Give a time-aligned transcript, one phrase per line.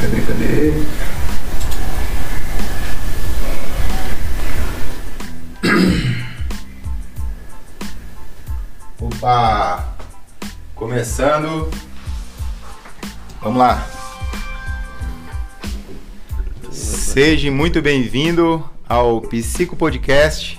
[0.00, 0.72] cadê, cadê?
[8.98, 9.94] Opa!
[10.74, 11.70] Começando.
[13.42, 13.86] Vamos lá.
[16.70, 20.58] Seja muito bem-vindo ao Psico Podcast.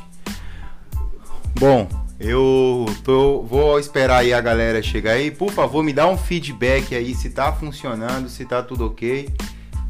[1.60, 1.88] Bom,
[2.24, 5.32] eu tô, vou esperar aí a galera chegar aí.
[5.32, 9.28] Por favor, me dá um feedback aí se tá funcionando, se tá tudo ok.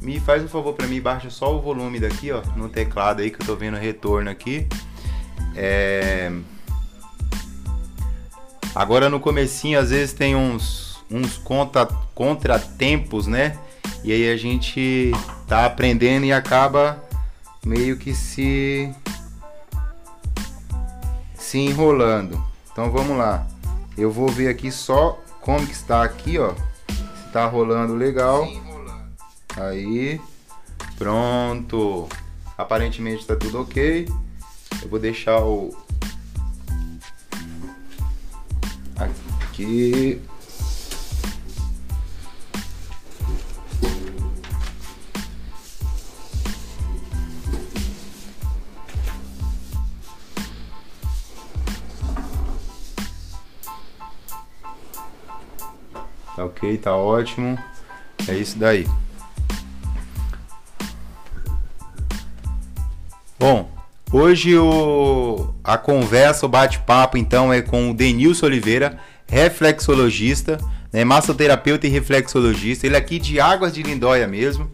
[0.02, 3.30] Me faz um favor para mim, baixa só o volume daqui, ó, no teclado aí
[3.30, 4.66] que eu tô vendo retorno aqui.
[5.55, 6.31] É...
[8.73, 13.58] Agora no comecinho às vezes tem uns, uns contra, contratempos, né?
[14.05, 15.11] E aí a gente
[15.48, 17.03] tá aprendendo e acaba
[17.66, 18.89] meio que se
[21.51, 22.41] se enrolando.
[22.71, 23.45] Então vamos lá.
[23.97, 26.53] Eu vou ver aqui só como que está aqui, ó.
[26.88, 28.47] Se tá rolando legal.
[29.58, 30.21] Aí.
[30.97, 32.08] Pronto.
[32.58, 34.08] Aparentemente está tudo ok.
[34.81, 35.75] Eu vou deixar o
[38.95, 40.21] aqui
[56.42, 57.56] Tá ok, tá ótimo.
[58.28, 58.88] É isso daí.
[63.39, 63.70] Bom,
[64.11, 70.58] hoje o, a conversa, o bate-papo então é com o Denilson Oliveira, reflexologista,
[70.92, 72.88] né, massoterapeuta e reflexologista.
[72.88, 74.72] Ele é aqui de Águas de Lindóia mesmo,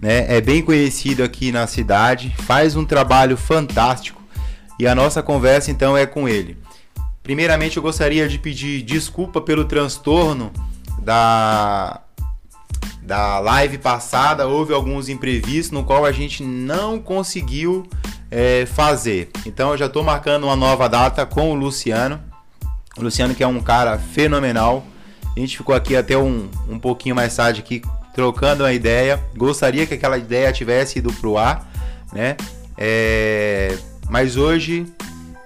[0.00, 4.22] né, é bem conhecido aqui na cidade, faz um trabalho fantástico
[4.78, 6.56] e a nossa conversa então é com ele.
[7.22, 10.52] Primeiramente eu gostaria de pedir desculpa pelo transtorno
[11.04, 12.00] da
[13.02, 17.86] da live passada houve alguns imprevistos no qual a gente não conseguiu
[18.30, 19.30] é, fazer.
[19.44, 22.20] Então eu já estou marcando uma nova data com o Luciano.
[22.96, 24.84] O Luciano que é um cara fenomenal.
[25.36, 27.82] A gente ficou aqui até um, um pouquinho mais tarde aqui
[28.14, 29.22] trocando uma ideia.
[29.36, 31.70] Gostaria que aquela ideia tivesse ido pro ar,
[32.12, 32.36] né?
[32.78, 33.76] É...
[34.08, 34.86] Mas hoje,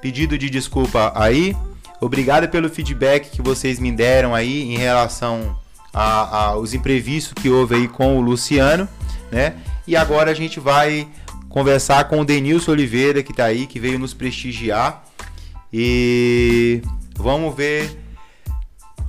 [0.01, 1.57] pedido de desculpa aí.
[2.01, 5.59] Obrigado pelo feedback que vocês me deram aí em relação
[5.93, 8.89] aos imprevistos que houve aí com o Luciano,
[9.33, 9.57] né?
[9.87, 11.09] E agora a gente vai
[11.49, 15.03] conversar com o Denilson Oliveira, que está aí, que veio nos prestigiar.
[15.73, 16.83] E
[17.17, 17.91] vamos ver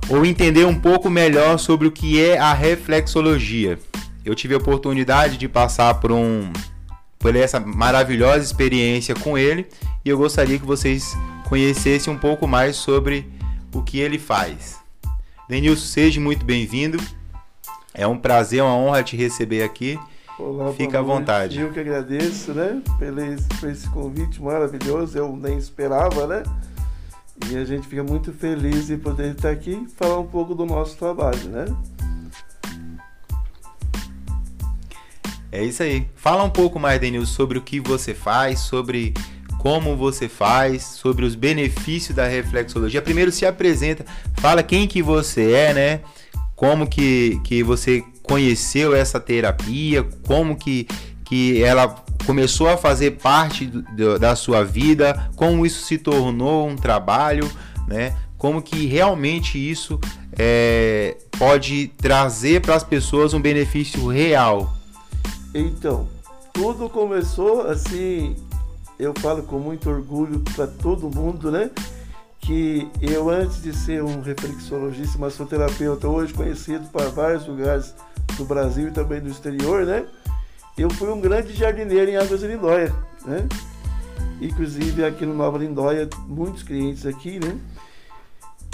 [0.08, 3.78] ou entender um pouco melhor sobre o que é a reflexologia.
[4.24, 6.52] Eu tive a oportunidade de passar por um
[7.20, 9.68] por essa maravilhosa experiência com ele
[10.04, 11.14] e eu gostaria que vocês
[11.48, 13.30] conhecessem um pouco mais sobre
[13.74, 14.78] o que ele faz.
[15.46, 16.98] Denilson, seja muito bem-vindo.
[17.92, 19.98] É um prazer, uma honra te receber aqui.
[20.38, 21.60] Olá, Fica à vontade.
[21.60, 25.18] Eu que agradeço, né, pelo esse, por esse convite maravilhoso.
[25.18, 26.42] Eu nem esperava, né?
[27.50, 30.64] E a gente fica muito feliz de poder estar aqui e falar um pouco do
[30.64, 31.66] nosso trabalho, né?
[35.52, 36.06] É isso aí.
[36.14, 39.14] Fala um pouco mais, Denilson, sobre o que você faz, sobre
[39.58, 43.02] como você faz, sobre os benefícios da reflexologia.
[43.02, 44.06] Primeiro se apresenta,
[44.38, 46.00] fala quem que você é, né?
[46.56, 50.86] Como que, que você conheceu essa terapia, como que,
[51.24, 51.88] que ela
[52.24, 57.50] começou a fazer parte do, da sua vida, como isso se tornou um trabalho,
[57.86, 58.14] né?
[58.38, 60.00] Como que realmente isso
[60.38, 64.79] é, pode trazer para as pessoas um benefício real.
[65.54, 66.08] Então,
[66.52, 68.36] tudo começou assim
[69.00, 71.70] eu falo com muito orgulho para todo mundo, né?
[72.38, 77.94] Que eu, antes de ser um reflexologista, massoterapeuta, hoje conhecido para vários lugares
[78.36, 80.06] do Brasil e também do exterior, né?
[80.76, 82.94] Eu fui um grande jardineiro em Águas de Lindóia,
[83.24, 83.48] né?
[84.38, 87.58] Inclusive aqui no Nova Lindóia, muitos clientes aqui, né?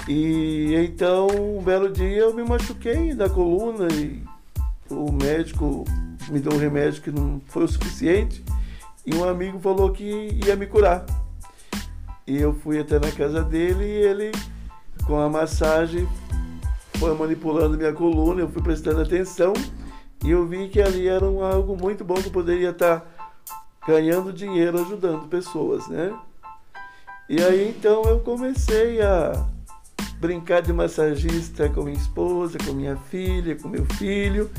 [0.09, 4.25] E então, um belo dia eu me machuquei da coluna e
[4.91, 5.85] o médico
[6.29, 8.45] me deu um remédio que não foi o suficiente
[9.05, 11.05] e um amigo falou que ia me curar.
[12.27, 14.33] E eu fui até na casa dele e ele,
[15.07, 16.09] com a massagem,
[16.99, 19.53] foi manipulando minha coluna, eu fui prestando atenção
[20.25, 23.07] e eu vi que ali era um, algo muito bom que eu poderia estar
[23.87, 26.13] ganhando dinheiro ajudando pessoas, né?
[27.29, 29.47] E aí então eu comecei a
[30.19, 34.51] brincar de massagista com minha esposa, com minha filha, com meu filho.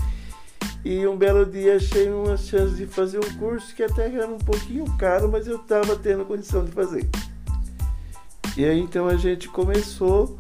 [0.85, 4.37] E um belo dia achei uma chance de fazer um curso que até era um
[4.37, 7.07] pouquinho caro, mas eu estava tendo condição de fazer.
[8.55, 10.37] E aí então a gente começou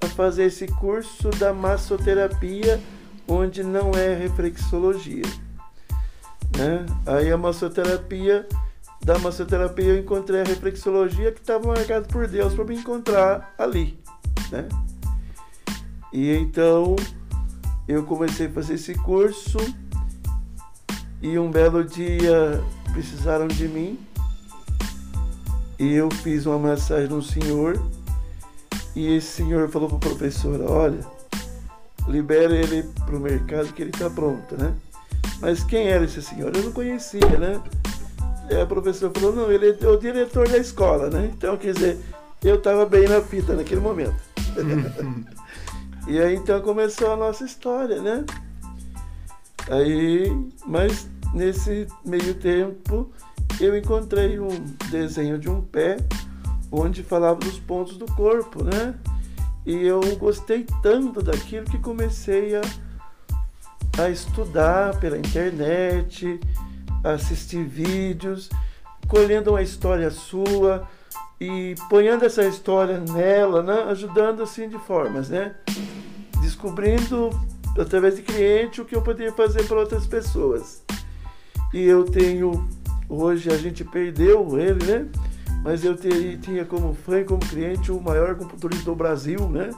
[0.00, 2.80] a fazer esse curso da massoterapia
[3.28, 5.24] onde não é reflexologia.
[6.56, 6.86] Né?
[7.06, 8.46] Aí a massoterapia,
[9.04, 13.98] da massoterapia eu encontrei a reflexologia que estava marcada por Deus para me encontrar ali.
[14.50, 14.68] Né?
[16.12, 16.96] E então
[17.86, 19.58] eu comecei a fazer esse curso
[21.20, 23.98] e um belo dia precisaram de mim
[25.78, 27.80] e eu fiz uma massagem no senhor
[28.94, 31.00] e esse senhor falou para a professora, olha,
[32.08, 34.72] libera ele para o mercado que ele está pronto, né?
[35.40, 36.54] Mas quem era esse senhor?
[36.54, 37.60] Eu não conhecia, né?
[38.50, 41.30] E a professora falou, não, ele é o diretor da escola, né?
[41.34, 41.98] Então, quer dizer,
[42.42, 44.14] eu estava bem na fita naquele momento.
[46.06, 48.24] e aí então começou a nossa história, né?
[49.70, 50.30] Aí,
[50.66, 53.10] mas nesse meio tempo
[53.60, 54.48] eu encontrei um
[54.90, 55.96] desenho de um pé
[56.70, 58.94] onde falava dos pontos do corpo, né?
[59.64, 62.60] E eu gostei tanto daquilo que comecei a,
[63.98, 66.38] a estudar pela internet,
[67.02, 68.50] assistir vídeos,
[69.08, 70.86] colhendo uma história sua
[71.40, 73.84] e ponhando essa história nela, né?
[73.90, 75.54] ajudando assim de formas, né?
[76.44, 77.30] Descobrindo
[77.78, 80.82] através de cliente o que eu poderia fazer para outras pessoas.
[81.72, 82.68] E eu tenho,
[83.08, 85.08] hoje a gente perdeu ele, né?
[85.64, 89.70] mas eu tinha como fã e como cliente o maior computadorista do Brasil, né?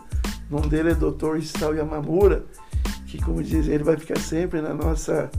[0.51, 1.37] O nome dele é Dr.
[1.39, 2.45] Isao Yamamura,
[3.07, 5.31] que como dizem, ele vai ficar sempre na nossa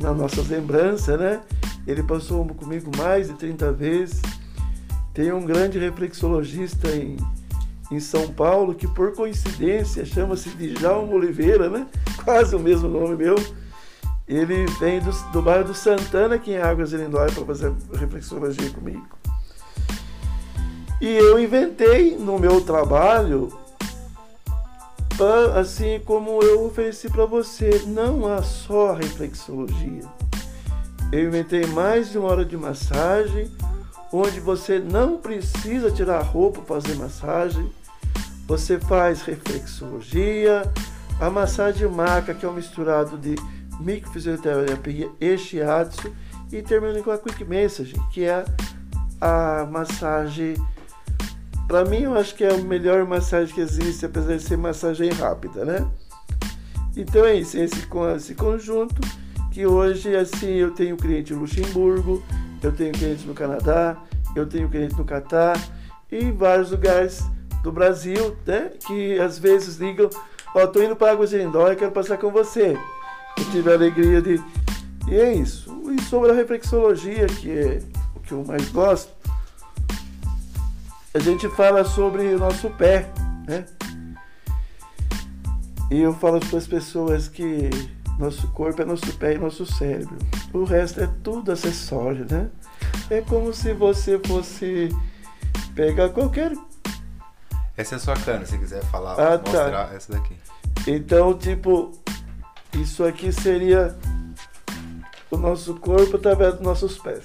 [0.00, 1.40] na nossa lembrança, né?
[1.84, 4.22] Ele passou comigo mais de 30 vezes.
[5.12, 7.16] Tem um grande reflexologista em,
[7.92, 11.86] em São Paulo que por coincidência chama-se Djalma Oliveira, né?
[12.24, 13.36] Quase o mesmo nome meu.
[14.26, 19.06] Ele vem do, do bairro do Santana, aqui em Águas Lindóia, para fazer reflexologia comigo.
[21.00, 23.52] E eu inventei no meu trabalho,
[25.54, 30.04] assim como eu ofereci para você, não há só reflexologia.
[31.10, 33.50] Eu inventei mais de uma hora de massagem,
[34.12, 37.70] onde você não precisa tirar roupa para fazer massagem.
[38.46, 40.62] Você faz reflexologia,
[41.20, 43.34] a massagem maca, que é um misturado de
[43.80, 46.12] microfisioterapia e shiatsu,
[46.50, 48.44] e termina com a quick message, que é
[49.20, 50.54] a massagem
[51.72, 55.10] para mim, eu acho que é a melhor massagem que existe, apesar de ser massagem
[55.10, 55.90] rápida, né?
[56.94, 59.00] Então é isso, é esse, esse conjunto
[59.50, 62.22] que hoje, assim, eu tenho cliente no Luxemburgo,
[62.62, 63.96] eu tenho clientes no Canadá,
[64.36, 65.58] eu tenho cliente no Catar
[66.10, 67.24] e em vários lugares
[67.62, 68.70] do Brasil, né?
[68.86, 70.10] Que às vezes ligam,
[70.54, 72.76] ó, oh, tô indo para Águas de Lindóia, quero passar com você.
[73.38, 74.42] Eu tive a alegria de...
[75.08, 75.70] E é isso.
[75.90, 77.82] E sobre a reflexologia, que é
[78.14, 79.12] o que eu mais gosto,
[81.14, 83.10] a gente fala sobre o nosso pé,
[83.46, 83.66] né?
[85.90, 87.68] E eu falo para as pessoas que
[88.18, 90.16] nosso corpo é nosso pé e nosso cérebro.
[90.52, 92.48] O resto é tudo acessório, né?
[93.10, 94.88] É como se você fosse
[95.74, 96.52] pegar qualquer.
[97.76, 99.50] Essa é a sua cana, se quiser falar, ah, tá.
[99.50, 99.94] mostrar tá.
[99.94, 100.36] essa daqui.
[100.86, 101.92] Então, tipo,
[102.74, 103.96] isso aqui seria
[105.30, 107.24] o nosso corpo através dos nossos pés.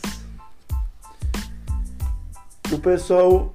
[2.72, 3.54] O pessoal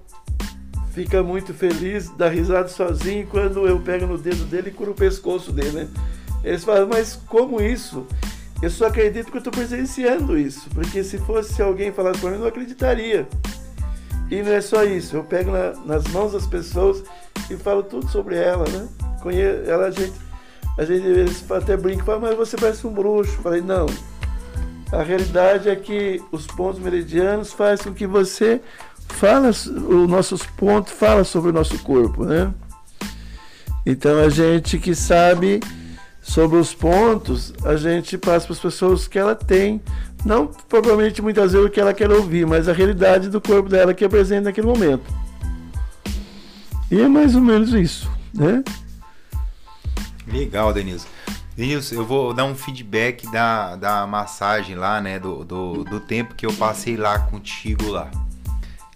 [0.92, 4.94] fica muito feliz, dá risada sozinho quando eu pego no dedo dele e curo o
[4.94, 5.88] pescoço dele, né?
[6.44, 8.06] Eles falam, mas como isso?
[8.60, 12.36] Eu só acredito que eu estou presenciando isso, porque se fosse alguém falar para mim,
[12.36, 13.26] eu não acreditaria.
[14.32, 17.04] E não é só isso, eu pego na, nas mãos das pessoas
[17.50, 18.88] e falo tudo sobre ela, né?
[19.22, 20.14] Conhe ela, a gente,
[20.78, 23.34] a gente eles até brinca, fala, mas você parece um bruxo.
[23.34, 23.84] Eu falei, não.
[24.90, 28.62] A realidade é que os pontos meridianos fazem com que você
[29.06, 32.54] fala os nossos pontos, fala sobre o nosso corpo, né?
[33.84, 35.60] Então a gente que sabe
[36.22, 39.78] sobre os pontos, a gente passa para as pessoas que ela tem,
[40.24, 43.94] não provavelmente muitas vezes o que ela quer ouvir, mas a realidade do corpo dela
[43.94, 45.02] que é presente naquele momento.
[46.90, 48.62] E é mais ou menos isso, né?
[50.26, 51.08] Legal, Denilson.
[51.56, 55.18] Denilson, eu vou dar um feedback da, da massagem lá, né?
[55.18, 58.10] Do, do, do tempo que eu passei lá contigo lá.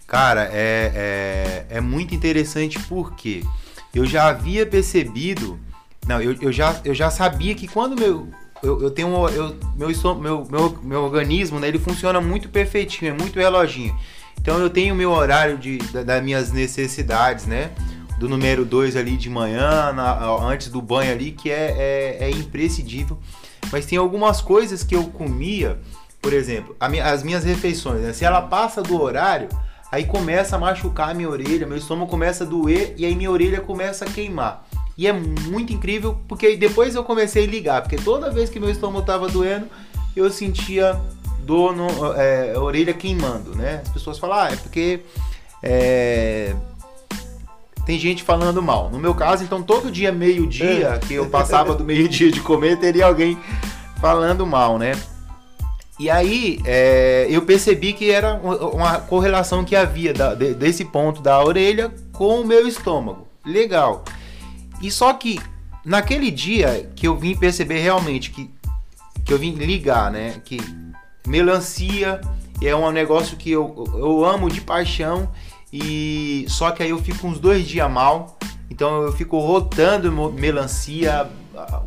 [0.07, 3.43] Cara, é, é, é muito interessante porque
[3.93, 5.59] eu já havia percebido.
[6.07, 8.29] Não, eu, eu, já, eu já sabia que quando meu.
[8.63, 13.13] Eu, eu tenho eu, meu, meu, meu, meu organismo, né, ele funciona muito perfeitinho, é
[13.13, 13.95] muito reloginho.
[14.39, 17.71] Então eu tenho meu horário de, da, das minhas necessidades, né?
[18.19, 22.29] Do número 2 ali de manhã, na, antes do banho ali, que é, é, é,
[22.31, 23.17] imprescindível.
[23.71, 25.77] Mas tem algumas coisas que eu comia,
[26.21, 28.13] por exemplo, as minhas refeições, né?
[28.13, 29.49] Se ela passa do horário,
[29.91, 33.31] Aí começa a machucar a minha orelha, meu estômago começa a doer e aí minha
[33.31, 34.66] orelha começa a queimar.
[34.97, 38.69] E é muito incrível, porque depois eu comecei a ligar, porque toda vez que meu
[38.69, 39.67] estômago estava doendo,
[40.15, 40.99] eu sentia
[41.43, 41.75] dor
[42.17, 43.81] é, orelha queimando, né?
[43.85, 45.01] As pessoas falam, ah, é porque
[45.61, 46.55] é,
[47.85, 48.89] tem gente falando mal.
[48.89, 53.05] No meu caso, então, todo dia, meio-dia, que eu passava do meio-dia de comer, teria
[53.05, 53.37] alguém
[54.01, 54.91] falando mal, né?
[55.99, 61.21] E aí é, eu percebi que era uma correlação que havia da, de, desse ponto
[61.21, 63.27] da orelha com o meu estômago.
[63.45, 64.03] Legal.
[64.81, 65.39] E só que
[65.83, 68.49] naquele dia que eu vim perceber realmente que,
[69.25, 70.41] que eu vim ligar, né?
[70.43, 70.59] Que
[71.25, 72.21] melancia
[72.61, 75.31] é um negócio que eu, eu amo de paixão
[75.71, 78.37] e só que aí eu fico uns dois dias mal.
[78.69, 81.29] Então eu fico rotando melancia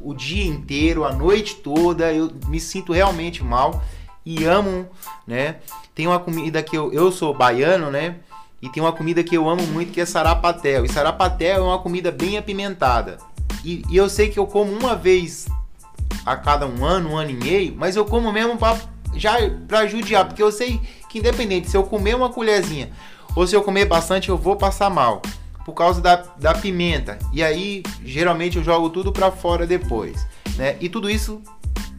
[0.02, 2.12] o dia inteiro, a noite toda.
[2.12, 3.82] Eu me sinto realmente mal
[4.24, 4.88] e amo,
[5.26, 5.56] né?
[5.94, 8.16] Tem uma comida que eu, eu sou baiano, né?
[8.62, 10.84] E tem uma comida que eu amo muito que é sarapatel.
[10.84, 13.18] E sarapatel é uma comida bem apimentada.
[13.64, 15.46] E, e eu sei que eu como uma vez
[16.24, 18.78] a cada um ano, um ano e meio, mas eu como mesmo pra,
[19.14, 19.36] já
[19.66, 22.90] pra judiar, porque eu sei que independente se eu comer uma colherzinha
[23.34, 25.22] ou se eu comer bastante, eu vou passar mal
[25.64, 27.18] por causa da, da pimenta.
[27.32, 30.26] E aí, geralmente eu jogo tudo para fora depois,
[30.56, 30.76] né?
[30.80, 31.40] E tudo isso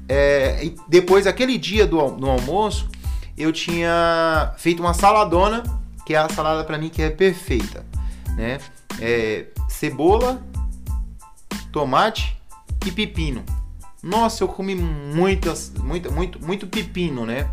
[0.10, 2.90] é, depois, aquele dia do, do almoço,
[3.38, 5.64] eu tinha feito uma saladona,
[6.06, 7.86] que é a salada para mim que é perfeita,
[8.36, 8.60] né?
[9.00, 10.42] É, cebola,
[11.72, 12.38] tomate
[12.86, 13.44] e pepino.
[14.02, 17.50] Nossa, eu comi muitas, muito, muito, muito pepino, né?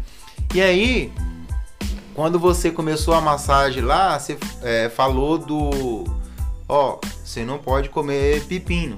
[0.54, 1.12] E aí,
[2.14, 6.04] quando você começou a massagem lá, você é, falou do,
[6.68, 8.96] ó, você não pode comer pepino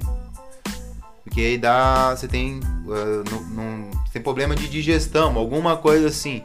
[1.31, 2.15] porque aí dá.
[2.15, 2.59] Você tem.
[2.59, 6.43] Uh, não, não, tem problema de digestão, alguma coisa assim.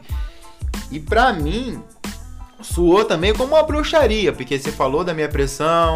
[0.92, 1.82] E pra mim,
[2.60, 5.94] suou também como uma bruxaria, porque você falou da minha pressão,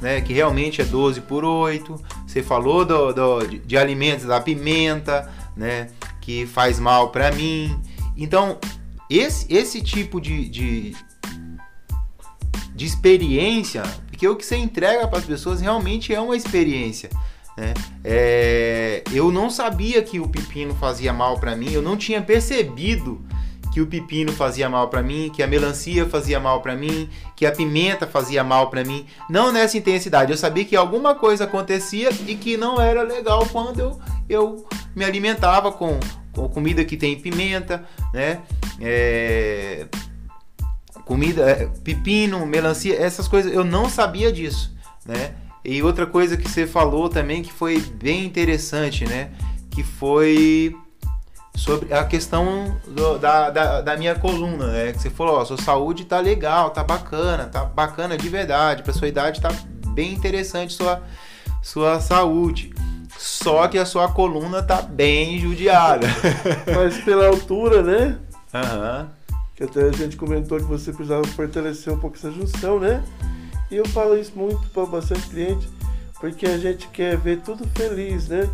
[0.00, 0.20] né?
[0.20, 1.94] Que realmente é 12 por 8.
[2.26, 5.88] Você falou do, do de, de, alimentos, da pimenta, né?
[6.20, 7.78] Que faz mal pra mim.
[8.16, 8.58] Então,
[9.08, 10.96] esse, esse tipo de, de,
[12.74, 17.10] de experiência, porque o que você entrega para as pessoas realmente é uma experiência.
[17.56, 17.74] Né?
[18.04, 23.24] É, eu não sabia que o pepino fazia mal para mim, eu não tinha percebido
[23.70, 27.46] que o pepino fazia mal para mim, que a melancia fazia mal para mim, que
[27.46, 29.06] a pimenta fazia mal para mim.
[29.28, 30.32] Não nessa intensidade.
[30.32, 35.04] Eu sabia que alguma coisa acontecia e que não era legal quando eu, eu me
[35.04, 36.00] alimentava com,
[36.32, 38.40] com comida que tem pimenta, né?
[38.80, 39.86] É,
[41.04, 43.52] comida, é, pepino, melancia, essas coisas.
[43.52, 44.74] Eu não sabia disso,
[45.06, 45.34] né?
[45.64, 49.30] E outra coisa que você falou também que foi bem interessante, né?
[49.70, 50.74] Que foi
[51.60, 54.92] sobre a questão do, da, da, da, minha coluna, né?
[54.92, 58.94] Que você falou, ó, sua saúde tá legal, tá bacana, tá bacana de verdade, pra
[58.94, 59.50] sua idade tá
[59.88, 61.02] bem interessante sua,
[61.62, 62.72] sua saúde.
[63.18, 66.06] Só que a sua coluna tá bem judiada.
[66.74, 68.18] Mas pela altura, né?
[68.54, 69.00] Aham.
[69.02, 69.20] Uhum.
[69.54, 73.04] Que até a gente comentou que você precisava fortalecer um pouco essa junção, né?
[73.70, 75.68] E eu falo isso muito para bastante cliente,
[76.18, 78.48] porque a gente quer ver tudo feliz, né?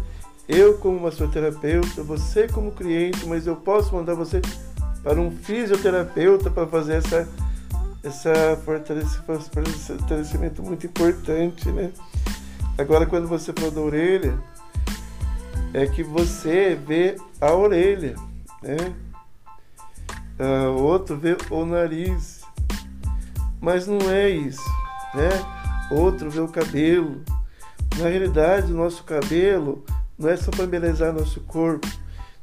[0.48, 4.40] Eu como massoterapeuta, você como cliente, mas eu posso mandar você
[5.02, 7.28] para um fisioterapeuta para fazer essa
[8.04, 8.56] essa
[9.26, 11.90] fortalecimento muito importante, né?
[12.78, 14.38] Agora quando você falou da orelha,
[15.74, 18.14] é que você vê a orelha,
[18.62, 18.94] né?
[20.78, 22.42] Outro vê o nariz,
[23.60, 24.62] mas não é isso
[25.16, 25.30] né?
[25.90, 27.22] Outro vê o cabelo.
[27.98, 29.84] Na realidade, o nosso cabelo
[30.18, 31.86] não é só para embelezar nosso corpo.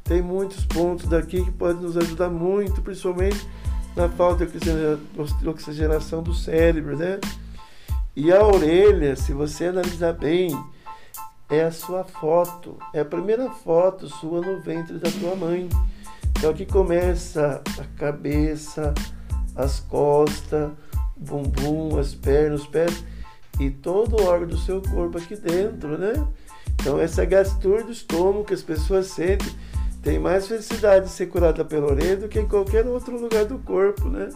[0.03, 3.47] Tem muitos pontos daqui que podem nos ajudar muito, principalmente
[3.95, 7.19] na falta de oxigenação do cérebro, né?
[8.15, 10.49] E a orelha, se você analisar bem,
[11.49, 15.69] é a sua foto, é a primeira foto sua no ventre da tua mãe.
[16.37, 18.93] Então aqui começa a cabeça,
[19.55, 20.71] as costas,
[21.15, 23.03] bumbum, as pernas, os pés
[23.59, 26.13] e todo o órgão do seu corpo aqui dentro, né?
[26.83, 29.47] Então essa gastura do estômago que as pessoas sentem
[30.01, 33.57] tem mais felicidade de ser curada pela orelha do que em qualquer outro lugar do
[33.59, 34.27] corpo, né?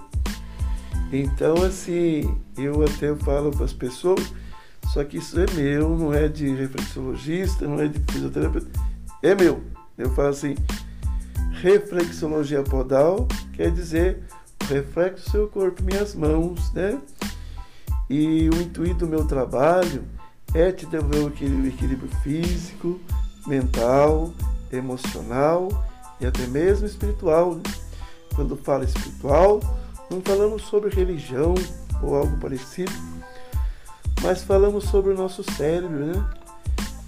[1.12, 4.34] Então assim, eu até falo para as pessoas,
[4.94, 8.80] só que isso é meu, não é de reflexologista, não é de fisioterapeuta,
[9.22, 9.62] é meu.
[9.98, 10.56] Eu falo assim,
[11.62, 14.24] reflexologia podal quer dizer
[14.70, 16.98] reflexo do seu corpo, minhas mãos, né?
[18.10, 20.06] E o intuito do meu trabalho
[20.54, 23.00] é te devolver o equilíbrio, físico,
[23.46, 24.34] mental,
[24.72, 25.70] emocional
[26.20, 27.56] e até mesmo espiritual.
[27.56, 27.64] Né?
[28.36, 29.60] Quando falo espiritual,
[30.10, 31.56] não falamos sobre religião
[32.02, 32.92] ou algo parecido,
[34.22, 36.30] mas falamos sobre o nosso cérebro, né?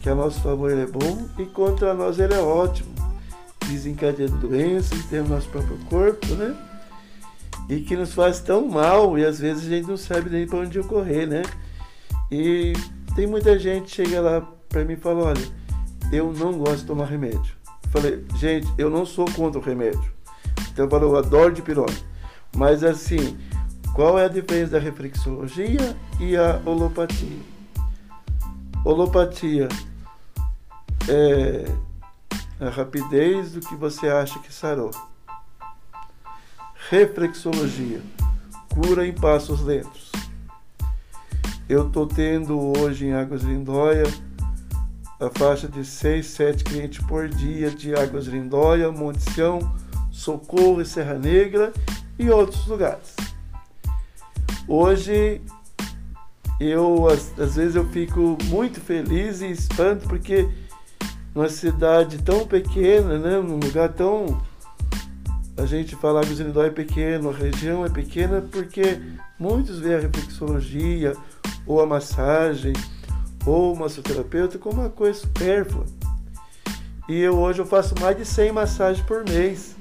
[0.02, 2.90] Que a nosso favor ele é bom e contra nós ele é ótimo.
[3.68, 6.56] Desencadeando doenças, temos nosso próprio corpo, né?
[7.70, 10.60] E que nos faz tão mal e às vezes a gente não sabe nem para
[10.60, 11.44] onde correr, né?
[12.32, 12.74] E
[13.20, 15.48] tem muita gente chega lá para mim e fala: olha,
[16.10, 17.54] eu não gosto de tomar remédio.
[17.84, 20.14] Eu falei, gente, eu não sou contra o remédio.
[20.72, 21.94] Então eu, falo, eu adoro de pirona.
[22.56, 23.38] Mas assim,
[23.94, 27.40] qual é a diferença da reflexologia e a holopatia?
[28.86, 29.68] Holopatia
[31.10, 31.66] é
[32.66, 34.92] a rapidez do que você acha que sarou.
[36.90, 38.02] Reflexologia
[38.74, 40.10] cura em passos lentos.
[41.70, 44.06] Eu estou tendo hoje em Águas Lindóia
[45.20, 49.60] a faixa de 6, 7 clientes por dia de Águas Lindóia, Monte Sião,
[50.10, 51.72] Socorro e Serra Negra
[52.18, 53.16] e outros lugares.
[54.68, 55.44] Hoje
[56.60, 60.50] eu às, vezes eu fico muito feliz e espanto porque
[61.36, 64.42] numa cidade tão pequena, né, num lugar tão
[65.56, 69.00] a gente fala que o Zenidó é pequeno, a região é pequena porque
[69.38, 71.14] muitos veem a reflexologia
[71.70, 72.74] ou a massagem
[73.46, 75.86] ou massoterapeuta como uma coisa supérflua.
[77.08, 79.76] E eu hoje eu faço mais de 100 massagens por mês.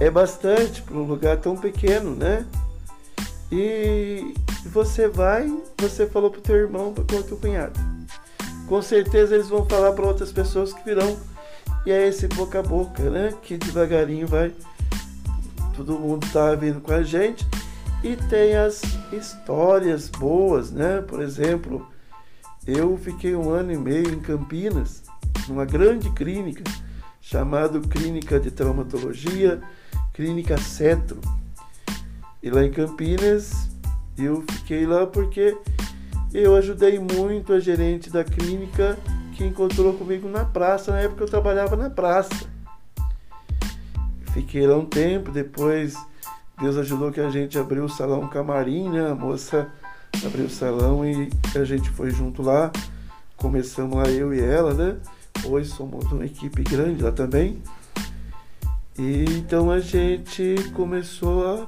[0.00, 2.46] É bastante para um lugar tão pequeno, né?
[3.50, 4.32] E
[4.66, 7.78] você vai, você falou pro teu irmão, para o teu cunhado.
[8.68, 11.18] Com certeza eles vão falar para outras pessoas que virão.
[11.84, 13.34] E é esse boca a boca, né?
[13.42, 14.52] Que devagarinho vai.
[15.74, 17.44] Todo mundo tá vindo com a gente.
[18.02, 21.00] E tem as histórias boas, né?
[21.02, 21.86] Por exemplo,
[22.66, 25.02] eu fiquei um ano e meio em Campinas,
[25.48, 26.62] numa grande clínica
[27.20, 29.60] chamada Clínica de Traumatologia,
[30.14, 31.20] Clínica Cetro
[32.42, 33.68] e lá em Campinas,
[34.16, 35.56] eu fiquei lá porque
[36.32, 38.98] eu ajudei muito a gerente da clínica
[39.34, 42.46] que encontrou comigo na praça, na época eu trabalhava na praça.
[44.32, 45.96] Fiquei lá um tempo, depois
[46.60, 49.10] Deus ajudou que a gente abriu o salão camarim, né?
[49.10, 49.68] A moça
[50.26, 52.72] abriu o salão e a gente foi junto lá.
[53.36, 54.96] Começamos lá eu e ela, né?
[55.44, 57.62] Hoje somos uma equipe grande lá também.
[58.98, 61.66] E então a gente começou a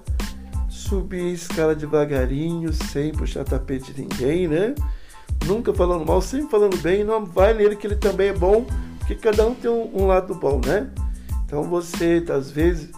[0.68, 4.74] subir a escala devagarinho, sem puxar tapete de ninguém, né?
[5.46, 8.66] Nunca falando mal, sempre falando bem, não vai nele que ele também é bom,
[8.98, 10.90] porque cada um tem um, um lado bom, né?
[11.46, 12.90] Então você, às vezes,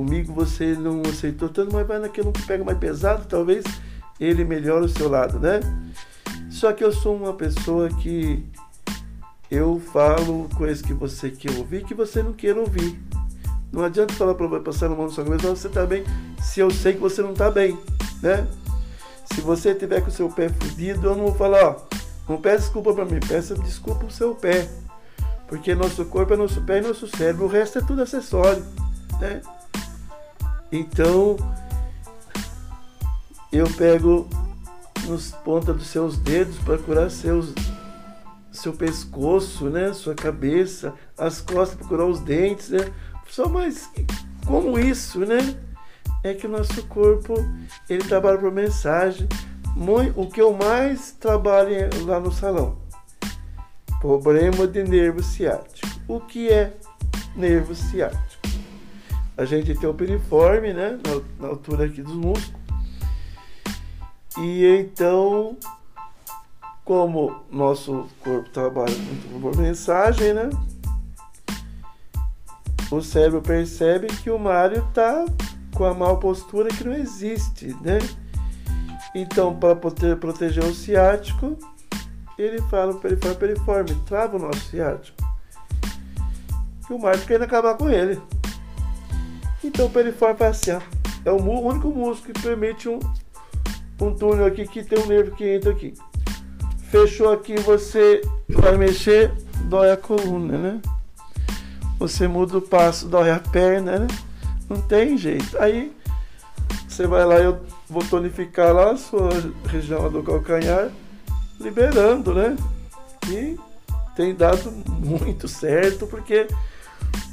[0.00, 3.62] comigo você não aceitou tanto, mas vai naquele que pega mais pesado, talvez
[4.18, 5.60] ele melhore o seu lado, né?
[6.48, 8.42] Só que eu sou uma pessoa que
[9.50, 12.98] eu falo coisas que você quer ouvir que você não quer ouvir.
[13.70, 16.02] Não adianta falar para passar a mão na sua cabeça, você está bem,
[16.42, 17.78] se eu sei que você não está bem,
[18.22, 18.46] né?
[19.26, 21.76] Se você tiver com o seu pé fudido, eu não vou falar, ó,
[22.26, 24.66] não peça desculpa para mim, peça desculpa o seu pé.
[25.46, 28.64] Porque nosso corpo é nosso pé e nosso cérebro, o resto é tudo acessório,
[29.20, 29.42] né?
[30.72, 31.36] Então,
[33.52, 34.28] eu pego
[35.06, 37.52] nos pontas dos seus dedos para curar seus
[38.52, 42.92] seu pescoço, né, sua cabeça, as costas para curar os dentes, né?
[43.28, 43.88] Só mais
[44.44, 45.56] como isso, né?
[46.22, 47.34] É que o nosso corpo
[47.88, 49.28] ele trabalha por mensagem.
[50.16, 52.78] o que eu mais trabalho lá no salão,
[54.00, 55.88] problema de nervo ciático.
[56.08, 56.74] O que é
[57.36, 58.29] nervo ciático?
[59.36, 60.98] A gente tem o piriforme, né?
[61.06, 62.60] Na, na altura aqui dos músculos.
[64.38, 65.56] E então,
[66.84, 70.50] como nosso corpo trabalha muito por mensagem, né?
[72.90, 75.24] o cérebro percebe que o Mário está
[75.74, 77.98] com a mal postura que não existe, né?
[79.14, 81.56] Então, para proteger o ciático,
[82.36, 85.16] ele fala para ele, periforme, trava o nosso ciático.
[86.88, 88.20] E o Mário quer acabar com ele.
[89.62, 90.80] Então, o periforme faz assim, ó,
[91.24, 92.98] é o único músculo que permite um,
[94.00, 95.94] um túnel aqui que tem um nervo que entra aqui.
[96.90, 99.32] Fechou aqui, você vai mexer,
[99.68, 100.80] dói a coluna, né?
[102.00, 104.06] você muda o passo, dói a perna, né?
[104.70, 105.58] Não tem jeito.
[105.58, 105.94] Aí
[106.88, 109.28] você vai lá, eu vou tonificar lá a sua
[109.66, 110.90] região do calcanhar,
[111.60, 112.56] liberando, né?
[113.28, 113.58] E
[114.16, 116.48] tem dado muito certo, porque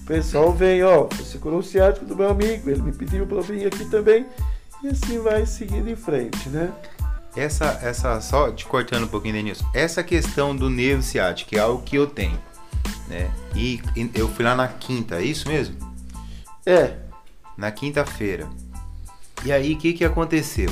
[0.02, 3.42] o pessoal vem, ó, você curou o ciático do meu amigo, ele me pediu para
[3.42, 4.26] vir aqui também,
[4.84, 6.72] e assim vai seguindo em frente, né?
[7.36, 11.60] Essa, essa, só te cortando um pouquinho, Denilson, essa questão do nervo ciático, que é
[11.60, 12.40] algo que eu tenho
[13.08, 13.32] né?
[13.56, 13.82] E
[14.14, 15.76] eu fui lá na quinta, é isso mesmo?
[16.66, 16.98] É.
[17.58, 18.48] Na quinta-feira.
[19.46, 20.70] E aí, o que, que aconteceu?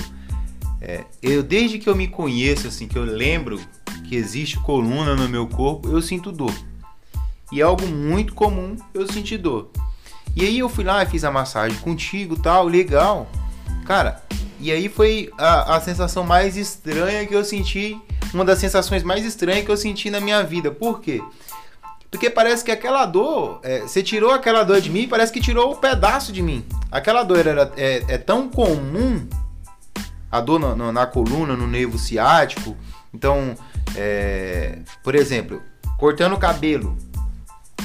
[0.82, 3.60] É, eu desde que eu me conheço, assim, que eu lembro
[4.08, 6.54] que existe coluna no meu corpo, eu sinto dor.
[7.52, 9.70] E é algo muito comum eu sentir dor.
[10.36, 13.30] E aí eu fui lá e fiz a massagem contigo, tal, legal.
[13.86, 14.22] Cara,
[14.60, 18.00] e aí foi a, a sensação mais estranha que eu senti,
[18.34, 20.72] uma das sensações mais estranhas que eu senti na minha vida.
[20.72, 21.22] Por quê?
[22.10, 25.74] Porque parece que aquela dor, é, você tirou aquela dor de mim, parece que tirou
[25.74, 26.66] um pedaço de mim.
[26.92, 29.28] Aquela dor era, é, é tão comum,
[30.32, 32.76] a dor na, na, na coluna, no nervo ciático.
[33.14, 33.56] Então,
[33.96, 35.62] é, por exemplo,
[35.98, 36.98] cortando o cabelo,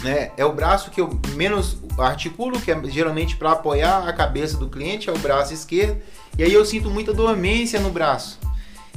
[0.02, 0.30] né?
[0.36, 4.68] É o braço que eu menos articulo, que é geralmente para apoiar a cabeça do
[4.68, 6.00] cliente, é o braço esquerdo.
[6.38, 8.38] E aí eu sinto muita dormência no braço,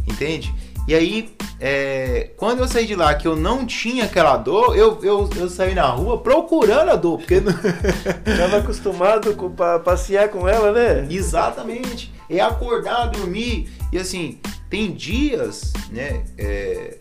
[0.08, 0.54] entende?
[0.86, 5.00] E aí, é, quando eu saí de lá que eu não tinha aquela dor, eu,
[5.02, 7.36] eu, eu saí na rua procurando a dor, porque.
[7.36, 11.08] Estava acostumado com, pra passear com ela, né?
[11.10, 12.14] Exatamente.
[12.30, 13.72] É acordar, dormir.
[13.94, 14.40] E assim,
[14.70, 16.26] tem dias, né?
[16.38, 16.98] É,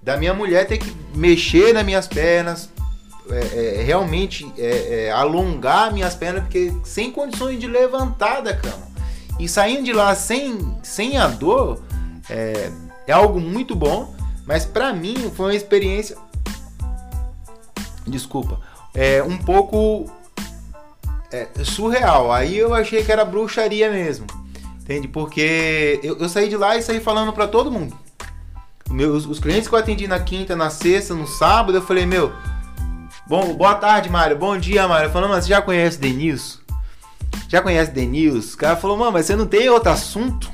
[0.00, 2.70] da minha mulher ter que mexer nas minhas pernas,
[3.30, 8.88] é, é, realmente é, é, alongar minhas pernas, porque sem condições de levantar da cama.
[9.38, 11.82] E saindo de lá sem, sem a dor,
[12.28, 12.70] é,
[13.06, 14.14] é algo muito bom,
[14.46, 16.16] mas para mim foi uma experiência.
[18.06, 18.60] Desculpa,
[18.94, 20.10] é um pouco
[21.30, 22.32] é, surreal.
[22.32, 24.26] Aí eu achei que era bruxaria mesmo,
[24.80, 25.06] entende?
[25.06, 27.94] Porque eu, eu saí de lá e saí falando para todo mundo.
[29.28, 32.32] Os clientes que eu atendi na quinta, na sexta, no sábado, eu falei, meu,
[33.28, 34.38] Bom, boa tarde, Mário.
[34.38, 35.10] Bom dia, Mário.
[35.10, 36.60] Falando, mas você já conhece Denilson?
[37.46, 38.54] Já conhece Denilson?
[38.54, 40.50] O cara falou, mano, mas você não tem outro assunto?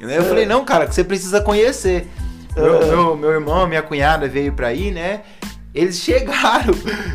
[0.00, 2.10] Eu falei, não, cara, que você precisa conhecer.
[2.56, 2.86] Meu, é.
[2.86, 5.20] meu, meu irmão, minha cunhada veio pra ir, né?
[5.74, 6.72] Eles chegaram.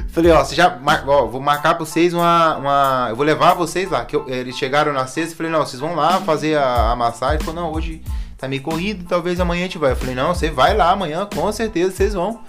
[0.09, 0.77] Falei, ó, você já.
[1.07, 2.57] Ó, vou marcar pra vocês uma.
[2.57, 4.05] uma eu vou levar vocês lá.
[4.05, 5.35] Que eu, eles chegaram na sexta.
[5.35, 7.37] Falei, não, vocês vão lá fazer a, a massagem.
[7.37, 8.03] Ele falou, não, hoje
[8.37, 9.91] tá meio corrido, talvez amanhã a gente vai.
[9.91, 12.41] Eu falei, não, você vai lá amanhã, com certeza vocês vão.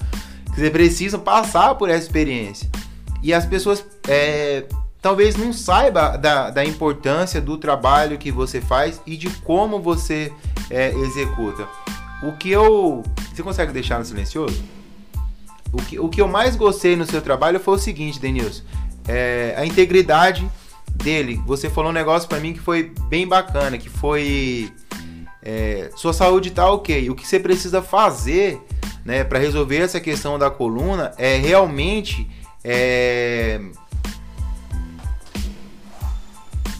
[0.54, 2.68] Você precisa passar por essa experiência.
[3.22, 4.64] E as pessoas é,
[5.00, 10.32] talvez não saiba da, da importância do trabalho que você faz e de como você
[10.70, 11.66] é, executa.
[12.22, 13.02] O que eu.
[13.32, 14.62] Você consegue deixar no silencioso?
[15.72, 18.62] O que, o que eu mais gostei no seu trabalho foi o seguinte, Denilson.
[19.06, 20.50] É, a integridade
[20.94, 21.40] dele.
[21.46, 24.70] Você falou um negócio para mim que foi bem bacana, que foi
[25.42, 27.08] é, sua saúde tá ok.
[27.08, 28.60] O que você precisa fazer
[29.04, 32.28] né, para resolver essa questão da coluna é realmente
[32.62, 33.60] é,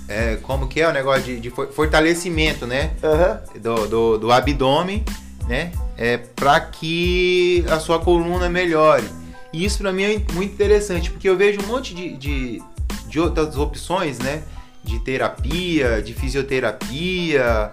[0.08, 3.60] é, como que é o negócio de, de fortalecimento, né, uhum.
[3.60, 5.04] do, do, do, abdômen,
[5.48, 9.08] né, é, para que a sua coluna melhore.
[9.52, 12.62] E isso para mim é muito interessante, porque eu vejo um monte de, de,
[13.06, 14.42] de outras opções, né,
[14.82, 17.72] de terapia, de fisioterapia.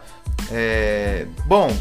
[0.51, 1.71] É, bom,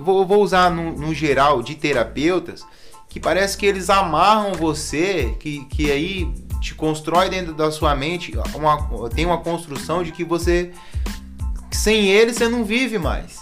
[0.00, 2.64] vou, vou usar no, no, geral de terapeutas,
[3.08, 8.32] que parece que eles amarram você, que, que aí te constrói dentro da sua mente,
[8.54, 10.72] uma, tem uma construção de que você,
[11.70, 13.40] sem ele, você não vive mais.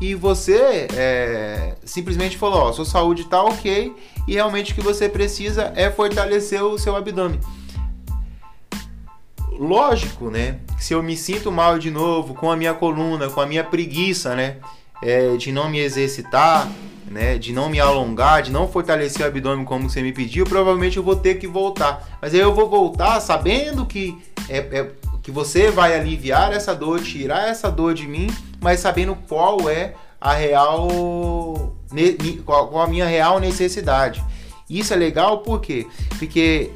[0.00, 3.94] E você é, simplesmente falou, ó, sua saúde tá ok,
[4.26, 7.40] e realmente o que você precisa é fortalecer o seu abdômen.
[9.58, 10.58] Lógico, né?
[10.78, 14.34] Se eu me sinto mal de novo com a minha coluna, com a minha preguiça,
[14.34, 14.56] né?
[15.02, 16.70] É, de não me exercitar,
[17.10, 20.96] né, de não me alongar, de não fortalecer o abdômen como você me pediu, provavelmente
[20.96, 22.18] eu vou ter que voltar.
[22.22, 24.16] Mas aí eu vou voltar sabendo que
[24.48, 24.90] é, é,
[25.22, 28.28] que você vai aliviar essa dor, tirar essa dor de mim,
[28.60, 31.74] mas sabendo qual é a real
[32.44, 34.24] qual a minha real necessidade.
[34.68, 35.86] Isso é legal por quê?
[36.18, 36.70] Porque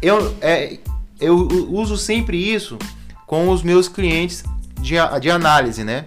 [0.00, 0.78] eu, é,
[1.20, 1.36] eu
[1.68, 2.78] uso sempre isso
[3.26, 4.44] com os meus clientes
[4.80, 6.04] de, de análise, né?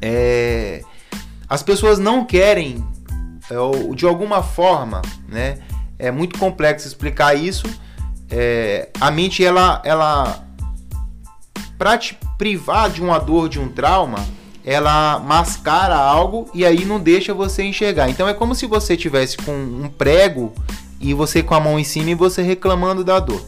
[0.00, 0.82] É,
[1.48, 2.84] as pessoas não querem,
[3.50, 5.58] é, de alguma forma, né?
[5.98, 7.66] É muito complexo explicar isso.
[8.30, 10.44] É, a mente, ela, ela
[11.98, 14.18] te privar de uma dor, de um trauma,
[14.64, 18.08] ela mascara algo e aí não deixa você enxergar.
[18.08, 20.52] Então é como se você tivesse com um prego
[21.00, 23.42] e você com a mão em cima e você reclamando da dor,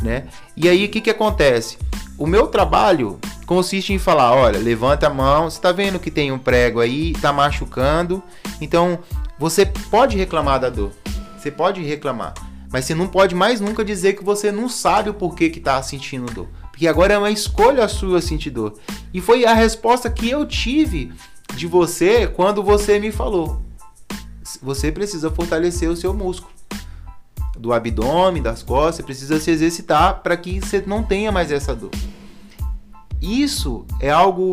[0.00, 0.24] né?
[0.56, 1.78] E aí o que que acontece?
[2.18, 6.30] O meu trabalho consiste em falar, olha, levanta a mão, você está vendo que tem
[6.30, 8.22] um prego aí, está machucando,
[8.60, 8.98] então
[9.38, 10.92] você pode reclamar da dor,
[11.36, 12.34] você pode reclamar,
[12.70, 15.82] mas você não pode mais nunca dizer que você não sabe o porquê que está
[15.82, 18.74] sentindo dor, porque agora é uma escolha sua sentir dor.
[19.12, 21.12] E foi a resposta que eu tive
[21.54, 23.62] de você quando você me falou.
[24.62, 26.52] Você precisa fortalecer o seu músculo
[27.62, 31.74] do abdômen, das costas, você precisa se exercitar para que você não tenha mais essa
[31.74, 31.90] dor.
[33.20, 34.52] Isso é algo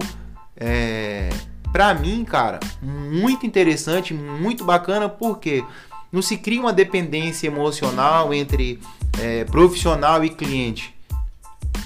[0.55, 1.29] é,
[1.71, 5.63] Pra mim, cara, muito interessante, muito bacana, porque
[6.11, 8.79] não se cria uma dependência emocional entre
[9.19, 10.95] é, profissional e cliente.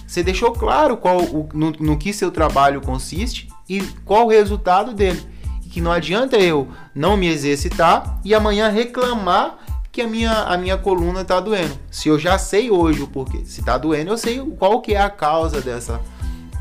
[0.08, 4.94] Você deixou claro qual o, no, no que seu trabalho consiste e qual o resultado
[4.94, 5.22] dele.
[5.70, 9.63] Que não adianta eu não me exercitar e amanhã reclamar
[9.94, 11.78] que a minha, a minha coluna está doendo.
[11.92, 13.44] Se eu já sei hoje o porquê.
[13.46, 16.02] Se está doendo, eu sei qual que é a causa dessa,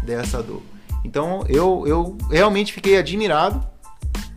[0.03, 0.61] dessa dor.
[1.03, 3.67] Então eu, eu realmente fiquei admirado,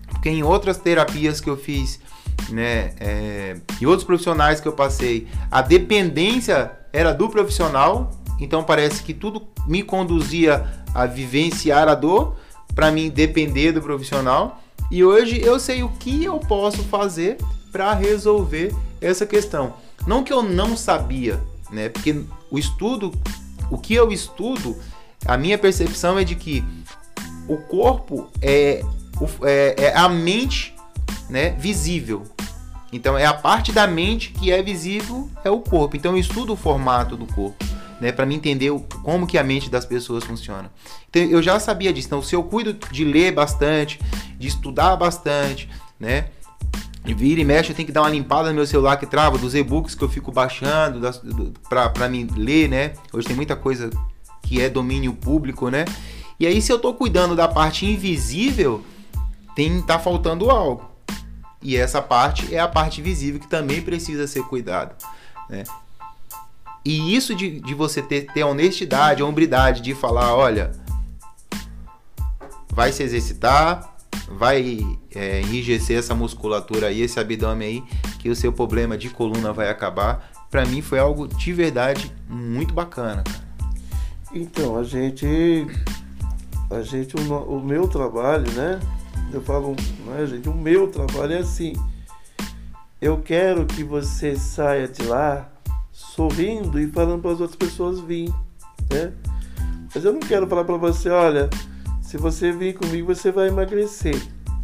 [0.10, 2.00] porque em outras terapias que eu fiz,
[2.50, 9.04] né, é, e outros profissionais que eu passei, a dependência era do profissional, então parece
[9.04, 12.38] que tudo me conduzia a vivenciar a dor,
[12.74, 14.62] para mim depender do profissional.
[14.90, 17.38] E hoje eu sei o que eu posso fazer
[17.76, 19.74] para resolver essa questão.
[20.08, 21.90] Não que eu não sabia, né?
[21.90, 23.12] Porque o estudo,
[23.70, 24.78] o que eu estudo,
[25.26, 26.64] a minha percepção é de que
[27.50, 28.82] o corpo é,
[29.44, 30.74] é, é a mente
[31.30, 32.24] né, visível.
[32.94, 35.98] Então é a parte da mente que é visível é o corpo.
[35.98, 37.62] Então eu estudo o formato do corpo,
[38.00, 38.72] né, para me entender
[39.04, 40.72] como que a mente das pessoas funciona.
[41.10, 42.08] Então eu já sabia disso.
[42.08, 44.00] Então se eu cuido de ler bastante,
[44.40, 46.30] de estudar bastante, né,
[47.14, 49.54] vira e mexe, eu tenho que dar uma limpada no meu celular que trava, dos
[49.54, 51.02] e-books que eu fico baixando
[51.70, 52.94] para mim ler, né?
[53.14, 53.90] Hoje tem muita coisa
[54.42, 55.86] que é domínio público, né?
[56.40, 58.84] E aí, se eu estou cuidando da parte invisível,
[59.56, 60.90] tem tá faltando algo.
[61.62, 64.96] E essa parte é a parte visível que também precisa ser cuidada,
[65.50, 65.64] né?
[66.84, 70.72] E isso de, de você ter, ter a honestidade, a hombridade de falar, olha,
[72.70, 73.95] vai se exercitar,
[74.30, 74.80] vai
[75.14, 77.84] é, enrijecer essa musculatura aí, esse abdômen aí,
[78.20, 80.32] que o seu problema de coluna vai acabar.
[80.50, 83.46] Para mim foi algo de verdade muito bacana, cara.
[84.34, 85.66] Então, a gente.
[86.70, 88.80] A gente, o, o meu trabalho, né?
[89.32, 89.76] Eu falo,
[90.06, 90.50] né, gente?
[90.50, 91.74] O meu trabalho é assim.
[93.02, 95.50] Eu quero que você saia de lá
[95.92, 98.30] sorrindo e falando para as outras pessoas vir,
[98.92, 99.14] né?
[99.94, 101.50] Mas eu não quero falar para você, olha,
[102.16, 104.16] se você vir comigo você vai emagrecer.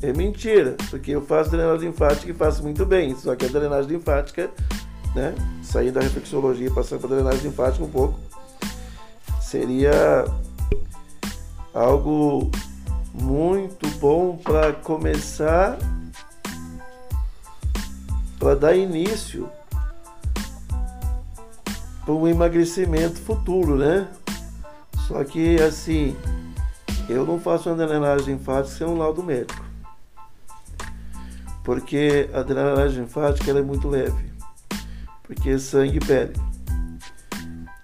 [0.02, 3.14] É mentira, porque eu faço drenagem linfática e faço muito bem.
[3.14, 4.50] Só que a drenagem linfática,
[5.14, 5.36] né?
[5.62, 8.18] Saindo da reflexologia e passando para drenagem linfática um pouco,
[9.42, 10.24] seria
[11.74, 12.50] algo
[13.14, 15.78] muito bom para começar
[18.40, 19.50] para dar início
[22.06, 24.08] para um emagrecimento futuro, né?
[25.06, 26.16] Só que assim,
[27.10, 29.64] eu não faço uma drenagem linfática sem um laudo médico.
[31.64, 34.32] Porque a drenagem linfática é muito leve.
[35.24, 36.51] Porque é sangue e pele.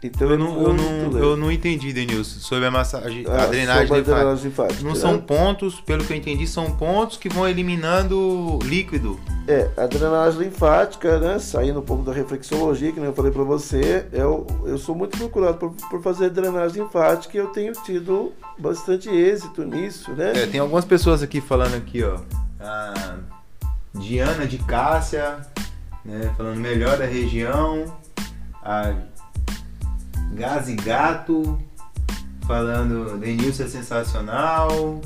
[0.08, 3.96] Então eu não, eu não, eu não entendi, Denilson, sobre a massagem, ah, a drenagem
[3.98, 4.84] linfática.
[4.84, 5.00] Não né?
[5.00, 9.20] são pontos, pelo que eu entendi, são pontos que vão eliminando líquido.
[9.48, 13.44] É, a drenagem linfática, né, saindo um pouco da reflexologia, que nem eu falei para
[13.44, 18.34] você, eu, eu sou muito procurado por, por fazer drenagem linfática e eu tenho tido
[18.58, 20.34] bastante êxito nisso, né?
[20.36, 22.20] É, tem algumas pessoas aqui falando aqui, ó,
[22.60, 23.18] a
[23.94, 25.40] Diana de Cássia,
[26.04, 27.86] né, falando melhor da região,
[28.64, 28.94] a
[30.34, 31.58] Gás e Gato,
[32.46, 35.02] falando Denilson é sensacional.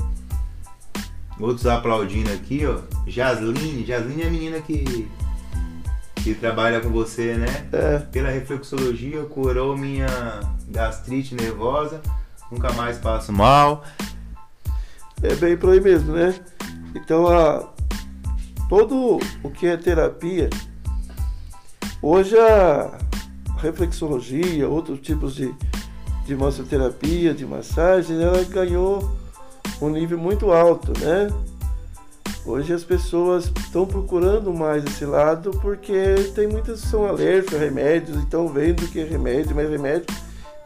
[1.40, 2.80] Outros aplaudindo aqui, ó.
[3.06, 5.08] Jasline, Jasline é a menina que
[6.22, 7.68] que trabalha com você, né?
[7.72, 7.98] É.
[7.98, 10.06] Pela reflexologia, curou minha
[10.68, 12.00] gastrite nervosa,
[12.50, 13.82] nunca mais passo mal.
[15.20, 16.34] É bem por aí mesmo, né?
[16.94, 17.68] Então, a,
[18.68, 20.48] todo o que é terapia,
[22.00, 22.98] hoje a,
[23.62, 25.54] reflexologia, outros tipos de,
[26.26, 29.10] de massoterapia, de massagem, ela ganhou
[29.80, 31.28] um nível muito alto, né?
[32.44, 38.48] Hoje as pessoas estão procurando mais esse lado porque tem muitas são alérgicas remédios, então
[38.48, 40.06] vendo que é remédio, mais remédio,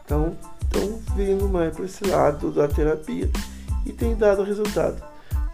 [0.03, 3.29] então estão vindo mais para esse lado da terapia
[3.85, 5.03] e tem dado resultado.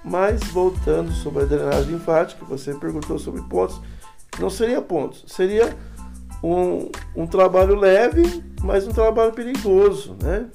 [0.02, 3.82] Mas voltando sobre a drenagem linfática, você perguntou sobre pontos,
[4.40, 5.76] não seria pontos, seria
[6.44, 10.48] um, um trabalho leve, mas um trabalho perigoso, né?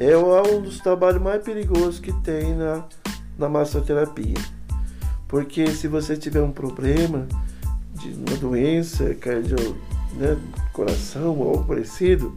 [0.00, 2.84] É um dos trabalhos mais perigosos que tem na,
[3.38, 4.38] na massoterapia.
[5.28, 7.28] Porque se você tiver um problema
[7.94, 9.76] de uma doença, cardio,
[10.14, 10.36] né,
[10.72, 12.36] coração ou algo parecido,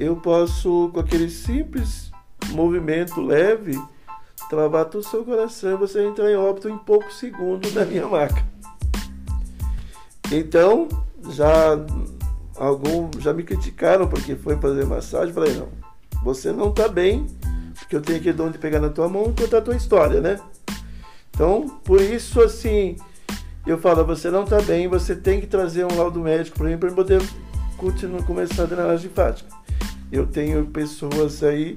[0.00, 2.10] eu posso, com aquele simples
[2.50, 3.80] movimento leve,
[4.50, 8.06] travar todo o seu coração e você entrar em óbito em poucos segundos na minha
[8.06, 8.53] maca.
[10.36, 10.88] Então,
[11.30, 11.78] já
[12.56, 15.68] algum já me criticaram porque foi fazer massagem, falei, não,
[16.24, 17.26] você não está bem,
[17.78, 20.20] Porque eu tenho aquele dom de pegar na tua mão e contar a tua história,
[20.20, 20.40] né?
[21.30, 22.96] Então, por isso, assim,
[23.66, 26.78] eu falo, você não está bem, você tem que trazer um laudo médico para mim
[26.78, 27.22] para poder
[27.76, 29.50] continuar, começar a drenagem linfática.
[30.10, 31.76] Eu tenho pessoas aí,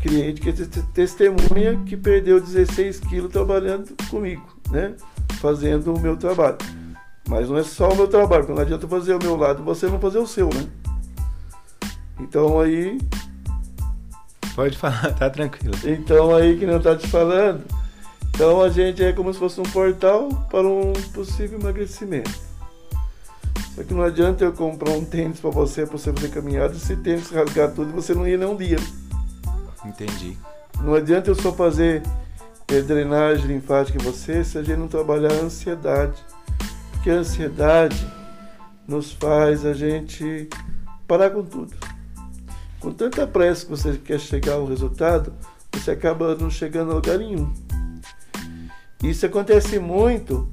[0.00, 0.52] cliente que
[0.94, 4.94] testemunha que perdeu 16 quilos trabalhando comigo, né?
[5.40, 6.58] Fazendo o meu trabalho.
[7.30, 9.86] Mas não é só o meu trabalho, porque não adianta fazer o meu lado você
[9.86, 10.66] não fazer o seu, né?
[12.18, 13.00] Então aí.
[14.56, 15.76] Pode falar, tá tranquilo.
[15.84, 17.64] Então aí que não tá te falando.
[18.34, 22.36] Então a gente é como se fosse um portal para um possível emagrecimento.
[23.76, 26.96] Só que não adianta eu comprar um tênis para você, para você fazer caminhada, se
[26.96, 28.78] tênis rasgar tudo você não ia nem um dia.
[29.84, 30.36] Entendi.
[30.82, 32.02] Não adianta eu só fazer
[32.66, 36.20] é, drenagem linfática em você se a gente não trabalhar a ansiedade.
[37.00, 38.06] Porque a ansiedade
[38.86, 40.50] nos faz a gente
[41.08, 41.74] parar com tudo.
[42.78, 45.32] Com tanta pressa que você quer chegar ao resultado,
[45.72, 47.50] você acaba não chegando a lugar nenhum.
[49.02, 50.46] Isso acontece muito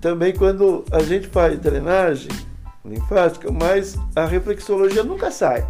[0.00, 2.30] também quando a gente faz drenagem
[2.84, 5.68] linfática, mas a reflexologia nunca sai.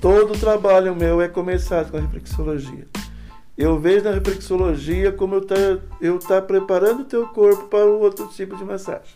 [0.00, 2.88] Todo o trabalho meu é começado com a reflexologia.
[3.56, 5.54] Eu vejo na reflexologia como eu tá,
[6.00, 9.14] eu tá preparando o teu corpo para um outro tipo de massagem.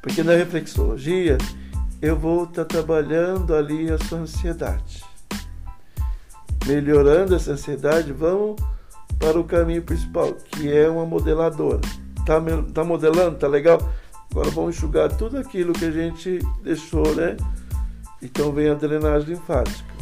[0.00, 1.36] Porque na reflexologia
[2.00, 5.04] eu vou estar tá trabalhando ali a sua ansiedade.
[6.66, 8.56] Melhorando essa ansiedade, vamos
[9.18, 11.80] para o caminho principal, que é uma modeladora.
[12.24, 12.40] Tá,
[12.72, 13.38] tá modelando?
[13.38, 13.78] Tá legal?
[14.30, 17.36] Agora vamos enxugar tudo aquilo que a gente deixou, né?
[18.22, 19.97] Então vem a drenagem linfática.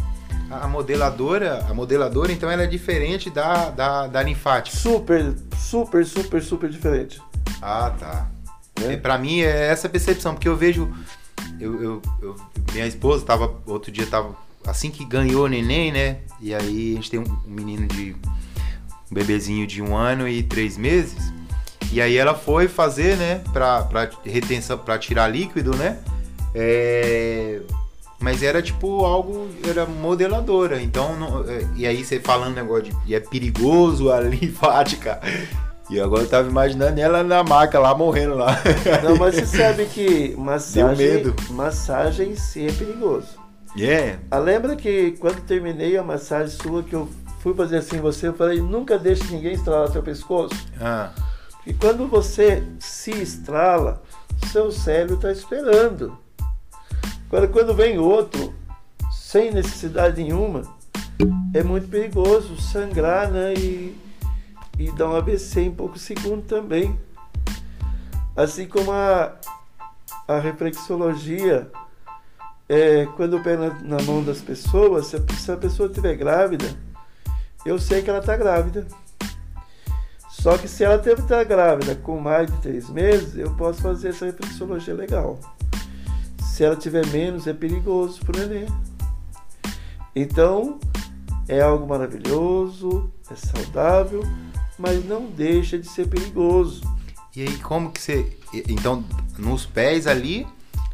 [0.51, 4.77] A modeladora, a modeladora, então ela é diferente da, da, da linfática.
[4.77, 7.21] Super, super, super, super diferente.
[7.61, 8.31] Ah, tá.
[8.83, 8.93] É?
[8.93, 10.93] é para mim é essa percepção, porque eu vejo
[11.59, 12.37] eu, eu, eu,
[12.73, 16.19] minha esposa tava outro dia tava assim que ganhou o neném, né?
[16.41, 18.15] E aí a gente tem um, um menino de
[19.11, 21.33] um bebezinho de um ano e três meses.
[21.93, 23.43] E aí ela foi fazer, né?
[23.53, 25.99] Pra, pra retenção, para tirar líquido, né?
[26.55, 27.61] É,
[28.21, 30.81] mas era tipo algo, era modeladora.
[30.81, 35.21] Então, não, é, e aí você falando negócio de e é perigoso a linfática.
[35.89, 38.59] E agora eu tava imaginando ela na maca lá, morrendo lá.
[39.05, 43.47] Não, mas você sabe que massagem, massagem sim é perigoso.
[43.77, 44.19] Yeah.
[44.31, 47.09] Ah, lembra que quando terminei a massagem sua, que eu
[47.41, 50.55] fui fazer assim você, eu falei, nunca deixe ninguém estralar seu pescoço.
[50.81, 51.11] Ah.
[51.67, 54.03] E quando você se estrala,
[54.51, 56.19] seu cérebro está esperando.
[57.29, 58.55] Agora, quando vem outro,
[59.11, 60.63] sem necessidade nenhuma,
[61.55, 63.55] é muito perigoso sangrar, né?
[63.55, 64.07] E
[64.79, 66.99] e dá um AVC em poucos segundos também.
[68.37, 69.35] Assim como a,
[70.29, 71.71] a reflexologia,
[72.69, 76.15] é, quando eu pego na, na, mão das pessoas, se a, se a pessoa estiver
[76.17, 76.67] grávida,
[77.65, 78.87] eu sei que ela está grávida.
[80.29, 84.11] Só que se ela teve estar grávida com mais de três meses, eu posso fazer
[84.11, 85.41] essa reflexologia legal.
[86.57, 88.67] Se ela tiver menos, é perigoso para o neném.
[90.15, 90.81] Então,
[91.47, 94.23] é algo maravilhoso, é saudável,
[94.79, 96.81] mas não deixa de ser perigoso.
[97.37, 98.39] E aí, como que você.
[98.71, 99.05] Então,
[99.37, 100.47] nos pés ali,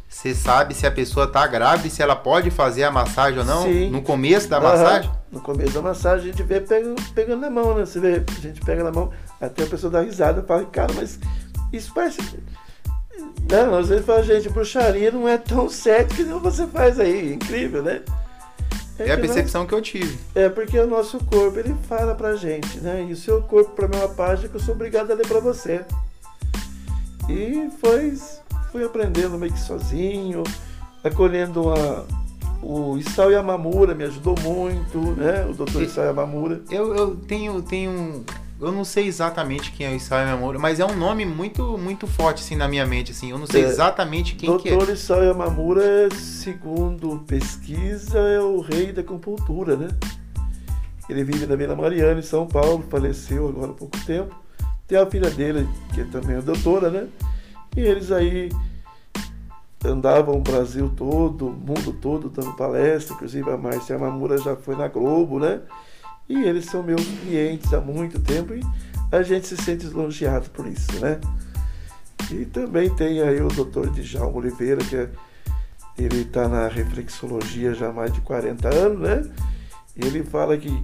[0.09, 3.45] você sabe se a pessoa está grávida e se ela pode fazer a massagem ou
[3.45, 3.63] não?
[3.63, 3.89] Sim.
[3.89, 5.09] No começo da massagem?
[5.31, 7.85] No começo da massagem, a gente vê pegando, pegando na mão, né?
[7.85, 10.91] Você vê, a gente pega na mão, até a pessoa dá risada e fala, cara,
[10.93, 11.17] mas
[11.71, 12.19] isso parece.
[13.49, 17.33] Não, às vezes fala, gente, bruxaria não é tão certo que não você faz aí.
[17.33, 18.01] Incrível, né?
[18.97, 20.19] É, é a percepção nós, que eu tive.
[20.35, 23.05] É porque o nosso corpo ele fala pra gente, né?
[23.07, 25.27] E o seu corpo para mim é uma página que eu sou obrigado a ler
[25.27, 25.83] para você.
[27.29, 28.17] E foi
[28.71, 30.43] fui aprendendo meio que sozinho,
[31.03, 32.05] acolhendo uma,
[32.63, 35.45] o Isao Yamamura me ajudou muito, né?
[35.45, 36.61] O doutor Isao Yamamura.
[36.71, 38.23] Eu, eu tenho, tenho
[38.63, 42.07] eu não sei exatamente quem é o Isao Yamamura, mas é um nome muito muito
[42.07, 43.31] forte assim na minha mente assim.
[43.31, 44.77] Eu não sei é, exatamente quem que é.
[44.77, 44.91] Dr.
[44.91, 49.89] Isao Yamamura, segundo pesquisa, é o rei da acupuntura, né?
[51.09, 54.33] Ele vive na Vila Mariana, em São Paulo, faleceu agora há pouco tempo.
[54.87, 57.07] Tem a filha dele, que é também é doutora, né?
[57.75, 58.49] E eles aí
[59.83, 63.15] andavam o Brasil todo, o mundo todo, dando palestra.
[63.15, 65.61] Inclusive a Márcia Yamamura já foi na Globo, né?
[66.33, 68.61] E eles são meus clientes há muito tempo e
[69.11, 71.21] a gente se sente elogiado por isso, né?
[72.31, 75.09] E também tem aí o doutor Djalma Oliveira, que é,
[75.95, 79.31] ele está na reflexologia já há mais de 40 anos, né?
[79.95, 80.83] E ele fala que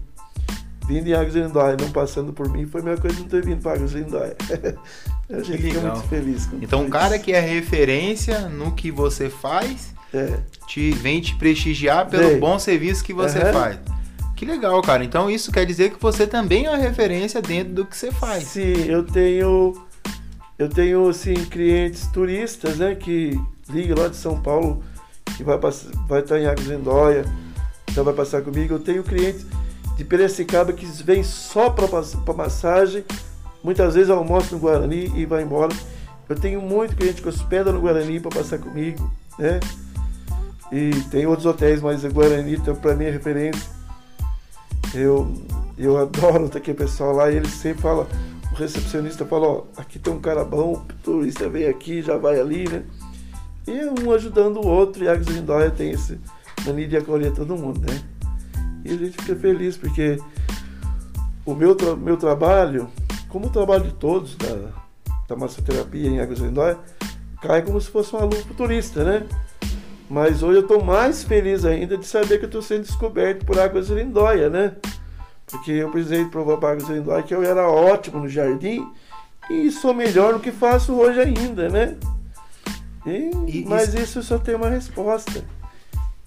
[0.85, 3.63] vindo em Águas Lindóia, não passando por mim, foi a mesma coisa não ter vindo
[3.63, 4.35] para Águas Lindóia.
[5.31, 9.31] a gente fica muito feliz com Então, um cara que é referência no que você
[9.31, 10.39] faz, é.
[10.67, 13.53] te, vem te prestigiar pelo bom serviço que você uhum.
[13.53, 13.79] faz.
[14.39, 15.03] Que legal, cara.
[15.03, 18.45] Então isso quer dizer que você também é uma referência dentro do que você faz.
[18.45, 19.73] Sim, eu tenho
[20.57, 23.37] eu tenho assim clientes turistas, né, que
[23.67, 24.81] ligam lá de São Paulo
[25.35, 27.25] que vai passar, vai estar em Águas Lindóia,
[27.91, 28.75] então vai passar comigo.
[28.75, 29.45] Eu tenho clientes
[29.97, 33.03] de Piracicaba que vêm só para massagem,
[33.61, 35.75] muitas vezes almoçam no Guarani e vai embora.
[36.29, 39.59] Eu tenho muito cliente que hospeda no Guarani para passar comigo, né?
[40.71, 43.78] E tem outros hotéis, mas o Guarani então, para mim é referência.
[44.93, 45.31] Eu,
[45.77, 48.07] eu adoro estar aqui, pessoal lá, e ele sempre fala,
[48.51, 52.39] o recepcionista fala, ó, aqui tem um cara bom, o turista vem aqui, já vai
[52.39, 52.83] ali, né?
[53.67, 56.19] E um ajudando o outro, e Águas Lindóia tem esse
[56.65, 58.01] mania de acolher todo mundo, né?
[58.83, 60.17] E a gente fica feliz porque
[61.45, 62.89] o meu, tra meu trabalho,
[63.27, 64.71] como o trabalho de todos da,
[65.27, 66.79] da massoterapia em Águas Lindóia,
[67.41, 69.27] cai como se fosse um aluno turista, né?
[70.09, 73.59] Mas hoje eu estou mais feliz ainda de saber que eu estou sendo descoberto por
[73.59, 74.75] Águas Lindóia, né?
[75.45, 78.91] Porque eu precisei provar para Águas Lindóia que eu era ótimo no jardim
[79.51, 81.95] e sou melhor no que faço hoje ainda, né?
[83.05, 85.45] E, e, mas isso só tem uma resposta.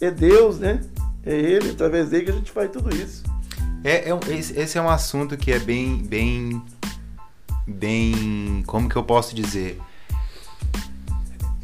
[0.01, 0.81] É Deus, né?
[1.27, 3.25] É Ele, através dele que a gente faz tudo isso.
[3.83, 6.63] É, é esse, esse é um assunto que é bem, bem,
[7.67, 9.81] bem, como que eu posso dizer?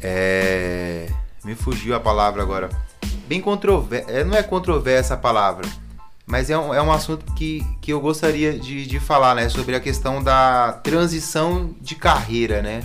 [0.01, 1.07] É
[1.43, 2.69] me fugiu a palavra agora.
[3.27, 4.09] Bem controverso.
[4.09, 5.67] É, não é controversa a palavra.
[6.25, 9.49] Mas é um, é um assunto que, que eu gostaria de, de falar, né?
[9.49, 12.81] Sobre a questão da transição de carreira, né?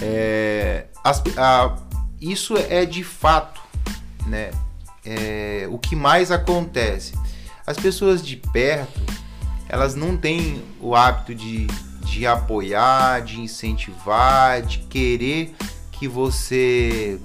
[0.00, 1.76] É, as, a,
[2.20, 3.60] isso é de fato,
[4.26, 4.50] né?
[5.04, 7.14] É, o que mais acontece.
[7.66, 9.00] As pessoas de perto,
[9.68, 11.66] elas não têm o hábito de,
[12.04, 15.54] de apoiar, de incentivar, de querer
[15.92, 17.20] que você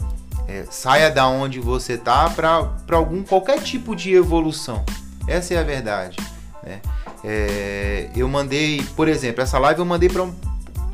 [0.47, 4.83] é, saia da onde você tá para algum qualquer tipo de evolução.
[5.27, 6.17] Essa é a verdade.
[6.63, 6.81] Né?
[7.23, 10.27] É, eu mandei, por exemplo, essa live eu mandei para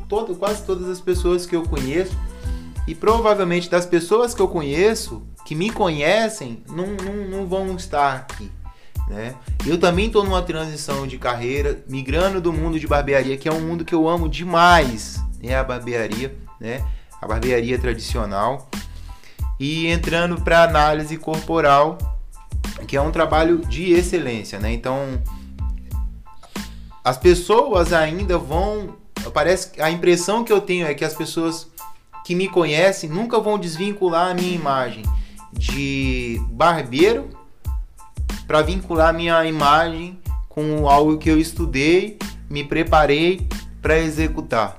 [0.08, 2.16] todo, quase todas as pessoas que eu conheço
[2.86, 8.14] e provavelmente das pessoas que eu conheço que me conhecem não, não, não vão estar
[8.14, 8.50] aqui.
[9.08, 9.34] Né?
[9.66, 13.60] Eu também estou numa transição de carreira, migrando do mundo de barbearia, que é um
[13.60, 16.84] mundo que eu amo demais, é a barbearia, né?
[17.20, 18.70] A barbearia tradicional
[19.60, 21.98] e entrando para análise corporal,
[22.88, 24.72] que é um trabalho de excelência, né?
[24.72, 25.22] Então,
[27.04, 28.96] as pessoas ainda vão,
[29.34, 31.68] parece a impressão que eu tenho é que as pessoas
[32.24, 35.04] que me conhecem nunca vão desvincular a minha imagem
[35.52, 37.28] de barbeiro
[38.46, 43.46] para vincular minha imagem com algo que eu estudei, me preparei
[43.82, 44.78] para executar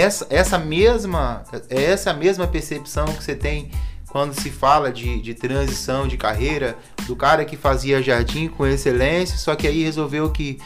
[0.00, 3.70] essa, essa mesma é essa mesma percepção que você tem
[4.08, 6.76] quando se fala de, de transição de carreira
[7.06, 10.58] do cara que fazia jardim com excelência, só que aí resolveu que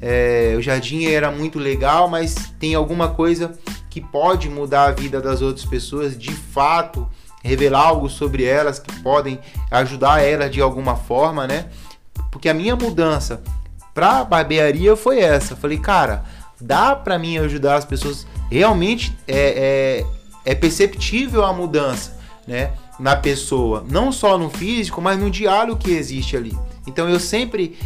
[0.00, 3.52] é, o jardim era muito legal, mas tem alguma coisa
[3.88, 7.08] que pode mudar a vida das outras pessoas, de fato,
[7.42, 11.70] revelar algo sobre elas que podem ajudar elas de alguma forma, né?
[12.30, 13.42] Porque a minha mudança
[13.94, 15.56] para barbearia foi essa.
[15.56, 16.24] Falei, cara,
[16.60, 20.04] dá para mim ajudar as pessoas realmente é,
[20.44, 22.72] é, é perceptível a mudança, né?
[22.98, 26.56] Na pessoa, não só no físico, mas no diálogo que existe ali.
[26.86, 27.78] Então eu sempre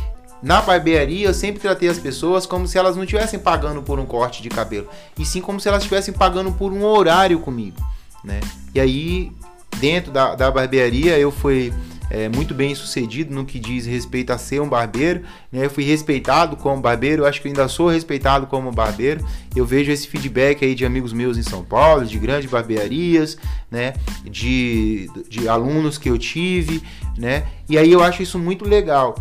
[0.43, 4.05] na barbearia, eu sempre tratei as pessoas como se elas não estivessem pagando por um
[4.05, 4.87] corte de cabelo,
[5.19, 7.81] e sim como se elas estivessem pagando por um horário comigo,
[8.23, 8.41] né?
[8.75, 9.33] E aí,
[9.79, 11.73] dentro da, da barbearia, eu fui
[12.11, 15.23] é, muito bem sucedido no que diz respeito a ser um barbeiro.
[15.51, 15.65] Né?
[15.65, 19.25] Eu fui respeitado como barbeiro, acho que ainda sou respeitado como barbeiro.
[19.55, 23.37] Eu vejo esse feedback aí de amigos meus em São Paulo, de grandes barbearias,
[23.71, 23.95] né?
[24.25, 26.83] de, de alunos que eu tive,
[27.17, 27.47] né?
[27.69, 29.15] e aí eu acho isso muito legal.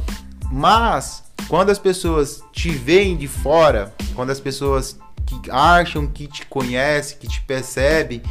[0.52, 6.46] Mas quando as pessoas te veem de fora, quando as pessoas que acham que te
[6.46, 8.22] conhecem, que te percebem,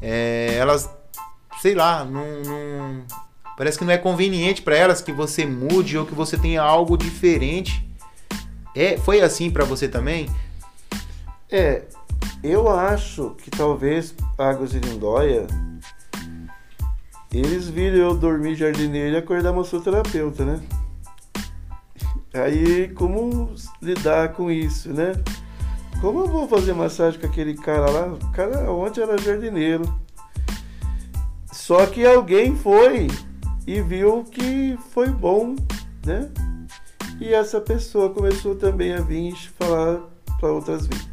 [0.00, 0.90] é, elas,
[1.60, 3.04] sei lá, não, não,
[3.60, 6.96] Parece que não é conveniente para elas que você mude ou que você tenha algo
[6.96, 7.86] diferente.
[8.74, 10.30] É, foi assim para você também?
[11.50, 11.82] É,
[12.42, 15.46] eu acho que talvez Águas de Lindóia
[17.30, 20.58] eles viram eu dormir jardineiro e acordar massoterapeuta, né?
[22.32, 25.12] Aí, como lidar com isso, né?
[26.00, 28.06] Como eu vou fazer massagem com aquele cara lá?
[28.06, 29.84] O cara ontem era jardineiro.
[31.52, 33.06] Só que alguém foi
[33.66, 35.56] e viu que foi bom,
[36.04, 36.30] né?
[37.20, 40.00] E essa pessoa começou também a vir falar
[40.38, 41.10] para outras vir.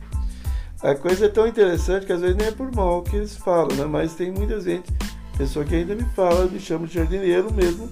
[0.81, 3.75] A coisa é tão interessante que às vezes nem é por mal que eles falam,
[3.75, 3.85] né?
[3.85, 4.93] Mas tem muita gente,
[5.37, 7.89] pessoa que ainda me fala, me chama de jardineiro mesmo,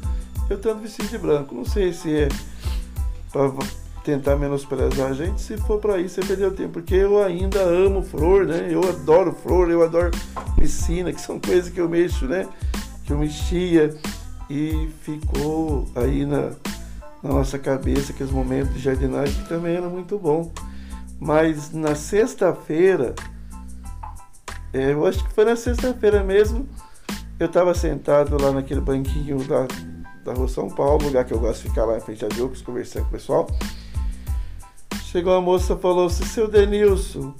[0.50, 1.54] eu tanto vestido de branco.
[1.54, 2.30] Não sei se é
[3.32, 3.52] para
[4.04, 6.74] tentar menosprezar a gente, se for para isso, você perdeu tempo.
[6.74, 8.68] Porque eu ainda amo flor, né?
[8.70, 10.12] Eu adoro flor, eu adoro
[10.56, 12.48] piscina, que são coisas que eu mexo, né?
[13.04, 13.98] Que eu mexia
[14.50, 16.52] e ficou aí na,
[17.24, 20.52] na nossa cabeça que os momentos de jardinagem também era muito bom.
[21.20, 23.16] Mas na sexta-feira,
[24.74, 26.68] é, eu acho que foi na sexta-feira mesmo,
[27.40, 29.68] eu estava sentado lá naquele banquinho da,
[30.24, 32.62] da Rua São Paulo, lugar que eu gosto de ficar lá em frente a Jocos,
[32.62, 33.48] conversando com o pessoal.
[35.04, 37.34] Chegou uma moça e falou assim, seu Denilson,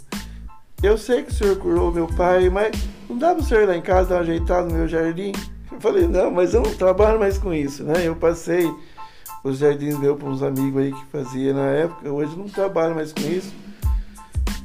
[0.82, 2.72] eu sei que o senhor curou meu pai, mas
[3.10, 5.32] não dá para o senhor ir lá em casa dar uma ajeitada no meu jardim?
[5.72, 8.08] Eu falei, não, mas eu não trabalho mais com isso, né?
[8.08, 8.72] Eu passei
[9.44, 13.14] os jardins meus para uns amigos aí que fazia na época, hoje não trabalho mais
[13.14, 13.54] com isso.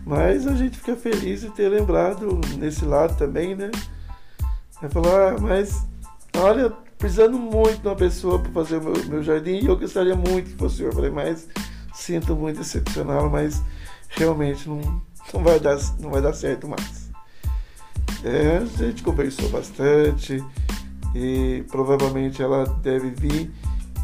[0.06, 3.70] Mas a gente fica feliz de ter lembrado nesse lado também, né?
[4.80, 5.86] Vai falar, ah, mas
[6.36, 10.16] olha, precisando muito de uma pessoa para fazer o meu, meu jardim e eu gostaria
[10.16, 10.82] muito que fosse.
[10.82, 11.46] Eu falei, mas
[11.94, 13.62] sinto muito decepcioná-lo, mas
[14.08, 14.80] realmente não,
[15.32, 17.10] não, vai dar, não vai dar certo mais.
[18.24, 20.42] É, a gente conversou bastante
[21.14, 23.50] e provavelmente ela deve vir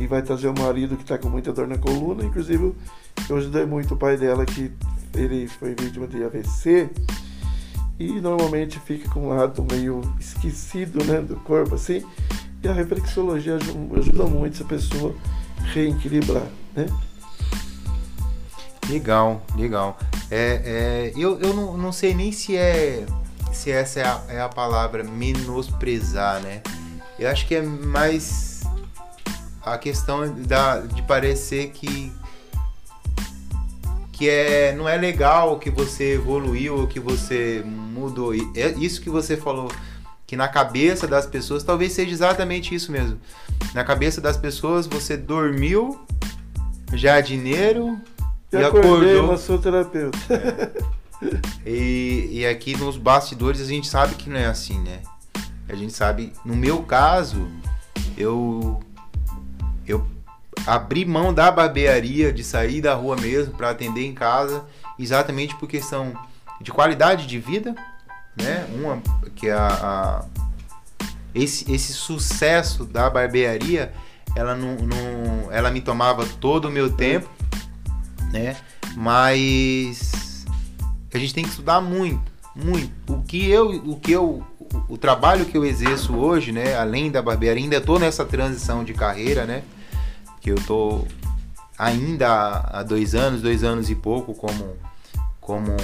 [0.00, 2.24] e vai trazer o marido que está com muita dor na coluna.
[2.24, 2.74] Inclusive,
[3.28, 4.72] eu ajudei muito o pai dela que
[5.14, 6.90] ele foi vítima de AVC
[7.98, 12.04] e normalmente fica com um lado meio esquecido né, do corpo assim.
[12.62, 15.14] E a reflexologia ajuda muito essa pessoa
[15.72, 16.86] reequilibrar, né?
[18.88, 19.98] Legal, legal.
[20.30, 23.04] É, é, eu eu não, não sei nem se é
[23.52, 26.62] se essa é a, é a palavra menosprezar, né?
[27.18, 28.62] Eu acho que é mais
[29.64, 32.12] a questão da, de parecer que
[34.12, 38.32] que é não é legal que você evoluiu ou que você mudou.
[38.34, 39.70] É isso que você falou
[40.26, 43.20] que na cabeça das pessoas talvez seja exatamente isso mesmo.
[43.74, 46.00] Na cabeça das pessoas você dormiu
[46.94, 48.00] jardineiro
[48.52, 50.18] e, e acordou massoterapeuta.
[50.30, 50.96] É.
[51.64, 55.00] E, e aqui nos bastidores a gente sabe que não é assim, né?
[55.68, 57.48] A gente sabe, no meu caso,
[58.16, 58.80] eu
[59.86, 60.06] eu
[60.66, 64.64] abri mão da barbearia, de sair da rua mesmo para atender em casa,
[64.98, 66.12] exatamente por questão
[66.60, 67.74] de qualidade de vida,
[68.36, 68.66] né?
[68.74, 69.00] Uma
[69.34, 70.24] que a, a
[71.34, 73.92] esse, esse sucesso da barbearia,
[74.34, 77.28] ela não, não, ela me tomava todo o meu tempo,
[78.32, 78.56] né?
[78.96, 80.46] Mas
[81.12, 83.12] a gente tem que estudar muito, muito.
[83.12, 84.44] O que eu, o que eu,
[84.88, 86.76] o trabalho que eu exerço hoje, né?
[86.76, 89.62] Além da barbearia, ainda estou nessa transição de carreira, né?
[90.46, 91.04] que eu tô
[91.76, 94.76] ainda há dois anos, dois anos e pouco como,
[95.40, 95.74] como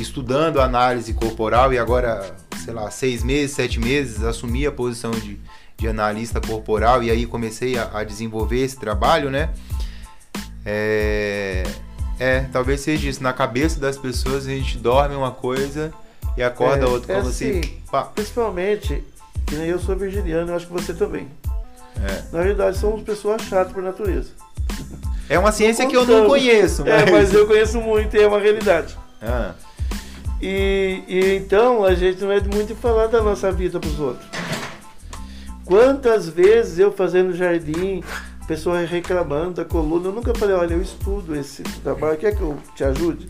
[0.00, 2.34] estudando análise corporal e agora,
[2.64, 5.38] sei lá, seis meses, sete meses, assumi a posição de,
[5.76, 9.50] de analista corporal e aí comecei a, a desenvolver esse trabalho, né?
[10.64, 11.64] É,
[12.18, 13.22] é, talvez seja isso.
[13.22, 15.92] Na cabeça das pessoas a gente dorme uma coisa
[16.38, 18.08] e acorda é, outra, como assim, assim.
[18.14, 19.02] Principalmente,
[19.44, 21.26] que nem eu sou virginiano, eu acho que você também.
[22.00, 22.22] É.
[22.32, 24.30] Na realidade, somos pessoas chatas por natureza.
[25.28, 26.84] É uma ciência que eu não conheço.
[26.84, 27.02] Mas...
[27.02, 28.96] É, mas eu conheço muito e é uma realidade.
[29.20, 29.52] Ah.
[30.40, 34.28] E, e, então a gente não é muito falar da nossa vida para os outros.
[35.64, 38.02] Quantas vezes eu fazendo jardim,
[38.46, 42.56] pessoa reclamando da coluna, eu nunca falei, olha, eu estudo esse trabalho, quer que eu
[42.76, 43.26] te ajude?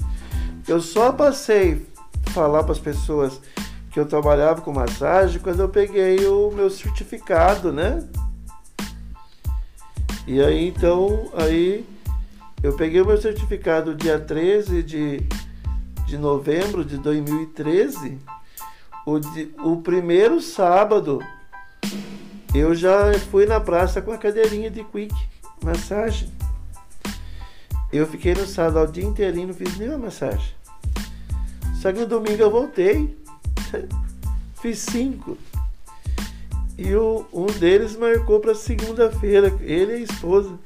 [0.68, 1.86] Eu só passei
[2.28, 3.40] falar para as pessoas
[3.90, 8.06] que eu trabalhava com massagem quando eu peguei o meu certificado, né?
[10.26, 11.86] E aí então, aí
[12.62, 15.22] eu peguei o meu certificado dia 13 de,
[16.06, 18.18] de novembro de 2013,
[19.06, 21.20] o, de, o primeiro sábado
[22.54, 25.14] eu já fui na praça com a cadeirinha de quick
[25.62, 26.32] massagem.
[27.92, 30.57] Eu fiquei no sábado o dia inteirinho, não fiz nenhuma massagem.
[31.80, 33.16] Só que no domingo eu voltei,
[34.60, 35.38] fiz cinco.
[36.76, 40.58] E o, um deles marcou para segunda-feira, ele e a esposa.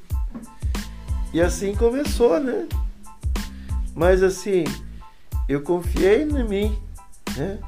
[1.31, 2.67] E assim começou, né?
[3.95, 4.63] Mas assim,
[5.47, 6.77] eu confiei em mim,
[7.37, 7.59] né?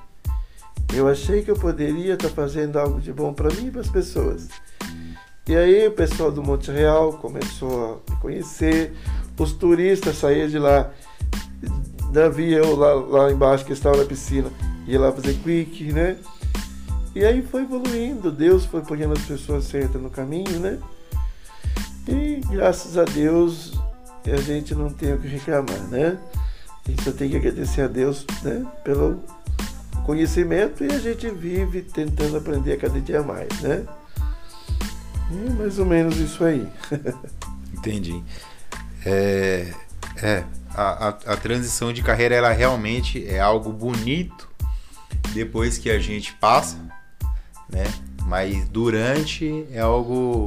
[0.94, 3.82] Eu achei que eu poderia estar tá fazendo algo de bom para mim e para
[3.82, 4.48] as pessoas.
[5.48, 8.94] E aí o pessoal do Monte Real começou a me conhecer,
[9.38, 10.92] os turistas saíam de lá,
[12.16, 14.50] Davi eu lá, lá embaixo que estava na piscina,
[14.88, 16.16] ia lá fazer quick, né?
[17.14, 20.80] E aí foi evoluindo, Deus foi ponhando as pessoas certas no caminho, né?
[22.08, 23.78] E graças a Deus
[24.26, 26.18] a gente não tem o que reclamar, né?
[26.88, 28.66] A gente só tem que agradecer a Deus né?
[28.86, 29.20] pelo
[30.06, 33.86] conhecimento e a gente vive tentando aprender a cada dia mais, né?
[35.32, 36.66] É mais ou menos isso aí.
[37.76, 38.24] Entendi.
[39.06, 39.74] É,
[40.24, 40.44] é
[40.76, 44.50] a, a, a transição de carreira ela realmente é algo bonito
[45.34, 46.78] depois que a gente passa,
[47.70, 47.86] né?
[48.24, 50.44] Mas durante é algo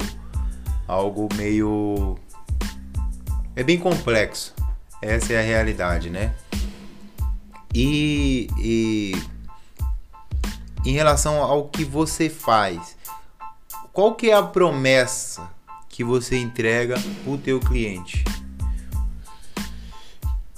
[0.87, 2.17] algo meio
[3.55, 4.53] é bem complexo.
[5.01, 6.33] Essa é a realidade, né?
[7.73, 9.13] E, e
[10.85, 12.97] em relação ao que você faz,
[13.93, 15.49] qual que é a promessa
[15.87, 18.23] que você entrega para o teu cliente?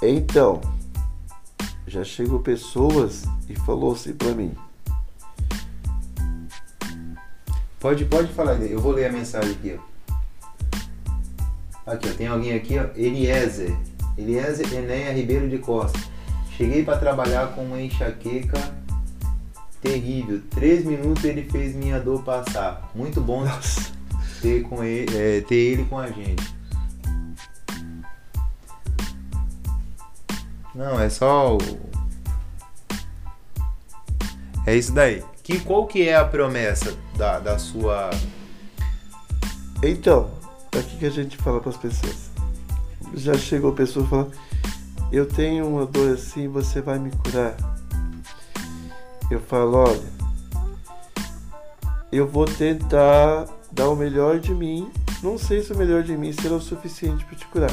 [0.02, 0.60] Então,
[1.86, 4.52] já chegou pessoas e falou assim para mim.
[7.80, 9.78] Pode, pode falar, eu vou ler a mensagem aqui.
[9.78, 9.92] Ó.
[11.86, 13.78] Aqui, ó, tem alguém aqui, ó, Eliezer.
[14.18, 16.00] Eliezer Enéia Ribeiro de Costa.
[16.58, 18.60] Cheguei para trabalhar com uma enxaqueca
[19.82, 20.42] terrível.
[20.50, 22.92] Três minutos ele fez minha dor passar.
[22.96, 23.44] Muito bom
[24.42, 26.61] ter, com ele, é, ter ele com a gente.
[30.74, 31.60] Não, é só o...
[34.66, 35.24] É isso daí.
[35.44, 38.10] Que, qual que é a promessa da, da sua...
[39.84, 40.30] Então,
[40.74, 42.30] o que a gente fala para as pessoas.
[43.16, 44.32] Já chegou pessoa falando,
[45.12, 47.56] eu tenho uma dor assim, você vai me curar.
[49.30, 50.22] Eu falo, olha,
[52.12, 54.92] eu vou tentar dar o melhor de mim.
[55.22, 57.72] Não sei se o melhor de mim será o suficiente para te curar.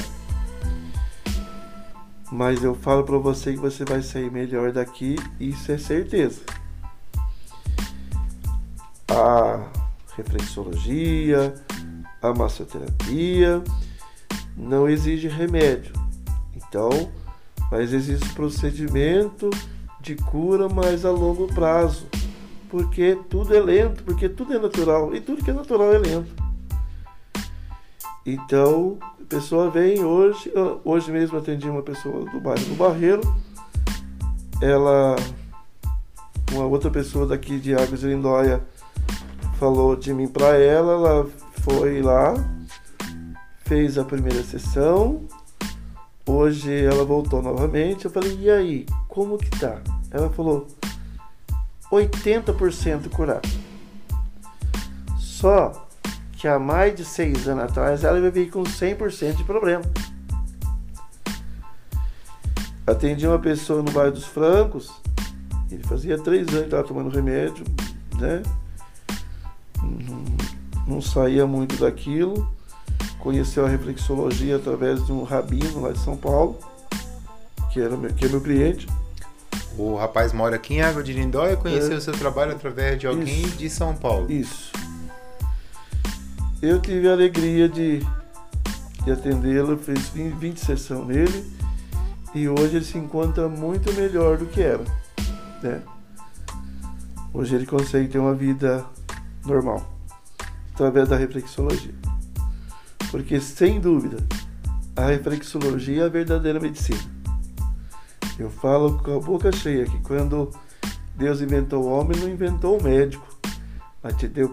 [2.30, 6.42] Mas eu falo para você que você vai sair melhor daqui, isso é certeza.
[9.10, 9.66] A
[10.14, 11.54] reflexologia,
[12.20, 13.62] a massoterapia
[14.56, 15.92] não exige remédio.
[16.54, 16.90] Então,
[17.70, 19.48] mas existe procedimento
[20.00, 22.06] de cura mais a longo prazo.
[22.68, 26.47] Porque tudo é lento, porque tudo é natural e tudo que é natural é lento.
[28.30, 30.52] Então, pessoa vem hoje,
[30.84, 33.22] hoje mesmo atendi uma pessoa do bairro do Barreiro,
[34.60, 35.16] ela,
[36.52, 38.62] uma outra pessoa daqui de Águas de Lindóia
[39.58, 41.30] falou de mim para ela, ela
[41.62, 42.34] foi lá,
[43.64, 45.22] fez a primeira sessão,
[46.26, 49.80] hoje ela voltou novamente, eu falei, e aí, como que tá?
[50.10, 50.66] Ela falou,
[51.90, 53.48] 80% curado.
[55.16, 55.87] Só
[56.38, 59.82] que há mais de seis anos atrás ela vivia com 100% de problema.
[62.86, 64.90] Atendi uma pessoa no bairro dos Francos,
[65.70, 67.64] ele fazia três anos que estava tomando remédio,
[68.18, 68.42] né?
[69.82, 72.48] Não, não, saía muito daquilo.
[73.18, 76.56] Conheceu a reflexologia através de um rabino lá de São Paulo,
[77.72, 78.86] que, era meu, que é meu cliente.
[79.76, 82.98] O rapaz mora aqui em Água de Lindóia e conheceu é, o seu trabalho através
[82.98, 84.30] de alguém isso, de São Paulo.
[84.30, 84.70] Isso
[86.60, 88.00] eu tive a alegria de,
[89.04, 91.52] de atendê-lo, fiz 20, 20 sessões nele
[92.34, 94.84] e hoje ele se encontra muito melhor do que era.
[95.62, 95.82] Né?
[97.32, 98.84] Hoje ele consegue ter uma vida
[99.46, 99.98] normal
[100.74, 101.94] através da reflexologia.
[103.10, 104.18] Porque sem dúvida,
[104.96, 107.18] a reflexologia é a verdadeira medicina.
[108.38, 110.50] Eu falo com a boca cheia que quando
[111.16, 113.27] Deus inventou o homem, não inventou o médico
[114.08, 114.48] mas te deu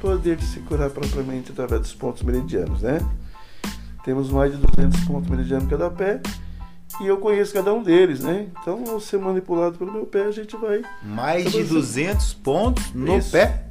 [0.00, 2.98] poder de se curar propriamente através dos pontos meridianos, né?
[4.04, 6.20] Temos mais de 200 pontos meridianos em cada pé
[7.00, 8.48] e eu conheço cada um deles, né?
[8.60, 10.82] Então, ao ser manipulado pelo meu pé, a gente vai.
[11.04, 13.30] Mais de 200 pontos no Isso.
[13.30, 13.66] pé?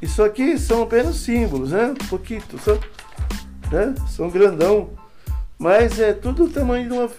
[0.00, 1.86] Isso aqui são apenas símbolos, né?
[1.86, 2.78] Um pouquinho, são,
[3.72, 3.92] né?
[4.08, 4.90] são grandão.
[5.58, 7.10] Mas é tudo o tamanho de uma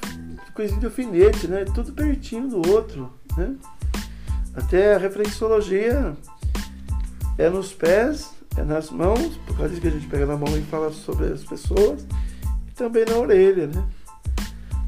[0.53, 1.65] coisinha de alfinete, né?
[1.65, 3.55] Tudo pertinho do outro, né?
[4.55, 6.15] Até a reflexologia
[7.39, 10.57] é nos pés, é nas mãos, por causa disso que a gente pega na mão
[10.57, 12.05] e fala sobre as pessoas,
[12.67, 13.87] e também na orelha, né?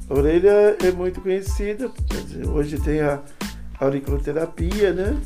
[0.09, 1.89] A orelha é muito conhecida,
[2.53, 3.21] hoje tem a
[3.79, 5.17] auriculoterapia, né?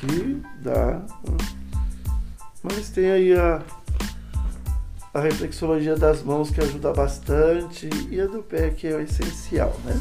[0.00, 1.00] Que dá.
[2.60, 3.62] Mas tem aí a,
[5.14, 9.78] a reflexologia das mãos que ajuda bastante e a do pé que é o essencial,
[9.84, 9.98] né?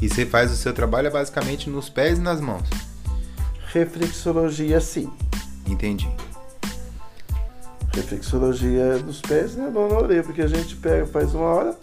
[0.00, 2.95] E você faz o seu trabalho basicamente nos pés e nas mãos?
[3.76, 5.10] Reflexologia sim.
[5.66, 6.08] Entendi.
[7.92, 11.76] Reflexologia dos pés né, não na orelha, porque a gente pega, faz uma hora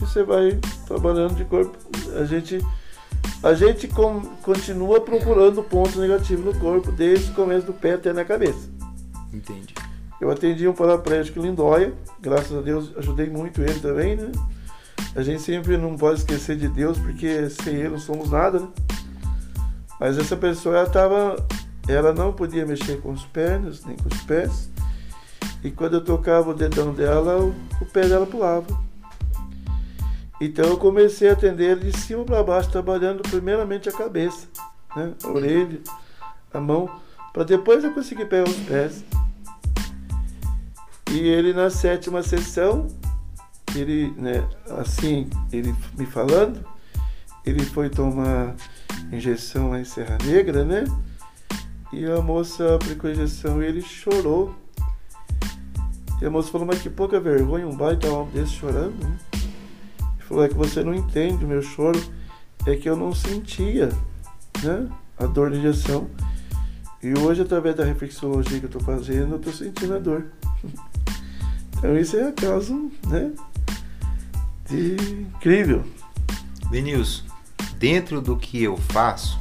[0.00, 1.76] e você vai trabalhando de corpo.
[2.18, 2.64] A gente,
[3.42, 8.12] a gente com, continua procurando pontos negativos no corpo, desde o começo do pé até
[8.12, 8.68] na cabeça.
[9.32, 9.74] Entendi.
[10.20, 14.30] Eu atendi um paraplégico Lindóia, graças a Deus ajudei muito ele também, né?
[15.14, 18.68] A gente sempre não pode esquecer de Deus, porque sem ele não somos nada, né?
[20.04, 21.34] Mas essa pessoa ela tava,
[21.88, 24.68] ela não podia mexer com as pernas nem com os pés
[25.64, 28.66] E quando eu tocava o dedão dela, o, o pé dela pulava.
[30.38, 34.46] Então eu comecei a atender de cima para baixo, trabalhando primeiramente a cabeça,
[34.94, 35.14] né?
[35.24, 35.80] a orelha,
[36.52, 37.00] a mão,
[37.32, 39.02] para depois eu conseguir pegar os pés.
[41.12, 42.88] E ele na sétima sessão,
[43.74, 44.46] ele, né,
[44.78, 46.62] assim, ele me falando,
[47.46, 48.54] ele foi tomar
[49.12, 50.84] injeção lá em Serra Negra, né?
[51.92, 54.54] E a moça aplicou a injeção e ele chorou.
[56.20, 59.16] E a moça falou, mas que pouca vergonha, um baita homem desse chorando, né?
[59.32, 62.00] Ele falou, é que você não entende o meu choro,
[62.66, 63.90] é que eu não sentia,
[64.62, 64.88] né?
[65.18, 66.08] A dor da injeção.
[67.02, 70.26] E hoje, através da reflexologia que eu estou fazendo, eu estou sentindo a dor.
[71.76, 72.72] Então isso é a causa,
[73.06, 73.30] né?
[74.70, 75.84] De incrível.
[76.70, 77.24] Denilson,
[77.78, 79.38] dentro do que eu faço,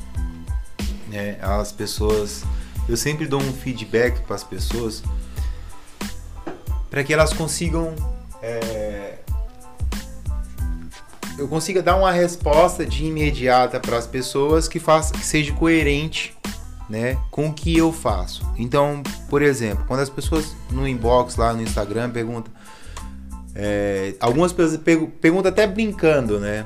[1.07, 2.43] né, as pessoas,
[2.87, 5.03] eu sempre dou um feedback para as pessoas
[6.89, 7.95] para que elas consigam
[8.41, 9.17] é,
[11.37, 16.37] eu consiga dar uma resposta de imediata para as pessoas que faça que seja coerente
[16.89, 18.45] né, com o que eu faço.
[18.57, 22.53] Então, por exemplo, quando as pessoas no inbox lá no Instagram perguntam,
[23.55, 24.79] é, algumas pessoas
[25.21, 26.65] perguntam até brincando, né?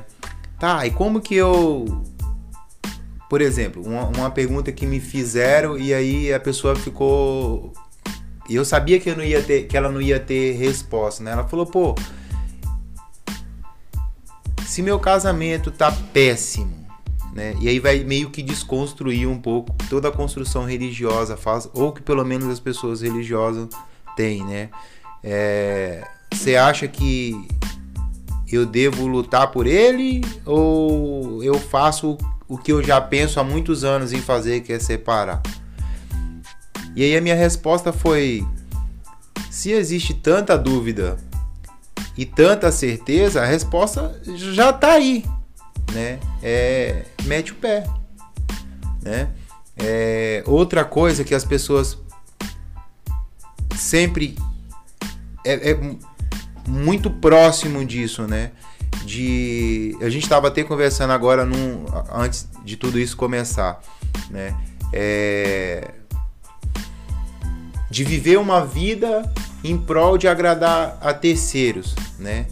[0.58, 2.02] Tá, e como que eu.
[3.30, 7.72] Por exemplo, uma, uma pergunta que me fizeram e aí a pessoa ficou.
[8.48, 11.32] E eu sabia que, eu não ia ter, que ela não ia ter resposta, né?
[11.32, 11.94] Ela falou, pô.
[14.66, 16.74] Se meu casamento tá péssimo,
[17.32, 17.54] né?
[17.60, 22.02] E aí vai meio que desconstruir um pouco toda a construção religiosa faz, ou que
[22.02, 23.68] pelo menos as pessoas religiosas
[24.16, 24.70] têm, né?
[26.32, 27.48] Você é, acha que
[28.56, 32.16] eu devo lutar por ele ou eu faço
[32.48, 35.42] o que eu já penso há muitos anos em fazer, que é separar?
[36.96, 38.46] E aí a minha resposta foi:
[39.50, 41.18] se existe tanta dúvida
[42.16, 45.24] e tanta certeza, a resposta já está aí,
[45.92, 46.18] né?
[46.42, 47.84] É, mete o pé,
[49.02, 49.30] né?
[49.76, 51.98] É, outra coisa que as pessoas
[53.76, 54.36] sempre
[55.44, 55.78] é, é
[56.68, 58.52] muito próximo disso, né?
[59.04, 63.80] De a gente estava até conversando agora num, antes de tudo isso começar,
[64.30, 64.56] né?
[64.92, 65.92] É,
[67.90, 69.30] de viver uma vida
[69.64, 72.46] em prol de agradar a terceiros, né?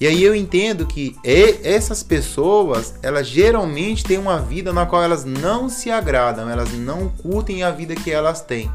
[0.00, 5.24] E aí eu entendo que essas pessoas, elas geralmente têm uma vida na qual elas
[5.24, 8.70] não se agradam, elas não curtem a vida que elas têm.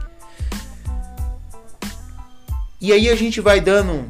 [2.81, 4.09] E aí a gente vai dando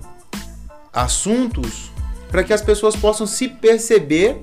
[0.93, 1.91] assuntos
[2.29, 4.37] para que as pessoas possam se perceber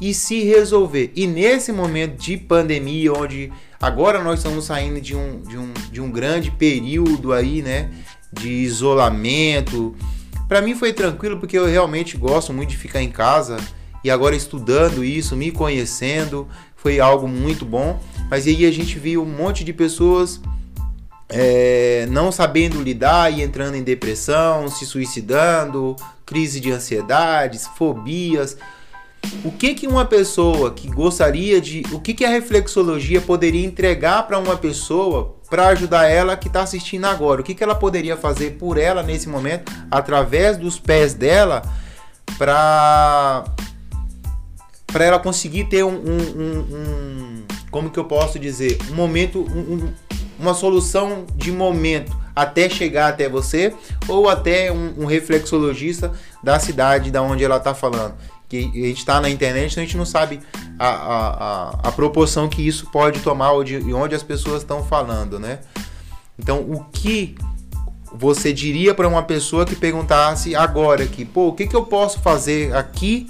[0.00, 1.12] e se resolver.
[1.14, 6.00] E nesse momento de pandemia, onde agora nós estamos saindo de um, de um, de
[6.00, 7.90] um grande período aí, né,
[8.32, 9.94] de isolamento.
[10.46, 13.58] Para mim foi tranquilo porque eu realmente gosto muito de ficar em casa
[14.02, 18.00] e agora estudando isso, me conhecendo, foi algo muito bom.
[18.30, 20.40] Mas aí a gente viu um monte de pessoas
[21.28, 28.56] é, não sabendo lidar e entrando em depressão, se suicidando, crise de ansiedades, fobias.
[29.44, 34.26] O que que uma pessoa que gostaria de, o que que a reflexologia poderia entregar
[34.26, 37.40] para uma pessoa para ajudar ela que está assistindo agora?
[37.40, 41.62] O que que ela poderia fazer por ela nesse momento através dos pés dela
[42.38, 43.44] para
[44.86, 49.40] para ela conseguir ter um, um, um, um, como que eu posso dizer um momento
[49.40, 49.92] um,
[50.38, 53.74] uma solução de momento até chegar até você
[54.06, 56.12] ou até um, um reflexologista
[56.42, 58.14] da cidade da onde ela está falando.
[58.48, 60.40] Que a gente está na internet, então a gente não sabe
[60.78, 64.82] a, a, a, a proporção que isso pode tomar ou de onde as pessoas estão
[64.84, 65.58] falando, né?
[66.38, 67.36] Então, o que
[68.14, 72.20] você diria para uma pessoa que perguntasse agora aqui, pô, o que, que eu posso
[72.20, 73.28] fazer aqui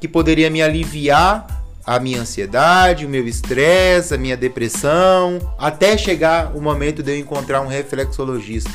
[0.00, 6.56] que poderia me aliviar a minha ansiedade, o meu estresse, a minha depressão, até chegar
[6.56, 8.70] o momento de eu encontrar um reflexologista.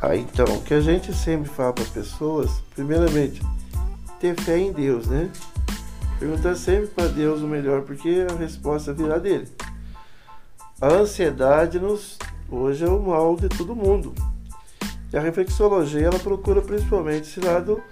[0.00, 3.40] Ah, então, o que a gente sempre fala para as pessoas, primeiramente,
[4.20, 5.30] ter fé em Deus, né?
[6.18, 9.48] Perguntar sempre para Deus o melhor, porque a resposta virá dele.
[10.80, 12.18] A ansiedade nos,
[12.50, 14.12] hoje é o mal de todo mundo.
[15.12, 17.82] E a reflexologia, ela procura principalmente esse lado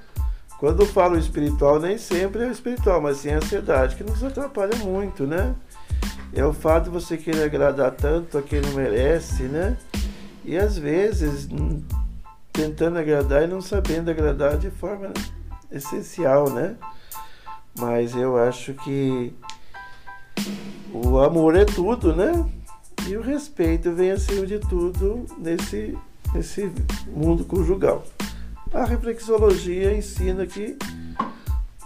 [0.60, 4.76] quando eu falo espiritual, nem sempre é espiritual, mas sim a ansiedade, que nos atrapalha
[4.76, 5.54] muito, né?
[6.34, 9.78] É o fato de você querer agradar tanto a quem não merece, né?
[10.44, 11.82] E às vezes hum,
[12.52, 15.14] tentando agradar e não sabendo agradar de forma
[15.72, 16.76] essencial, né?
[17.78, 19.32] Mas eu acho que
[20.92, 22.32] o amor é tudo, né?
[23.08, 25.96] E o respeito vem acima de tudo nesse,
[26.34, 26.70] nesse
[27.06, 28.04] mundo conjugal.
[28.72, 30.76] A reflexologia ensina que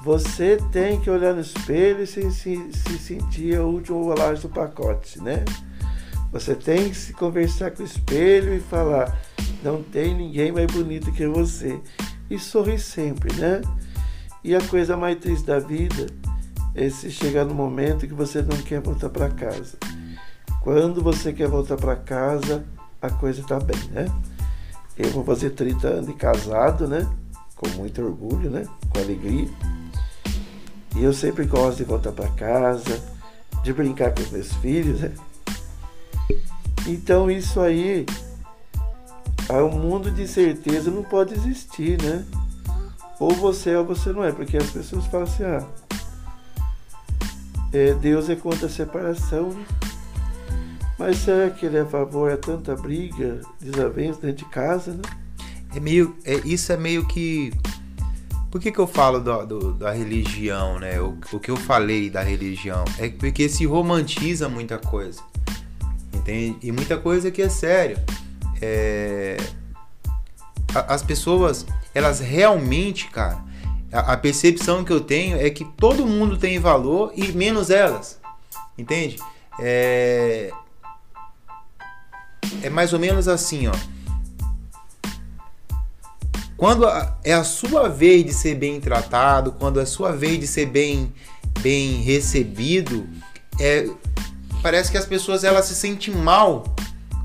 [0.04, 4.50] você tem que olhar no espelho e se, se, se sentir a última bolagem do
[4.50, 5.44] pacote, né?
[6.30, 9.18] Você tem que se conversar com o espelho e falar:
[9.62, 11.80] não tem ninguém mais bonito que você.
[12.28, 13.62] E sorrir sempre, né?
[14.42, 16.06] E a coisa mais triste da vida
[16.74, 19.78] é se chegar no momento que você não quer voltar para casa.
[20.60, 22.62] Quando você quer voltar para casa,
[23.00, 24.06] a coisa tá bem, né?
[24.96, 27.08] Eu vou fazer 30 anos de casado, né?
[27.56, 28.66] Com muito orgulho, né?
[28.90, 29.48] Com alegria.
[30.94, 33.02] E eu sempre gosto de voltar para casa,
[33.64, 35.12] de brincar com os meus filhos, né?
[36.86, 38.06] Então isso aí,
[39.48, 42.24] o mundo de certeza não pode existir, né?
[43.18, 45.66] Ou você é ou você não é, porque as pessoas falam assim, ah,
[47.72, 49.64] é, Deus é contra a separação, né?
[50.98, 55.02] Mas será que ele é a favor a tanta briga, desavença dentro de casa, né?
[55.74, 57.52] É meio, é, isso é meio que
[58.54, 61.00] por que, que eu falo do, do, da religião, né?
[61.00, 65.20] O, o, que eu falei da religião é porque se romantiza muita coisa,
[66.12, 66.56] entende?
[66.62, 67.98] E muita coisa que é sério.
[68.62, 69.36] É...
[70.72, 73.42] As pessoas elas realmente, cara,
[73.92, 78.20] a, a percepção que eu tenho é que todo mundo tem valor e menos elas,
[78.78, 79.16] entende?
[79.60, 80.52] É,
[82.62, 83.72] é mais ou menos assim, ó.
[86.56, 86.86] Quando
[87.24, 90.66] é a sua vez de ser bem tratado, quando é a sua vez de ser
[90.66, 91.12] bem,
[91.60, 93.06] bem recebido,
[93.60, 93.88] é,
[94.62, 96.64] parece que as pessoas elas se sentem mal.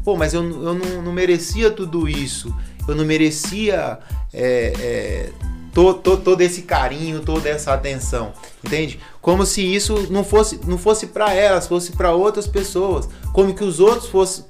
[0.04, 2.54] Pô, mas eu, eu não, não merecia tudo isso.
[2.88, 4.00] Eu não merecia
[4.34, 5.30] é, é,
[5.74, 9.00] to, to, todo esse carinho, toda essa atenção, entende?
[9.22, 13.64] Como se isso não fosse não fosse para elas, fosse para outras pessoas, como que
[13.64, 14.44] os outros fossem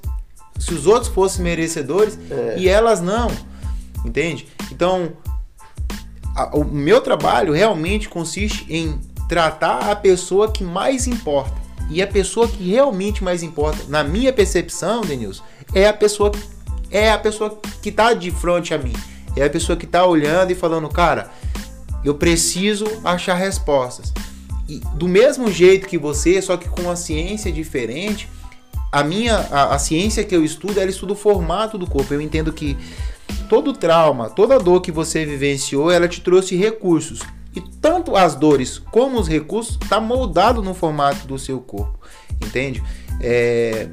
[0.59, 2.55] se os outros fossem merecedores é.
[2.57, 3.31] e elas não,
[4.05, 4.47] entende?
[4.71, 5.13] Então,
[6.35, 11.53] a, o meu trabalho realmente consiste em tratar a pessoa que mais importa.
[11.89, 15.43] E a pessoa que realmente mais importa, na minha percepção, Denilson,
[15.73, 16.31] é a pessoa
[16.91, 18.93] é a pessoa que está de frente a mim.
[19.35, 21.31] É a pessoa que está olhando e falando, cara,
[22.03, 24.11] eu preciso achar respostas.
[24.67, 28.27] E do mesmo jeito que você, só que com uma ciência diferente,
[28.91, 32.13] a minha a, a ciência que eu estudo, ela estuda o formato do corpo.
[32.13, 32.77] Eu entendo que
[33.47, 37.21] todo trauma, toda dor que você vivenciou, ela te trouxe recursos.
[37.55, 41.99] E tanto as dores como os recursos tá moldado no formato do seu corpo,
[42.39, 42.81] entende?
[43.19, 43.89] É,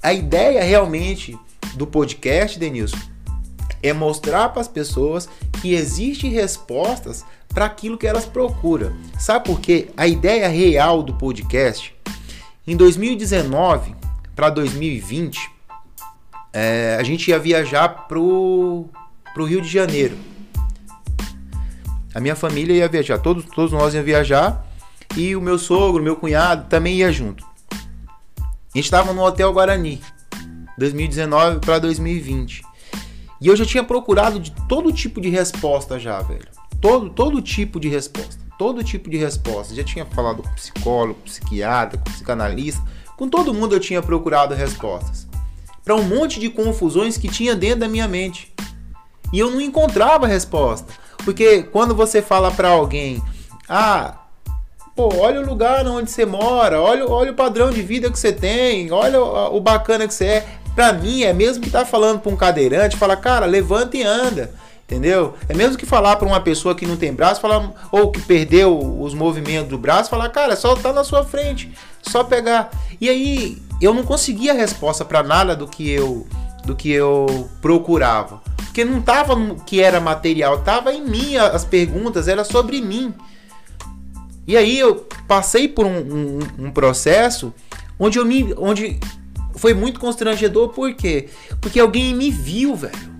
[0.00, 1.36] a ideia realmente
[1.74, 2.96] do podcast, Denilson,
[3.82, 5.28] é mostrar para as pessoas
[5.60, 8.96] que existem respostas para aquilo que elas procuram.
[9.18, 9.88] Sabe por quê?
[9.96, 11.94] A ideia real do podcast,
[12.64, 13.97] em 2019
[14.38, 15.50] para 2020,
[16.52, 18.84] é, a gente ia viajar pro,
[19.34, 20.16] pro Rio de Janeiro.
[22.14, 24.64] A minha família ia viajar, todos, todos nós ia viajar
[25.16, 27.44] e o meu sogro, meu cunhado também ia junto.
[27.72, 30.00] A gente estava no Hotel Guarani,
[30.78, 32.62] 2019 para 2020.
[33.40, 36.46] E eu já tinha procurado de todo tipo de resposta já, velho.
[36.80, 38.38] Todo, todo tipo de resposta.
[38.56, 39.74] Todo tipo de resposta.
[39.74, 42.97] Já tinha falado com psicólogo, psiquiatra, com psicanalista.
[43.18, 45.26] Com todo mundo eu tinha procurado respostas.
[45.84, 48.54] Para um monte de confusões que tinha dentro da minha mente.
[49.32, 50.92] E eu não encontrava resposta.
[51.24, 53.20] Porque quando você fala para alguém,
[53.68, 54.14] ah,
[54.94, 58.32] pô, olha o lugar onde você mora, olha, olha o padrão de vida que você
[58.32, 60.46] tem, olha o, o bacana que você é.
[60.76, 64.54] Pra mim, é mesmo que tá falando pra um cadeirante, fala, cara, levanta e anda.
[64.88, 65.34] Entendeu?
[65.50, 68.78] É mesmo que falar para uma pessoa que não tem braço, falar, ou que perdeu
[69.02, 71.70] os movimentos do braço, falar, cara, só tá na sua frente,
[72.00, 72.70] só pegar.
[72.98, 76.26] E aí eu não conseguia resposta para nada do que eu
[76.64, 81.66] do que eu procurava, porque não tava no que era material, tava em mim as
[81.66, 83.12] perguntas, era sobre mim.
[84.46, 87.52] E aí eu passei por um, um, um processo
[87.98, 88.98] onde eu me, onde
[89.54, 91.28] foi muito constrangedor, por quê?
[91.60, 93.17] Porque alguém me viu, velho.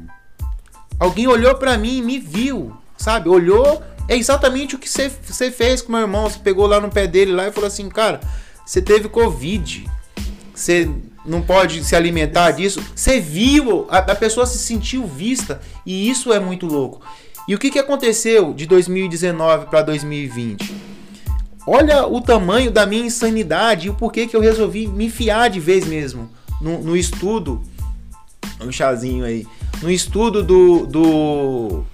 [0.99, 3.29] Alguém olhou para mim e me viu, sabe?
[3.29, 6.29] Olhou, é exatamente o que você fez com meu irmão.
[6.29, 8.21] Você pegou lá no pé dele lá e falou assim, cara,
[8.67, 9.89] você teve Covid.
[10.55, 10.91] Você
[11.25, 12.83] não pode se alimentar disso.
[12.95, 15.61] Você viu, a, a, pessoa se sentiu vista.
[15.87, 17.01] E isso é muito louco.
[17.47, 20.75] E o que, que aconteceu de 2019 para 2020?
[21.67, 25.61] Olha o tamanho da minha insanidade e o porquê que eu resolvi me enfiar de
[25.61, 26.29] vez mesmo
[26.61, 27.63] no, no estudo.
[28.61, 29.47] Um chazinho aí.
[29.83, 31.85] No estudo do, do.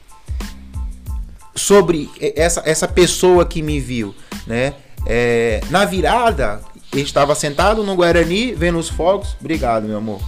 [1.54, 4.14] sobre essa, essa pessoa que me viu,
[4.46, 4.74] né?
[5.06, 6.60] É, na virada,
[6.92, 9.36] a gente tava sentado no Guarani, vendo os fogos.
[9.40, 10.20] Obrigado, meu amor.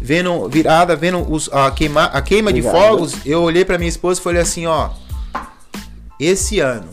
[0.00, 2.72] Vendo virada, vendo os, a queima, a queima Obrigado.
[2.72, 4.90] de fogos, eu olhei pra minha esposa e falei assim, ó.
[6.18, 6.88] Esse ano,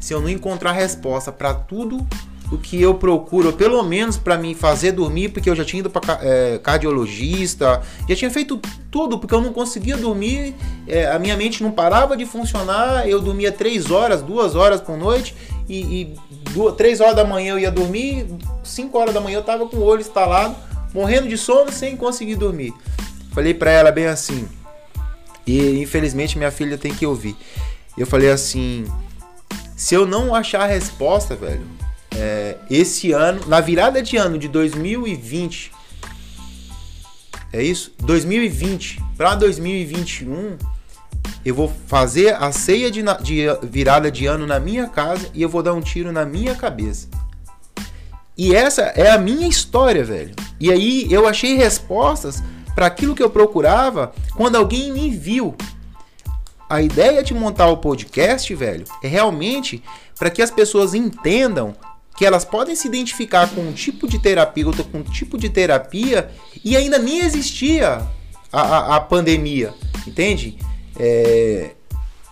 [0.00, 2.06] se eu não encontrar resposta pra tudo
[2.50, 5.90] o que eu procuro, pelo menos pra mim fazer dormir, porque eu já tinha ido
[5.90, 8.58] pra ca- é, cardiologista, já tinha feito
[8.90, 10.54] tudo, porque eu não conseguia dormir,
[10.86, 14.96] é, a minha mente não parava de funcionar, eu dormia três horas, duas horas por
[14.96, 15.34] noite,
[15.68, 16.14] e, e
[16.52, 18.26] duas, três horas da manhã eu ia dormir,
[18.64, 20.56] cinco horas da manhã eu tava com o olho instalado,
[20.94, 22.72] morrendo de sono, sem conseguir dormir.
[23.32, 24.48] Falei pra ela bem assim,
[25.46, 27.36] e infelizmente minha filha tem que ouvir.
[27.96, 28.86] Eu falei assim,
[29.76, 31.60] se eu não achar a resposta, velho,
[32.18, 35.70] é, esse ano, na virada de ano de 2020,
[37.52, 37.92] é isso?
[38.00, 40.58] 2020 para 2021,
[41.44, 45.48] eu vou fazer a ceia de, de virada de ano na minha casa e eu
[45.48, 47.08] vou dar um tiro na minha cabeça.
[48.36, 50.34] E essa é a minha história, velho.
[50.60, 52.42] E aí eu achei respostas
[52.74, 55.54] para aquilo que eu procurava quando alguém me viu.
[56.68, 59.82] A ideia de montar o podcast, velho, é realmente
[60.18, 61.74] para que as pessoas entendam
[62.18, 66.28] que elas podem se identificar com um tipo de terapeuta, com um tipo de terapia,
[66.64, 68.04] e ainda nem existia
[68.52, 69.72] a, a, a pandemia,
[70.04, 70.58] entende?
[70.98, 71.70] É,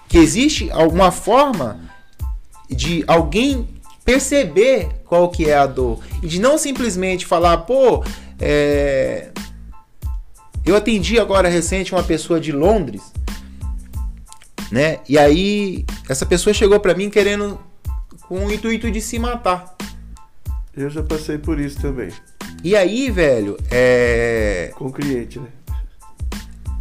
[0.08, 1.88] que existe alguma forma
[2.68, 3.68] de alguém
[4.04, 8.02] perceber qual que é a dor e de não simplesmente falar, pô,
[8.40, 9.30] é...
[10.64, 13.02] eu atendi agora recente uma pessoa de Londres,
[14.72, 14.98] né?
[15.08, 17.60] E aí essa pessoa chegou pra mim querendo
[18.28, 19.75] com o intuito de se matar.
[20.76, 22.10] Eu já passei por isso também,
[22.62, 25.46] E aí, velho, é com cliente, né?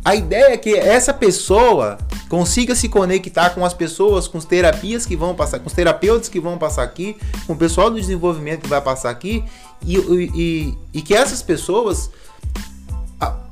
[0.04, 1.98] A ideia é que essa pessoa
[2.30, 6.30] consiga se conectar com as pessoas, com as terapias que vão passar, com os terapeutas
[6.30, 7.18] que vão passar aqui,
[7.48, 9.44] com o pessoal do desenvolvimento que vai passar aqui,
[9.86, 12.12] e, e, e- que essas pessoas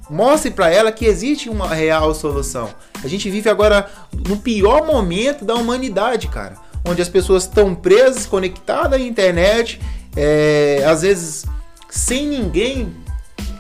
[0.10, 2.70] mostrem para ela que existe uma real solução.
[3.04, 3.90] A gente vive agora
[4.28, 9.80] no pior momento da humanidade, cara, onde as pessoas estão presas, conectadas à internet,
[10.16, 11.46] é, às vezes
[11.90, 12.94] sem ninguém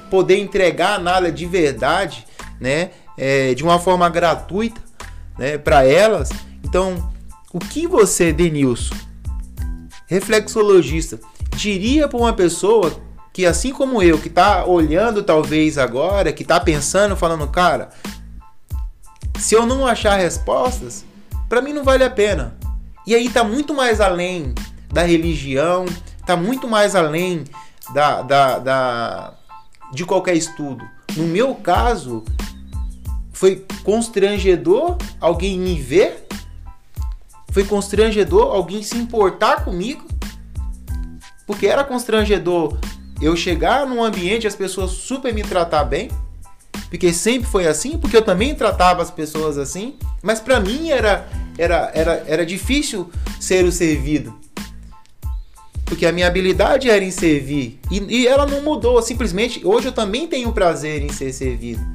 [0.10, 2.26] poder entregar nada de verdade,
[2.60, 4.82] né, é, de uma forma gratuita,
[5.38, 6.30] né, para elas.
[6.64, 7.12] Então,
[7.52, 8.96] o que você, Denilson,
[10.08, 11.20] reflexologista,
[11.56, 12.92] diria para uma pessoa
[13.32, 17.90] que assim como eu, que tá olhando talvez agora, que tá pensando, falando, cara,
[19.40, 21.04] se eu não achar respostas,
[21.50, 22.56] para mim não vale a pena.
[23.06, 24.54] E aí tá muito mais além
[24.92, 25.86] da religião,
[26.26, 27.44] tá muito mais além
[27.94, 29.34] da, da, da
[29.94, 30.84] de qualquer estudo.
[31.16, 32.24] No meu caso,
[33.32, 36.28] foi constrangedor alguém me ver,
[37.52, 40.06] foi constrangedor alguém se importar comigo,
[41.46, 42.78] porque era constrangedor
[43.22, 46.10] eu chegar num ambiente e as pessoas super me tratar bem,
[46.90, 51.28] porque sempre foi assim, porque eu também tratava as pessoas assim, mas pra mim era,
[51.58, 54.43] era, era, era difícil ser o servido.
[55.94, 57.80] Porque a minha habilidade era em servir.
[57.92, 59.00] E, e ela não mudou.
[59.04, 61.86] Simplesmente, hoje eu também tenho prazer em ser servido.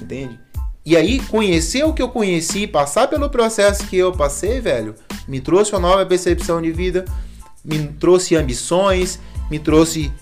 [0.00, 0.38] Entende?
[0.86, 4.94] E aí, conhecer o que eu conheci, passar pelo processo que eu passei, velho,
[5.26, 7.04] me trouxe uma nova percepção de vida,
[7.64, 9.18] me trouxe ambições,
[9.50, 10.12] me trouxe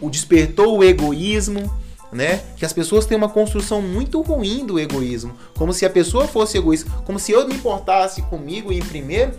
[0.00, 1.68] o despertou o egoísmo,
[2.12, 2.44] né?
[2.56, 6.58] Que as pessoas têm uma construção muito ruim do egoísmo, como se a pessoa fosse
[6.58, 9.32] egoísta, como se eu me importasse comigo em primeiro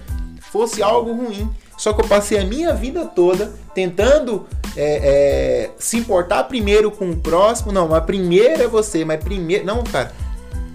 [0.51, 1.49] fosse algo ruim.
[1.79, 7.09] Só que eu passei a minha vida toda tentando é, é, se importar primeiro com
[7.09, 7.71] o próximo.
[7.71, 9.65] Não, mas primeiro é você, mas primeiro.
[9.65, 10.13] Não, cara.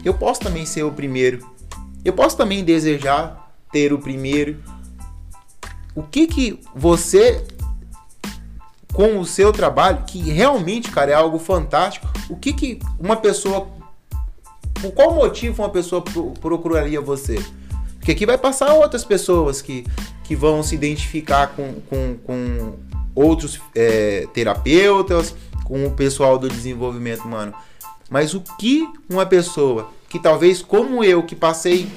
[0.03, 1.47] Eu posso também ser o primeiro.
[2.03, 4.63] Eu posso também desejar ter o primeiro.
[5.95, 7.45] O que que você
[8.95, 12.07] com o seu trabalho, que realmente, cara, é algo fantástico.
[12.31, 13.69] O que que uma pessoa
[14.81, 17.45] por qual motivo uma pessoa pro- procuraria você?
[17.97, 19.87] Porque aqui vai passar outras pessoas que,
[20.25, 22.75] que vão se identificar com, com, com
[23.15, 27.55] outros é, terapeutas, com o pessoal do desenvolvimento humano.
[28.11, 31.89] Mas o que uma pessoa que talvez como eu, que passei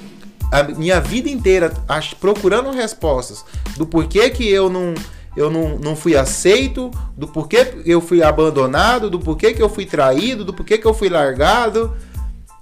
[0.52, 1.74] a minha vida inteira
[2.20, 3.44] procurando respostas
[3.76, 4.94] do porquê que eu não
[5.36, 9.86] eu não, não fui aceito, do porquê eu fui abandonado, do porquê que eu fui
[9.86, 11.96] traído, do porquê que eu fui largado.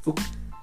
[0.05, 0.13] O-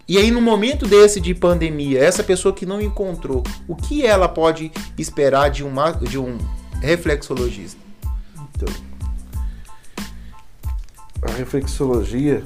[0.08, 4.28] E aí, no momento desse de pandemia, essa pessoa que não encontrou, o que ela
[4.28, 6.38] pode esperar de, uma, de um
[6.80, 7.80] reflexologista?
[8.54, 8.74] Então,
[11.22, 12.44] a reflexologia,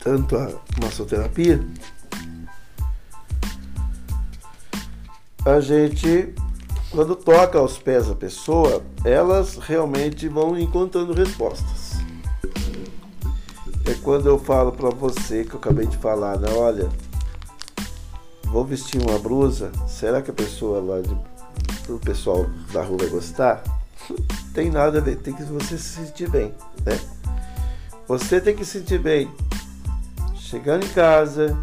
[0.00, 0.50] tanto a
[0.82, 1.64] massoterapia,
[5.46, 6.34] a gente
[6.94, 11.83] quando toca aos pés da pessoa, elas realmente vão encontrando respostas.
[13.86, 16.48] É quando eu falo para você que eu acabei de falar, né?
[16.56, 16.88] Olha,
[18.44, 23.08] vou vestir uma blusa, será que a pessoa lá de, o pessoal da rua vai
[23.08, 23.62] gostar?
[24.54, 26.54] tem nada a ver, tem que você se sentir bem,
[26.84, 26.98] né?
[28.06, 29.30] Você tem que se sentir bem
[30.54, 31.58] chegando em casa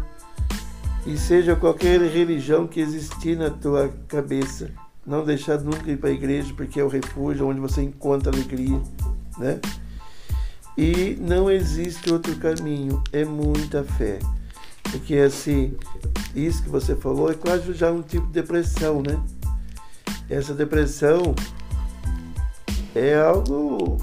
[1.06, 4.70] e seja qualquer religião que existir na tua cabeça,
[5.06, 8.80] não deixar nunca ir para a igreja porque é o refúgio onde você encontra alegria,
[9.38, 9.60] né?
[10.76, 14.18] E não existe outro caminho, é muita fé.
[14.90, 15.76] Porque assim,
[16.34, 19.20] isso que você falou é quase já um tipo de depressão, né?
[20.28, 21.34] Essa depressão
[22.94, 23.98] é algo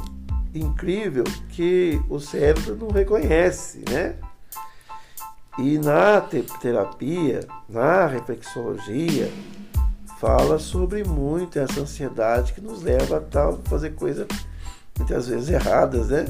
[0.53, 4.15] incrível que o cérebro não reconhece, né?
[5.57, 9.31] E na terapia, na reflexologia,
[10.19, 14.27] fala sobre muito essa ansiedade que nos leva a tal fazer coisas
[14.97, 16.25] muitas vezes erradas, né?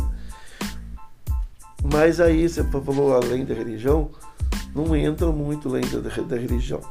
[1.84, 4.10] Mas aí você falou além da religião,
[4.76, 6.82] não entra muito além da, da religião.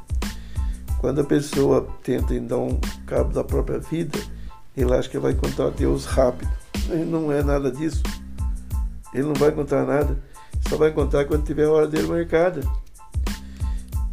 [1.01, 4.19] Quando a pessoa tenta dar um cabo da própria vida,
[4.77, 6.51] ele acha que vai encontrar Deus rápido.
[6.89, 8.03] Ele não é nada disso.
[9.13, 10.19] Ele não vai encontrar nada.
[10.69, 12.61] Só vai encontrar quando tiver a hora dele marcada.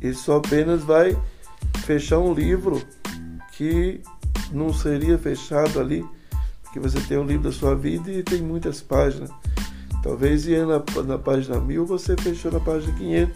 [0.01, 1.17] Ele só apenas vai
[1.85, 2.81] fechar um livro
[3.53, 4.01] que
[4.51, 6.05] não seria fechado ali,
[6.63, 9.31] porque você tem um livro da sua vida e tem muitas páginas.
[10.05, 13.35] Talvez ia na, na página 1000, você fechou na página 500.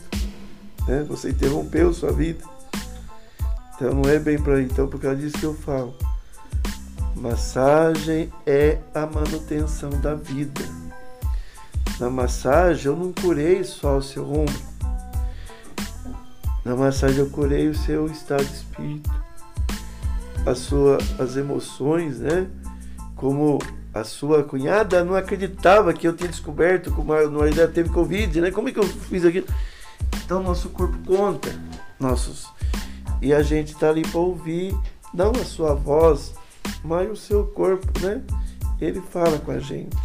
[0.88, 1.04] Né?
[1.10, 2.44] Você interrompeu sua vida.
[3.74, 4.62] Então não é bem para.
[4.62, 5.96] Então por causa disso que eu falo.
[7.16, 10.62] Massagem é a manutenção da vida.
[12.00, 14.62] Na massagem eu não curei só o seu ombro.
[16.64, 19.10] Na massagem eu curei o seu estado de espírito,
[20.46, 22.48] a sua, as emoções, né?
[23.16, 23.58] Como
[23.94, 28.52] a sua cunhada não acreditava que eu tinha descoberto como a ainda teve Covid, né?
[28.52, 29.48] Como é que eu fiz aquilo?
[30.24, 31.50] Então nosso corpo conta,
[32.00, 32.48] nossos.
[33.22, 34.78] E a gente está ali para ouvir,
[35.14, 36.34] não a sua voz,
[36.84, 38.22] mas o seu corpo, né?
[38.80, 39.98] Ele fala com a gente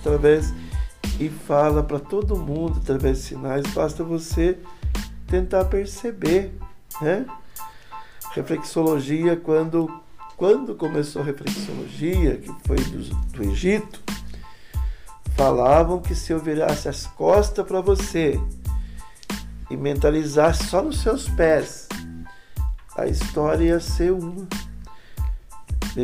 [0.00, 0.52] através
[1.18, 3.66] e fala para todo mundo através de sinais.
[3.72, 4.58] Basta você
[5.26, 6.52] tentar perceber,
[7.00, 7.24] né?
[8.32, 9.88] Reflexologia, quando,
[10.36, 14.00] quando começou a reflexologia, que foi do, do Egito,
[15.34, 18.40] falavam que se eu virasse as costas para você
[19.70, 21.88] e mentalizasse só nos seus pés,
[22.96, 24.46] a história ia ser uma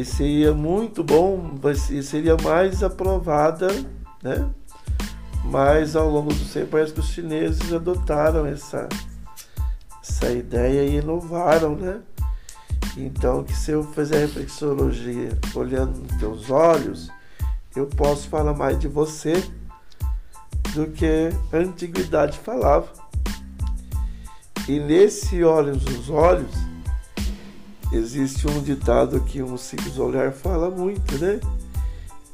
[0.07, 1.55] seria muito bom,
[2.03, 3.69] seria mais aprovada,
[4.23, 4.49] né?
[5.45, 8.89] Mas ao longo do tempo parece que os chineses adotaram essa,
[10.03, 12.01] essa ideia e inovaram, né?
[12.97, 17.11] Então que se eu fizer reflexologia olhando nos teus olhos,
[17.75, 19.43] eu posso falar mais de você
[20.75, 22.89] do que a antiguidade falava.
[24.69, 26.73] E nesse olhos nos olhos,
[27.93, 31.39] Existe um ditado que um simples olhar fala muito, né?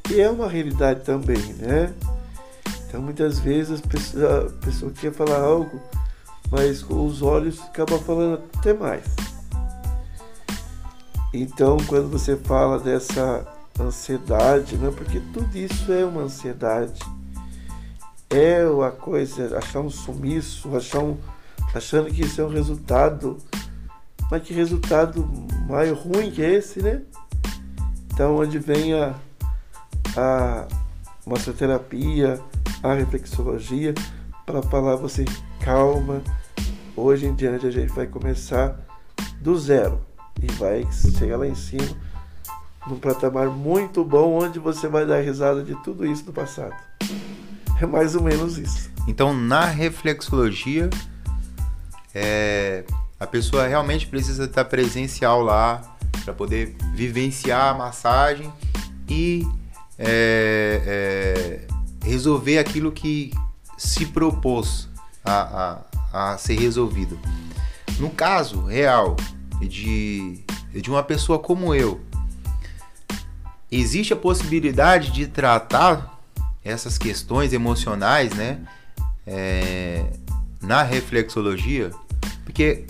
[0.08, 1.92] E é uma realidade também, né?
[2.86, 5.82] Então muitas vezes a pessoa quer falar algo,
[6.48, 9.02] mas com os olhos acaba falando até mais.
[11.32, 13.46] Então quando você fala dessa
[13.78, 14.92] ansiedade, né?
[14.94, 17.00] Porque tudo isso é uma ansiedade.
[18.30, 21.16] É uma coisa, achar um sumiço, achar um,
[21.74, 23.38] achando que isso é um resultado
[24.30, 25.26] mas que resultado
[25.66, 27.02] mais ruim que esse, né?
[28.12, 29.14] Então, onde vem a,
[30.16, 30.68] a
[31.26, 32.40] massoterapia,
[32.82, 33.94] a reflexologia,
[34.44, 35.24] para falar você
[35.60, 36.20] calma.
[36.96, 38.78] Hoje em diante a gente vai começar
[39.40, 40.07] do zero
[40.42, 41.96] e vai chegar lá em cima
[42.88, 46.74] num patamar muito bom onde você vai dar risada de tudo isso do passado.
[47.80, 48.90] É mais ou menos isso.
[49.06, 50.88] Então, na reflexologia,
[52.14, 52.84] é,
[53.20, 58.52] a pessoa realmente precisa estar presencial lá para poder vivenciar a massagem
[59.08, 59.46] e
[59.98, 63.32] é, é, resolver aquilo que
[63.76, 64.88] se propôs
[65.24, 65.82] a,
[66.12, 67.18] a, a, ser resolvido.
[67.98, 69.16] No caso real
[69.60, 70.40] de,
[70.72, 72.00] de uma pessoa como eu,
[73.70, 76.18] existe a possibilidade de tratar
[76.64, 78.60] essas questões emocionais, né,
[79.26, 80.04] é,
[80.60, 81.90] na reflexologia,
[82.44, 82.84] porque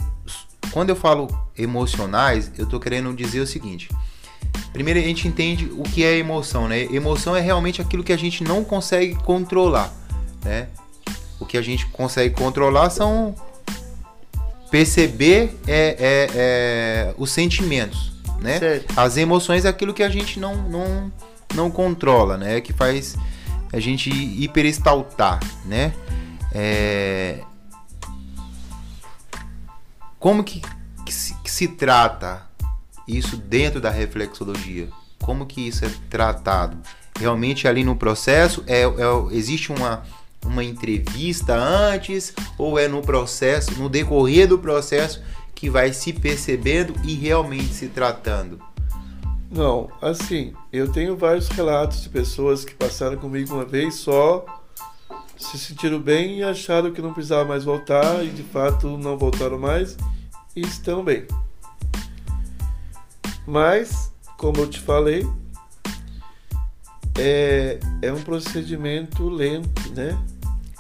[0.70, 3.88] quando eu falo emocionais, eu estou querendo dizer o seguinte.
[4.72, 6.82] Primeiro a gente entende o que é emoção, né?
[6.84, 9.92] Emoção é realmente aquilo que a gente não consegue controlar,
[10.44, 10.68] né?
[11.40, 13.34] O que a gente consegue controlar são
[14.70, 18.58] perceber é, é, é, os sentimentos, né?
[18.58, 18.98] Certo.
[18.98, 21.12] As emoções é aquilo que a gente não, não,
[21.54, 22.60] não controla, né?
[22.60, 23.16] Que faz
[23.72, 25.92] a gente hiperestaltar, né?
[26.52, 27.40] É...
[30.18, 30.62] Como que,
[31.04, 32.42] que, se, que se trata
[33.06, 34.88] isso dentro da reflexologia?
[35.22, 36.78] Como que isso é tratado?
[37.18, 38.88] Realmente ali no processo é, é
[39.32, 40.02] existe uma
[40.44, 45.22] uma entrevista antes ou é no processo, no decorrer do processo
[45.54, 48.60] que vai se percebendo e realmente se tratando?
[49.50, 54.44] Não, assim, eu tenho vários relatos de pessoas que passaram comigo uma vez só,
[55.38, 59.58] se sentiram bem e acharam que não precisava mais voltar e de fato não voltaram
[59.58, 59.96] mais
[60.54, 61.26] e estão bem.
[63.46, 65.26] Mas, como eu te falei,
[67.18, 70.16] é, é um procedimento lento, né?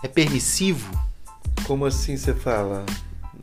[0.02, 0.88] É permissivo?
[1.66, 2.86] Como assim você fala?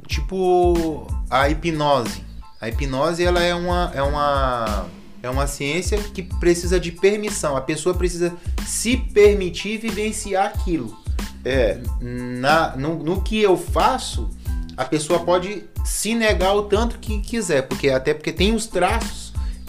[0.08, 2.24] Tipo a hipnose.
[2.62, 4.86] A hipnose ela é uma, é uma
[5.22, 7.58] é uma ciência que precisa de permissão.
[7.58, 8.34] A pessoa precisa
[8.66, 10.96] se permitir vivenciar aquilo.
[11.44, 11.80] É.
[12.00, 14.30] Na, no, no que eu faço,
[14.78, 19.25] a pessoa pode se negar o tanto que quiser, porque até porque tem os traços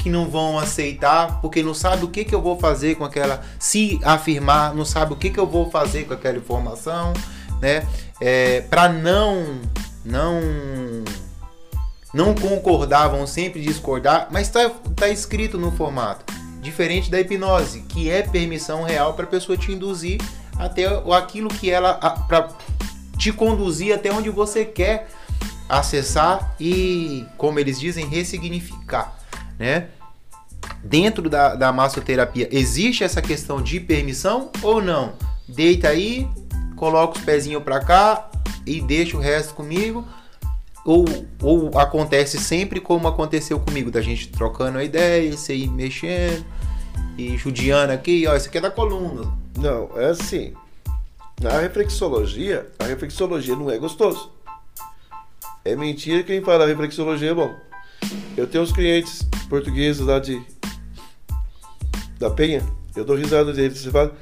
[0.06, 3.42] que não vão aceitar, porque não sabe o que, que eu vou fazer com aquela.
[3.58, 7.12] Se afirmar, não sabe o que, que eu vou fazer com aquela informação,
[7.60, 7.84] né?
[8.20, 9.60] É, para não.
[10.04, 10.40] Não.
[12.14, 16.32] Não concordar, vão sempre discordar, mas está tá escrito no formato.
[16.62, 20.20] Diferente da hipnose, que é permissão real para a pessoa te induzir
[20.56, 20.84] até
[21.16, 21.94] aquilo que ela.
[22.28, 22.48] para
[23.18, 25.08] te conduzir até onde você quer
[25.68, 29.18] acessar e, como eles dizem, ressignificar,
[29.58, 29.88] né?
[30.82, 35.14] Dentro da, da massoterapia existe essa questão de permissão ou não?
[35.48, 36.28] Deita aí,
[36.74, 38.30] coloca os pezinhos para cá
[38.66, 40.04] e deixa o resto comigo.
[40.84, 41.04] Ou,
[41.42, 46.44] ou acontece sempre como aconteceu comigo, da gente trocando a ideia, você ir mexendo
[47.18, 49.32] e judiando aqui, ó, isso aqui é da coluna.
[49.58, 50.52] Não, é assim.
[51.40, 54.30] Na reflexologia, a reflexologia não é gostoso.
[55.64, 57.52] É mentira quem fala reflexologia é bom.
[58.36, 60.40] Eu tenho uns clientes portugueses lá de
[62.18, 62.62] da Penha,
[62.94, 63.84] eu dou risada deles.
[63.84, 64.14] Fala,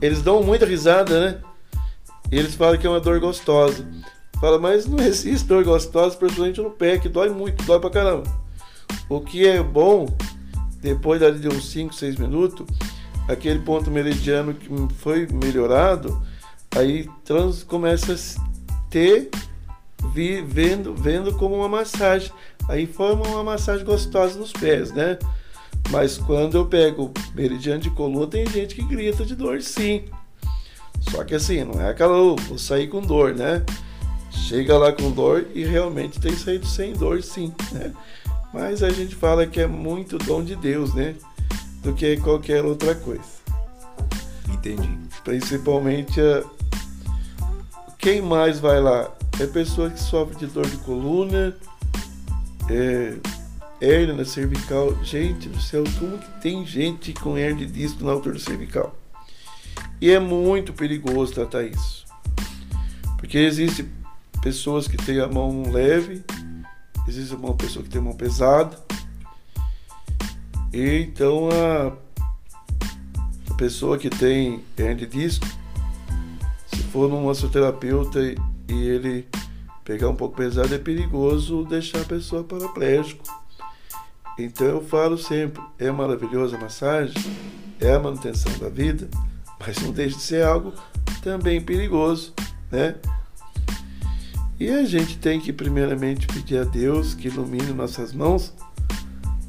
[0.00, 1.40] eles dão muita risada, né?
[2.30, 3.86] E eles falam que é uma dor gostosa.
[4.40, 8.24] Fala, mas não existe dor gostosa, principalmente no pé, que dói muito, dói pra caramba.
[9.08, 10.06] O que é bom,
[10.80, 12.66] depois de uns 5, 6 minutos,
[13.26, 16.22] aquele ponto meridiano que foi melhorado,
[16.76, 19.30] aí trans começa a ter,
[20.12, 22.30] vi, vendo, vendo como uma massagem.
[22.68, 25.18] Aí forma uma massagem gostosa nos pés, né?
[25.90, 30.04] Mas quando eu pego meridiano de coluna, tem gente que grita de dor sim.
[31.10, 33.64] Só que assim, não é aquela, oh, vou sair com dor, né?
[34.30, 37.92] Chega lá com dor e realmente tem saído sem dor sim, né?
[38.52, 41.14] Mas a gente fala que é muito dom de Deus, né?
[41.82, 43.38] Do que qualquer outra coisa.
[44.50, 44.88] Entendi.
[45.24, 46.44] Principalmente a...
[47.98, 49.10] quem mais vai lá?
[49.40, 51.54] É pessoa que sofre de dor de coluna,
[52.68, 53.14] é,
[53.80, 54.96] hérnia cervical.
[55.04, 58.96] Gente do céu, como que tem gente com hérnia de disco na altura cervical?
[60.00, 62.06] E é muito perigoso tratar isso.
[63.16, 63.88] Porque existe
[64.42, 66.22] pessoas que têm a mão leve,
[67.06, 68.78] existe uma pessoa que tem a mão pesada.
[70.72, 71.92] E então a,
[73.50, 75.46] a pessoa que tem hernia de disco,
[76.66, 79.26] se for num massoterapeuta e ele
[79.84, 83.24] pegar um pouco pesado, é perigoso deixar a pessoa paraplégico
[84.38, 87.14] então eu falo sempre, é maravilhosa a massagem,
[87.80, 89.08] é a manutenção da vida,
[89.58, 90.72] mas não deixa de ser algo
[91.22, 92.32] também perigoso,
[92.70, 92.94] né?
[94.60, 98.52] E a gente tem que primeiramente pedir a Deus que ilumine nossas mãos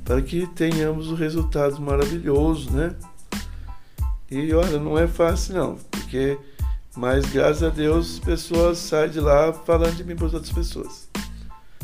[0.03, 2.95] para que tenhamos o resultado maravilhoso, né?
[4.29, 6.37] E olha, não é fácil não, porque
[6.95, 11.09] mas graças a Deus pessoas saem de lá falando de mim para as outras pessoas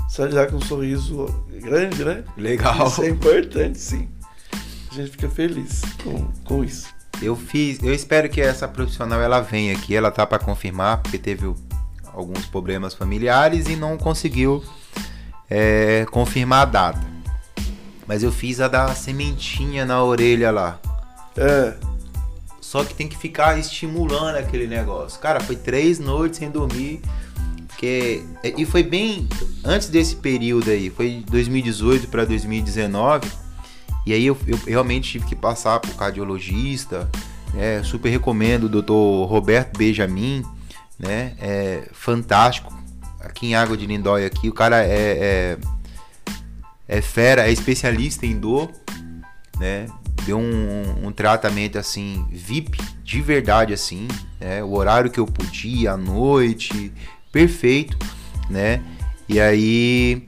[0.09, 1.25] sai de lá com um sorriso
[1.61, 2.23] grande, né?
[2.37, 2.87] Legal.
[2.87, 4.09] Isso é importante, sim.
[4.91, 6.87] A gente fica feliz com, com isso.
[7.21, 11.17] Eu fiz, eu espero que essa profissional ela venha aqui, ela tá para confirmar, porque
[11.17, 11.53] teve
[12.13, 14.63] alguns problemas familiares e não conseguiu
[15.49, 17.15] é, confirmar a data.
[18.07, 20.79] Mas eu fiz a da sementinha na orelha lá.
[21.37, 21.75] É.
[22.61, 25.19] Só que tem que ficar estimulando aquele negócio.
[25.19, 27.01] Cara, foi três noites sem dormir
[27.75, 28.23] porque,
[28.57, 29.27] e foi bem
[29.61, 33.29] antes desse período aí, foi 2018 para 2019.
[34.05, 37.09] E aí eu, eu, realmente tive que passar por cardiologista.
[37.53, 37.83] Né?
[37.83, 39.29] Super recomendo o Dr.
[39.29, 40.43] Roberto Benjamin,
[40.97, 41.35] né?
[41.39, 42.73] É fantástico.
[43.19, 45.57] Aqui em Água de Lindóia aqui, o cara é, é
[46.87, 48.71] é fera, é especialista em dor,
[49.59, 49.87] né?
[50.23, 54.07] Deu um, um tratamento assim, VIP, de verdade assim,
[54.39, 54.63] né?
[54.63, 56.93] O horário que eu podia, à noite,
[57.35, 57.97] perfeito,
[58.49, 58.81] né?
[59.27, 60.23] E aí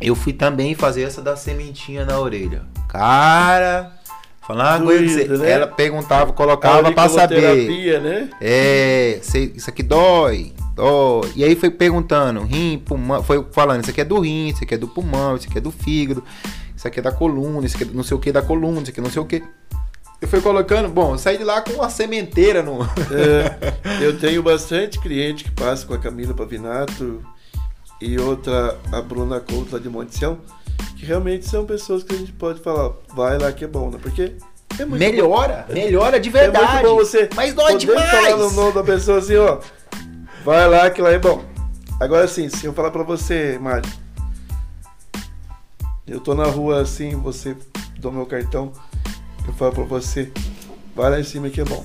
[0.00, 2.62] eu fui também fazer essa da sementinha na orelha.
[2.88, 3.98] Cara,
[4.40, 5.50] falar uma coisa, você, né?
[5.50, 8.00] ela perguntava, colocava para saber.
[8.00, 8.30] Né?
[8.40, 11.28] É, isso aqui dói, dói.
[11.34, 14.74] E aí foi perguntando, rim, pulmão, foi falando, isso aqui é do rim, isso aqui
[14.74, 16.22] é do pulmão, isso aqui é do fígado,
[16.76, 18.92] isso aqui é da coluna, isso aqui é não sei o que da coluna, isso
[18.92, 19.42] aqui é não sei o que.
[20.22, 22.80] Eu fui colocando, bom, eu saí de lá com uma sementeira no.
[23.10, 27.20] É, eu tenho bastante cliente que passa com a Camila Pavinato
[28.00, 30.38] e outra, a Bruna Couto lá de Monticião,
[30.96, 33.98] que realmente são pessoas que a gente pode falar, vai lá que é bom, né?
[34.00, 34.36] Porque
[34.78, 35.74] é melhora, bom.
[35.74, 36.64] melhora de verdade.
[36.64, 38.08] É muito bom você mas dói demais.
[38.08, 39.58] falar no nome da pessoa assim, ó,
[40.44, 41.42] vai lá que lá é bom.
[41.98, 43.90] Agora sim, se eu falar para você, Mário,
[46.06, 47.56] eu tô na rua assim, você
[47.98, 48.72] dá meu cartão,
[49.46, 50.32] eu falo para você,
[50.94, 51.84] vai lá em cima que é bom.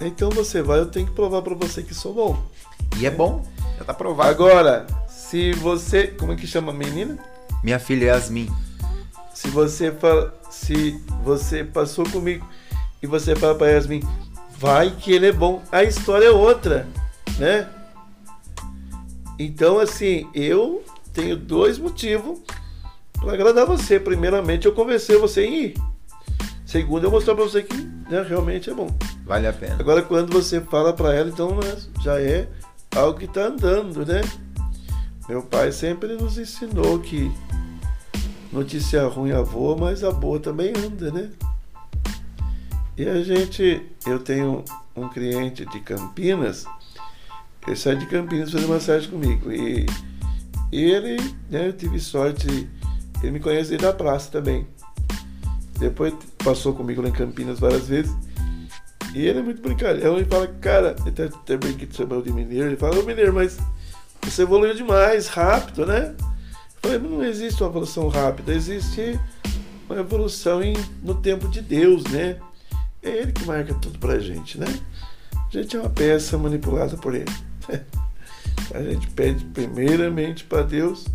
[0.00, 2.42] Então você vai, eu tenho que provar para você que sou bom.
[2.98, 3.44] E é bom.
[3.78, 4.30] Já tá provado.
[4.30, 6.08] Agora, se você.
[6.08, 7.18] Como é que chama a menina?
[7.62, 8.48] Minha filha Yasmin.
[9.34, 10.34] Se você fala.
[10.50, 12.46] Se você passou comigo
[13.02, 14.02] e você fala pra Yasmin,
[14.58, 15.62] vai que ele é bom.
[15.70, 16.88] A história é outra,
[17.38, 17.68] né?
[19.38, 20.82] Então, assim, eu
[21.12, 22.40] tenho dois motivos
[23.26, 23.98] para agradar você.
[23.98, 25.74] Primeiramente, eu convencer você em ir.
[26.64, 28.88] Segundo, eu mostrar para você que né, realmente é bom.
[29.24, 29.76] Vale a pena.
[29.80, 32.48] Agora, quando você fala para ela, então né, já é
[32.94, 34.22] algo que está andando, né?
[35.28, 37.30] Meu pai sempre nos ensinou que
[38.52, 41.30] notícia ruim a boa, mas a boa também anda, né?
[42.96, 46.64] E a gente, eu tenho um cliente de Campinas,
[47.66, 49.52] ele sai de Campinas fazer massagem comigo.
[49.52, 49.84] E,
[50.72, 51.16] e ele,
[51.50, 52.68] né, eu tive sorte,
[53.22, 54.66] ele me conhece da praça também.
[55.78, 58.14] Depois passou comigo lá em Campinas várias vezes.
[59.14, 60.16] E ele é muito brincalhão.
[60.16, 62.66] Ele fala, cara, até, até brinquei de chamar de mineiro.
[62.66, 63.58] Ele fala, ô mineiro, mas
[64.22, 66.14] você evoluiu demais, rápido, né?
[66.82, 69.18] Eu falei, não existe uma evolução rápida, existe
[69.88, 72.36] uma evolução em, no tempo de Deus, né?
[73.02, 74.66] É ele que marca tudo pra gente, né?
[75.32, 77.32] A gente é uma peça manipulada por ele.
[78.74, 81.06] A gente pede primeiramente para Deus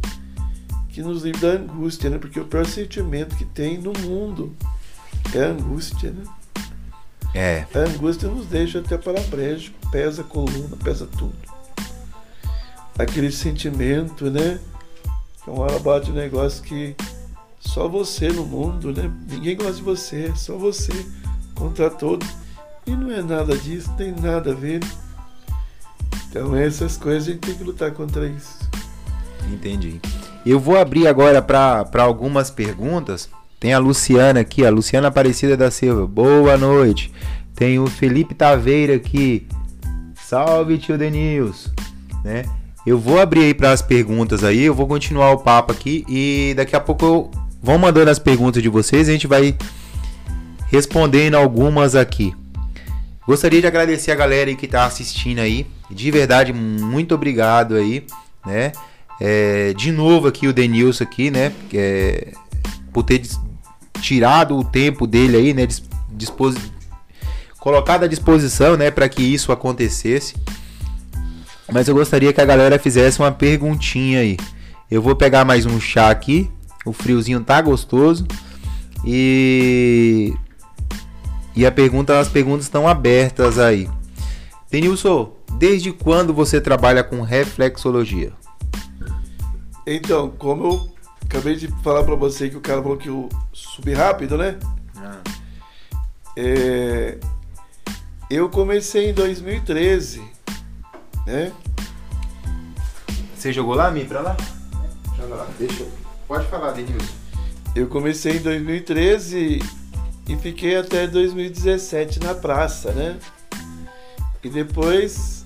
[0.91, 2.17] que nos livre da angústia, né?
[2.17, 4.55] Porque o pior sentimento que tem no mundo
[5.33, 6.23] é a angústia, né?
[7.33, 7.65] É.
[7.73, 11.35] A angústia nos deixa até paraplégico, pesa a coluna, pesa tudo.
[12.99, 14.59] Aquele sentimento, né?
[15.43, 16.95] Que uma hora bate um negócio que
[17.59, 19.09] só você no mundo, né?
[19.29, 20.93] Ninguém gosta de você, só você
[21.55, 22.27] contra todos.
[22.85, 24.81] E não é nada disso, não tem nada a ver.
[26.27, 28.69] Então essas coisas a gente tem que lutar contra isso.
[29.51, 30.01] Entendi.
[30.45, 33.29] Eu vou abrir agora para algumas perguntas.
[33.59, 36.07] Tem a Luciana aqui, a Luciana Aparecida da Silva.
[36.07, 37.11] Boa noite.
[37.55, 39.47] Tem o Felipe Taveira aqui.
[40.15, 41.71] Salve, tio Denils.
[42.23, 42.45] Né?
[42.85, 46.53] Eu vou abrir aí para as perguntas aí, eu vou continuar o papo aqui e
[46.55, 47.31] daqui a pouco eu
[47.61, 49.55] vão mandando as perguntas de vocês a gente vai
[50.71, 52.33] respondendo algumas aqui.
[53.27, 55.67] Gostaria de agradecer a galera aí que está assistindo aí.
[55.91, 58.03] De verdade, muito obrigado aí,
[58.43, 58.71] né?
[59.23, 61.53] É, de novo aqui o Denilson aqui, né?
[61.71, 62.33] É,
[62.91, 63.21] por ter
[64.01, 65.67] tirado o tempo dele aí, né?
[66.09, 66.55] Dispos,
[67.59, 70.33] colocado à disposição, né, para que isso acontecesse.
[71.71, 74.37] Mas eu gostaria que a galera fizesse uma perguntinha aí.
[74.89, 76.49] Eu vou pegar mais um chá aqui.
[76.83, 78.25] O friozinho tá gostoso.
[79.05, 80.33] E
[81.55, 83.87] e a pergunta, as perguntas estão abertas aí.
[84.71, 88.40] Denilson, desde quando você trabalha com reflexologia?
[89.85, 90.91] Então, como eu
[91.23, 94.59] acabei de falar para você que o cara falou que eu subi rápido, né?
[94.97, 95.21] Ah.
[96.37, 97.17] É,
[98.29, 100.21] eu comecei em 2013,
[101.25, 101.51] né?
[103.35, 104.37] Você jogou lá, Mi, pra lá?
[105.17, 105.91] Joga lá, deixa eu...
[106.27, 107.13] Pode falar, Denilson.
[107.75, 109.59] Eu comecei em 2013
[110.27, 113.17] e fiquei até 2017 na praça, né?
[114.43, 115.45] E depois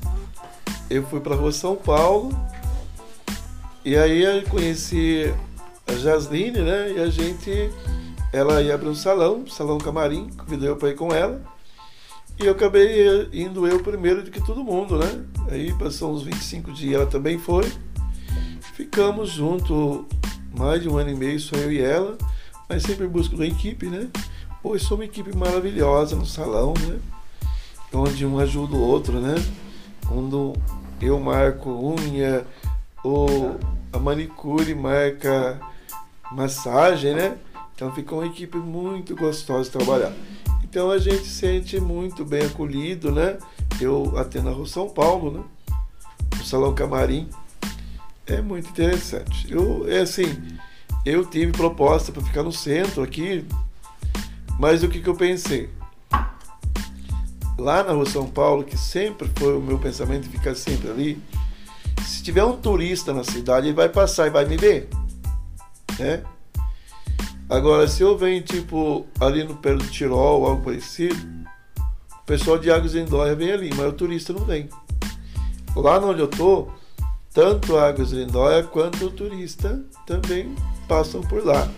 [0.90, 2.30] eu fui pra rua São Paulo
[3.86, 5.32] e aí eu conheci
[5.86, 6.94] a Jasline, né?
[6.94, 7.70] E a gente,
[8.34, 11.40] ela ia um salão, salão camarim, convidou eu pra ir com ela.
[12.40, 15.24] E eu acabei indo eu primeiro do que todo mundo, né?
[15.52, 17.72] Aí passou uns 25 dias, ela também foi.
[18.74, 20.08] Ficamos junto
[20.58, 22.18] mais de um ano e meio, só eu e ela,
[22.68, 24.10] mas sempre busco uma equipe, né?
[24.64, 27.00] Pois sou uma equipe maravilhosa no salão, né?
[27.94, 29.36] Onde um ajuda o outro, né?
[30.08, 30.54] Quando
[31.00, 32.46] eu marco unha,
[33.06, 33.56] o,
[33.94, 35.62] a manicure marca
[36.32, 37.38] massagem, né?
[37.76, 40.12] Então fica uma equipe muito gostosa de trabalhar.
[40.64, 43.38] Então a gente sente muito bem acolhido, né?
[43.80, 45.44] Eu atendo a Rua São Paulo, né?
[46.40, 47.30] O Salão Camarim.
[48.26, 49.46] É muito interessante.
[49.52, 50.26] Eu, é assim,
[51.06, 53.46] eu tive proposta para ficar no centro aqui,
[54.60, 55.70] mas o que, que eu pensei?
[57.56, 61.22] Lá na Rua São Paulo, que sempre foi o meu pensamento ficar sempre ali,
[62.04, 64.90] se tiver um turista na cidade, ele vai passar e vai me ver.
[66.00, 66.24] Né?
[67.50, 71.16] Agora, se eu venho, tipo, ali no pé do Tirol ou algo parecido,
[72.22, 74.68] o pessoal de Águas Lindóia vem ali, mas o turista não vem.
[75.76, 76.70] Lá onde eu tô,
[77.34, 80.56] tanto Águas Lindóia quanto o turista também
[80.88, 81.70] passam por lá.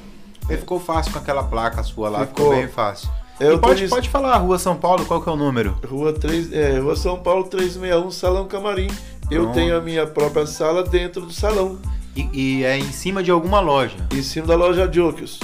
[0.49, 3.09] E ficou fácil com aquela placa sua lá, ficou, ficou bem fácil.
[3.39, 5.77] É, pode, pode falar, Rua São Paulo, qual que é o número?
[5.85, 8.87] Rua, 3, é, Rua São Paulo 361, Salão Camarim.
[9.29, 9.55] Eu Pronto.
[9.55, 11.77] tenho a minha própria sala dentro do salão.
[12.15, 13.95] E, e, é em cima de alguma loja?
[14.11, 15.39] Em cima da loja Jokers.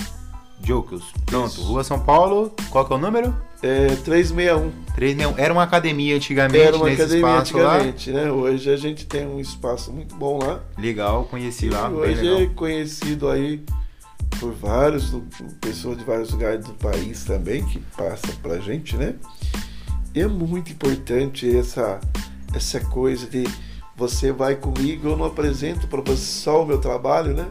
[0.61, 1.03] Jokers.
[1.25, 1.47] Pronto.
[1.49, 1.61] Isso.
[1.63, 3.35] Rua São Paulo, qual que é o número?
[3.61, 4.71] É 361.
[4.95, 5.37] 361.
[5.37, 8.21] Era uma academia antigamente Era uma nesse academia antigamente, lá.
[8.23, 8.31] né?
[8.31, 10.61] Hoje a gente tem um espaço muito bom lá.
[10.77, 11.89] Legal, conheci lá.
[11.89, 13.63] E hoje é conhecido aí
[14.39, 15.13] por vários,
[15.61, 19.15] pessoas de vários lugares do país também que passam pra gente, né?
[20.15, 21.99] E é muito importante essa,
[22.53, 23.43] essa coisa de
[23.95, 27.49] você vai comigo, eu não apresento para você só o meu trabalho, né?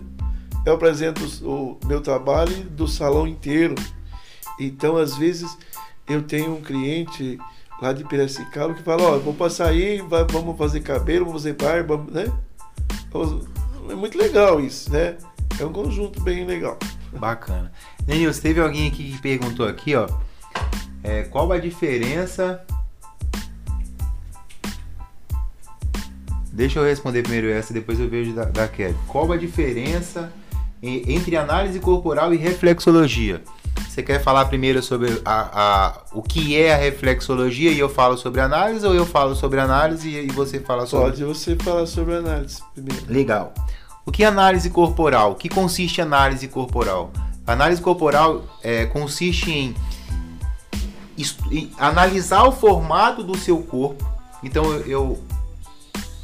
[0.66, 3.74] Eu apresento o meu trabalho do salão inteiro.
[4.59, 5.56] Então, às vezes,
[6.09, 7.39] eu tenho um cliente
[7.81, 11.43] lá de Piracicaba que fala, ó, oh, vou passar aí, vai, vamos fazer cabelo, vamos
[11.43, 12.32] fazer barba, né?
[13.90, 15.16] É muito legal isso, né?
[15.59, 16.78] É um conjunto bem legal.
[17.12, 17.73] Bacana.
[18.05, 20.09] Denilson, teve alguém aqui que perguntou aqui, ó.
[21.02, 22.64] É, qual a diferença
[26.53, 28.95] Deixa eu responder primeiro essa, depois eu vejo da, da Kelly.
[29.09, 30.31] Qual a diferença
[30.83, 33.43] entre análise corporal e reflexologia?
[33.89, 38.16] Você quer falar primeiro sobre a, a, o que é a reflexologia e eu falo
[38.16, 41.11] sobre análise ou eu falo sobre análise e você fala sobre.
[41.11, 43.05] Pode você falar sobre análise primeiro.
[43.09, 43.55] Legal.
[44.05, 45.33] O que é análise corporal?
[45.33, 47.12] O que consiste análise corporal?
[47.47, 49.74] A análise corporal é, consiste em,
[51.51, 54.05] em, analisar o formato do seu corpo.
[54.43, 55.19] Então eu, eu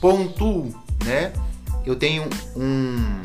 [0.00, 1.32] pontuo, né?
[1.84, 3.20] Eu tenho um,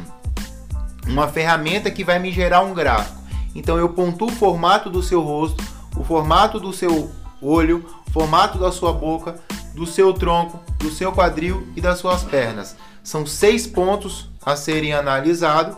[1.08, 3.22] uma ferramenta que vai me gerar um gráfico.
[3.56, 5.64] Então eu pontuo o formato do seu rosto,
[5.95, 9.36] o formato do seu olho, o formato da sua boca,
[9.76, 12.76] do seu tronco, do seu quadril e das suas pernas.
[13.04, 15.76] São seis pontos a serem analisados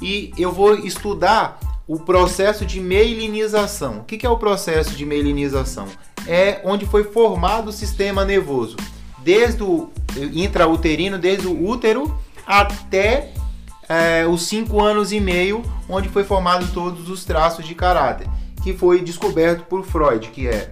[0.00, 3.98] e eu vou estudar o processo de meilinização.
[3.98, 5.86] O que é o processo de meilinização?
[6.26, 8.76] É onde foi formado o sistema nervoso
[9.26, 9.90] desde o
[10.32, 12.16] intrauterino, desde o útero
[12.46, 13.32] até
[13.88, 18.28] é, os 5 anos e meio, onde foi formado todos os traços de caráter,
[18.62, 20.70] que foi descoberto por Freud, que é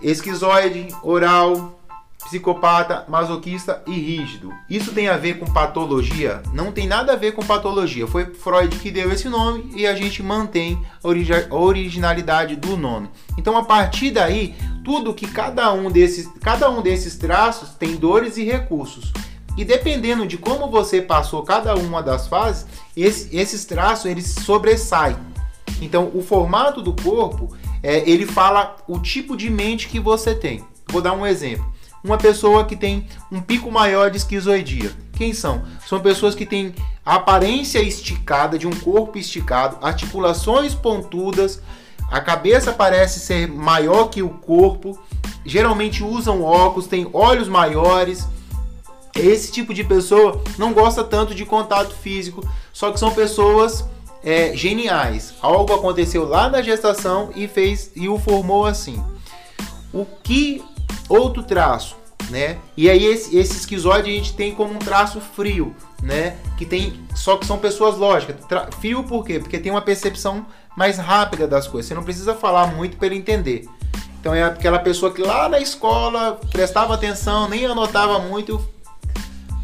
[0.00, 1.76] esquizoide, oral,
[2.24, 4.52] psicopata, masoquista e rígido.
[4.68, 6.42] Isso tem a ver com patologia?
[6.52, 8.06] Não tem nada a ver com patologia.
[8.06, 13.10] Foi Freud que deu esse nome e a gente mantém a originalidade do nome.
[13.36, 14.54] Então, a partir daí,
[14.84, 19.12] tudo que cada um desses, cada um desses traços tem dores e recursos.
[19.56, 22.66] E dependendo de como você passou cada uma das fases,
[22.96, 25.16] esse, esses traços eles sobressaem.
[25.80, 30.64] Então, o formato do corpo, é, ele fala o tipo de mente que você tem.
[30.88, 31.71] Vou dar um exemplo.
[32.02, 34.92] Uma pessoa que tem um pico maior de esquizoidia.
[35.12, 35.62] Quem são?
[35.86, 36.74] São pessoas que têm
[37.04, 41.60] aparência esticada, de um corpo esticado, articulações pontudas,
[42.12, 44.98] a cabeça parece ser maior que o corpo,
[45.46, 48.28] geralmente usam óculos, têm olhos maiores.
[49.14, 53.82] Esse tipo de pessoa não gosta tanto de contato físico, só que são pessoas
[54.22, 55.32] é, geniais.
[55.40, 59.02] Algo aconteceu lá na gestação e fez e o formou assim.
[59.90, 60.62] O que
[61.08, 61.96] outro traço,
[62.30, 62.58] né?
[62.76, 66.36] E aí esse, esse a gente tem como um traço frio, né?
[66.56, 68.44] Que tem só que são pessoas lógicas.
[68.46, 69.38] Tra frio por quê?
[69.38, 70.46] Porque tem uma percepção
[70.76, 71.88] mais rápida das coisas.
[71.88, 73.68] Você não precisa falar muito para ele entender.
[74.20, 78.64] Então é aquela pessoa que lá na escola prestava atenção, nem anotava muito,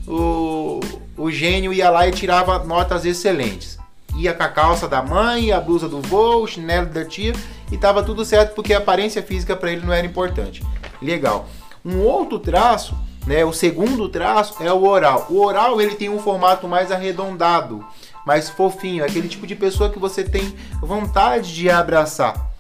[0.05, 0.81] o,
[1.17, 3.79] o gênio ia lá e tirava notas excelentes.
[4.17, 7.33] Ia com a calça da mãe, a blusa do vô, o chinelo da tia
[7.71, 10.65] e tava tudo certo porque a aparência física para ele não era importante.
[11.01, 11.49] Legal.
[11.85, 12.97] Um outro traço,
[13.27, 15.27] né, o segundo traço é o oral.
[15.31, 17.85] O oral ele tem um formato mais arredondado
[18.29, 22.53] mais fofinho, aquele tipo de pessoa que você tem vontade de abraçar,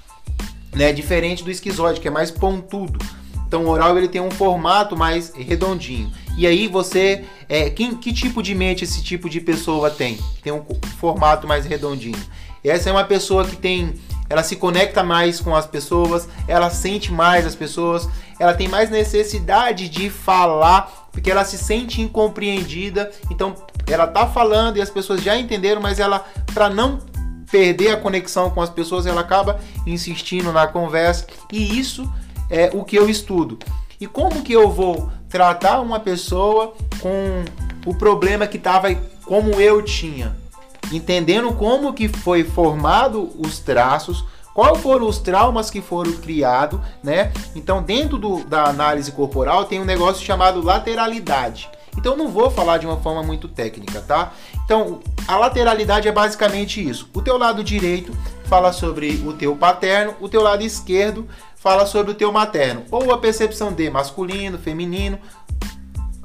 [0.75, 0.95] né?
[0.95, 2.99] Diferente do esquizoide, que é mais pontudo.
[3.47, 6.11] Então o oral ele tem um formato mais redondinho.
[6.39, 10.19] E aí você, é, quem, que tipo de mente esse tipo de pessoa tem?
[10.43, 10.65] Tem um
[10.99, 12.19] formato mais redondinho.
[12.65, 13.93] Essa é uma pessoa que tem,
[14.31, 18.09] ela se conecta mais com as pessoas, ela sente mais as pessoas,
[18.39, 23.11] ela tem mais necessidade de falar porque ela se sente incompreendida.
[23.31, 23.55] Então
[23.87, 26.25] ela tá falando e as pessoas já entenderam, mas ela
[26.55, 26.99] para não
[27.51, 32.11] perder a conexão com as pessoas, ela acaba insistindo na conversa e isso
[32.51, 33.59] é o que eu estudo.
[34.01, 37.45] E como que eu vou tratar uma pessoa com
[37.85, 38.95] o problema que estava
[39.25, 40.37] como eu tinha?
[40.93, 44.25] Entendendo como que foi formado os traços,
[44.59, 47.33] quais foram os traumas que foram criados, né?
[47.55, 51.71] Então, dentro do, da análise corporal tem um negócio chamado lateralidade.
[51.97, 54.33] Então, não vou falar de uma forma muito técnica, tá?
[54.65, 54.99] Então,
[55.29, 57.09] a lateralidade é basicamente isso.
[57.15, 58.13] O teu lado direito
[58.47, 63.13] fala sobre o teu paterno, o teu lado esquerdo fala sobre o teu materno, ou
[63.13, 65.21] a percepção de masculino, feminino,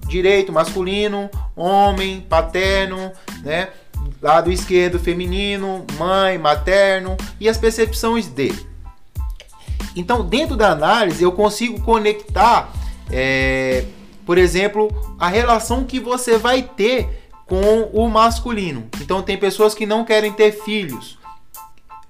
[0.08, 3.12] direito, masculino, homem, paterno,
[3.44, 3.70] né?
[4.22, 8.54] Lado esquerdo, feminino, mãe, materno e as percepções de.
[9.96, 12.72] Então, dentro da análise, eu consigo conectar,
[13.12, 13.86] é,
[14.26, 14.90] por exemplo,
[15.20, 18.88] a relação que você vai ter com o masculino.
[19.02, 21.18] Então, tem pessoas que não querem ter filhos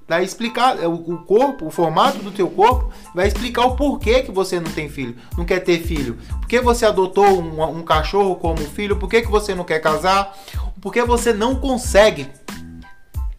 [0.07, 4.31] vai explicar é, o corpo, o formato do teu corpo, vai explicar o porquê que
[4.31, 6.17] você não tem filho, não quer ter filho.
[6.39, 8.97] Por que você adotou um, um cachorro como filho?
[8.97, 10.38] Por que, que você não quer casar?
[10.81, 12.27] Por que você não consegue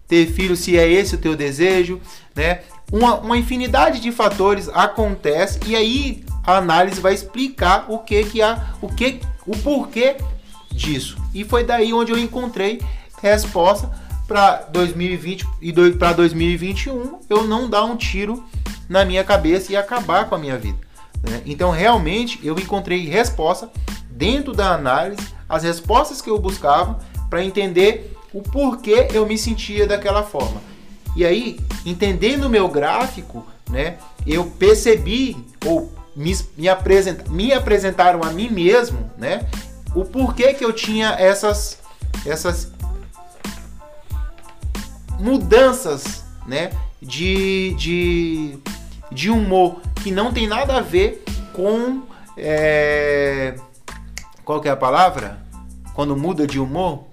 [0.08, 2.00] ter filho se é esse o teu desejo,
[2.34, 2.60] né?
[2.92, 8.42] Uma, uma infinidade de fatores acontece e aí a análise vai explicar o que que
[8.42, 10.16] há, o que, o porquê
[10.70, 11.16] disso.
[11.32, 12.80] E foi daí onde eu encontrei
[13.22, 13.90] resposta
[14.26, 18.44] para 2020 e para 2021 eu não dar um tiro
[18.88, 20.78] na minha cabeça e acabar com a minha vida.
[21.22, 21.42] Né?
[21.46, 23.70] Então, realmente, eu encontrei resposta
[24.10, 26.98] dentro da análise, as respostas que eu buscava
[27.28, 30.60] para entender o porquê eu me sentia daquela forma.
[31.16, 33.96] E aí, entendendo o meu gráfico, né,
[34.26, 36.68] eu percebi ou me, me,
[37.30, 39.46] me apresentaram a mim mesmo, né,
[39.94, 41.78] o porquê que eu tinha essas
[42.26, 42.72] essas
[45.24, 46.70] mudanças né,
[47.00, 48.58] de, de,
[49.10, 51.24] de humor que não tem nada a ver
[51.54, 52.02] com.
[52.36, 53.54] É,
[54.44, 55.42] qual que é a palavra?
[55.94, 57.04] Quando muda de humor?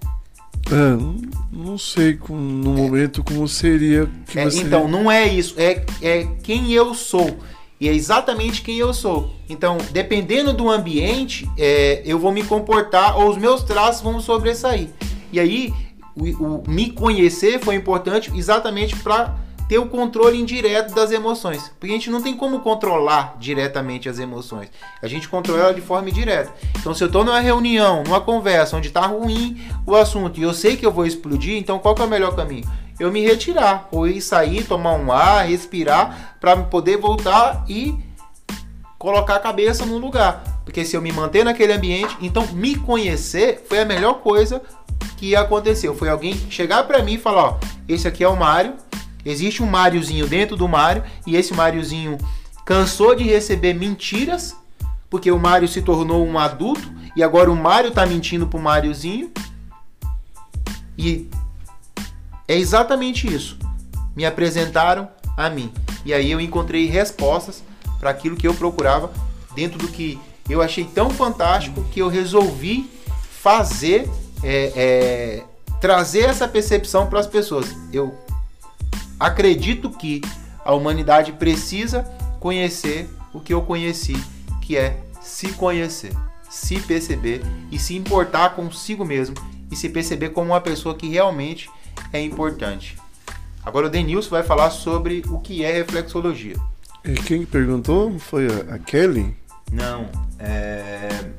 [0.68, 4.10] É, não sei com, no momento como seria.
[4.28, 4.64] Que é, você...
[4.64, 5.56] Então, não é isso.
[5.58, 7.38] É, é quem eu sou.
[7.80, 9.34] E é exatamente quem eu sou.
[9.50, 14.90] Então, dependendo do ambiente, é, eu vou me comportar ou os meus traços vão sobressair.
[15.32, 15.74] E aí,
[16.16, 19.36] o, o me conhecer foi importante exatamente para
[19.72, 21.72] ter o controle indireto das emoções.
[21.80, 24.70] Porque a gente não tem como controlar diretamente as emoções.
[25.02, 26.54] A gente controla de forma indireta.
[26.78, 30.54] Então, se eu estou numa reunião, numa conversa onde está ruim o assunto e eu
[30.54, 32.70] sei que eu vou explodir, então qual é o melhor caminho?
[33.00, 37.98] Eu me retirar, ou ir sair, tomar um ar, respirar, para poder voltar e
[39.02, 40.62] colocar a cabeça no lugar.
[40.64, 44.62] Porque se eu me manter naquele ambiente, então me conhecer foi a melhor coisa
[45.18, 45.96] que aconteceu.
[45.96, 47.60] Foi alguém chegar para mim e falar: ó,
[47.90, 48.76] esse aqui é o Mário,
[49.26, 52.16] existe um Máriozinho dentro do Mário, e esse Máriozinho
[52.64, 54.56] cansou de receber mentiras,
[55.10, 59.32] porque o Mário se tornou um adulto, e agora o Mário tá mentindo pro Máriozinho.
[60.96, 61.28] E
[62.48, 63.58] é exatamente isso.
[64.16, 65.74] Me apresentaram a mim.
[66.06, 67.64] E aí eu encontrei respostas
[68.02, 69.12] para aquilo que eu procurava
[69.54, 70.20] dentro do que
[70.50, 72.90] eu achei tão fantástico que eu resolvi
[73.42, 74.10] fazer
[74.44, 75.44] é, é,
[75.80, 77.68] trazer essa percepção para as pessoas.
[77.94, 78.18] Eu
[79.20, 80.20] acredito que
[80.66, 82.04] a humanidade precisa
[82.40, 84.18] conhecer o que eu conheci,
[84.62, 86.12] que é se conhecer,
[86.50, 89.36] se perceber e se importar consigo mesmo
[89.72, 91.70] e se perceber como uma pessoa que realmente
[92.12, 92.98] é importante.
[93.64, 96.56] Agora o Denilson vai falar sobre o que é reflexologia.
[97.04, 99.36] E quem perguntou foi a Kelly?
[99.72, 100.08] Não,
[100.38, 101.32] é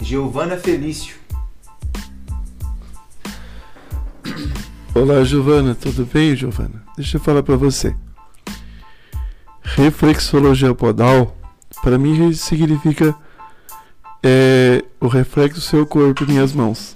[0.00, 1.16] Giovana Felício.
[4.94, 6.82] Olá, Giovana, tudo bem, Giovana?
[6.96, 7.94] Deixa eu falar para você.
[9.62, 11.36] Reflexologia podal,
[11.82, 13.14] para mim significa
[14.22, 16.94] é, o reflexo do seu corpo em minhas mãos.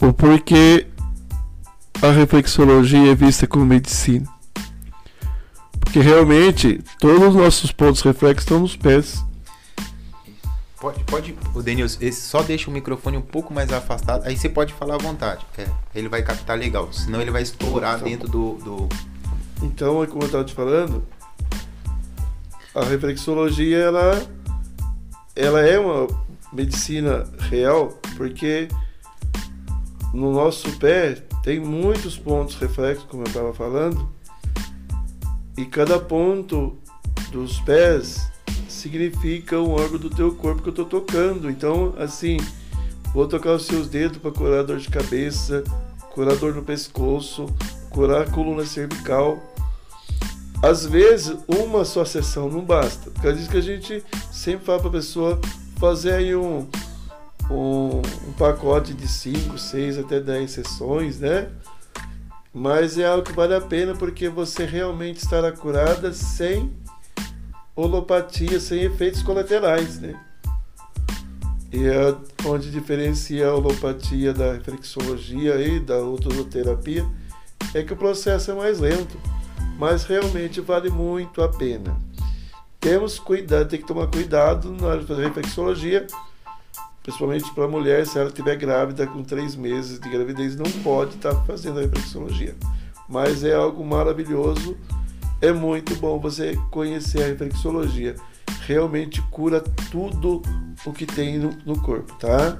[0.00, 0.87] O porquê
[2.00, 4.26] a reflexologia é vista como medicina.
[5.80, 9.24] Porque realmente todos os nossos pontos reflexos estão nos pés.
[10.80, 14.72] Pode, pode, o Denilson, só deixa o microfone um pouco mais afastado, aí você pode
[14.74, 15.44] falar à vontade.
[15.56, 18.88] É, ele vai captar legal, senão ele vai estourar então, dentro do, do.
[19.60, 21.04] Então, como eu estava te falando,
[22.72, 24.22] a reflexologia ela,
[25.34, 26.06] ela é uma
[26.52, 28.68] medicina real porque
[30.14, 34.08] no nosso pé tem muitos pontos reflexos, como eu estava falando,
[35.56, 36.76] e cada ponto
[37.32, 38.30] dos pés
[38.68, 41.50] significa um órgão do teu corpo que eu estou tocando.
[41.50, 42.36] Então, assim,
[43.12, 45.64] vou tocar os seus dedos para curar dor de cabeça,
[46.10, 47.46] curar dor no pescoço,
[47.90, 49.42] curar a coluna cervical.
[50.62, 53.10] Às vezes, uma só sessão não basta.
[53.10, 55.40] Por causa disso que a gente sempre fala para a pessoa
[55.78, 56.66] fazer aí um,
[57.50, 61.48] um, um pacote de 5, 6 até 10 sessões, né?
[62.52, 66.72] Mas é algo que vale a pena porque você realmente estará curada sem
[67.76, 70.18] holopatia, sem efeitos colaterais, né?
[71.72, 72.14] E é
[72.46, 77.06] onde diferencia a holopatia da reflexologia e da odoterapia
[77.74, 79.18] é que o processo é mais lento,
[79.78, 81.96] mas realmente vale muito a pena.
[82.80, 86.06] Temos cuidado, tem que tomar cuidado na hora de fazer reflexologia,
[87.08, 91.14] principalmente para a mulher, se ela estiver grávida com três meses de gravidez, não pode
[91.14, 92.54] estar tá fazendo a reflexologia.
[93.08, 94.76] Mas é algo maravilhoso,
[95.40, 98.14] é muito bom você conhecer a reflexologia.
[98.66, 100.42] Realmente cura tudo
[100.84, 102.58] o que tem no, no corpo, tá?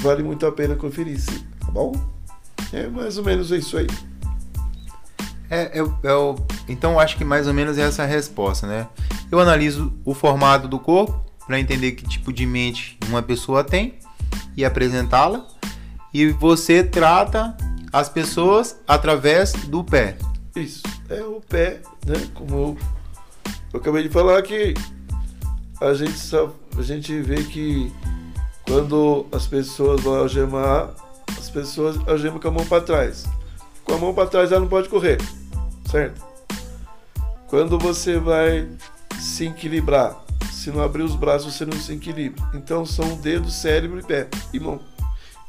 [0.00, 1.92] Vale muito a pena conferir, sim, tá bom?
[2.72, 3.86] É mais ou menos isso aí.
[5.50, 6.36] É, eu, eu,
[6.66, 8.88] então acho que mais ou menos essa é a resposta, né?
[9.30, 13.94] Eu analiso o formato do corpo para entender que tipo de mente uma pessoa tem
[14.56, 15.46] e apresentá-la.
[16.12, 17.56] E você trata
[17.92, 20.16] as pessoas através do pé.
[20.54, 22.28] Isso, é o pé, né?
[22.34, 22.78] Como eu,
[23.74, 24.74] eu acabei de falar que
[25.80, 27.92] a gente, só, a gente vê que
[28.66, 30.90] quando as pessoas vão algemar,
[31.38, 33.26] as pessoas algemam com a mão para trás.
[33.84, 35.18] Com a mão para trás ela não pode correr,
[35.90, 36.24] certo?
[37.46, 38.66] Quando você vai
[39.20, 40.16] se equilibrar,
[40.66, 42.42] se não abrir os braços você não se equilibra.
[42.52, 44.80] Então são dedo, cérebro e pé e mão.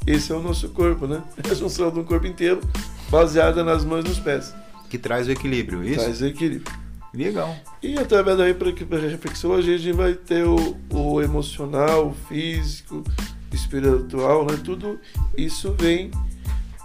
[0.06, 1.24] Esse é o nosso corpo, né?
[1.44, 2.62] É a junção do corpo inteiro
[3.10, 4.54] baseada nas mãos e nos pés.
[4.92, 6.04] Que traz o equilíbrio, isso?
[6.04, 6.72] Traz o equilíbrio.
[7.16, 7.56] Legal.
[7.82, 13.04] E através da reflexologia a gente vai ter o, o emocional, o físico,
[13.52, 14.60] espiritual, né?
[14.64, 15.00] Tudo
[15.36, 16.12] isso vem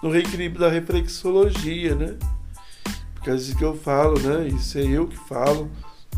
[0.02, 2.16] no reequilíbrio da reflexologia, né?
[3.12, 4.48] Porque às vezes que eu falo, né?
[4.48, 5.70] Isso é eu que falo,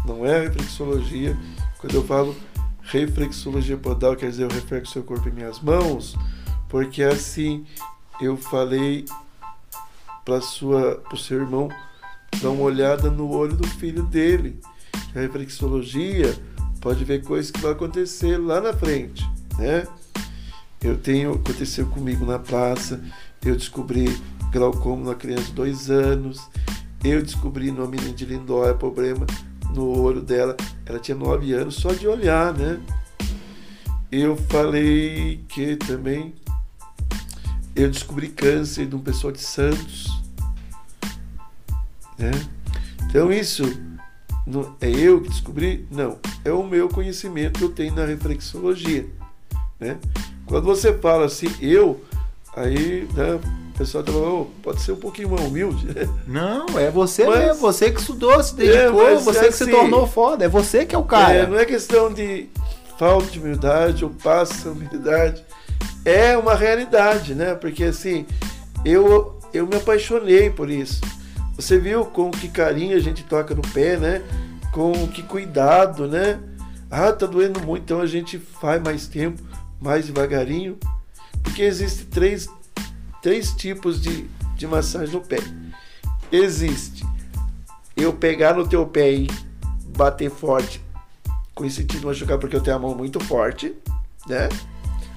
[0.06, 1.36] não é a reflexologia.
[1.84, 2.34] Quando eu falo
[2.80, 6.16] reflexologia podal, quer dizer, eu reflexo seu corpo em minhas mãos,
[6.66, 7.66] porque assim
[8.22, 9.04] eu falei
[10.24, 11.68] para sua o seu irmão
[12.40, 14.58] dar uma olhada no olho do filho dele.
[15.14, 16.34] A reflexologia
[16.80, 19.22] pode ver coisas que vão acontecer lá na frente,
[19.58, 19.86] né?
[20.80, 23.04] Eu tenho aconteceu comigo na praça,
[23.44, 24.06] eu descobri
[24.50, 26.48] glaucoma na criança de dois anos,
[27.04, 29.26] eu descobri no menino de lindóia problema
[29.74, 30.56] no olho dela,
[30.86, 32.80] ela tinha nove anos só de olhar, né?
[34.10, 36.34] Eu falei que também
[37.74, 40.22] eu descobri câncer de um pessoal de Santos,
[42.18, 42.30] né?
[43.08, 43.64] Então isso
[44.46, 45.86] não, é eu que descobri?
[45.90, 49.06] Não, é o meu conhecimento que eu tenho na reflexologia,
[49.80, 49.98] né?
[50.46, 52.04] Quando você fala assim, eu,
[52.54, 53.40] aí, né,
[53.74, 55.88] o pessoal falando, oh, pode ser um pouquinho mais humilde.
[56.28, 59.64] Não, é você mas, mesmo, você que estudou, se dedicou, é, você é que se
[59.64, 61.34] assim, tornou foda, é você que é o cara.
[61.34, 62.48] É, não é questão de
[62.96, 65.44] falta de humildade ou passa humildade,
[66.04, 67.56] é uma realidade, né?
[67.56, 68.24] Porque assim,
[68.84, 71.00] eu, eu me apaixonei por isso.
[71.56, 74.22] Você viu com que carinho a gente toca no pé, né?
[74.72, 76.38] Com que cuidado, né?
[76.88, 79.42] Ah, tá doendo muito, então a gente faz mais tempo,
[79.80, 80.78] mais devagarinho.
[81.42, 82.48] Porque existem três,
[83.24, 85.38] três tipos de, de massagem no pé.
[86.30, 87.06] Existe
[87.96, 89.28] eu pegar no teu pé e
[89.96, 90.84] bater forte,
[91.54, 93.74] com esse sentido machucar porque eu tenho a mão muito forte,
[94.28, 94.50] né?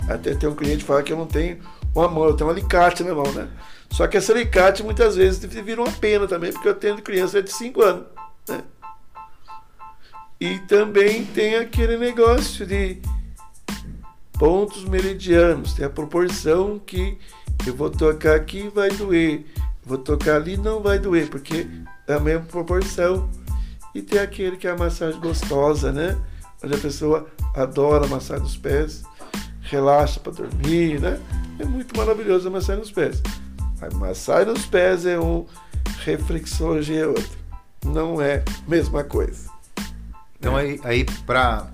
[0.08, 1.60] Até tem um cliente que fala que eu não tenho
[1.94, 3.50] uma mão, eu tenho um alicate na mão, né?
[3.90, 7.52] Só que esse alicate muitas vezes vira uma pena também, porque eu tenho criança de
[7.52, 8.06] 5 anos.
[8.48, 8.64] Né?
[10.40, 13.02] E também tem aquele negócio de
[14.38, 17.18] pontos meridianos, tem a proporção que
[17.66, 19.46] eu vou tocar aqui vai doer,
[19.84, 21.68] vou tocar ali não vai doer, porque
[22.08, 23.30] é a mesma proporção.
[23.94, 26.18] E tem aquele que é a massagem gostosa, né?
[26.64, 29.04] Onde a pessoa adora massagem dos pés,
[29.62, 31.20] relaxa para dormir, né?
[31.60, 33.22] É muito maravilhoso a massagem nos pés.
[33.82, 35.46] A massagem nos pés é um,
[36.04, 37.38] reflexologia é outro.
[37.86, 39.50] Não é a mesma coisa.
[40.40, 41.68] Então aí, aí para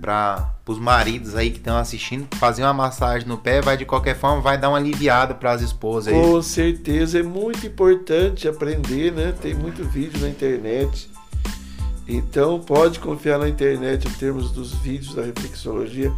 [0.00, 4.16] para os maridos aí que estão assistindo, fazer uma massagem no pé vai de qualquer
[4.16, 6.12] forma vai dar uma aliviada para as esposas.
[6.12, 6.20] Aí.
[6.20, 9.34] Com certeza é muito importante aprender, né?
[9.40, 11.10] Tem muito vídeo na internet.
[12.08, 16.12] Então pode confiar na internet em termos dos vídeos da reflexologia,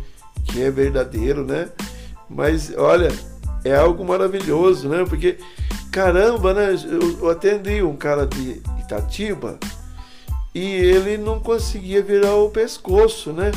[0.44, 1.68] que é verdadeiro, né?
[2.28, 3.12] Mas olha,
[3.64, 5.04] é algo maravilhoso, né?
[5.06, 5.38] Porque
[5.90, 6.74] caramba, né?
[6.84, 9.59] Eu, eu atendi um cara de Itatiba
[10.54, 13.50] e ele não conseguia virar o pescoço, né?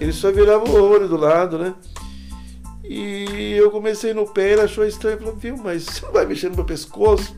[0.00, 1.74] Ele só virava o olho do lado, né?
[2.84, 6.50] E eu comecei no pé, ele achou estranho, falou, viu, mas você não vai mexer
[6.50, 7.34] no meu pescoço?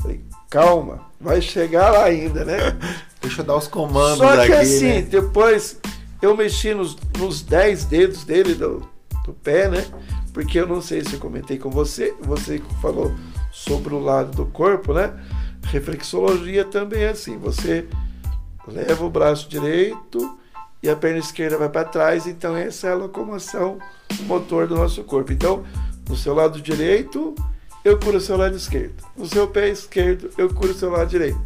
[0.00, 0.20] Falei,
[0.50, 2.56] calma, vai chegar lá ainda, né?
[3.20, 5.02] Deixa eu dar os comandos Só que aqui, assim, né?
[5.02, 5.78] depois
[6.22, 8.88] eu mexi nos, nos 10 dedos dele do,
[9.24, 9.84] do pé, né?
[10.32, 13.12] Porque eu não sei se eu comentei com você, você falou
[13.50, 15.12] sobre o lado do corpo, né?
[15.64, 17.88] Reflexologia também é assim, você
[18.66, 20.38] leva o braço direito
[20.82, 23.78] e a perna esquerda vai para trás, então essa é a locomoção
[24.22, 25.32] motor do nosso corpo.
[25.32, 25.64] Então,
[26.08, 27.34] no seu lado direito,
[27.84, 28.94] eu curo o seu lado esquerdo.
[29.16, 31.40] No seu pé esquerdo, eu curo o seu lado direito,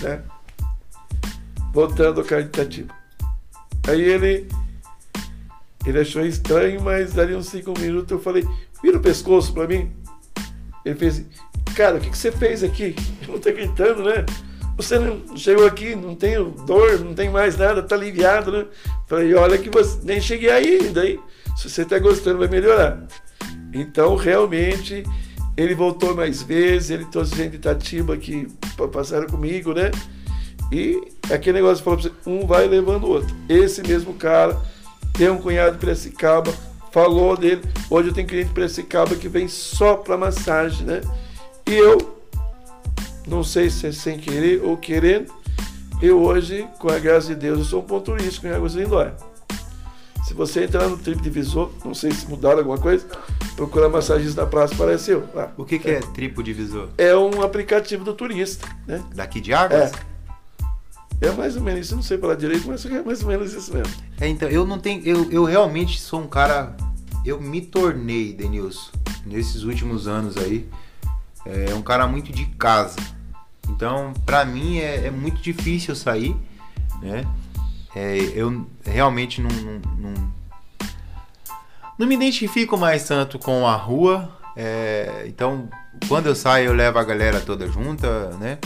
[0.00, 0.22] né?
[1.72, 2.90] Voltando ao caritativo.
[3.88, 4.48] Aí ele
[5.86, 8.46] ele achou estranho, mas dali uns cinco minutos eu falei,
[8.82, 9.92] vira o pescoço para mim.
[10.84, 11.24] Ele fez
[11.74, 12.96] cara, o que, que você fez aqui?
[13.22, 14.26] Eu não tô gritando, né?
[14.78, 18.64] Você não chegou aqui, não tenho dor, não tem mais nada, tá aliviado, né?
[19.08, 21.18] Falei, olha que você nem cheguei aí ainda, hein?
[21.56, 23.04] Se você tá gostando, vai melhorar.
[23.74, 25.02] Então, realmente,
[25.56, 28.46] ele voltou mais vezes, ele trouxe gente de Itatiba que
[28.92, 29.90] passaram comigo, né?
[30.70, 33.34] E aquele negócio falou pra você, um vai levando o outro.
[33.48, 34.56] Esse mesmo cara
[35.14, 36.52] tem um cunhado de Piracicaba,
[36.92, 37.62] falou dele.
[37.90, 41.00] Hoje eu tenho cliente de Piracicaba que vem só para massagem, né?
[41.66, 42.17] E eu,
[43.28, 45.32] não sei se é sem querer ou querendo,
[46.00, 49.14] eu hoje, com a graça de Deus, eu sou um ponto turístico em Águas Lindóia.
[50.24, 53.06] Se você entrar no Trip Divisor, não sei se mudaram alguma coisa,
[53.56, 55.52] procura massagista na praça, apareceu lá.
[55.56, 56.88] O que, que é, tripo divisor?
[56.98, 59.02] É um aplicativo do turista, né?
[59.14, 59.92] Daqui de Águas?
[61.20, 63.74] É mais ou menos isso, não sei falar direito, mas é mais ou menos isso
[63.74, 63.92] mesmo.
[64.20, 65.02] É, então, eu não tenho.
[65.04, 66.76] Eu, eu realmente sou um cara.
[67.24, 68.92] Eu me tornei, Denilson,
[69.26, 70.68] nesses últimos anos aí,
[71.44, 72.96] é um cara muito de casa.
[73.68, 76.36] Então, pra mim é, é muito difícil sair,
[77.00, 77.24] né?
[77.94, 80.32] É, eu realmente não, não, não,
[81.98, 84.30] não me identifico mais tanto com a rua.
[84.56, 85.68] é, então,
[86.06, 88.58] quando eu saio, eu levo a galera toda junta, né?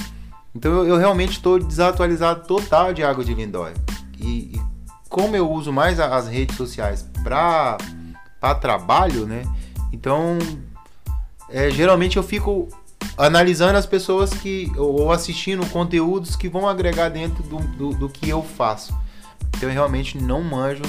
[0.54, 3.74] Então, eu, eu realmente estou desatualizado total de água de Lindóia.
[4.18, 4.62] E, e
[5.08, 7.78] como eu uso mais as redes sociais para
[8.60, 9.44] trabalho, né?
[9.92, 10.38] Então,
[11.48, 12.68] é, geralmente eu fico
[13.16, 18.28] analisando as pessoas que ou assistindo conteúdos que vão agregar dentro do, do, do que
[18.28, 18.96] eu faço.
[19.56, 20.82] Então eu realmente não manjo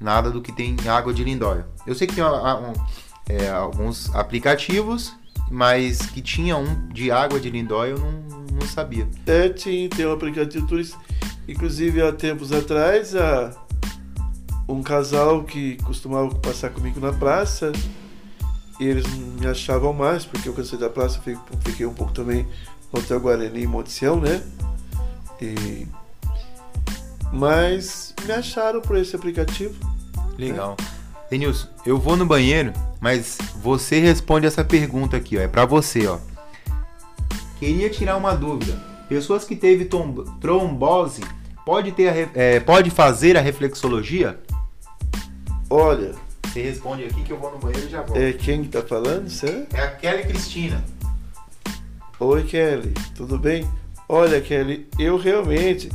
[0.00, 1.66] nada do que tem em água de lindóia.
[1.86, 2.72] Eu sei que tem um,
[3.28, 5.14] é, alguns aplicativos,
[5.50, 8.12] mas que tinha um de água de lindóia eu não,
[8.52, 9.08] não sabia.
[9.26, 10.98] É, tinha, tem um aplicativo turista.
[11.48, 13.52] Inclusive, há tempos atrás, a,
[14.68, 17.72] um casal que costumava passar comigo na praça,
[18.84, 21.20] eles não me achavam mais, porque eu cansei da praça,
[21.64, 22.46] fiquei, um pouco também
[22.92, 24.42] no Hotel Guarani em Monte Sião, né?
[25.40, 25.86] E...
[27.32, 29.74] Mas me acharam por esse aplicativo.
[30.38, 30.76] Legal.
[31.30, 35.40] Denilson, eu vou no banheiro, mas você responde essa pergunta aqui, ó.
[35.40, 36.18] É pra você, ó.
[37.58, 38.80] Queria tirar uma dúvida.
[39.08, 39.88] Pessoas que teve
[40.40, 41.22] trombose
[41.64, 44.38] pode ter a é, pode fazer a reflexologia?
[45.68, 46.14] Olha,
[46.56, 48.18] Você responde aqui que eu vou no banheiro e já volto.
[48.18, 49.66] é quem que tá falando, será?
[49.74, 50.82] É a Kelly Cristina.
[52.18, 53.70] Oi, Kelly, tudo bem?
[54.08, 55.90] Olha, Kelly, eu realmente,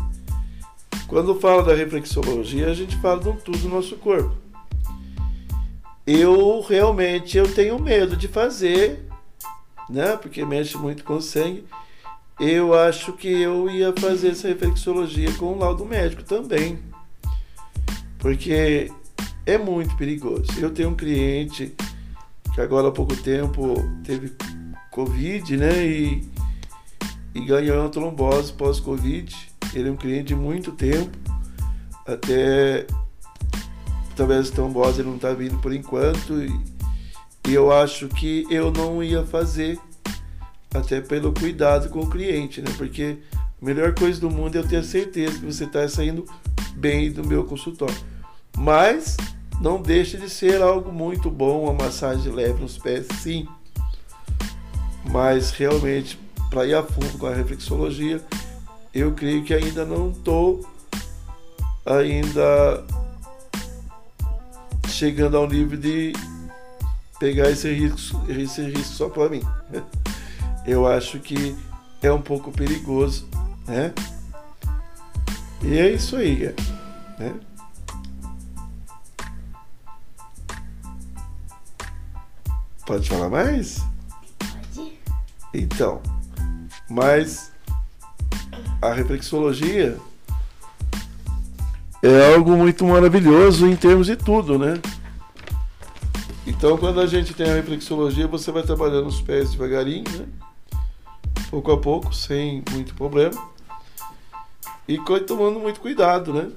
[1.07, 4.38] quando falo da reflexologia, a gente fala de um tudo do nosso corpo.
[6.05, 9.03] Eu realmente eu tenho medo de fazer,
[9.89, 10.15] né?
[10.15, 11.65] Porque mexe muito com o sangue.
[12.39, 16.77] Eu acho que eu ia fazer essa reflexologia com o laudo médico também.
[18.19, 18.91] Porque
[19.51, 20.45] é muito perigoso.
[20.57, 21.73] Eu tenho um cliente
[22.53, 24.33] que agora há pouco tempo teve
[24.91, 25.85] Covid, né?
[25.85, 26.29] E,
[27.35, 29.35] e ganhou uma trombose pós-Covid.
[29.73, 31.17] Ele é um cliente de muito tempo.
[32.05, 32.85] Até
[34.15, 36.41] talvez a trombose ele não está vindo por enquanto.
[36.41, 36.51] E,
[37.47, 39.79] e eu acho que eu não ia fazer,
[40.73, 42.71] até pelo cuidado com o cliente, né?
[42.77, 43.17] Porque
[43.61, 46.25] a melhor coisa do mundo é eu ter certeza que você está saindo
[46.75, 47.95] bem do meu consultório.
[48.57, 49.15] Mas
[49.61, 53.47] não deixa de ser algo muito bom, uma massagem leve nos pés, sim
[55.09, 56.19] mas realmente
[56.49, 58.21] para ir a fundo com a reflexologia,
[58.93, 60.67] eu creio que ainda não estou
[61.85, 62.83] ainda
[64.88, 66.13] chegando ao nível de
[67.19, 69.41] pegar esse risco, esse risco só para mim.
[70.63, 71.55] Eu acho que
[72.03, 73.27] é um pouco perigoso,
[73.67, 73.91] né?
[75.63, 76.53] E é isso aí,
[77.17, 77.33] né?
[82.85, 83.83] Pode falar mais?
[84.75, 84.93] Pode.
[85.53, 86.01] Então,
[86.89, 87.51] mas
[88.81, 89.97] a reflexologia
[92.01, 94.81] é algo muito maravilhoso em termos de tudo, né?
[96.47, 100.25] Então, quando a gente tem a reflexologia, você vai trabalhando os pés devagarinho, né?
[101.49, 103.39] Pouco a pouco, sem muito problema.
[104.87, 106.51] E tomando muito cuidado, né?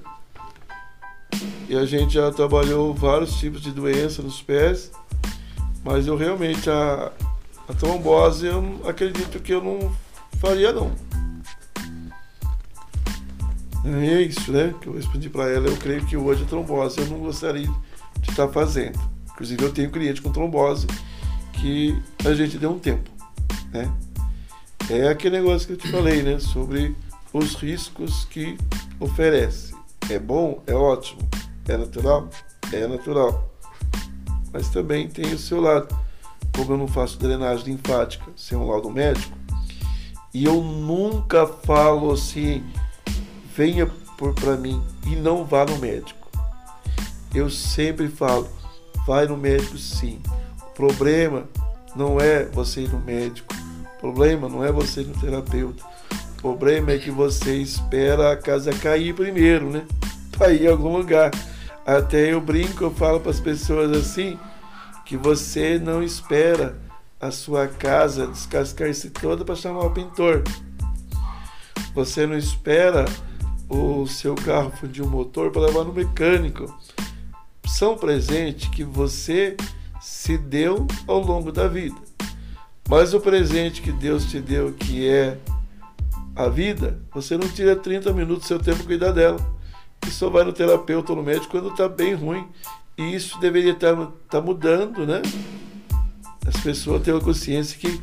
[1.69, 4.91] E a gente já trabalhou vários tipos de doença nos pés,
[5.85, 7.11] mas eu realmente a,
[7.69, 9.95] a trombose eu acredito que eu não
[10.39, 10.91] faria não.
[13.85, 14.73] É isso, né?
[14.81, 15.67] Que eu respondi para ela.
[15.67, 17.69] Eu creio que hoje a trombose eu não gostaria
[18.19, 18.99] de estar fazendo.
[19.31, 20.87] Inclusive eu tenho cliente com trombose
[21.53, 21.95] que
[22.25, 23.07] a gente deu um tempo,
[23.71, 23.93] né?
[24.89, 26.39] É aquele negócio que eu te falei, né?
[26.39, 26.95] Sobre
[27.31, 28.57] os riscos que
[28.99, 29.75] oferece.
[30.09, 30.63] É bom?
[30.65, 31.21] É ótimo.
[31.67, 32.27] É natural?
[32.73, 33.51] É natural.
[34.55, 35.93] Mas também tem o seu lado.
[36.55, 39.37] Como eu não faço drenagem linfática sem um laudo médico,
[40.33, 42.63] e eu nunca falo assim,
[43.53, 43.85] venha
[44.17, 46.29] por para mim e não vá no médico.
[47.33, 48.47] Eu sempre falo,
[49.05, 50.21] vai no médico sim.
[50.61, 51.43] O problema
[51.93, 53.53] não é você ir no médico.
[53.97, 55.83] O problema não é você ir no terapeuta.
[56.37, 59.85] O problema é que você espera a casa cair primeiro, né?
[60.37, 61.31] Para ir em algum lugar.
[61.85, 64.39] Até eu brinco, eu falo para as pessoas assim,
[65.05, 66.79] que você não espera
[67.21, 70.41] a sua casa descascar-se toda para chamar o pintor.
[71.93, 73.05] Você não espera
[73.69, 76.75] o seu carro fundir o motor para levar no mecânico.
[77.67, 79.55] São presentes que você
[80.01, 81.95] se deu ao longo da vida.
[82.89, 85.37] Mas o presente que Deus te deu, que é
[86.35, 89.39] a vida, você não tira 30 minutos do seu tempo para cuidar dela.
[90.07, 92.47] E só vai no terapeuta ou no médico quando está bem ruim.
[92.97, 95.21] E isso deveria estar tá, tá mudando, né?
[96.45, 98.01] As pessoas têm a consciência que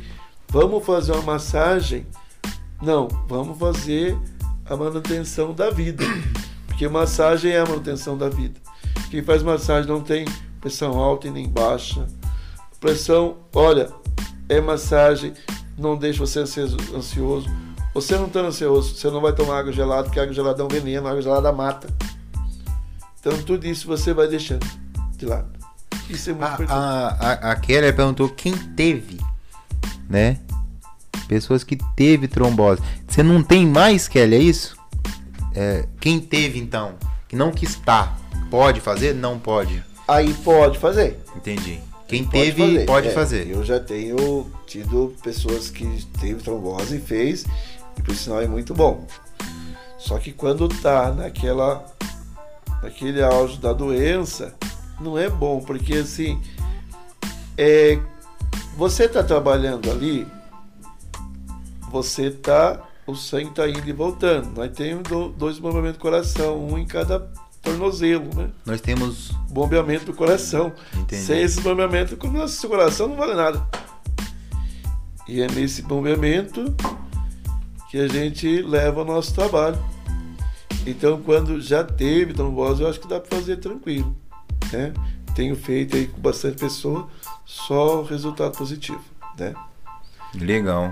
[0.49, 2.05] vamos fazer uma massagem.
[2.81, 4.17] Não, vamos fazer
[4.65, 6.03] a manutenção da vida.
[6.67, 8.59] Porque massagem é a manutenção da vida.
[9.09, 10.25] Quem faz massagem não tem
[10.59, 12.07] pressão alta e nem baixa.
[12.79, 13.89] Pressão, olha,
[14.49, 15.33] é massagem,
[15.77, 17.47] não deixa você ansioso.
[17.93, 20.67] Você não está ansioso, você não vai tomar água gelada, porque água gelada é um
[20.67, 21.87] veneno, água gelada mata.
[23.19, 24.65] Então tudo isso você vai deixando
[25.15, 25.47] de lado.
[26.09, 26.71] Isso é muito a, importante.
[26.71, 29.19] A, a, a perguntou quem teve,
[30.09, 30.39] né?
[31.27, 32.81] Pessoas que teve trombose.
[33.07, 34.75] Você não tem mais, Kelly, é isso?
[35.55, 36.95] É, quem teve, então,
[37.27, 38.17] que não que está,
[38.49, 39.13] pode fazer?
[39.13, 39.83] Não pode.
[40.07, 41.19] Aí pode fazer.
[41.35, 41.79] Entendi.
[42.07, 42.85] Quem pode teve, fazer.
[42.85, 43.47] pode é, fazer.
[43.49, 47.45] Eu já tenho tido pessoas que teve trombose e fez,
[47.97, 49.05] e por sinal é muito bom.
[49.97, 51.85] Só que quando tá naquela
[52.81, 54.53] naquele auge da doença,
[54.99, 56.41] não é bom, porque assim,
[57.57, 57.97] é,
[58.75, 60.27] você tá trabalhando ali,
[61.89, 64.51] você tá, o sangue tá indo e voltando.
[64.55, 65.03] Nós temos
[65.37, 67.19] dois movimentos do coração, um em cada
[67.61, 68.49] tornozelo, né?
[68.65, 70.73] Nós temos bombeamento do coração.
[70.93, 71.21] Entendi.
[71.21, 73.65] Sem esse bombeamento, o nosso coração não vale nada.
[75.27, 76.75] E é nesse bombeamento
[77.93, 79.77] que a gente leva o nosso trabalho.
[80.83, 84.17] Então, quando já teve trombose, eu acho que dá para fazer tranquilo.
[84.71, 84.91] Né?
[85.35, 87.07] Tenho feito aí com bastante pessoa,
[87.45, 88.99] só resultado positivo,
[89.37, 89.53] né?
[90.33, 90.91] Legal.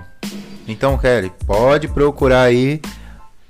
[0.68, 2.80] Então, Kelly, pode procurar aí.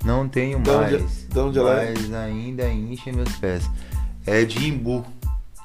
[0.03, 0.95] Não tenho mais.
[0.95, 1.93] Onde, de onde ela é?
[2.25, 3.69] ainda enche meus pés.
[4.25, 5.05] É de Imbu.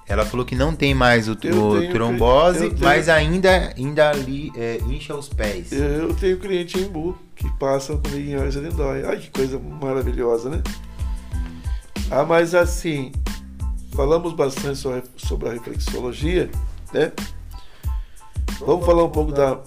[0.08, 4.78] Ela falou que não tem mais o, o tenho, trombose, mas ainda, ainda ali é,
[4.88, 5.70] incha os pés.
[5.70, 9.10] Eu tenho cliente em Imbu que passam comigo em Orza Lindóia.
[9.10, 10.62] Ai, que coisa maravilhosa, né?
[12.10, 13.12] Ah, mas assim,
[13.92, 16.50] falamos bastante sobre, sobre a reflexologia,
[16.90, 17.12] né?
[18.60, 19.60] Vamos falar um pouco da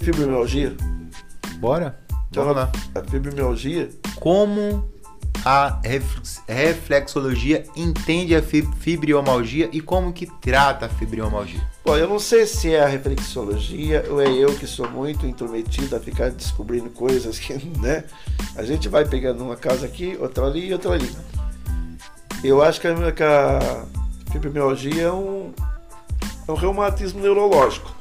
[0.00, 0.74] fibromialgia?
[1.58, 2.00] Bora?
[2.30, 2.72] Então, Vamos lá.
[2.94, 3.90] A fibromialgia.
[4.16, 4.90] Como
[5.44, 5.80] a
[6.48, 11.60] reflexologia entende a fibromialgia e como que trata a fibromialgia?
[11.84, 15.96] Bom, eu não sei se é a reflexologia ou é eu que sou muito intrometido
[15.96, 18.04] a ficar descobrindo coisas que, né?
[18.54, 21.10] A gente vai pegando uma casa aqui, outra ali e outra ali.
[22.44, 23.86] Eu acho que a
[24.30, 25.52] fibromialgia é um,
[26.46, 27.92] é um reumatismo neurológico.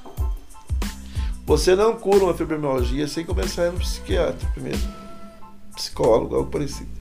[1.46, 4.80] Você não cura uma fibromialgia sem começar no psiquiatra primeiro.
[5.76, 7.01] Psicólogo, algo parecido.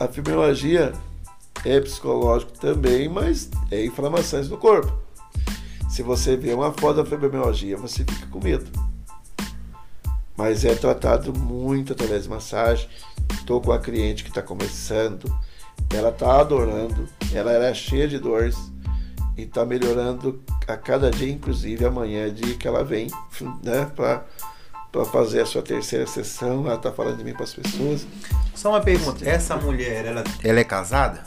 [0.00, 0.92] A fibromialgia
[1.64, 4.92] é psicológico também, mas é inflamações no corpo.
[5.88, 8.70] Se você vê uma foto da fibromialgia, você fica com medo.
[10.36, 12.88] Mas é tratado muito através de massagem,
[13.46, 15.32] tô com a cliente que está começando,
[15.94, 18.56] ela está adorando, ela era cheia de dores
[19.36, 23.08] e está melhorando a cada dia, inclusive amanhã é dia que ela vem,
[23.62, 24.24] né, para
[24.92, 28.06] para fazer a sua terceira sessão, ela está falando de mim para as pessoas.
[28.54, 31.24] Só uma pergunta, essa mulher, ela, ela é casada?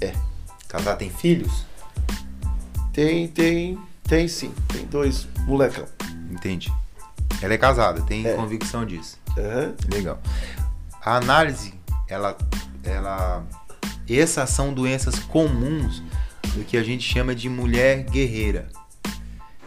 [0.00, 0.12] É.
[0.68, 1.64] Casada, tem filhos?
[2.92, 5.86] Tem, tem, tem sim, tem dois molecão.
[6.30, 6.70] Entendi.
[7.40, 8.34] Ela é casada, tem É.
[8.34, 9.18] convicção disso.
[9.36, 9.74] Aham.
[9.92, 10.20] Legal.
[11.02, 11.74] A análise,
[12.06, 12.36] ela,
[12.84, 13.44] ela,
[14.08, 16.02] essas são doenças comuns
[16.54, 18.68] do que a gente chama de mulher guerreira.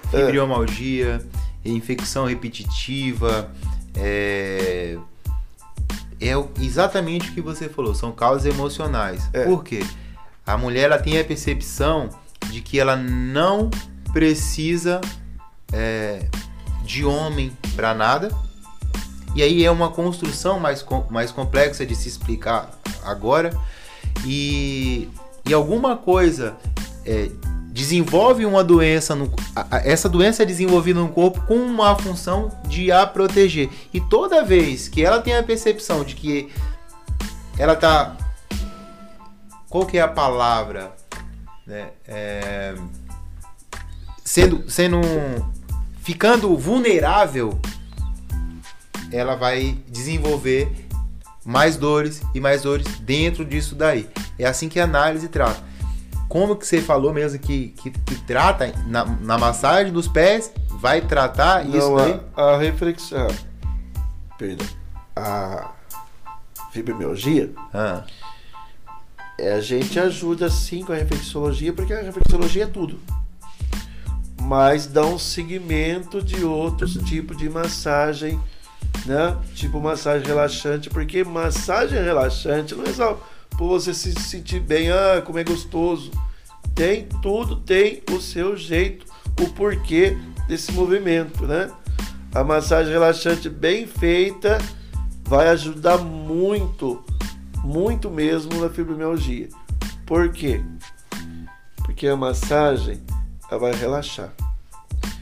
[0.10, 1.26] Fibromialgia,
[1.72, 3.52] infecção repetitiva,
[3.96, 4.98] é,
[6.20, 9.30] é exatamente o que você falou, são causas emocionais.
[9.34, 9.44] É.
[9.44, 9.86] Por quê?
[10.46, 12.10] A mulher ela tem a percepção
[12.50, 13.70] de que ela não
[14.14, 15.02] precisa
[15.72, 16.26] é,
[16.84, 18.32] de homem para nada.
[19.36, 22.72] E aí é uma construção mais, mais complexa de se explicar
[23.04, 23.56] agora.
[24.26, 25.10] E,
[25.48, 26.58] e alguma coisa
[27.06, 27.30] é,
[27.78, 29.14] desenvolve uma doença.
[29.16, 33.70] No, a- a- essa doença é desenvolvida no corpo com uma função de a proteger.
[33.94, 36.50] E toda vez que ela tem a percepção de que
[37.58, 38.18] ela tá.
[39.70, 40.92] Qual que é a palavra?
[41.66, 41.90] Né?
[42.08, 42.74] É,
[44.24, 45.00] sendo, sendo
[46.02, 47.60] ficando vulnerável,
[49.12, 50.88] ela vai desenvolver
[51.46, 54.10] mais dores e mais dores dentro disso daí.
[54.40, 55.62] É assim que a análise trata.
[56.28, 61.02] Como que você falou mesmo que, que, que trata na, na massagem dos pés, vai
[61.02, 62.20] tratar isso Não, daí?
[62.36, 63.28] a, a reflexão.
[64.38, 64.68] Perdão.
[65.16, 65.72] A
[66.72, 68.04] fibromialgia, Ah,
[69.40, 73.00] é, a gente ajuda sim com a reflexologia, porque a reflexologia é tudo.
[74.42, 78.40] Mas dá um segmento de outros tipos de massagem,
[79.06, 79.36] né?
[79.56, 83.20] Tipo massagem relaxante, porque massagem relaxante não é só
[83.58, 86.12] por você se sentir bem, ah, como é gostoso.
[86.76, 89.06] Tem tudo, tem o seu jeito,
[89.42, 90.16] o porquê
[90.48, 91.72] desse movimento, né?
[92.34, 94.60] A massagem relaxante bem feita
[95.24, 97.04] vai ajudar muito,
[97.64, 99.50] muito mesmo na fibromialgia.
[100.06, 100.62] Por quê?
[101.78, 103.02] Porque a massagem
[103.50, 104.32] ela vai relaxar,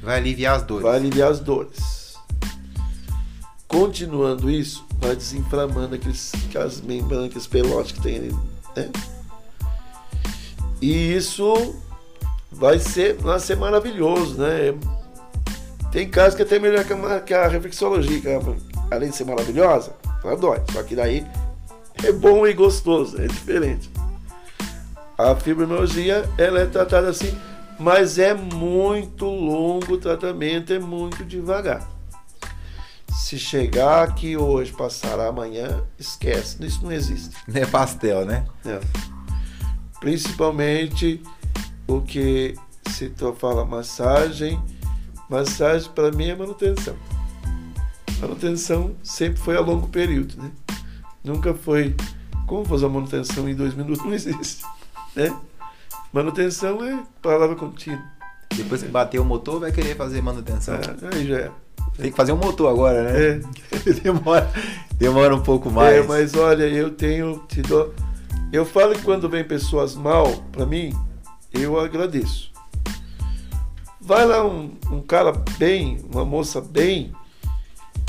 [0.03, 0.83] vai aliviar as dores.
[0.83, 2.15] vai aliviar as dores.
[3.67, 8.35] Continuando isso, vai desinflamando aqueles, aquelas membranas, aqueles pelotes que tem ali,
[8.75, 8.91] né?
[10.81, 11.75] E isso
[12.51, 14.73] vai ser, vai ser maravilhoso, né?
[15.91, 18.55] Tem casos que é até melhor que a, que a reflexologia, que ela,
[18.91, 19.93] além de ser maravilhosa,
[20.23, 20.61] ela dói.
[20.73, 21.25] Só que daí
[22.03, 23.89] é bom e gostoso, é diferente.
[25.17, 27.33] A fibromialgia, ela é tratada assim,
[27.79, 31.94] mas é muito longo o tratamento, é muito devagar.
[33.15, 37.33] Se chegar aqui hoje, passar amanhã, esquece, isso não existe.
[37.47, 38.45] Não é pastel, né?
[38.63, 38.79] né?
[40.01, 41.23] Principalmente
[41.87, 42.53] o que
[42.89, 44.61] se tu fala massagem,
[45.29, 46.95] massagem para mim é manutenção.
[48.19, 50.51] Manutenção sempre foi a longo período, né?
[51.23, 51.95] Nunca foi
[52.45, 54.63] como fazer uma manutenção em dois minutos, não existe,
[55.15, 55.35] né?
[56.11, 58.03] Manutenção é palavra contínua.
[58.55, 60.75] Depois que bater o motor, vai querer fazer manutenção.
[60.75, 61.64] Ah, aí já é.
[61.97, 63.41] Tem que fazer um motor agora, né?
[63.71, 63.93] É.
[64.03, 64.51] demora,
[64.93, 65.95] demora um pouco mais.
[65.95, 67.93] É, mas olha, eu tenho te dou.
[68.51, 70.93] Eu falo que quando vem pessoas mal para mim,
[71.53, 72.51] eu agradeço.
[73.99, 77.11] Vai lá um, um cara bem, uma moça bem,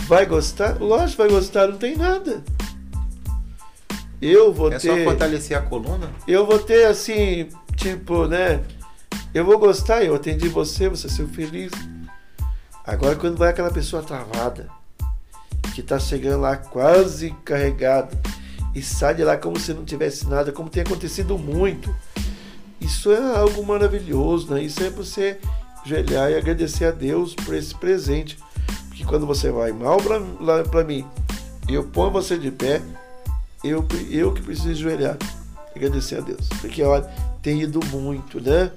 [0.03, 0.79] vai gostar?
[0.81, 2.45] Lógico, vai gostar, não tem nada.
[4.21, 6.11] Eu vou É só ter, fortalecer a coluna?
[6.27, 8.63] eu vou ter assim, tipo, né?
[9.33, 11.71] Eu vou gostar, eu atendi você, você saiu feliz.
[12.87, 14.69] Agora quando vai aquela pessoa travada,
[15.75, 18.17] que tá chegando lá quase carregado
[18.75, 21.95] e sai de lá como se não tivesse nada, como tem acontecido muito.
[22.81, 24.63] Isso é algo maravilhoso, né?
[24.63, 25.39] Isso é você
[25.85, 28.39] ajoelhar e agradecer a Deus por esse presente.
[28.89, 29.99] Porque quando você vai mal
[30.71, 31.05] para mim,
[31.69, 32.81] eu ponho você de pé,
[33.65, 35.17] eu, eu que preciso ajoelhar
[35.75, 36.49] e agradecer a Deus.
[36.61, 37.03] Porque, olha,
[37.43, 38.71] tem ido muito, né?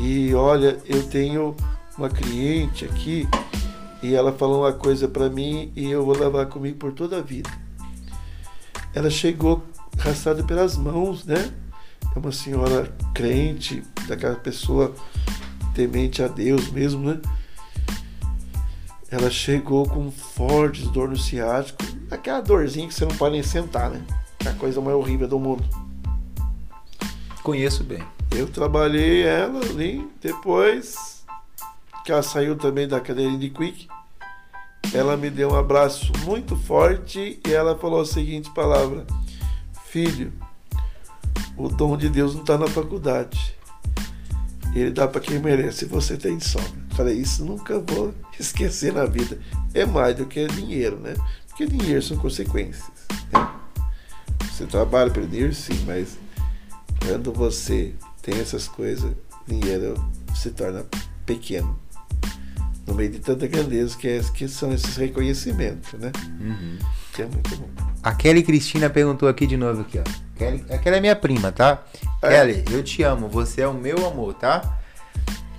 [0.00, 1.54] E olha, eu tenho
[1.96, 3.26] uma cliente aqui
[4.02, 7.22] e ela falou uma coisa para mim e eu vou levar comigo por toda a
[7.22, 7.50] vida.
[8.94, 9.64] Ela chegou
[9.98, 11.52] arrastada pelas mãos, né?
[12.14, 14.94] É uma senhora crente, daquela pessoa
[15.74, 17.20] temente a Deus mesmo, né?
[19.10, 23.90] Ela chegou com fortes dor no ciático, aquela dorzinha que você não pode nem sentar,
[23.90, 24.04] né?
[24.44, 25.64] É a coisa mais horrível do mundo.
[27.42, 28.02] Conheço bem.
[28.30, 31.15] Eu trabalhei ela ali, depois
[32.06, 33.88] que ela saiu também da cadeira de quick,
[34.94, 39.04] ela me deu um abraço muito forte e ela falou a seguinte palavra:
[39.86, 40.32] Filho,
[41.56, 43.56] o dom de Deus não está na faculdade.
[44.72, 45.86] Ele dá para quem merece.
[45.86, 46.70] Você tem sobra.
[46.90, 49.40] Falei, isso nunca vou esquecer na vida.
[49.74, 51.14] É mais do que dinheiro, né?
[51.48, 52.86] Porque dinheiro são consequências.
[53.32, 53.48] Né?
[54.48, 56.18] Você trabalha pelo dinheiro, sim, mas
[57.04, 59.12] quando você tem essas coisas,
[59.48, 59.94] dinheiro
[60.34, 60.86] se torna
[61.24, 61.85] pequeno.
[62.86, 66.12] No meio de tanta grandeza que, é, que são esses reconhecimentos, né?
[66.40, 66.78] Uhum.
[67.12, 67.68] Que é muito bom.
[68.02, 70.04] A Kelly Cristina perguntou aqui de novo aqui, ó.
[70.38, 71.82] Kelly, aquela é minha prima, tá?
[72.22, 72.28] É.
[72.28, 74.78] Kelly, eu te amo, você é o meu amor, tá?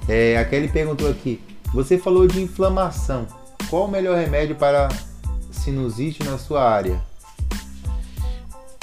[0.08, 1.42] É, a Kelly perguntou aqui,
[1.74, 3.28] você falou de inflamação.
[3.70, 4.88] Qual o melhor remédio para
[5.52, 7.02] sinusite na sua área?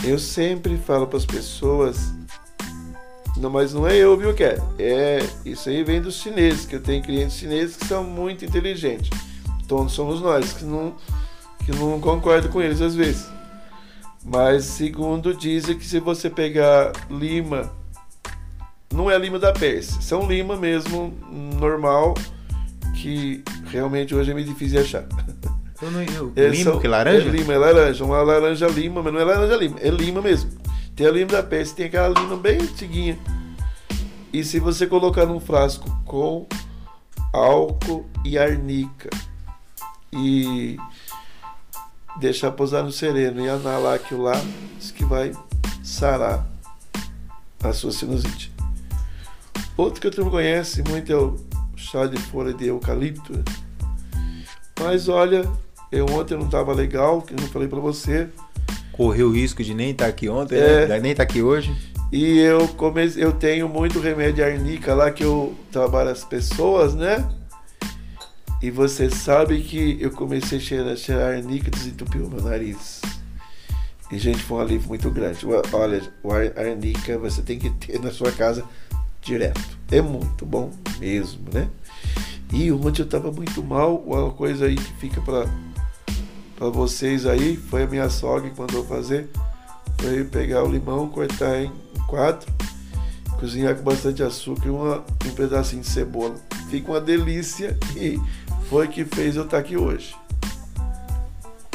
[0.03, 2.13] Eu sempre falo para as pessoas,
[3.37, 4.61] não, mas não é eu, viu, Kelly?
[4.79, 9.11] É, isso aí vem dos chineses, que eu tenho clientes chineses que são muito inteligentes.
[9.65, 10.95] Então somos nós que não,
[11.65, 13.27] que não concordam com eles às vezes.
[14.25, 17.71] Mas segundo dizem que se você pegar lima,
[18.93, 21.13] não é lima da Pérsia, são lima mesmo,
[21.59, 22.15] normal,
[22.97, 25.05] que realmente hoje é meio difícil de achar.
[25.83, 27.29] Eu não, eu, É, lima, são- que laranja?
[27.29, 30.51] É lima, é laranja, uma laranja lima, mas não é laranja lima, é lima mesmo.
[30.97, 33.19] Tem a lima da Pérsia, tem aquela lima bem antiguinha.
[34.33, 36.47] E se você colocar num frasco com
[37.33, 39.11] álcool e arnica
[40.13, 40.77] e
[42.19, 44.41] deixar posar no sereno e analar aquilo lá,
[44.79, 45.33] diz que vai
[45.83, 46.47] sarar
[47.63, 48.53] a sua sinusite.
[49.77, 51.37] Outro que a turma conhece muito é o
[51.77, 53.33] chá de folha de eucalipto.
[53.33, 53.45] né?
[54.79, 55.51] Mas olha,
[55.91, 58.29] eu ontem não estava legal, que eu não falei para você.
[58.97, 60.87] Correu o risco de nem estar aqui ontem, É.
[60.87, 61.01] né?
[61.01, 61.75] nem estar aqui hoje.
[62.13, 67.29] E eu comecei, eu tenho muito remédio arnica lá que eu trabalho as pessoas, né?
[68.63, 73.03] E você sabe que eu comecei a cheirar, cheirar arnica e desentupiu meu nariz.
[74.13, 75.45] E gente, foi um alívio muito grande.
[75.73, 78.65] Olha, o ar- arnica você tem que ter na sua casa
[79.21, 79.61] direto.
[79.91, 81.69] É muito bom mesmo, né?
[82.53, 85.47] E ontem eu tava muito mal, uma coisa aí que fica para
[86.57, 89.29] para vocês aí, foi a minha sogra que mandou fazer.
[90.01, 91.73] Foi pegar o limão, cortar em
[92.07, 92.53] quatro,
[93.39, 96.37] cozinhar com bastante açúcar e uma, um pedacinho de cebola.
[96.71, 98.21] Fica uma delícia e
[98.69, 100.15] foi que fez eu estar aqui hoje.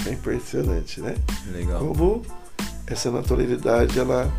[0.05, 1.15] É impressionante, né?
[1.51, 1.79] Legal.
[1.79, 2.25] Como
[2.87, 4.31] essa naturalidade ela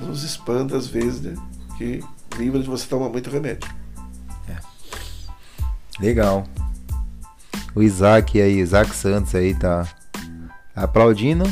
[0.00, 1.34] nos expande às vezes, né?
[1.78, 2.02] Que
[2.36, 3.68] livra de você tomar muito remédio.
[6.00, 6.46] Legal.
[7.74, 9.86] O Isaac aí, Isaac Santos aí tá
[10.74, 11.44] aplaudindo.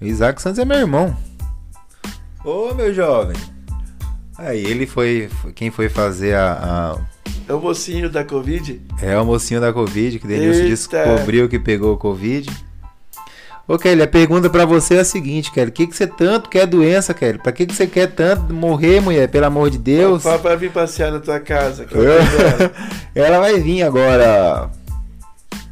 [0.00, 1.16] O Isaac Santos é meu irmão.
[2.44, 3.36] Ô meu jovem.
[4.36, 5.28] Aí ele foi.
[5.54, 6.52] Quem foi fazer a.
[6.94, 6.98] a-
[7.48, 8.80] É o mocinho da Covid?
[9.02, 12.48] é o mocinho da Covid, que Denilson descobriu que pegou o Covid.
[13.68, 15.68] Ô Kelly, a pergunta pra você é a seguinte, Kelly.
[15.68, 17.36] O que, que você tanto quer doença, Kelly?
[17.36, 19.28] Pra que, que você quer tanto morrer, mulher?
[19.28, 20.22] Pelo amor de Deus.
[20.22, 21.86] Fala pra vir passear na tua casa.
[21.90, 22.18] eu.
[23.14, 24.70] Ela vai vir agora.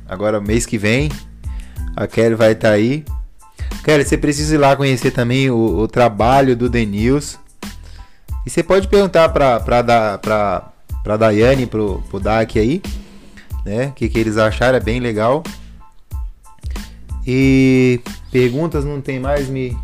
[0.06, 1.10] Agora, mês que vem.
[1.96, 3.02] A Kelly vai estar aí.
[3.82, 7.38] Kelly, você precisa ir lá conhecer também o, o trabalho do Denils.
[8.44, 10.70] E você pode perguntar pra, pra, da, pra,
[11.02, 12.82] pra Daiane pro, pro Dak aí.
[13.64, 13.86] Né?
[13.86, 14.76] O que, que eles acharam.
[14.76, 15.42] É bem legal.
[17.26, 18.00] E
[18.30, 19.76] perguntas não tem mais, me.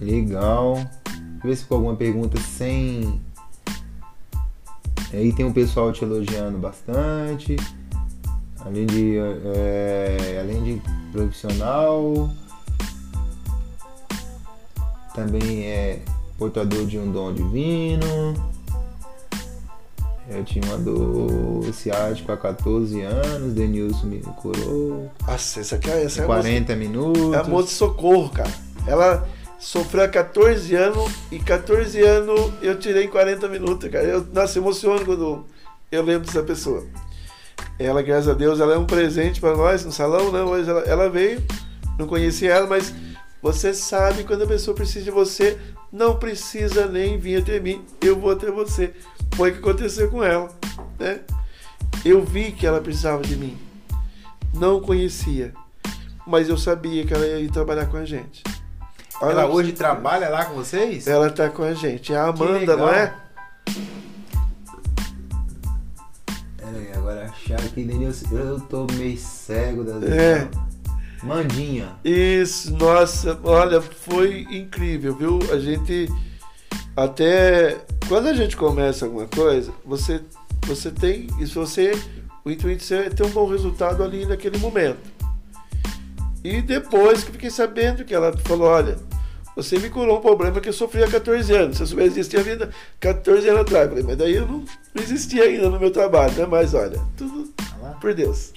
[0.00, 0.76] Legal.
[0.76, 3.20] Deixa eu ver se ficou alguma pergunta sem.
[5.12, 7.56] Aí tem um pessoal te elogiando bastante.
[8.60, 9.16] Além de,
[9.54, 10.82] é, além de
[11.12, 12.30] profissional,
[15.14, 16.02] também é
[16.38, 18.34] portador de um dom divino.
[20.28, 25.10] Eu tinha uma dor ciática há 14 anos, Denilson me curou.
[25.26, 27.32] Nossa, essa aqui é, essa é a moça- 40 minutos.
[27.34, 28.50] É a moça de socorro, cara.
[28.86, 29.28] Ela
[29.58, 34.04] sofreu há 14 anos e 14 anos eu tirei em 40 minutos, cara.
[34.04, 35.44] Eu, nossa, emociono quando
[35.92, 36.82] eu lembro dessa pessoa.
[37.78, 40.40] Ela, graças a Deus, ela é um presente para nós no salão, né?
[40.42, 41.42] Hoje ela, ela veio,
[41.98, 42.94] não conhecia ela, mas
[43.42, 45.58] você sabe quando a pessoa precisa de você,
[45.94, 48.92] não precisa nem vir até mim, eu vou até você.
[49.36, 50.50] Foi o que aconteceu com ela,
[50.98, 51.20] né?
[52.04, 53.56] Eu vi que ela precisava de mim.
[54.52, 55.54] Não conhecia,
[56.26, 58.42] mas eu sabia que ela ia ir trabalhar com a gente.
[59.20, 59.76] Olha Ela hoje você.
[59.76, 61.06] trabalha lá com vocês?
[61.06, 62.12] Ela tá com a gente.
[62.12, 63.14] É a Amanda, não é?
[66.56, 68.36] Pera aí, agora achar aqui, Denilson.
[68.36, 70.48] Eu tô meio cego da É.
[71.24, 71.96] Mandinha.
[72.04, 75.38] Isso, nossa, olha, foi incrível, viu?
[75.50, 76.08] A gente
[76.96, 80.20] até quando a gente começa alguma coisa, você
[80.66, 81.92] Você tem, e se você,
[82.42, 84.98] o intuito é ter um bom resultado ali naquele momento.
[86.42, 88.96] E depois que fiquei sabendo que ela falou, olha,
[89.54, 91.76] você me curou um problema que eu sofri há 14 anos.
[91.76, 93.84] Se eu soubesse existir a vida 14 anos atrás.
[93.84, 94.64] Eu falei, mas daí eu não,
[94.94, 96.46] não existia ainda no meu trabalho, né?
[96.46, 97.52] Mas olha, tudo
[98.00, 98.52] por Deus.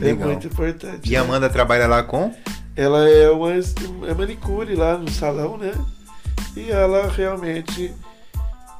[0.00, 0.28] É Legal.
[0.28, 1.10] muito importante.
[1.10, 1.28] E a né?
[1.28, 2.34] Amanda trabalha lá com?
[2.74, 5.72] Ela é uma é manicure lá no salão, né?
[6.56, 7.92] E ela realmente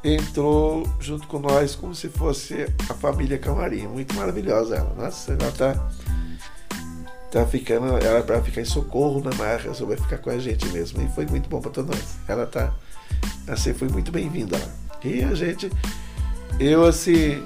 [0.03, 3.87] entrou junto com nós como se fosse a família Camarim.
[3.87, 4.95] Muito maravilhosa ela.
[4.97, 5.89] Nossa, ela tá.
[7.31, 7.97] Tá ficando.
[7.99, 11.03] Ela vai ficar em socorro na marra, só vai ficar com a gente mesmo.
[11.03, 12.17] E foi muito bom para todos nós.
[12.27, 12.73] Ela tá.
[13.47, 14.69] Assim, foi muito bem-vinda lá.
[15.05, 15.71] E a gente.
[16.59, 17.43] Eu assim.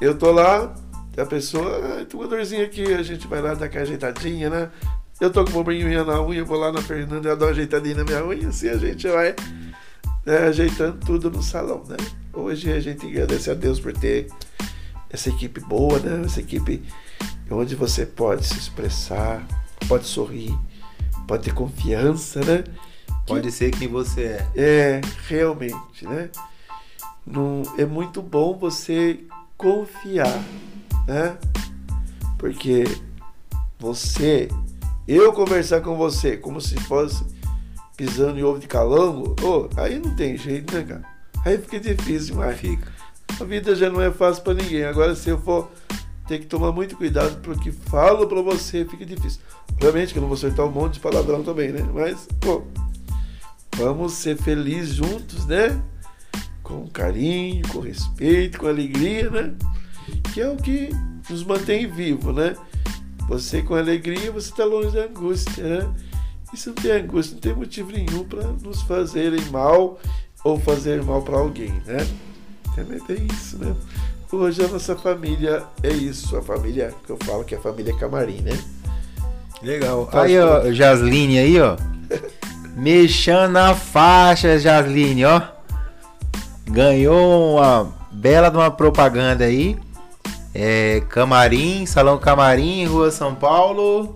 [0.00, 0.74] Eu tô lá,
[1.16, 4.70] a pessoa, ah, tem uma dorzinha aqui, a gente vai lá dar aquela ajeitadinha, né?
[5.20, 7.96] Eu tô com uma brinhinha na unha, vou lá na Fernanda, ela dá uma ajeitadinha
[7.96, 9.34] na minha unha, assim a gente vai
[10.24, 11.96] né, ajeitando tudo no salão, né?
[12.32, 14.28] Hoje a gente agradece a Deus por ter
[15.10, 16.22] essa equipe boa, né?
[16.24, 16.82] Essa equipe
[17.50, 19.46] onde você pode se expressar,
[19.88, 20.56] pode sorrir,
[21.26, 22.64] pode ter confiança, né?
[23.26, 24.48] Pode ser quem você é.
[24.56, 26.30] É, realmente, né?
[27.26, 29.20] Não, é muito bom você
[29.56, 30.42] confiar,
[31.10, 31.36] né?
[32.38, 32.84] Porque
[33.80, 34.48] você,
[35.08, 37.24] eu conversar com você como se fosse
[37.96, 41.02] pisando em ovo de calango, ô, aí não tem jeito, né, cara?
[41.44, 42.58] Aí fica difícil demais.
[42.58, 42.92] Fica.
[43.40, 44.84] A vida já não é fácil para ninguém.
[44.84, 45.68] Agora, se eu for
[46.28, 49.40] ter que tomar muito cuidado porque falo para você, fica difícil.
[49.72, 51.82] Obviamente que eu não vou soltar um monte de palavrão também, né?
[51.92, 52.62] Mas, pô,
[53.76, 55.82] vamos ser felizes juntos, né?
[56.62, 59.54] Com carinho, com respeito, com alegria, né?
[60.32, 60.90] Que é o que
[61.28, 62.56] nos mantém vivo, né?
[63.28, 65.94] Você com alegria, você está longe da angústia, né?
[66.54, 70.00] Se não tem angústia, não tem motivo nenhum para nos fazerem mal
[70.42, 72.06] ou fazer mal para alguém, né?
[72.74, 73.74] Também tem isso, né?
[74.32, 77.96] Hoje a nossa família é isso, a família que eu falo que é a família
[77.96, 78.58] Camarim, né?
[79.62, 80.08] Legal.
[80.12, 81.76] Aí, ó, Jasline aí, ó.
[82.76, 85.42] Mexendo na faixa, Jasline, ó.
[86.68, 89.76] Ganhou uma bela de uma propaganda aí.
[90.54, 94.12] É, Camarim, Salão Camarim, Rua São Paulo,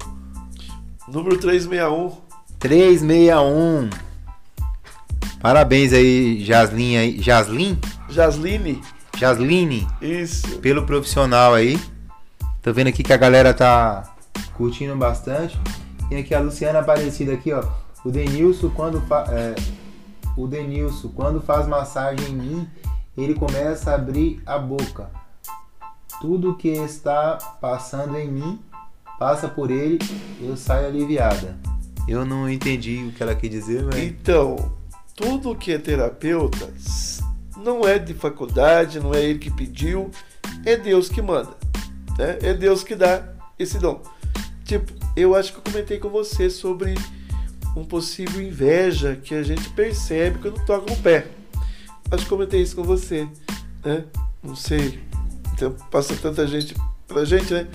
[1.07, 2.17] Número 361.
[2.59, 3.91] 361.
[5.41, 7.23] Parabéns aí, Jasline aí.
[7.23, 7.79] Jasline?
[8.09, 8.83] Jasline.
[9.17, 10.59] Jasline, Isso.
[10.59, 11.79] pelo profissional aí.
[12.63, 14.15] Tô vendo aqui que a galera tá
[14.55, 15.59] curtindo bastante.
[16.09, 17.63] Tem aqui a Luciana Aparecida aqui, ó.
[18.05, 19.55] O Denilson quando fa é,
[20.37, 22.69] o Denilson quando faz massagem em mim,
[23.17, 25.11] ele começa a abrir a boca.
[26.21, 28.59] Tudo que está passando em mim
[29.19, 29.99] passa por ele,
[30.41, 31.57] eu saio aliviada.
[32.07, 34.73] Eu não entendi o que ela quer dizer, mas Então,
[35.15, 36.73] tudo que é terapeuta
[37.57, 40.11] não é de faculdade, não é ele que pediu,
[40.65, 41.57] é Deus que manda.
[42.19, 42.39] Né?
[42.43, 43.27] É Deus que dá
[43.59, 44.03] esse dom.
[44.65, 46.95] Tipo, eu acho que eu comentei com você sobre
[47.77, 51.27] um possível inveja que a gente percebe quando toca um pé.
[52.11, 53.27] Acho que comentei isso com você,
[53.85, 54.05] né?
[54.43, 55.01] Não sei.
[55.55, 56.75] Então, passa tanta gente
[57.07, 57.69] pra gente, né?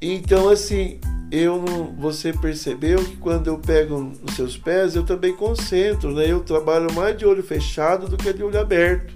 [0.00, 1.00] Então, assim,
[1.32, 6.26] eu não, você percebeu que quando eu pego nos seus pés, eu também concentro, né?
[6.30, 9.12] Eu trabalho mais de olho fechado do que de olho aberto,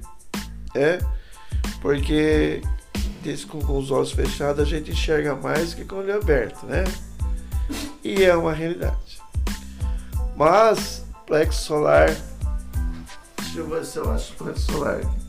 [0.75, 0.99] é?
[1.81, 2.61] Porque
[3.23, 6.67] diz com, com os olhos fechados a gente enxerga mais que com o olho aberto,
[6.67, 6.85] né?
[8.03, 9.19] E é uma realidade.
[10.37, 12.15] Mas, plexo solar,
[13.39, 15.24] deixa eu ver se eu acho plexo solar.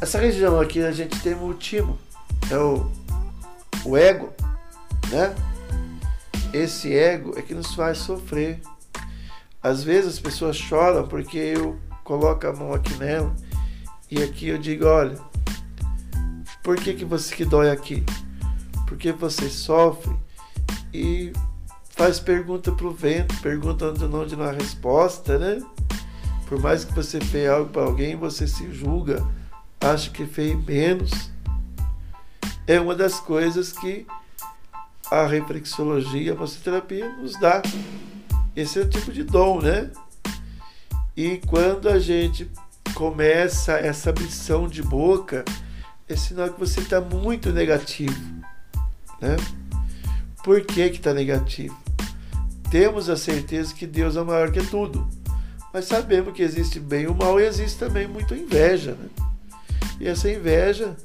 [0.00, 1.98] Essa região aqui a gente tem o timo,
[2.50, 2.90] é o
[3.86, 4.32] o ego,
[5.10, 5.34] né?
[6.52, 8.60] Esse ego é que nos faz sofrer.
[9.62, 13.34] Às vezes as pessoas choram porque eu coloco a mão aqui nela
[14.10, 15.18] e aqui eu digo, olha,
[16.62, 18.04] por que que você que dói aqui?
[18.86, 20.14] Porque você sofre
[20.92, 21.32] e
[21.90, 25.60] faz pergunta pro vento, pergunta onde não, há resposta, né?
[26.48, 29.24] Por mais que você fez algo para alguém, você se julga,
[29.80, 31.30] acha que fez menos
[32.66, 34.06] é uma das coisas que
[35.10, 37.62] a reflexologia, a massoterapia nos dá.
[38.56, 39.90] Esse é o tipo de dom, né?
[41.16, 42.50] E quando a gente
[42.94, 45.44] começa essa missão de boca,
[46.08, 48.20] é sinal que você está muito negativo,
[49.20, 49.36] né?
[50.42, 51.76] Por que que está negativo?
[52.70, 55.06] Temos a certeza que Deus é maior que tudo,
[55.72, 59.25] mas sabemos que existe bem e o mal e existe também muita inveja, né?
[60.00, 60.96] E essa inveja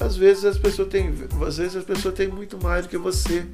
[0.00, 1.12] às vezes as pessoas têm,
[1.46, 3.46] às vezes as pessoas têm muito mais do que você.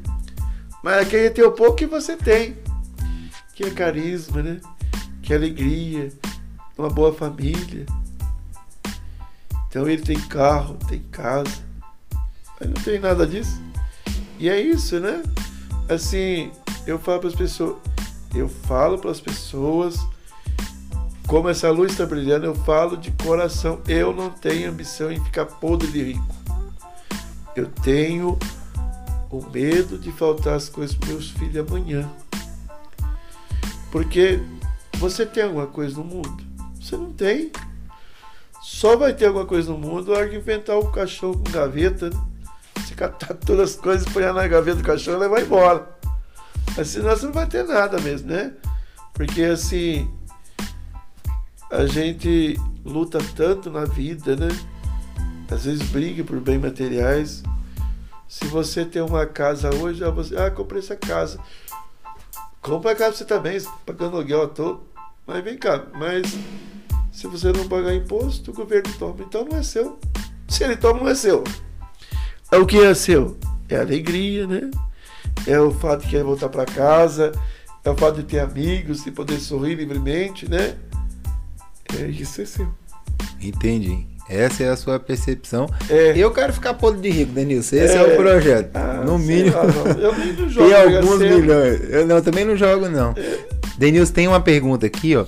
[0.82, 2.58] Mas quem tem o pouco que você tem,
[3.54, 4.60] que é carisma, né?
[5.22, 6.12] Que é alegria,
[6.76, 7.86] uma boa família.
[9.68, 11.64] Então ele tem carro, tem casa.
[12.60, 13.60] Mas não tem nada disso.
[14.38, 15.22] E é isso, né?
[15.88, 16.52] Assim,
[16.86, 17.76] eu falo para as pessoas,
[18.34, 20.06] eu falo para as pessoas
[21.26, 23.80] como essa luz está brilhando, eu falo de coração.
[23.88, 26.34] Eu não tenho ambição em ficar podre de rico.
[27.56, 28.38] Eu tenho
[29.30, 32.08] o medo de faltar as coisas para meus filhos amanhã.
[33.90, 34.40] Porque
[34.98, 36.44] você tem alguma coisa no mundo?
[36.80, 37.50] Você não tem.
[38.62, 42.10] Só vai ter alguma coisa no mundo na hora que inventar um cachorro com gaveta.
[42.10, 42.20] Né?
[42.76, 45.88] Você catar todas as coisas, põe na gaveta do cachorro e levar embora.
[46.76, 48.52] Mas senão você não vai ter nada mesmo, né?
[49.12, 50.10] Porque assim,
[51.74, 54.48] a gente luta tanto na vida, né?
[55.50, 57.42] Às vezes briga por bens materiais.
[58.28, 61.40] Se você tem uma casa hoje, ah, você, ah, comprei essa casa.
[62.62, 64.80] Compra a casa você também, pagando aluguel à toa.
[65.26, 66.36] Mas vem cá, mas
[67.10, 69.16] se você não pagar imposto, o governo toma.
[69.20, 69.98] Então não é seu.
[70.46, 71.42] Se ele toma, não é seu.
[72.52, 73.36] É o que é seu?
[73.68, 74.70] É a alegria, né?
[75.44, 77.32] É o fato de querer voltar para casa,
[77.82, 80.76] é o fato de ter amigos, de poder sorrir livremente, né?
[81.98, 82.68] É isso é seu.
[83.40, 84.06] Entendi.
[84.28, 85.68] Essa é a sua percepção.
[85.88, 86.16] É.
[86.16, 87.76] Eu quero ficar podre de rico, Denilson.
[87.76, 88.74] Esse é, é o projeto.
[88.74, 89.54] Ah, no mínimo.
[89.54, 89.64] Lá,
[89.98, 90.68] eu nem não jogo.
[90.68, 91.80] Tem alguns milhões.
[91.90, 93.12] Eu não, também não jogo, não.
[93.16, 93.38] É.
[93.76, 95.26] Denilson, tem uma pergunta aqui, ó.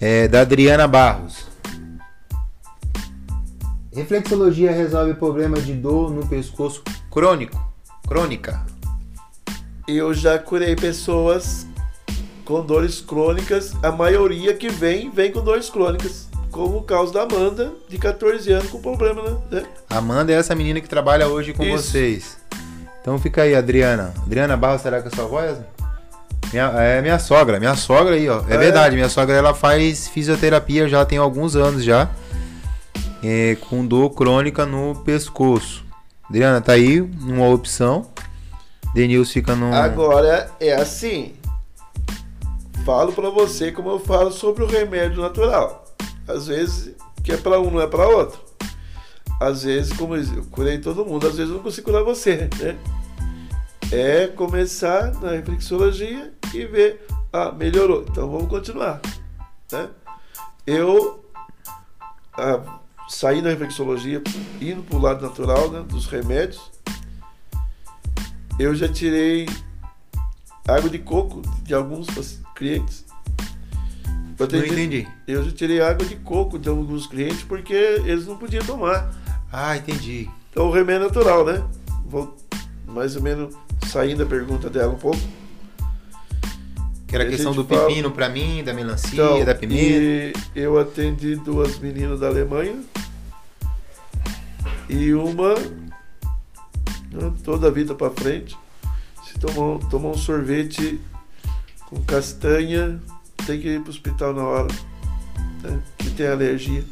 [0.00, 1.46] É, da Adriana Barros.
[3.94, 7.56] Reflexologia resolve problema de dor no pescoço crônico?
[8.08, 8.66] Crônica.
[9.86, 11.66] Eu já curei pessoas
[12.44, 13.72] com dores crônicas.
[13.82, 16.28] A maioria que vem, vem com dores crônicas.
[16.50, 19.64] Como o caso da Amanda, de 14 anos, com problema, né?
[19.90, 21.88] Amanda é essa menina que trabalha hoje com Isso.
[21.88, 22.36] vocês.
[23.00, 24.14] Então fica aí, Adriana.
[24.24, 25.58] Adriana Barros, será que é sua voz?
[26.52, 28.44] Minha, é minha sogra, minha sogra aí, ó.
[28.48, 32.08] É, é, verdade, minha sogra ela faz fisioterapia já tem alguns anos já.
[33.22, 35.84] É, com dor crônica no pescoço.
[36.28, 38.06] Adriana, tá aí uma opção.
[38.94, 39.74] Denilson fica no.
[39.74, 41.34] Agora é assim
[42.84, 45.84] falo para você como eu falo sobre o remédio natural.
[46.28, 48.38] Às vezes, que é para um, não é para outro.
[49.40, 52.78] Às vezes, como eu curei todo mundo, às vezes eu não consigo curar você, né?
[53.90, 59.00] É começar na reflexologia e ver, ah, melhorou, então vamos continuar,
[59.70, 59.88] né?
[60.66, 61.24] Eu
[62.32, 64.22] ah, saí da reflexologia,
[64.60, 66.70] indo para o lado natural, né, dos remédios,
[68.58, 69.46] eu já tirei
[70.66, 72.06] água de coco de alguns
[72.54, 73.04] clientes.
[74.38, 75.06] Eu não entendi.
[75.26, 79.14] Eu já tirei água de coco de alguns clientes porque eles não podiam tomar.
[79.52, 80.28] Ah, entendi.
[80.50, 81.64] Então o remédio é natural, né?
[82.06, 82.36] Vou
[82.86, 83.54] mais ou menos
[83.86, 85.20] saindo da pergunta dela um pouco.
[87.06, 87.86] Que era a questão do fala...
[87.86, 90.38] pepino para mim, da melancia, então, da pimenta.
[90.54, 92.76] eu atendi duas meninas da Alemanha
[94.88, 98.56] e uma né, toda a vida para frente
[99.24, 101.00] se tomou, tomou um sorvete
[101.88, 103.00] com castanha,
[103.46, 104.68] tem que ir para o hospital na hora,
[105.62, 105.82] né?
[105.98, 106.84] que tem alergia.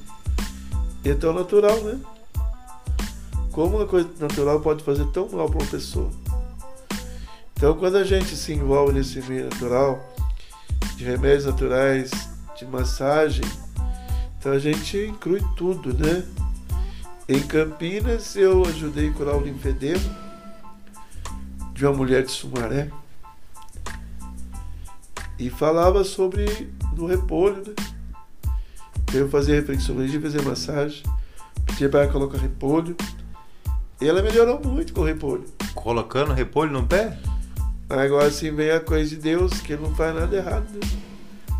[1.05, 1.99] E é tão natural, né?
[3.51, 6.11] Como uma coisa natural pode fazer tão mal para uma pessoa.
[7.57, 10.15] Então, quando a gente se envolve nesse meio natural,
[10.97, 12.11] de remédios naturais,
[12.57, 13.45] de massagem,
[14.39, 16.25] então a gente inclui tudo, né?
[17.29, 20.03] Em Campinas, eu ajudei a curar o linfedema
[21.73, 22.91] de uma mulher de Sumaré
[25.39, 27.75] e falava sobre do repolho, né?
[29.15, 31.03] Eu fazia reflexologia, fazia massagem,
[31.67, 32.97] pedia para ela colocar repolho.
[34.01, 35.45] E ela melhorou muito com o repolho.
[35.75, 37.19] Colocando repolho no pé?
[37.89, 40.81] Agora sim vem a coisa de Deus, que ele não faz nada errado, né?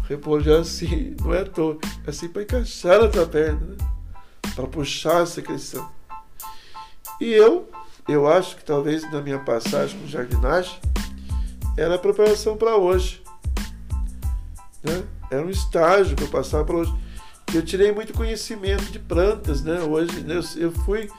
[0.09, 3.61] Repolho já é assim, não é à toa, é assim para encaixar na tua perna,
[3.61, 3.77] né?
[4.55, 5.89] Para puxar a secreção.
[7.21, 7.71] E eu,
[8.09, 10.79] eu acho que talvez na minha passagem com jardinagem,
[11.77, 13.22] era a preparação para hoje.
[14.83, 15.03] Né?
[15.31, 16.95] Era um estágio que eu passava para hoje.
[17.55, 19.81] Eu tirei muito conhecimento de plantas, né?
[19.81, 21.11] Hoje né, eu fui,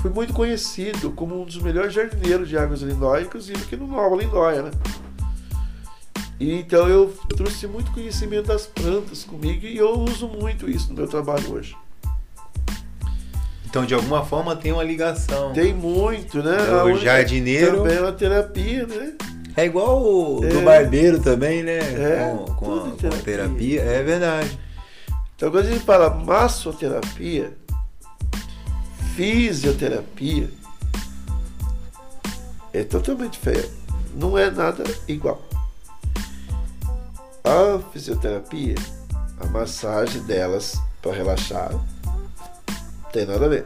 [0.00, 4.16] fui muito conhecido como um dos melhores jardineiros de águas lindóias, inclusive aqui no Nova
[4.16, 4.70] Lindóia, né?
[6.38, 10.94] E, então eu trouxe muito conhecimento das plantas comigo e eu uso muito isso no
[10.94, 11.76] meu trabalho hoje.
[13.64, 15.52] Então, de alguma forma, tem uma ligação.
[15.52, 16.56] Tem muito, né?
[16.84, 17.78] O jardineiro.
[17.78, 19.14] Também é uma terapia, né?
[19.56, 20.48] É igual o é.
[20.48, 21.78] do barbeiro também, né?
[21.78, 22.96] É, com, com, a, terapia.
[22.96, 23.82] com, a, terapia.
[23.82, 24.58] É verdade.
[25.34, 27.52] Então, quando a gente fala massoterapia,
[29.14, 30.50] fisioterapia,
[32.72, 33.70] é totalmente feio.
[34.14, 35.40] Não é nada igual.
[37.44, 38.74] A fisioterapia
[39.40, 41.70] a massagem delas para relaxar
[43.12, 43.64] tem nada a ver.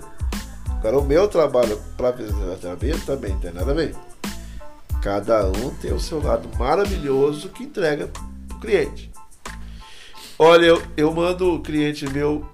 [0.79, 3.95] Agora o meu trabalho para fisioterapia também tem nada a ver.
[5.03, 9.11] Cada um tem o seu lado maravilhoso que entrega para o cliente.
[10.39, 12.47] Olha, eu, eu mando o cliente meu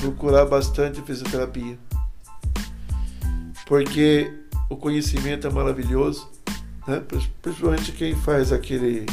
[0.00, 1.78] procurar bastante fisioterapia.
[3.66, 4.32] Porque
[4.70, 6.28] o conhecimento é maravilhoso,
[6.86, 7.02] né?
[7.42, 9.06] principalmente quem faz aquele.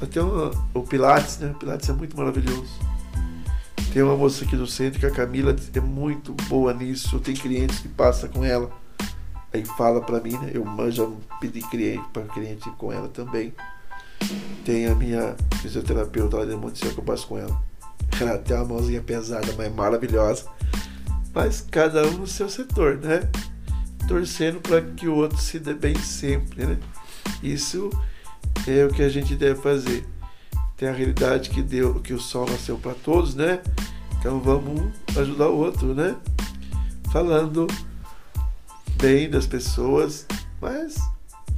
[0.00, 1.50] Até uma, o Pilates, né?
[1.50, 2.70] O Pilates é muito maravilhoso.
[3.92, 7.18] Tem uma moça aqui do centro que a Camila é muito boa nisso.
[7.18, 8.70] Tem clientes que passa com ela.
[9.52, 10.52] Aí fala para mim, né?
[10.54, 11.06] Eu já
[11.40, 13.54] pedi cliente para cliente com ela também.
[14.64, 17.60] Tem a minha fisioterapeuta lá de Monte que eu passo com ela.
[18.20, 20.46] Ela tem uma mãozinha pesada, mas maravilhosa.
[21.34, 23.28] Mas cada um no seu setor, né?
[24.08, 26.78] Torcendo para que o outro se dê bem sempre, né?
[27.42, 27.90] Isso
[28.66, 30.06] é o que a gente deve fazer
[30.76, 33.60] tem a realidade que deu que o sol nasceu para todos, né?
[34.18, 36.14] Então vamos ajudar o outro, né?
[37.10, 37.66] Falando
[38.96, 40.26] bem das pessoas,
[40.60, 40.96] mas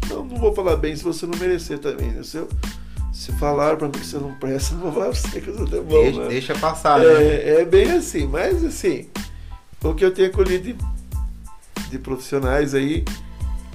[0.08, 2.22] não, não vou falar bem se você não merecer também, né?
[2.22, 2.48] Se, eu,
[3.12, 5.76] se falar para mim que você não presta, não vou falar pra você que você
[5.76, 6.28] é bom, deixa, né?
[6.28, 7.60] deixa passar, é, né?
[7.60, 9.08] É bem assim, mas assim,
[9.82, 13.04] o que eu tenho colhido de, de profissionais aí,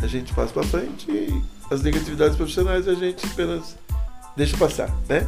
[0.01, 1.41] a gente passa para frente e
[1.71, 3.77] as negatividades profissionais a gente apenas
[4.35, 5.27] deixa passar, né?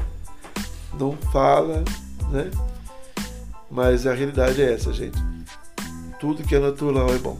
[1.00, 1.84] Não fala,
[2.32, 2.50] né?
[3.70, 5.18] Mas a realidade é essa, gente.
[6.20, 7.38] Tudo que é natural é bom.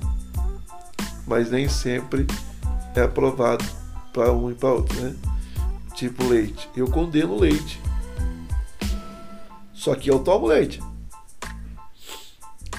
[1.28, 2.28] Mas nem sempre
[2.96, 3.66] é aprovado
[4.14, 5.16] para um e para outro, né?
[5.94, 6.70] Tipo leite.
[6.76, 7.82] Eu condeno leite.
[9.74, 10.82] Só que eu tomo leite.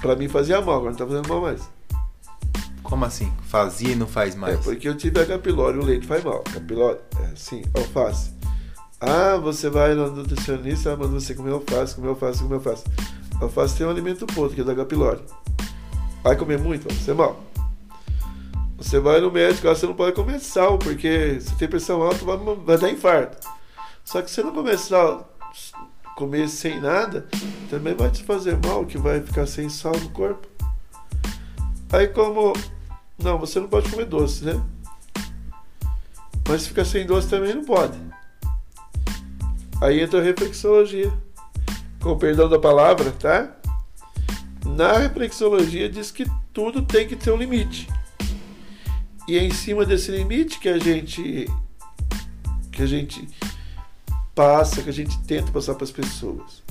[0.00, 1.68] Para mim fazia mal, agora não tá fazendo mal mais.
[2.82, 3.32] Como assim?
[3.48, 4.54] Fazia e não faz mais?
[4.54, 6.40] É porque eu tive a capilória, o leite faz mal.
[6.42, 8.32] Capilória, é assim, alface.
[9.00, 12.84] Ah, você vai no nutricionista, ah, manda você comer alface, comer alface, comer alface.
[13.40, 15.22] Alface tem um alimento podre, que é da pylori.
[16.22, 17.45] Vai comer muito, vai ser mal.
[18.78, 22.36] Você vai no médico, você não pode comer sal, porque se tem pressão alta, vai,
[22.36, 23.48] vai dar infarto.
[24.04, 25.34] Só que se você não comer sal,
[26.14, 27.26] comer sem nada,
[27.70, 30.46] também vai te fazer mal, que vai ficar sem sal no corpo.
[31.92, 32.52] Aí como.
[33.18, 34.62] Não, você não pode comer doce, né?
[36.46, 37.98] Mas se ficar sem doce também não pode.
[39.80, 41.12] Aí entra a reflexologia.
[42.02, 43.56] Com o perdão da palavra, tá?
[44.64, 47.88] Na reflexologia diz que tudo tem que ter um limite.
[49.28, 51.46] E é em cima desse limite que a gente
[52.70, 53.26] que a gente
[54.34, 56.62] passa, que a gente tenta passar para as pessoas.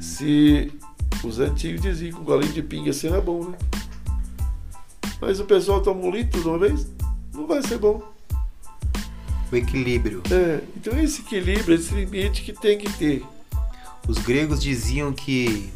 [0.00, 0.72] Se
[1.22, 3.58] os antigos diziam que um golinho de pinga assim era bom, né?
[5.20, 6.86] Mas o pessoal toma um litro de uma vez,
[7.32, 8.02] não vai ser bom
[9.50, 10.22] o equilíbrio.
[10.30, 13.24] É, então esse equilíbrio, esse limite que tem que ter.
[14.06, 15.72] Os gregos diziam que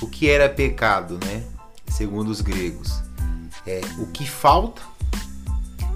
[0.00, 1.44] o que era pecado, né?
[1.88, 3.02] Segundo os gregos,
[3.68, 4.80] é o que falta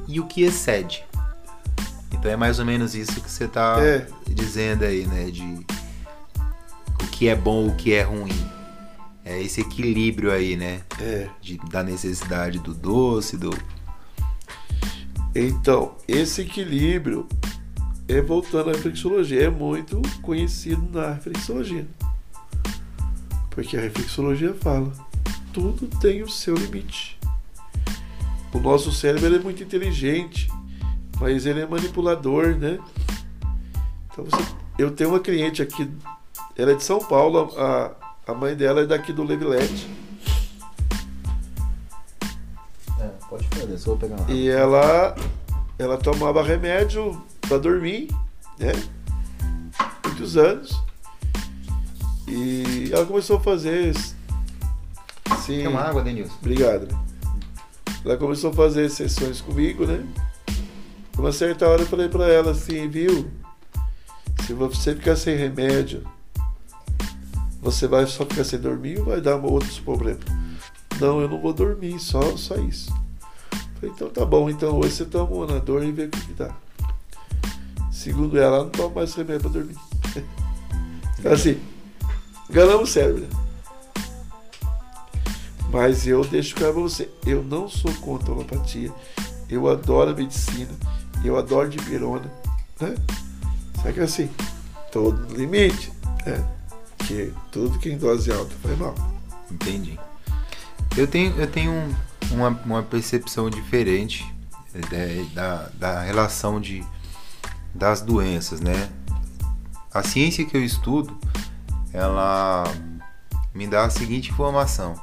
[0.06, 1.04] e o que excede.
[2.12, 4.06] Então é mais ou menos isso que você está é.
[4.28, 5.30] dizendo aí, né?
[5.30, 5.66] De
[7.02, 8.50] o que é bom, o que é ruim.
[9.24, 10.82] É esse equilíbrio aí, né?
[11.00, 11.28] É.
[11.40, 13.50] De, da necessidade do doce, do,
[15.34, 17.26] então, esse equilíbrio,
[18.06, 21.86] é voltando à reflexologia, é muito conhecido na reflexologia.
[23.48, 24.92] Porque a reflexologia fala,
[25.50, 27.18] tudo tem o seu limite.
[28.52, 30.48] O nosso cérebro é muito inteligente,
[31.20, 32.78] mas ele é manipulador, né?
[34.10, 34.42] Então você,
[34.78, 35.90] eu tenho uma cliente aqui,
[36.56, 37.92] ela é de São Paulo, a,
[38.26, 39.88] a mãe dela é daqui do Levilete.
[43.32, 44.30] Pode fazer, só vou pegar uma.
[44.30, 45.16] E ela,
[45.78, 48.08] ela tomava remédio para dormir,
[48.58, 48.72] né?
[50.04, 50.82] Muitos anos.
[52.28, 53.94] E ela começou a fazer.
[55.30, 56.34] Assim, Quer uma água, Denilson?
[56.40, 56.88] Obrigado.
[58.04, 58.12] Né?
[58.12, 60.04] Ela começou a fazer sessões comigo, né?
[61.16, 63.30] Uma certa hora eu falei para ela assim, viu?
[64.46, 66.02] Se você ficar sem remédio,
[67.60, 70.24] você vai só ficar sem dormir ou vai dar outros problemas?
[71.00, 72.92] Não, eu não vou dormir, só, só isso.
[73.74, 76.54] Falei, então tá bom, então hoje você toma um anador e vê o que, dá.
[77.90, 79.76] Segundo ela, ela não toma mais remédio pra dormir.
[81.30, 81.60] assim,
[82.50, 83.41] ganhamos o cérebro.
[85.72, 88.92] Mas eu deixo pra você, eu não sou contra a alopatia.
[89.48, 90.70] Eu adoro a medicina.
[91.24, 92.30] Eu adoro de pirona.
[92.80, 92.94] Né?
[93.82, 94.30] Só que assim,
[94.92, 95.90] todo no limite.
[96.26, 96.44] Né?
[96.98, 98.94] Que tudo que em dose alta faz mal.
[99.50, 99.98] Entendi.
[100.96, 101.94] Eu tenho, eu tenho um
[102.32, 104.24] uma, uma percepção diferente
[104.74, 106.84] é, da, da relação de,
[107.74, 108.90] das doenças, né?
[109.92, 111.18] a ciência que eu estudo,
[111.92, 112.64] ela
[113.54, 114.94] me dá a seguinte informação,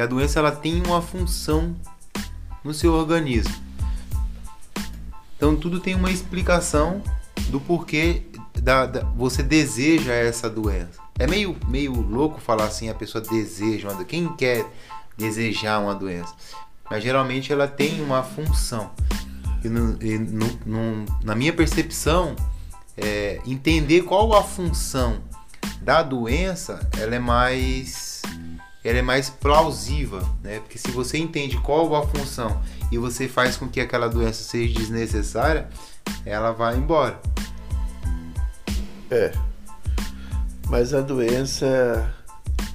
[0.00, 1.76] que a doença ela tem uma função
[2.64, 3.54] no seu organismo.
[5.36, 7.02] Então tudo tem uma explicação
[7.50, 8.22] do porquê
[8.58, 10.98] da, da, você deseja essa doença.
[11.18, 14.02] É meio, meio louco falar assim, a pessoa deseja uma.
[14.06, 14.64] Quem quer
[15.18, 16.34] desejar uma doença?
[16.90, 18.92] Mas geralmente ela tem uma função.
[19.62, 22.34] E, no, e no, no, na minha percepção,
[22.96, 25.20] é, entender qual a função
[25.82, 28.09] da doença, ela é mais
[28.82, 30.60] ela é mais plausível, né?
[30.60, 34.78] Porque se você entende qual a função e você faz com que aquela doença seja
[34.78, 35.68] desnecessária,
[36.24, 37.20] ela vai embora.
[39.10, 39.32] É.
[40.68, 42.14] Mas a doença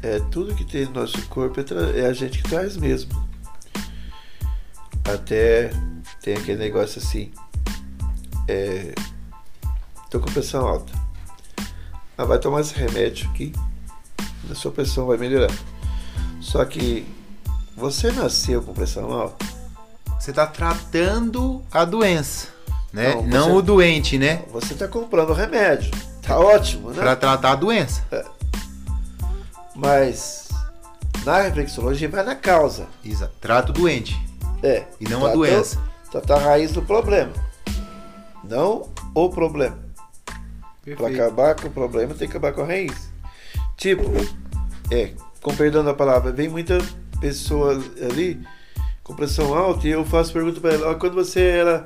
[0.04, 3.12] é tudo que tem no nosso corpo é, é a gente que traz mesmo.
[5.04, 5.72] Até
[6.22, 7.32] tem aquele negócio assim.
[8.48, 8.94] É,
[10.12, 10.94] tô com pressão alta.
[12.18, 13.52] Ah, vai tomar esse remédio aqui.
[14.50, 15.52] A sua pressão vai melhorar.
[16.46, 17.04] Só que
[17.76, 19.44] você nasceu com pressão alta.
[20.20, 22.50] Você está tratando a doença,
[22.94, 23.16] né?
[23.16, 24.44] Não, você, Não o doente, né?
[24.52, 25.92] Você está comprando remédio.
[26.22, 27.02] Tá ótimo, né?
[27.02, 28.06] Para tratar a doença.
[28.12, 28.24] É.
[29.76, 30.50] Mas
[31.26, 32.88] na reflexologia vai na causa.
[33.04, 33.34] Exato.
[33.42, 34.16] Trata o doente.
[34.62, 34.86] É.
[35.02, 35.82] E não a doença.
[36.12, 37.34] Trata a raiz do problema.
[38.44, 39.80] Não o problema.
[40.96, 43.12] Para acabar com o problema, tem que acabar com a raiz.
[43.76, 44.12] Tipo,
[44.92, 45.14] é,
[45.46, 46.80] com perdão da palavra, vem muita
[47.22, 48.44] pessoa ali
[49.04, 51.86] com pressão alta e eu faço pergunta para ela, quando você era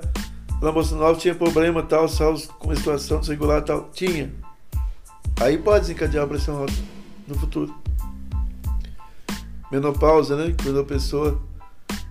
[0.62, 4.34] na nova tinha problema tal, sal com situação desregulada tal, tinha.
[5.42, 6.74] Aí pode desencadear a pressão alta
[7.28, 7.76] no futuro.
[9.70, 10.56] Menopausa, né?
[10.64, 11.42] Quando a pessoa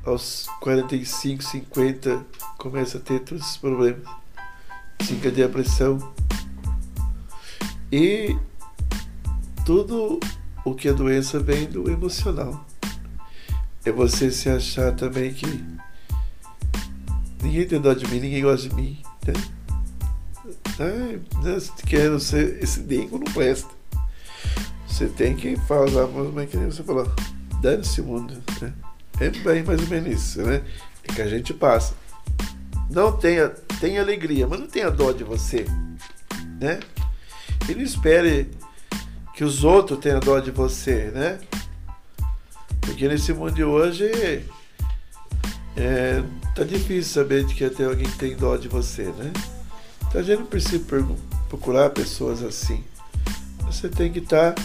[0.05, 2.27] aos 45, 50
[2.59, 4.07] começa a ter todos esses problemas.
[4.99, 6.13] Desencadeia a pressão.
[7.91, 8.37] E
[9.65, 10.21] tudo
[10.71, 12.67] o que a doença vem do emocional.
[13.85, 15.47] É você se achar também que
[17.43, 19.03] ninguém tem dó de mim, ninguém gosta de mim.
[19.27, 19.33] Né?
[20.79, 23.69] Ai, né, se quer ser esse dengo não presta.
[24.87, 27.11] Você tem que falar, mas que nem você falou,
[27.63, 28.35] dane-se mundo.
[28.61, 28.73] Né?
[29.21, 30.63] É bem mais ou menos isso, né?
[31.05, 31.95] É que a gente passa.
[32.91, 33.49] Não tenha,
[33.81, 35.67] tenha alegria, mas não tenha dó de você,
[36.61, 36.81] né?
[37.69, 38.51] E não espere
[39.39, 41.39] que os outros tenham dó de você, né?
[42.81, 44.05] Porque nesse mundo de hoje
[45.77, 46.25] é,
[46.57, 49.33] tá difícil saber de que até alguém tem dó de você, né?
[50.09, 50.85] Então a gente não precisa
[51.49, 52.83] procurar pessoas assim.
[53.67, 54.63] Você tem que estar tá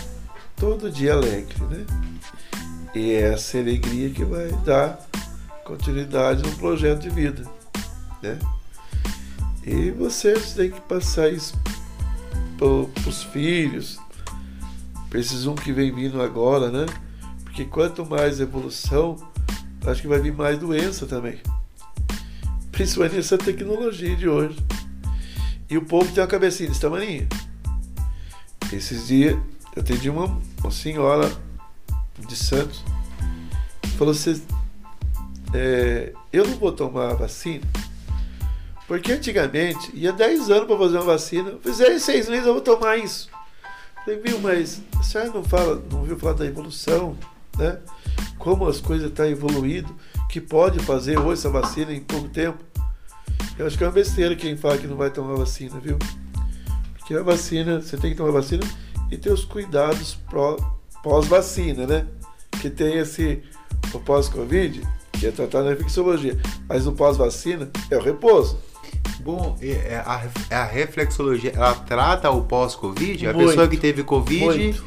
[0.56, 1.86] todo dia alegre, né?
[2.96, 5.00] E é essa alegria que vai dar
[5.66, 7.48] continuidade no projeto de vida,
[8.24, 8.40] né?
[9.64, 11.54] E você tem que passar isso
[12.58, 14.02] para os filhos,
[15.14, 16.88] para esses um que vem vindo agora, né?
[17.44, 19.16] Porque quanto mais evolução,
[19.86, 21.40] acho que vai vir mais doença também.
[22.72, 24.58] Principalmente essa tecnologia de hoje.
[25.70, 27.28] E o povo tem uma cabecinha desse tamanho.
[28.72, 29.38] Esses dias
[29.76, 31.32] eu atendi uma, uma senhora
[32.18, 32.84] de Santos.
[34.00, 34.42] Falou assim,
[35.54, 37.64] é, eu não vou tomar a vacina,
[38.88, 41.54] porque antigamente ia 10 anos para fazer uma vacina.
[41.62, 43.30] Fizer em 6 meses eu vou tomar isso.
[44.04, 47.18] Falei, viu, mas a senhora não fala, não viu falar da evolução,
[47.58, 47.80] né?
[48.38, 49.96] Como as coisas estão tá evoluindo,
[50.30, 52.58] que pode fazer hoje essa vacina em pouco tempo.
[53.58, 55.98] Eu acho que é uma besteira quem fala que não vai tomar vacina, viu?
[56.98, 58.64] Porque a vacina, você tem que tomar vacina
[59.10, 60.18] e ter os cuidados
[61.02, 62.08] pós-vacina, né?
[62.62, 63.42] Que tem esse
[63.94, 64.82] o pós-Covid,
[65.14, 68.58] que é tratado na infecciologia, mas o pós-vacina é o repouso.
[69.24, 73.28] Bom, é a, é a reflexologia, ela trata o pós-Covid?
[73.28, 74.44] A pessoa que teve Covid.
[74.44, 74.84] Muito.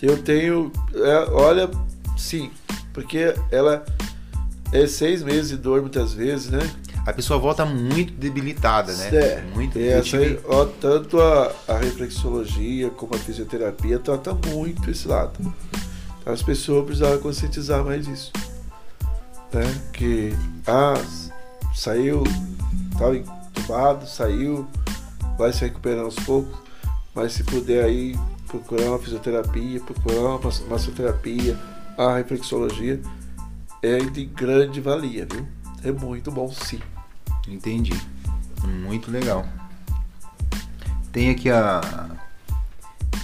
[0.00, 0.70] Eu tenho.
[0.94, 1.70] É, olha,
[2.16, 2.50] sim,
[2.92, 3.84] porque ela
[4.72, 6.70] é seis meses de dor muitas vezes, né?
[7.06, 9.08] A pessoa volta muito debilitada, né?
[9.14, 10.40] É, muito é, tive...
[10.46, 15.32] ó, Tanto a, a reflexologia como a fisioterapia trata muito esse lado.
[16.20, 18.32] Então, as pessoas precisavam conscientizar mais isso.
[19.52, 19.80] Né?
[19.92, 20.34] Que
[20.66, 20.94] ah,
[21.74, 22.24] saiu,
[22.92, 23.16] estava
[23.56, 24.66] entubado, saiu,
[25.38, 26.56] vai se recuperando aos poucos,
[27.14, 28.18] mas se puder aí
[28.48, 31.58] procurar uma fisioterapia, procurar uma massoterapia,
[31.96, 33.00] a reflexologia
[33.82, 35.46] é de grande valia, viu?
[35.84, 36.80] É muito bom sim.
[37.46, 37.94] Entendi.
[38.64, 39.46] Muito legal.
[41.12, 41.80] Tem aqui a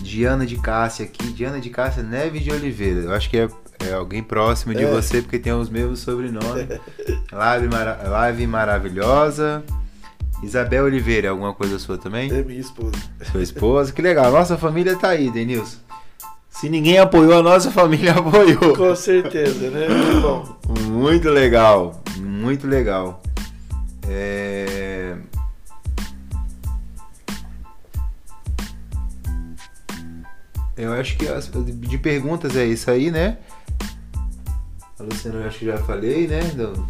[0.02, 1.32] Diana de Cássia aqui.
[1.32, 3.00] Diana de Cássia Neves de Oliveira.
[3.00, 3.48] Eu acho que é,
[3.80, 4.90] é alguém próximo de é.
[4.90, 6.68] você, porque tem os mesmos sobrenomes.
[7.32, 9.64] Live, mara Live maravilhosa.
[10.42, 12.30] Isabel Oliveira, alguma coisa sua também?
[12.32, 12.92] É minha esposa.
[13.30, 14.30] Sua esposa, que legal.
[14.32, 15.78] Nossa família tá aí, Denilson.
[16.48, 18.76] Se ninguém apoiou, a nossa família apoiou.
[18.76, 19.86] Com certeza, né?
[19.88, 20.58] Muito bom.
[20.90, 23.22] Muito legal, muito legal.
[24.08, 25.16] É...
[30.76, 33.36] Eu acho que as- de perguntas é isso aí, né?
[34.98, 36.40] A Luciana, eu acho que já falei, né?
[36.54, 36.86] Do-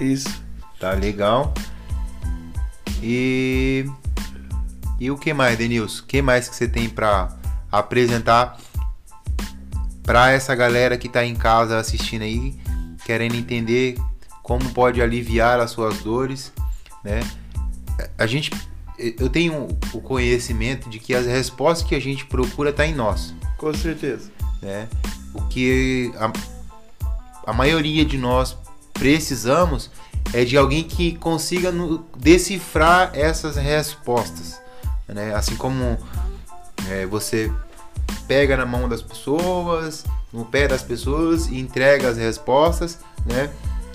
[0.00, 0.42] Isso.
[0.78, 1.52] Tá legal.
[3.06, 3.84] E
[4.98, 6.02] e o que mais, Denilson?
[6.02, 7.36] O que mais que você tem pra
[7.70, 8.58] apresentar
[10.02, 12.54] pra essa galera que tá em casa assistindo aí,
[13.04, 13.98] querendo entender
[14.42, 16.50] como pode aliviar as suas dores,
[17.02, 17.20] né?
[18.16, 18.50] A gente
[19.18, 23.34] eu tenho o conhecimento de que as respostas que a gente procura tá em nós
[23.58, 24.30] Com certeza.
[24.62, 24.88] né?
[25.34, 26.32] O que a,
[27.50, 28.56] a maioria de nós
[28.92, 29.90] precisamos
[30.32, 34.60] é de alguém que consiga no- decifrar essas respostas,
[35.08, 35.34] né?
[35.34, 35.98] Assim como
[36.90, 37.52] é, você
[38.26, 43.50] pega na mão das pessoas, no pé das pessoas e entrega as respostas, né?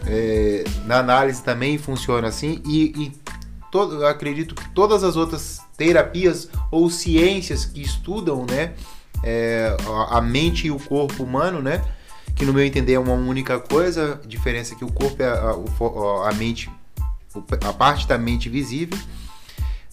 [0.06, 3.11] É, na análise também funciona assim e, e
[3.69, 8.73] todo, acredito que todas as outras terapias ou ciências que estudam, né?
[9.22, 9.76] é,
[10.10, 11.84] a- a mente e o corpo humano, né?
[12.35, 15.27] Que no meu entender é uma única coisa, a diferença é que o corpo é
[15.27, 16.69] a, fo- a mente,
[17.65, 18.97] a parte da mente visível.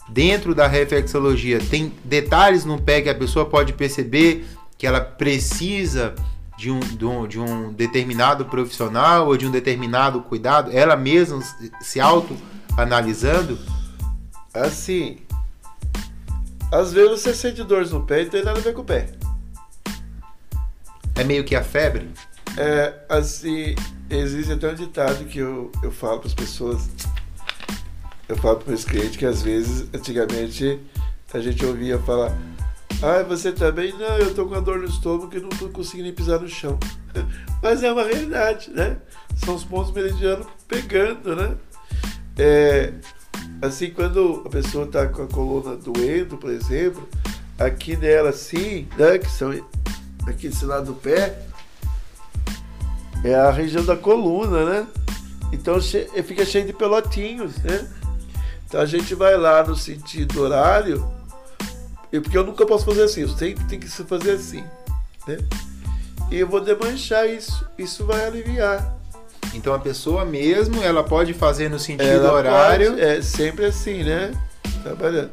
[0.09, 4.47] Dentro da reflexologia tem detalhes no pé que a pessoa pode perceber
[4.79, 6.15] que ela precisa
[6.57, 11.43] de um, de um, de um determinado profissional ou de um determinado cuidado, ela mesma
[11.81, 13.59] se auto-analisando.
[14.55, 15.19] Assim,
[16.73, 18.85] às vezes você sente dores no pé e não tem nada a ver com o
[18.85, 19.13] pé.
[21.17, 22.09] É meio que a febre.
[22.57, 23.75] É, assim,
[24.09, 26.89] existe até um ditado que eu, eu falo para as pessoas,
[28.29, 30.81] eu falo para meus clientes que às vezes, antigamente,
[31.33, 32.37] a gente ouvia falar,
[33.03, 33.93] ah, você tá bem?
[33.93, 36.79] Não, eu tô com uma dor no estômago que não tô conseguindo pisar no chão.
[37.63, 38.97] Mas é uma realidade, né?
[39.37, 41.57] São os pontos meridianos pegando, né?
[42.39, 42.93] É,
[43.61, 47.07] assim, quando a pessoa tá com a coluna doendo, por exemplo,
[47.59, 49.19] aqui nela assim, né?
[49.19, 49.53] Que são
[50.27, 51.39] aqui desse lado do pé,
[53.25, 54.87] é a região da coluna, né?
[55.53, 57.89] Então fica cheio de pelotinhos, né?
[58.69, 61.07] Então a gente vai lá no sentido horário,
[62.13, 64.65] e porque eu nunca posso fazer assim, eu sempre tenho que se fazer assim,
[65.27, 65.39] né?
[66.31, 68.95] E eu vou demanchar isso, isso vai aliviar.
[69.55, 72.91] Então a pessoa mesmo, ela pode fazer no sentido Ela horário.
[72.91, 74.33] pode- é sempre assim, né?
[74.83, 75.31] Trabalhando.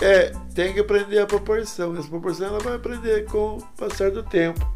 [0.00, 1.96] É, tem que aprender a proporção.
[1.96, 4.66] Essa proporção ela vai aprender com o passar do tempo.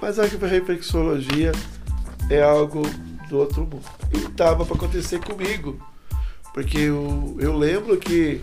[0.00, 1.52] Mas a reflexologia
[2.28, 2.82] é algo
[3.28, 3.82] do outro mundo.
[4.12, 5.80] E estava para acontecer comigo.
[6.52, 8.42] Porque eu, eu lembro que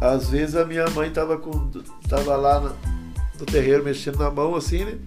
[0.00, 1.70] às vezes a minha mãe estava com
[2.08, 2.76] tava lá no,
[3.38, 4.98] no terreiro mexendo na mão assim, né?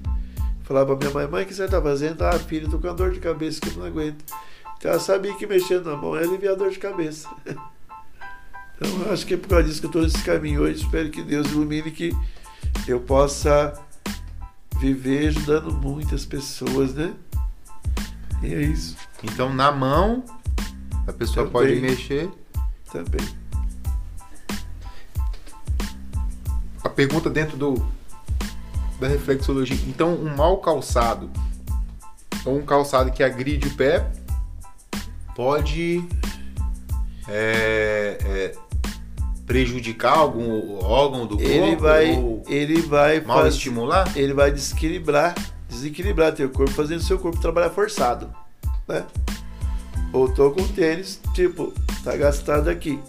[0.64, 2.22] Falava pra minha mãe, mãe, o que você tá fazendo?
[2.24, 4.24] Ah, filho, tô com dor de cabeça que eu não aguento.
[4.78, 7.28] Então ela sabia que mexendo na mão é aliviar a dor de cabeça.
[8.76, 10.84] Então eu acho que é por causa disso que eu tô nesse caminho hoje.
[10.84, 12.16] Espero que Deus ilumine que
[12.88, 13.74] eu possa
[14.80, 17.14] viver ajudando muitas pessoas, né?
[18.44, 20.24] E é isso Então na mão
[21.08, 22.30] a pessoa Eu pode mexer.
[22.92, 23.26] também.
[26.84, 27.96] A pergunta dentro do
[29.00, 29.78] da reflexologia.
[29.88, 31.30] Então um mau calçado
[32.46, 34.10] ou um calçado que agride o pé
[35.36, 36.08] pode
[37.28, 38.56] é, é,
[39.46, 44.12] prejudicar algum órgão do Ele corpo vai, ou ele vai mal faz- estimular?
[44.18, 45.36] ele vai desequilibrar,
[45.70, 48.30] desequilibrar teu corpo, fazendo seu corpo trabalhar forçado,
[48.88, 49.06] né?
[50.12, 53.00] Ou tô com tênis, tipo, tá gastado aqui,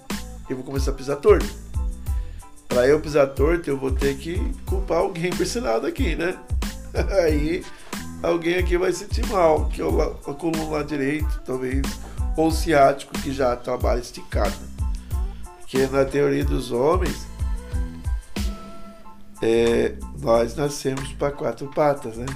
[0.50, 1.46] eu vou começar a pisar torto.
[2.68, 6.36] Pra eu pisar torto, eu vou ter que culpar alguém por esse lado aqui, né?
[7.24, 7.64] Aí
[8.22, 11.82] alguém aqui vai sentir mal, que é o a coluna lá direito, talvez,
[12.36, 14.54] ou o ciático que já trabalha esticado.
[15.66, 17.26] Porque na teoria dos homens,
[19.42, 22.26] é, nós nascemos para quatro patas, né?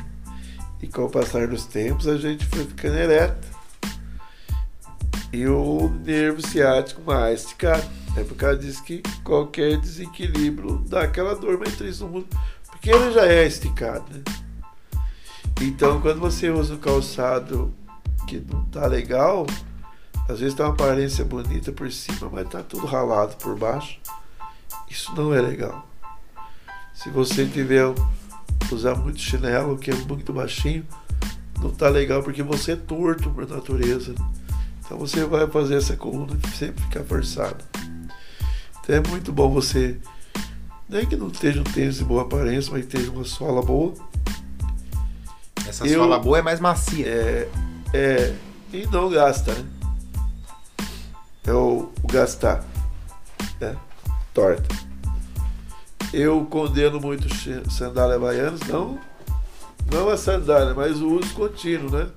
[0.83, 3.47] E com o passar dos tempos a gente foi ficando ereto.
[5.33, 7.87] E o nervo ciático mais esticado.
[8.17, 12.27] É por causa disso que qualquer desequilíbrio dá aquela dor matriz no mundo.
[12.69, 14.25] Porque ele já é esticado, né?
[15.61, 17.73] Então quando você usa um calçado
[18.27, 19.47] que não tá legal,
[20.31, 23.99] às vezes tá uma aparência bonita por cima, mas tá tudo ralado por baixo.
[24.89, 25.87] Isso não é legal.
[26.95, 27.85] Se você tiver
[28.71, 30.87] usar muito chinelo, que é muito baixinho,
[31.61, 34.15] não tá legal porque você é torto por natureza.
[34.85, 37.59] Então você vai fazer essa coluna sempre ficar forçada.
[38.83, 39.97] Então é muito bom você,
[40.89, 43.95] nem que não esteja um tênis de boa aparência, mas esteja uma sola boa.
[45.67, 47.07] Essa Eu- sola boa é mais macia.
[47.07, 47.49] É,
[47.93, 48.35] é,
[48.73, 49.65] e não gasta, né?
[51.47, 52.65] É o, o gastar.
[53.61, 53.77] Né?
[54.35, 54.69] Torta.
[56.13, 57.29] Eu condeno muito
[57.71, 58.99] sandália havaianas, não,
[59.93, 62.09] não a sandália, mas o uso contínuo, né?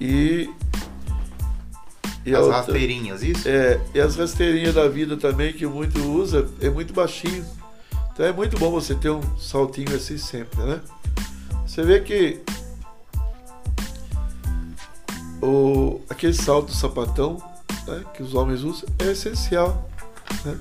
[0.00, 0.50] E.
[2.26, 3.48] e As outra- rasteirinhas, isso?
[3.48, 7.44] é, e as rasteirinhas da vida também, que muito usa, é muito baixinho.
[8.12, 10.80] Então é muito bom você ter um saltinho assim sempre, né?
[11.66, 12.40] Você vê que
[15.42, 17.42] o, aquele salto sapatão
[17.86, 19.88] né, que os homens usam é essencial.
[20.44, 20.58] Né?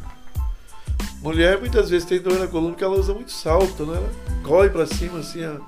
[1.22, 3.98] Mulher muitas vezes tem dor na coluna porque ela usa muito salto, né?
[3.98, 5.60] Ela corre pra cima assim, ó,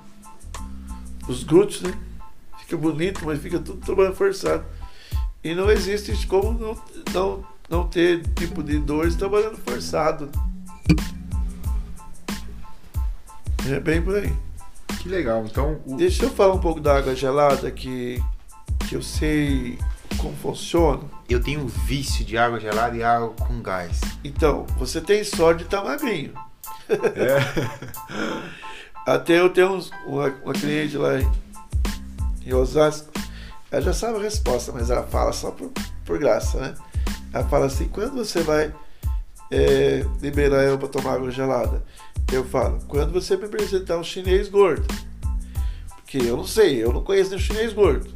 [1.28, 1.92] os glúteos, né?
[2.60, 4.64] Fica bonito, mas fica tudo trabalhando forçado.
[5.44, 6.82] E não existe como não,
[7.12, 10.30] não, não ter tipo de dores trabalhando forçado.
[13.68, 14.32] É bem por aí.
[15.00, 15.44] Que legal.
[15.44, 18.22] Então, o- Deixa eu falar um pouco da água gelada que
[18.94, 19.78] eu sei
[20.18, 21.02] como funciona.
[21.28, 24.00] eu tenho vício de água gelada e água com gás.
[24.22, 26.32] Então, você tem sorte de estar magrinho.
[29.06, 31.28] Até eu tenho uns- uma, uma cliente lá em,
[32.46, 33.10] em Osasco,
[33.70, 35.70] ela já sabe a resposta, mas ela fala só por,
[36.04, 36.74] por graça, né?
[37.32, 38.72] Ela fala assim, quando você vai
[39.50, 41.82] é, liberar eu para tomar água gelada?
[42.30, 44.86] Eu falo, quando você me apresentar um chinês gordo.
[45.96, 48.12] Porque eu não sei, eu não conheço nenhum chinês gordo.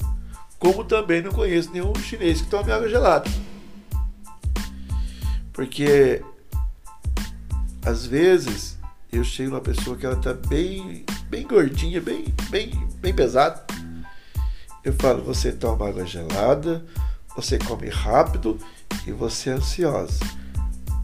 [0.59, 3.31] Como também não conheço nenhum chinês que tome água gelada.
[5.53, 6.23] Porque
[7.85, 8.77] às vezes
[9.13, 13.65] eu chego numa pessoa que ela tá bem, bem gordinha, bem, bem, bem pesada.
[14.83, 16.85] Eu falo, você toma água gelada,
[17.35, 18.59] você come rápido
[19.07, 20.21] e você é ansiosa.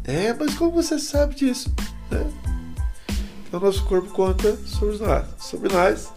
[0.05, 1.73] É, mas como você sabe disso?
[2.11, 2.31] Né?
[3.47, 5.27] Então nosso corpo conta sobre nós.
[5.39, 6.13] Sobre nós.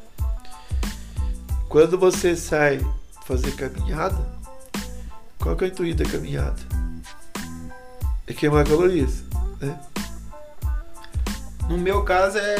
[1.69, 2.79] Quando você sai
[3.25, 4.17] fazer caminhada,
[5.39, 6.55] qual que é o intuito da caminhada?
[8.27, 9.23] É queimar calorias.
[9.61, 9.77] Né?
[11.69, 12.55] No meu caso é,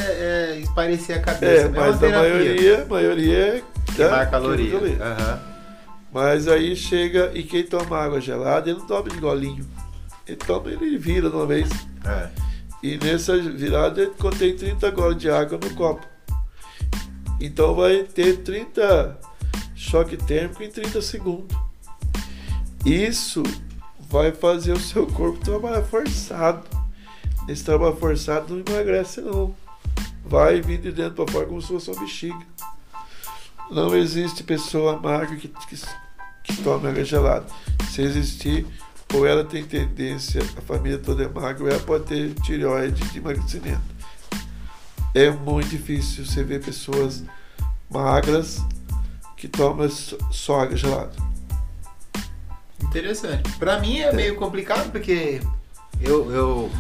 [0.56, 1.69] é espairecer a É, cabeça.
[1.69, 3.64] mas a maioria, a maioria é
[3.95, 4.80] Queimar tá, caloria.
[4.80, 5.03] queima.
[5.06, 5.40] Aham.
[6.11, 9.66] Mas aí chega e quem toma água gelada, ele não toma de golinho.
[10.27, 11.69] Ele toma, ele vira de uma vez.
[12.06, 12.30] É.
[12.82, 16.06] E nessa virada ele contém 30 golas de água no copo.
[17.40, 19.19] Então vai ter 30
[19.75, 21.57] choque térmico em 30 segundos.
[22.85, 23.43] Isso
[24.09, 26.65] vai fazer o seu corpo trabalhar forçado.
[27.47, 29.53] Esse trabalho forçado não emagrece não.
[30.23, 32.45] Vai vir de dentro para fora como se fosse uma bexiga.
[33.69, 35.77] Não existe pessoa magra que, que,
[36.43, 37.45] que tome água gelada.
[37.89, 38.65] Se existir,
[39.13, 43.17] ou ela tem tendência, a família toda é magra, ou ela pode ter tireoide de
[43.17, 43.81] emagrecimento.
[45.13, 47.23] É muito difícil você ver pessoas
[47.89, 48.61] magras
[49.35, 51.11] que tomam só- água gelada.
[52.81, 53.51] Interessante.
[53.57, 55.41] Pra mim é meio complicado porque
[56.01, 56.72] eu, eu,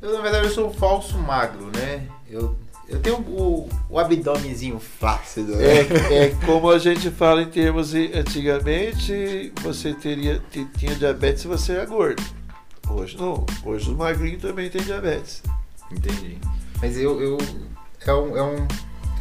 [0.00, 2.06] eu, na verdade, eu sou um falso magro, né?
[2.30, 2.56] Eu,
[2.88, 5.64] eu tenho o, o abdômenzinho flácido, né?
[6.10, 11.42] É, é como a gente fala em termos de antigamente, você teria ti- tinha diabetes
[11.42, 12.22] se você era gordo.
[12.88, 13.46] Hoje não.
[13.64, 15.42] Hoje os magrinhos também têm diabetes.
[15.90, 16.38] Entendi.
[16.80, 17.38] Mas eu, eu
[18.06, 18.66] é um, é um,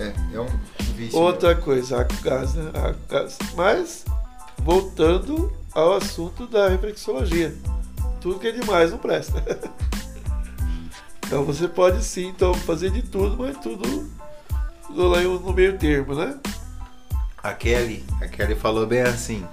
[0.02, 0.50] é, é um
[0.96, 1.20] vício.
[1.20, 2.72] Outra coisa, água com gás, né?
[2.74, 3.38] Água com gás.
[3.56, 4.06] Mas,
[4.58, 7.54] voltando ao assunto da reflexologia.
[8.20, 9.44] Tudo que é demais não presta.
[11.26, 14.10] então você pode sim então, fazer de tudo, mas tudo
[14.90, 16.38] no, meio termo, né?
[17.42, 19.46] A Kelly, a Kelly falou bem assim.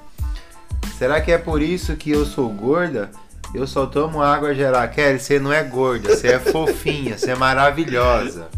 [0.98, 3.10] Será que é por isso que eu sou gorda?
[3.54, 4.88] Eu só tomo água gelada.
[4.88, 8.48] Kelly, você não é gorda, você é fofinha, você é maravilhosa,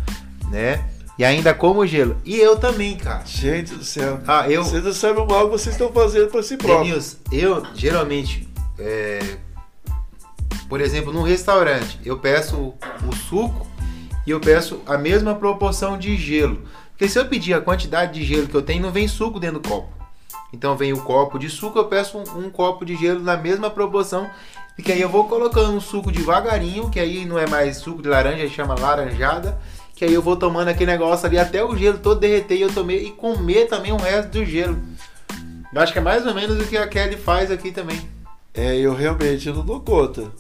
[0.51, 0.85] né?
[1.19, 2.17] E ainda como gelo.
[2.25, 3.25] E eu também, cara.
[3.27, 4.21] Gente do céu.
[4.27, 6.85] Ah, eu, Vocês não sabem o mal que vocês estão fazendo para si próprio.
[6.85, 8.49] Denilson, eu geralmente,
[8.79, 9.37] é,
[10.69, 13.67] por exemplo, num restaurante, eu peço o, o suco
[14.27, 16.63] e eu peço a mesma proporção de gelo.
[16.93, 19.59] Porque se eu pedir a quantidade de gelo que eu tenho, não vem suco dentro
[19.59, 19.89] do copo.
[20.53, 23.71] Então vem o copo de suco, eu peço um, um copo de gelo na mesma
[23.71, 24.29] proporção.
[24.75, 28.09] Porque aí eu vou colocando o suco devagarinho, que aí não é mais suco de
[28.09, 29.61] laranja, chama laranjada.
[30.01, 32.73] Que aí eu vou tomando aquele negócio ali até o gelo todo derreter e eu
[32.73, 34.81] tomei e comer também o resto do gelo.
[35.75, 38.01] Eu acho que é mais ou menos o que a Kelly faz aqui também.
[38.55, 40.33] É, eu realmente não dou conta.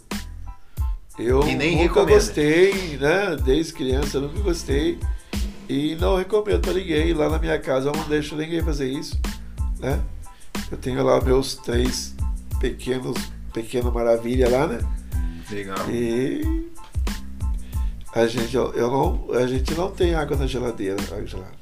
[1.18, 2.12] Eu E nem nunca recomenda.
[2.14, 3.36] gostei, né?
[3.44, 4.98] Desde criança eu nunca gostei.
[5.68, 7.12] E não recomendo pra ninguém.
[7.12, 9.20] Lá na minha casa eu não deixo ninguém fazer isso,
[9.78, 10.00] né?
[10.72, 12.14] Eu tenho lá meus três
[12.58, 13.18] pequenos,
[13.52, 14.78] pequena maravilha lá, né?
[15.50, 15.76] Legal.
[15.90, 16.70] E
[18.14, 21.60] a gente, eu não, a gente não tem água na geladeira, água gelada.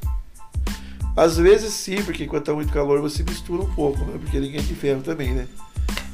[1.17, 4.19] Às vezes sim, porque quando tá muito calor você mistura um pouco, né?
[4.21, 5.49] Porque ninguém tem ferro também, né?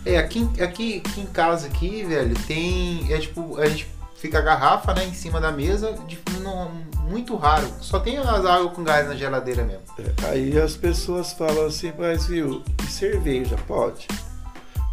[0.05, 3.13] É, aqui, aqui, aqui em casa aqui, velho, tem.
[3.13, 6.71] É tipo, a gente fica a garrafa, né, em cima da mesa, de, não,
[7.07, 7.69] muito raro.
[7.81, 9.83] Só tem as águas com gás na geladeira mesmo.
[9.99, 14.09] É, aí as pessoas falam assim, mas viu, e cerveja, pode?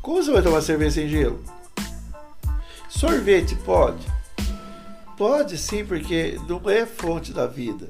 [0.01, 1.41] Como você vai tomar cerveja sem gelo?
[2.89, 4.05] Sorvete, pode?
[5.21, 7.89] Pode sim, porque não é fonte da vida.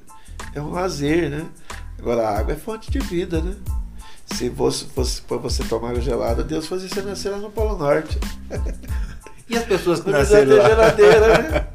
[0.53, 1.45] É um lazer, né?
[1.97, 3.55] Agora a água é fonte de vida, né?
[4.25, 7.77] Se fosse, fosse para você tomar água gelada, Deus fazia você nascer lá no Polo
[7.77, 8.19] Norte.
[9.49, 10.67] E as pessoas que nasceram ter lá?
[10.69, 11.67] geladeira, né?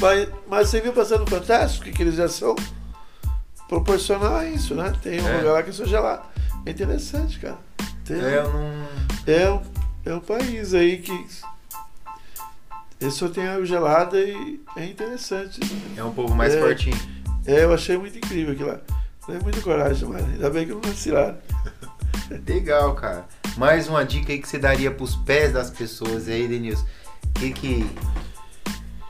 [0.00, 2.54] Mas, mas você viu passando fantástico que eles já são
[3.68, 4.92] proporcional a isso, né?
[5.02, 5.36] Tem um É.
[5.38, 6.22] lugar lá que é gelado.
[6.66, 7.58] É interessante, cara.
[8.04, 8.88] Tem- É, não.
[9.32, 9.60] é, um,
[10.06, 11.26] é um país aí que
[13.04, 15.60] ele só tem água gelada e é interessante.
[15.96, 16.60] É um povo mais É.
[16.60, 16.96] fortinho.
[17.46, 18.80] É, eu achei muito incrível aquilo lá.
[19.26, 21.36] Tem muita coragem, mas ainda bem que eu não lá.
[22.46, 23.26] Legal, cara.
[23.56, 26.84] Mais uma dica aí que você daria pros pés das pessoas aí, Denilson.
[27.34, 27.86] Que que.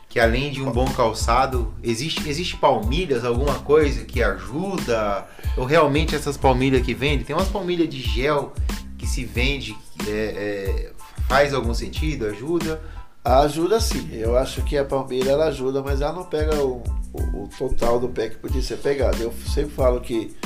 [0.08, 5.26] Que além de um bom calçado, existe, existe palmilhas, alguma coisa que ajuda?
[5.56, 7.24] Ou realmente essas palmilhas que vendem?
[7.24, 8.52] Tem umas palmilhas de gel
[8.96, 10.92] que se vende, é, é,
[11.28, 12.26] faz algum sentido?
[12.26, 12.80] Ajuda?
[13.24, 17.44] Ajuda sim, eu acho que a palmeira ela ajuda, mas ela não pega o, o-
[17.44, 19.16] o total do pé que podia ser pegado.
[19.22, 20.36] Eu sempre falo que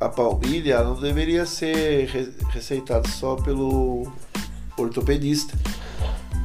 [0.00, 4.10] a palmilha não deveria ser re- receitada só pelo
[4.76, 5.56] ortopedista,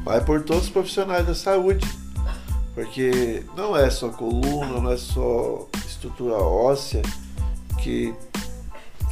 [0.04, 1.84] mas por todos os profissionais da saúde,
[2.72, 7.02] porque não é só coluna, não é só estrutura óssea
[7.82, 8.14] que,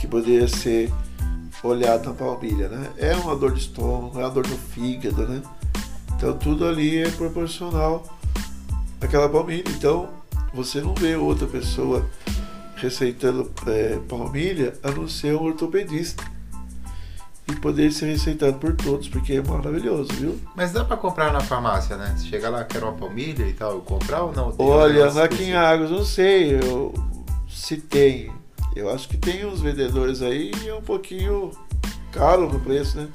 [0.01, 0.93] que poderia ser
[1.65, 2.89] olhado na palmilha, né?
[2.97, 5.43] É uma dor de estômago, é uma dor no fígado, né?
[6.19, 8.05] Então tudo ali é proporcional
[9.01, 9.63] àquela palmilha.
[9.69, 10.09] Então
[10.53, 12.05] você não vê outra pessoa
[12.75, 16.25] receitando é, palmilha a não ser um ortopedista.
[17.47, 20.39] E poder ser receitado por todos, porque é maravilhoso, viu?
[20.55, 22.15] Mas dá pra comprar na farmácia, né?
[22.15, 24.53] Você chega lá, quer uma palmilha e tal, comprar ou não?
[24.53, 25.57] Tem Olha, negócio aqui em?
[25.57, 26.93] Águas, não sei eu,
[27.49, 28.31] se tem.
[28.77, 31.53] Eu acho que tem uns vendedores aí e é um pouquinho
[32.13, 33.09] caro no preço, né?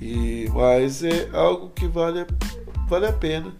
[0.00, 2.26] E, mas é algo que vale, a-
[2.88, 3.52] vale a pena.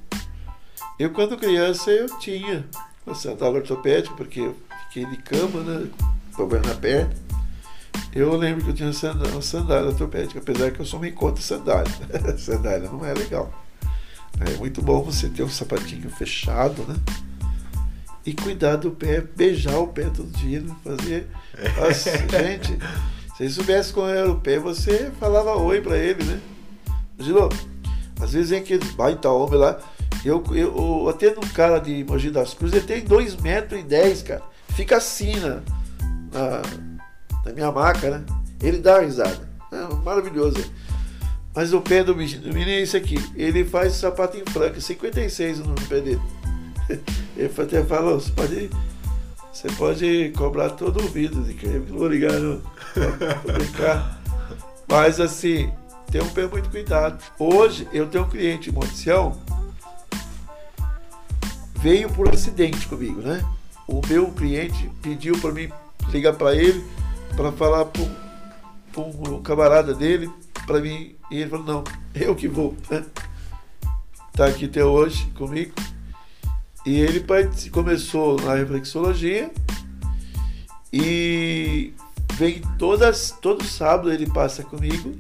[0.99, 2.65] Eu, quando criança, eu tinha
[3.07, 4.57] uma sandália ortopédica, porque eu
[4.89, 5.89] fiquei de cama, né?
[6.33, 7.13] Problema na perna.
[8.13, 8.91] Eu lembro que eu tinha
[9.33, 11.93] uma sandália, ortopédica, apesar que eu só me encontro sandália.
[12.39, 13.53] sandália não é legal.
[14.41, 16.97] É muito bom você ter um sapatinho fechado, né?
[18.27, 20.75] E cuidar do pé, beijar o pé todo dia, né?
[20.83, 21.29] Fazer.
[21.77, 22.79] Nossa, gente,
[23.37, 26.41] se você soubesse como era o pé, você falava oi pra ele, né?
[27.19, 27.49] Imaginou?
[28.21, 29.81] Às vezes vem aquele baita homem lá.
[30.25, 33.83] Eu, eu, eu atendo um cara de Mogi das Cruzes, ele tem 2 metros e
[33.83, 34.43] 10, cara.
[34.69, 35.63] Fica assim na,
[36.33, 36.63] na,
[37.45, 38.25] na minha maca, né?
[38.63, 39.49] Ele dá uma risada.
[39.73, 40.65] É maravilhoso.
[41.55, 43.17] Mas o pé do menino, menino é isso aqui.
[43.37, 46.21] Ele faz sapato em franca, 56 no pé dele.
[47.37, 48.71] Ele até falou, você pode,
[49.55, 52.35] você pode cobrar todo o vidro de creme, não vou ligar.
[54.89, 55.73] Mas assim,
[56.11, 57.23] tem um pé muito cuidado.
[57.39, 59.41] Hoje eu tenho um cliente em Monticião,
[61.77, 63.45] veio por acidente comigo, né?
[63.87, 65.71] O meu cliente pediu para mim
[66.09, 66.85] ligar para ele
[67.37, 68.03] para falar para
[69.03, 70.29] um camarada dele
[70.67, 73.05] para mim e ele falou não, eu que vou, né?
[74.33, 75.75] Tá aqui até hoje comigo.
[76.87, 77.25] E ele
[77.73, 79.51] começou na reflexologia
[80.93, 81.95] e
[82.35, 85.15] vem todas, todo sábado ele passa comigo.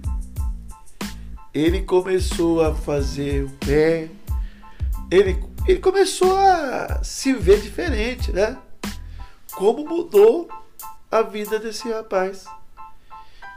[1.53, 4.09] Ele começou a fazer o pé,
[5.11, 8.59] ele, ele começou a se ver diferente, né?
[9.55, 10.49] Como mudou
[11.11, 12.45] a vida desse rapaz.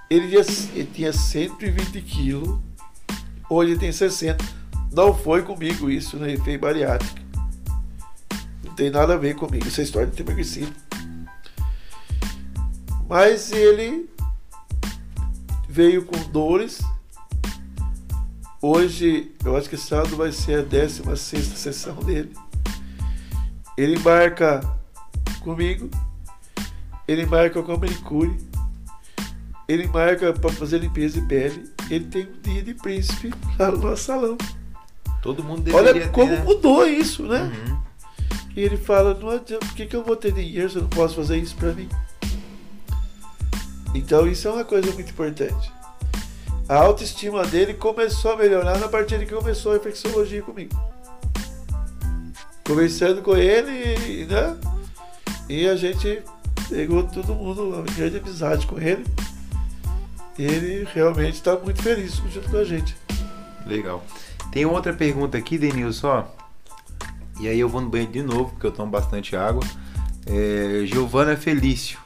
[0.10, 2.58] Ele, já- ele tinha 120 quilos,
[3.50, 4.46] hoje tem 60.
[4.94, 6.32] Não foi comigo isso, né?
[6.34, 7.27] Ele fez bariátrica.
[8.78, 10.72] Tem nada a ver comigo essa história de ter emagrecido.
[13.10, 14.08] Mas ele
[15.68, 16.80] veio com dores.
[18.62, 22.32] Hoje, eu acho que sábado vai ser a 16 sessão dele.
[23.76, 24.62] Ele embarca
[25.40, 25.90] comigo.
[27.08, 28.38] Ele embarca com a manicure.
[29.68, 31.68] Ele marca para fazer limpeza de pele.
[31.90, 34.38] Ele tem um dia de príncipe lá no nosso salão.
[35.24, 36.44] Todo mundo deveria Olha ter, como né?
[36.44, 37.42] mudou isso, né?
[37.42, 37.87] Uhum.
[38.58, 40.90] E ele fala, não adianta, por que, que eu vou ter dinheiro se eu não
[40.90, 41.88] posso fazer isso pra mim?
[43.94, 45.72] Então isso é uma coisa muito importante.
[46.68, 50.76] A autoestima dele começou a melhorar na partir de que começou a reflexologia comigo.
[52.66, 54.58] Conversando com ele, né?
[55.48, 56.24] E a gente
[56.68, 59.06] pegou todo mundo, uma grande amizade com ele.
[60.36, 62.98] Ele realmente está muito feliz junto com a gente.
[63.68, 64.04] Legal.
[64.52, 66.26] Tem outra pergunta aqui, Denilson.
[67.40, 69.64] E aí eu vou no banheiro de novo, porque eu tomo bastante água.
[70.26, 72.00] É, Giovana Felício.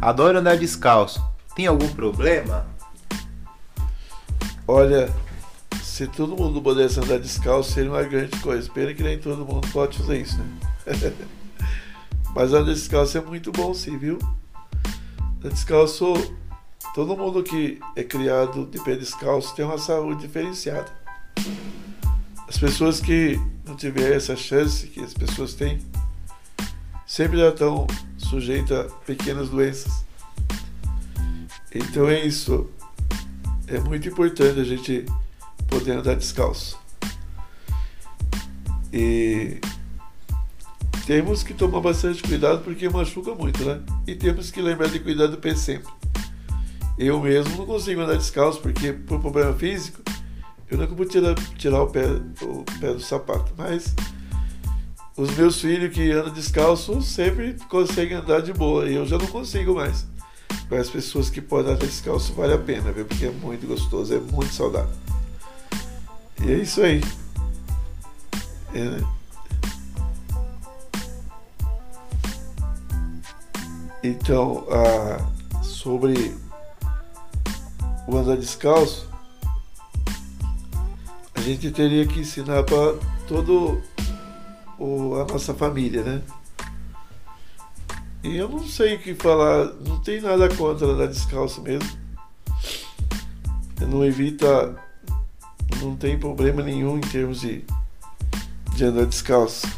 [0.00, 1.24] Adoro andar descalço.
[1.54, 2.66] Tem algum problema?
[4.66, 5.08] Olha,
[5.82, 8.68] se todo mundo pudesse andar descalço, seria uma grande coisa.
[8.70, 10.46] Pena que nem todo mundo pode fazer isso, né?
[12.34, 14.18] Mas andar descalço é muito bom, sim, viu?
[15.38, 16.14] Andar descalço,
[16.94, 20.90] todo mundo que é criado de pé descalço tem uma saúde diferenciada.
[22.48, 25.80] As pessoas que não tiverem essa chance que as pessoas têm,
[27.06, 27.86] sempre já estão
[28.18, 30.04] sujeita a pequenas doenças.
[31.74, 32.70] Então é isso.
[33.66, 35.06] É muito importante a gente
[35.68, 36.78] poder andar descalço.
[38.92, 39.58] E
[41.06, 43.80] temos que tomar bastante cuidado porque machuca muito, né?
[44.06, 45.92] E temos que lembrar de cuidar do pé sempre.
[46.96, 50.03] Eu mesmo não consigo andar descalço porque por problema físico
[50.74, 52.04] eu nunca pude tirar, tirar o, pé,
[52.42, 53.52] o pé do sapato.
[53.56, 53.94] Mas
[55.16, 58.88] os meus filhos que andam descalço sempre conseguem andar de boa.
[58.88, 60.04] E eu já não consigo mais.
[60.68, 63.04] Para as pessoas que podem andar descalço vale a pena, viu?
[63.04, 64.90] Porque é muito gostoso, é muito saudável.
[66.44, 67.00] E é isso aí.
[68.74, 69.04] É, né?
[74.02, 76.34] Então, ah, sobre
[78.08, 79.13] o andar descalço,
[81.44, 82.94] gente teria que ensinar para
[83.28, 83.82] todo
[84.78, 86.22] o, a nossa família, né?
[88.22, 91.88] E eu não sei o que falar, não tem nada contra andar descalço mesmo.
[93.78, 94.74] Não evita,
[95.82, 97.62] não tem problema nenhum em termos de,
[98.74, 99.68] de andar descalço.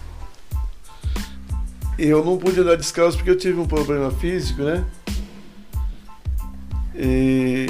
[1.99, 4.86] Eu não pude andar descalço porque eu tive um problema físico, né?
[6.95, 7.67] E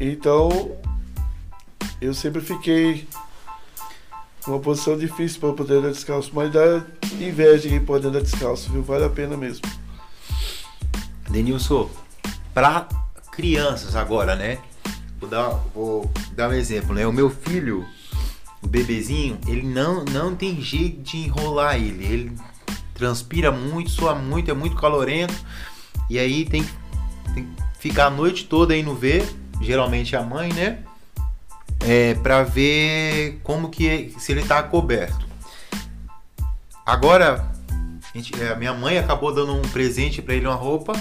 [0.00, 0.78] então
[2.00, 3.06] eu sempre fiquei
[4.46, 6.82] uma posição difícil para poder andar descalço, mas dá
[7.20, 8.82] inveja quem pode andar descalço, viu?
[8.82, 9.62] Vale a pena mesmo.
[11.28, 11.90] Denilson,
[12.54, 12.88] para
[13.32, 14.58] crianças agora, né?
[15.20, 17.06] Vou dar, vou dar um exemplo, né?
[17.06, 17.86] O meu filho,
[18.62, 22.04] o bebezinho, ele não, não tem jeito de enrolar ele.
[22.04, 22.32] Ele
[22.94, 25.34] transpira muito, soa muito, é muito calorento.
[26.08, 26.64] E aí tem,
[27.34, 29.28] tem que ficar a noite toda aí no ver,
[29.60, 30.84] geralmente a mãe, né?
[31.80, 35.26] É, para ver como que se ele está coberto.
[36.84, 37.50] Agora,
[38.14, 40.92] a, gente, é, a, minha mãe acabou dando um presente para ele, uma roupa.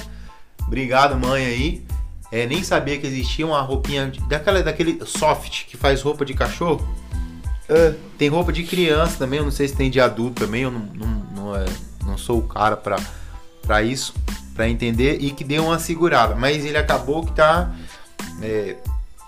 [0.65, 1.85] Obrigado, mãe aí.
[2.31, 6.85] É, nem sabia que existia uma roupinha daquela, daquele soft que faz roupa de cachorro.
[7.69, 7.93] É.
[8.17, 10.79] Tem roupa de criança também, eu não sei se tem de adulto também, eu não,
[10.93, 11.65] não, não, é,
[12.05, 14.13] não sou o cara para isso,
[14.55, 16.35] para entender, e que deu uma segurada.
[16.35, 17.73] Mas ele acabou que tá
[18.41, 18.75] é,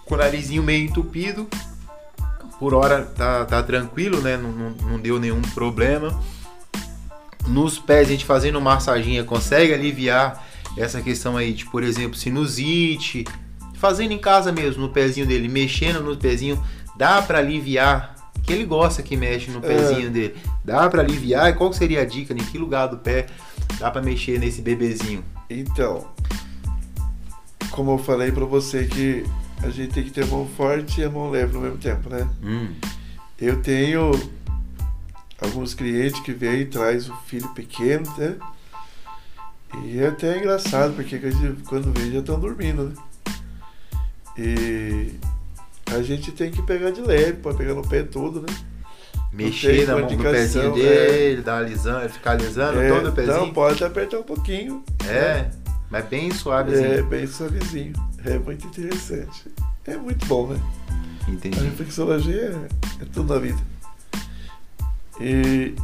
[0.09, 1.47] com o narizinho meio entupido.
[2.57, 4.35] Por hora tá, tá tranquilo, né?
[4.35, 6.19] Não, não, não deu nenhum problema.
[7.47, 13.23] Nos pés, a gente fazendo massaginha consegue aliviar essa questão aí de, por exemplo, sinusite.
[13.75, 16.61] Fazendo em casa mesmo, no pezinho dele, mexendo no pezinho,
[16.97, 18.15] dá para aliviar.
[18.43, 20.09] Que ele gosta que mexe no pezinho é.
[20.09, 20.35] dele.
[20.65, 21.49] Dá para aliviar.
[21.49, 22.33] E qual seria a dica?
[22.33, 23.27] Em que lugar do pé
[23.79, 25.23] dá para mexer nesse bebezinho?
[25.49, 26.07] Então,
[27.69, 29.23] como eu falei para você que
[29.63, 32.09] a gente tem que ter a mão forte e a mão leve no mesmo tempo,
[32.09, 32.27] né?
[32.41, 32.73] Hum.
[33.39, 34.11] Eu tenho
[35.41, 38.35] alguns clientes que vêm e traz o filho pequeno, né?
[39.83, 41.19] E é até engraçado, porque
[41.67, 42.95] quando vem já estão dormindo, né?
[44.37, 45.13] E
[45.93, 48.47] a gente tem que pegar de leve, pode pegar no pé todo, né?
[49.31, 51.43] Mexer na mão, no pezinho dele, é.
[51.43, 53.37] dar alisando, ficar alisando é, todo o pezinho.
[53.37, 54.83] Não, pode apertar um pouquinho.
[55.07, 55.51] É, né?
[55.89, 56.93] mas bem suavezinho.
[56.93, 58.08] É, bem suavezinho.
[58.25, 59.51] É muito interessante.
[59.85, 60.59] É muito bom, né?
[61.27, 61.59] Entendi.
[61.59, 63.59] A reflexologia é, é tudo na vida.
[65.19, 65.75] E,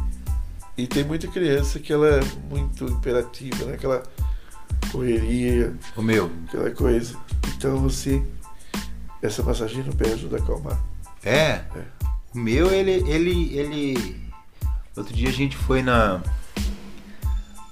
[0.76, 3.74] e tem muita criança que ela é muito imperativa, né?
[3.74, 4.02] Aquela
[4.90, 5.74] correria.
[5.96, 6.30] O meu.
[6.48, 7.16] Aquela coisa.
[7.56, 8.22] Então você.
[9.22, 10.78] Essa massagem no pé ajuda a acalmar.
[11.24, 11.62] É?
[11.74, 11.84] é.
[12.34, 14.16] O meu, ele, ele, ele.
[14.96, 16.22] Outro dia a gente foi na.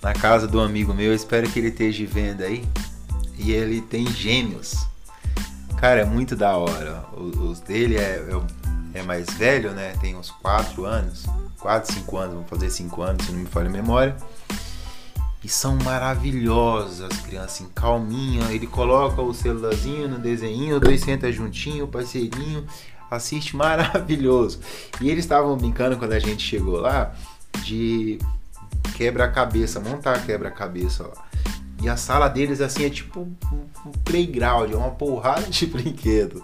[0.02, 2.62] Na casa do amigo meu, espero que ele esteja vendo aí
[3.38, 4.86] e ele tem gêmeos.
[5.76, 7.04] Cara, é muito da hora.
[7.14, 8.26] Os, dele é,
[8.94, 9.94] é, é, mais velho, né?
[10.00, 11.26] Tem uns 4 anos.
[11.58, 14.16] 4, 5 anos, vamos fazer 5 anos, se não me falha a memória.
[15.42, 18.50] E são maravilhosas as crianças, assim, calminha.
[18.50, 22.66] Ele coloca o celularzinho no desenho, dois senta juntinho, parceirinho,
[23.10, 24.60] assiste maravilhoso.
[25.00, 27.14] E eles estavam brincando quando a gente chegou lá
[27.62, 28.18] de
[28.96, 31.24] quebra-cabeça, montar quebra-cabeça lá.
[31.84, 36.42] E a sala deles assim é tipo um playground, é uma porrada de brinquedo.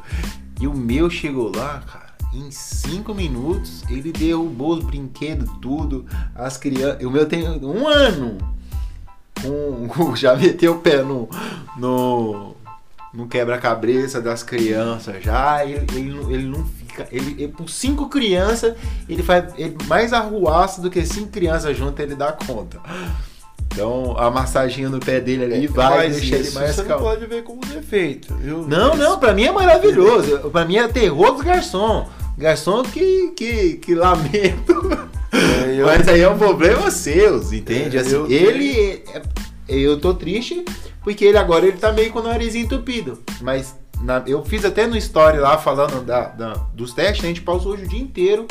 [0.61, 6.05] E o meu chegou lá, cara, em cinco minutos ele derrubou os brinquedos, tudo.
[6.35, 7.03] As crianças.
[7.03, 8.37] O meu tem um ano
[9.43, 11.27] com, já meteu o pé no,
[11.79, 12.55] no,
[13.15, 17.09] no quebra-cabeça das crianças já, ele, ele, ele não fica.
[17.11, 18.77] Ele, ele, por cinco crianças,
[19.09, 22.79] ele faz ele, mais arruaça do que cinco crianças juntas, ele dá conta.
[23.81, 27.03] Então a massaginha no pé dele ali vai deixar ele mais Você calmo.
[27.03, 28.35] não pode ver como defeito.
[28.35, 28.69] Viu?
[28.69, 30.51] Não, não, pra mim é maravilhoso.
[30.51, 32.07] Pra mim é terror dos garçom.
[32.37, 35.09] Garçom que, que, que lamento.
[35.33, 35.87] É, eu...
[35.87, 37.97] Mas aí é um problema seu, entende?
[37.97, 38.31] É, assim, eu...
[38.31, 39.03] ele.
[39.15, 39.23] É,
[39.67, 40.63] eu tô triste
[41.03, 43.23] porque ele agora ele tá meio com o nariz entupido.
[43.41, 47.41] Mas na, eu fiz até no story lá falando da, da, dos testes, a gente
[47.41, 48.47] pausou hoje o dia inteiro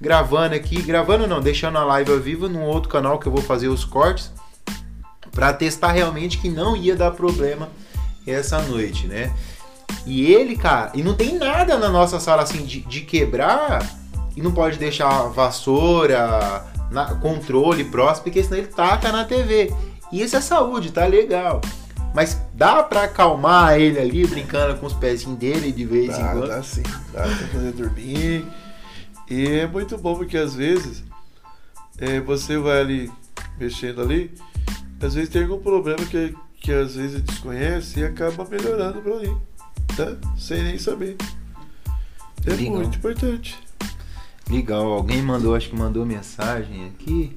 [0.00, 0.82] gravando aqui.
[0.82, 3.84] Gravando não, deixando a live ao vivo num outro canal que eu vou fazer os
[3.84, 4.32] cortes.
[5.36, 7.68] Para testar realmente que não ia dar problema
[8.26, 9.34] essa noite, né?
[10.06, 13.86] E ele, cara, e não tem nada na nossa sala assim de, de quebrar
[14.34, 19.74] e não pode deixar vassoura, na, controle próximo, porque senão ele taca na TV.
[20.10, 21.60] E isso é saúde, tá legal.
[22.14, 26.24] Mas dá pra acalmar ele ali, brincando com os pezinhos dele de vez dá, em
[26.32, 26.48] quando?
[26.48, 26.82] Dá sim,
[27.12, 28.46] dá pra fazer dormir.
[29.28, 31.04] E é muito bom porque às vezes
[31.98, 33.12] é, você vai ali
[33.58, 34.32] mexendo ali,
[35.00, 39.36] às vezes tem algum problema que, que às vezes desconhece e acaba melhorando pra ali,
[39.96, 40.16] tá?
[40.38, 41.16] Sem nem saber.
[42.46, 42.74] É Legal.
[42.76, 43.58] muito importante.
[44.50, 47.36] Legal, alguém mandou, acho que mandou mensagem aqui.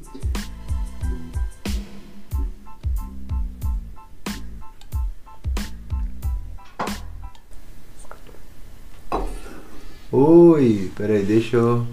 [10.11, 11.85] Oi, peraí, deixa eu.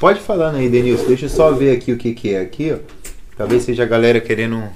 [0.00, 1.06] Pode falar aí, Denilson.
[1.06, 2.97] Deixa eu só ver aqui o que, que é aqui, ó.
[3.38, 4.68] Talvez seja a galera querendo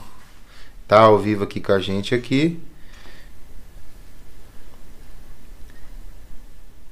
[0.86, 2.62] tá ao vivo aqui com a gente aqui.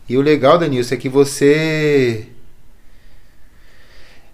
[0.09, 2.27] E o legal, Denilson, é que você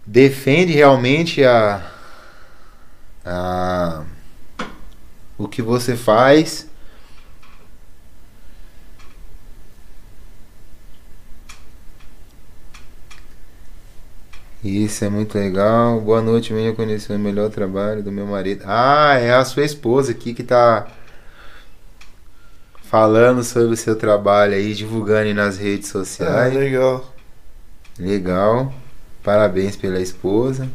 [0.07, 1.93] defende realmente a,
[3.23, 4.03] a
[5.37, 6.66] o que você faz.
[14.65, 16.01] Isso é muito legal.
[16.01, 18.63] Boa noite, venha conhecer o melhor trabalho do meu marido.
[18.67, 20.89] Ah, é a sua esposa aqui que tá
[22.83, 26.55] falando sobre o seu trabalho aí, divulgando nas redes sociais.
[26.55, 27.15] Ah, legal.
[27.99, 28.73] Legal.
[29.23, 30.69] Parabéns pela esposa.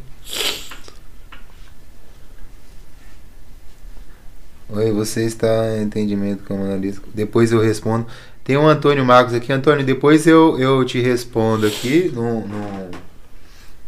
[4.68, 7.02] Oi, você está em entendimento como analista?
[7.12, 8.06] Depois eu respondo.
[8.42, 9.52] Tem um Antônio Marcos aqui.
[9.52, 12.46] Antônio, depois eu, eu te respondo aqui no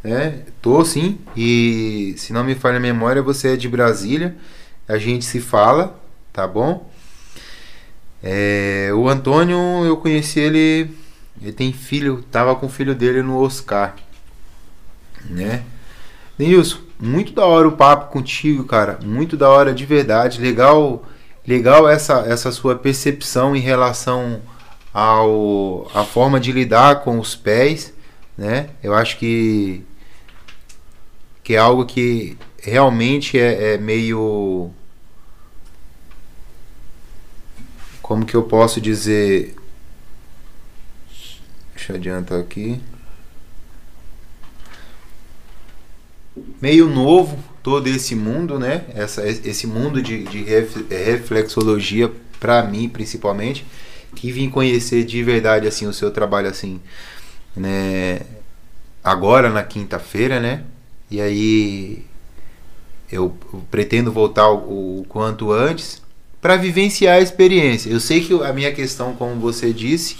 [0.04, 1.18] é, tô sim.
[1.34, 4.36] E se não me falha a memória, você é de Brasília.
[4.86, 5.98] A gente se fala,
[6.30, 6.90] tá bom?
[8.22, 10.94] É, o Antônio, eu conheci ele.
[11.40, 13.96] Ele tem filho, tava com o filho dele no Oscar.
[15.28, 15.62] Né?
[16.38, 18.98] Denilson, muito da hora o papo contigo, cara.
[19.02, 20.40] Muito da hora de verdade.
[20.40, 21.02] Legal,
[21.46, 24.40] legal essa, essa sua percepção em relação
[24.92, 27.92] ao a forma de lidar com os pés,
[28.38, 28.68] né?
[28.82, 29.84] Eu acho que
[31.44, 34.70] que é algo que realmente é, é meio
[38.00, 39.54] como que eu posso dizer?
[41.74, 42.80] Deixa eu adiantar aqui.
[46.60, 48.84] Meio novo todo esse mundo né?
[48.94, 50.44] Essa, esse mundo de, de
[50.90, 53.64] reflexologia para mim principalmente
[54.16, 56.80] que vim conhecer de verdade assim o seu trabalho assim
[57.56, 58.20] né?
[59.02, 60.64] Agora na quinta-feira né
[61.14, 62.04] e aí
[63.10, 63.36] eu
[63.70, 66.02] pretendo voltar o, o quanto antes
[66.40, 67.88] para vivenciar a experiência.
[67.88, 70.16] Eu sei que a minha questão, como você disse,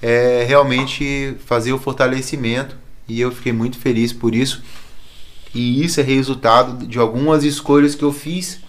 [0.00, 2.76] é realmente fazer o fortalecimento
[3.08, 4.62] e eu fiquei muito feliz por isso.
[5.52, 8.60] E isso é resultado de algumas escolhas que eu fiz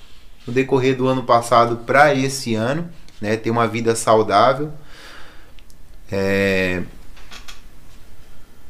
[0.48, 2.89] no decorrer do ano passado para esse ano,
[3.22, 3.38] né?
[3.38, 4.72] Ter uma vida saudável.
[6.11, 6.81] É...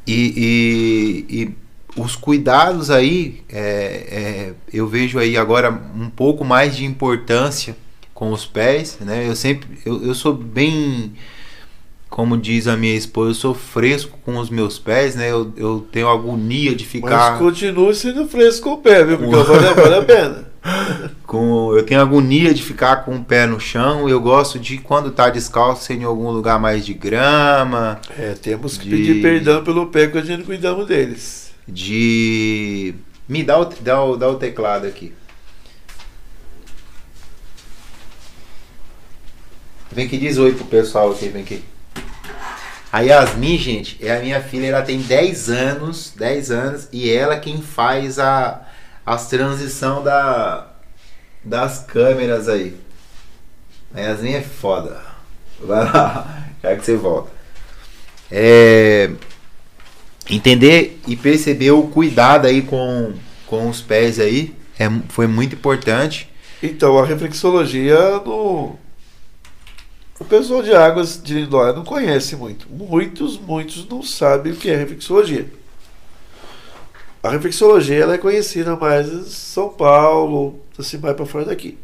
[0.06, 1.56] E, e, e
[1.96, 7.76] os cuidados aí, é, é, eu vejo aí agora um pouco mais de importância
[8.14, 9.28] com os pés, né?
[9.28, 11.14] Eu sempre, eu, eu sou bem
[12.10, 15.32] como diz a minha esposa, eu sou fresco com os meus pés, né?
[15.32, 17.32] Eu, eu tenho agonia de ficar.
[17.32, 19.18] Mas continue sendo fresco com o pé, viu?
[19.18, 20.50] Porque vale, vale a pena.
[21.26, 24.10] com, eu tenho agonia de ficar com o pé no chão.
[24.10, 28.00] Eu gosto de, quando tá descalço, ser em algum lugar mais de grama.
[28.18, 31.49] É, temos que de, pedir perdão pelo pé quando a gente cuidamos deles.
[31.70, 32.96] De.
[33.28, 35.14] Me dá o, dá o, dá o teclado aqui.
[39.92, 41.64] Vem aqui, diz oi pro pessoal aqui, vem aqui.
[42.92, 47.40] A Yasmin, gente, é a minha filha, ela tem 10 anos, 10 anos, e ela
[47.40, 48.68] quem faz a,
[49.06, 50.68] as transição da,
[51.44, 52.76] das câmeras aí.
[53.94, 55.02] A Yasmin é foda.
[55.60, 57.32] Vai lá, já que você volta.
[58.32, 59.12] É,
[60.30, 63.14] entender e perceber o cuidado aí com,
[63.48, 66.30] com os pés aí é, foi muito importante.
[66.62, 68.78] Então, a reflexologia no
[70.20, 72.68] o pessoal de Águas de Lindóia não conhece muito.
[72.70, 75.50] Muitos, muitos não sabem o que é reflexologia.
[77.24, 81.78] A reflexologia ela é conhecida mais em São Paulo, assim, mais para fora daqui.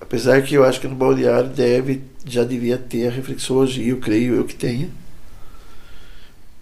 [0.00, 4.34] Apesar que eu acho que no balneário deve, já devia ter a reflexologia, eu creio
[4.34, 4.88] eu que tenha.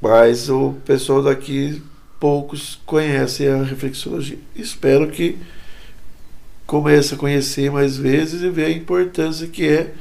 [0.05, 1.83] Mas o pessoal daqui,
[2.21, 4.37] poucos conhecem a reflexologia.
[4.55, 5.39] Espero que
[6.67, 9.95] comece a conhecer mais vezes e ver a importância que é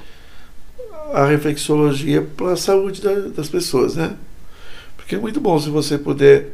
[1.14, 4.18] a reflexologia para a saúde da, das pessoas, né?
[4.98, 6.50] Porque é muito bom se você puder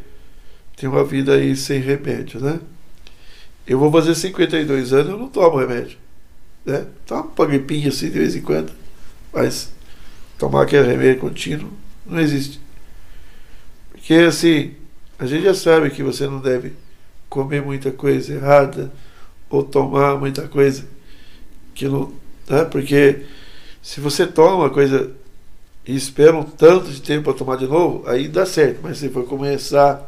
[0.77, 2.59] ter uma vida aí sem remédio, né?
[3.65, 5.97] Eu vou fazer 52 anos, eu não tomo remédio,
[6.63, 6.85] né?
[7.03, 8.71] Tomo uma gripinha assim de vez em quando,
[9.33, 9.71] mas
[10.37, 11.71] tomar aquele remédio contínuo
[12.05, 12.68] não existe.
[14.09, 14.71] Porque assim,
[15.19, 16.73] a gente já sabe que você não deve
[17.29, 18.91] comer muita coisa errada
[19.47, 20.83] ou tomar muita coisa
[21.75, 22.11] que não,
[22.49, 22.65] né?
[22.65, 23.23] Porque
[23.83, 25.11] se você toma uma coisa
[25.85, 28.79] e espera um tanto de tempo para tomar de novo, aí dá certo.
[28.81, 30.03] Mas se for começar,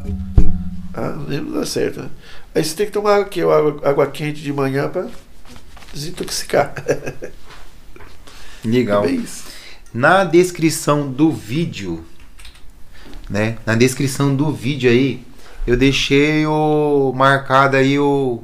[0.95, 2.01] ah, não dá certo.
[2.01, 2.09] Né?
[2.55, 5.07] Aí você tem que tomar aqui, água, água quente de manhã para
[5.93, 6.73] desintoxicar.
[8.65, 9.05] Legal.
[9.05, 9.21] É
[9.93, 12.03] Na descrição do vídeo,
[13.31, 13.57] né?
[13.65, 15.23] Na descrição do vídeo aí,
[15.65, 18.43] eu deixei o marcado aí o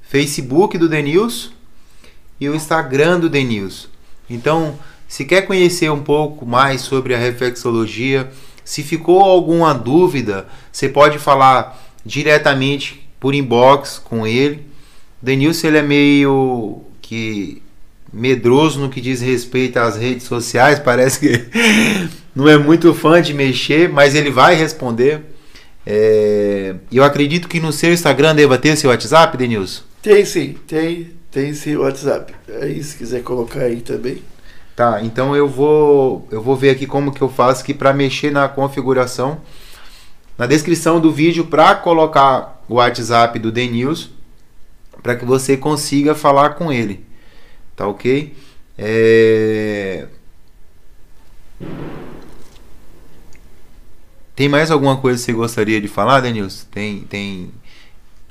[0.00, 1.52] Facebook do Denils
[2.40, 3.88] e o Instagram do Denils.
[4.30, 8.30] Então, se quer conhecer um pouco mais sobre a reflexologia,
[8.64, 14.66] se ficou alguma dúvida, você pode falar diretamente por inbox com ele.
[15.20, 17.62] Denilson ele é meio que
[18.10, 22.08] medroso no que diz respeito às redes sociais, parece que
[22.38, 25.22] não é muito fã de mexer, mas ele vai responder.
[25.84, 26.76] É...
[26.92, 29.82] Eu acredito que no seu Instagram deva ter seu WhatsApp, Denilson?
[30.00, 32.32] Tem sim, tem tem esse WhatsApp.
[32.62, 34.22] Aí se quiser colocar aí também.
[34.76, 38.30] Tá, então eu vou eu vou ver aqui como que eu faço aqui para mexer
[38.30, 39.40] na configuração.
[40.38, 44.10] Na descrição do vídeo para colocar o WhatsApp do Denils
[45.02, 47.04] para que você consiga falar com ele.
[47.74, 48.32] Tá OK?
[48.78, 50.06] É...
[54.38, 56.64] Tem mais alguma coisa que você gostaria de falar, Denils?
[56.70, 57.50] Tem tem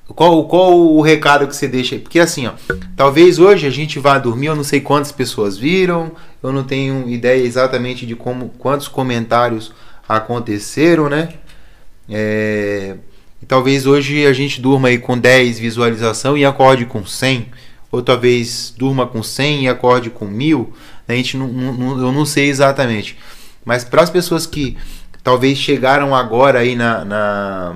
[0.08, 2.00] qual, qual o recado que você deixa?
[2.00, 2.53] Porque assim, ó,
[2.95, 7.10] talvez hoje a gente vá dormir, eu não sei quantas pessoas viram, eu não tenho
[7.10, 9.74] ideia exatamente de como quantos comentários
[10.08, 11.27] aconteceram, né?
[12.10, 12.95] É,
[13.42, 17.48] e talvez hoje a gente durma aí com 10 visualização e acorde com 100,
[17.92, 20.74] ou talvez durma com 100 e acorde com 1000,
[21.06, 21.16] né?
[21.16, 23.18] a gente não, não, eu não sei exatamente.
[23.66, 24.77] Mas para as pessoas que
[25.27, 27.75] talvez chegaram agora aí na, na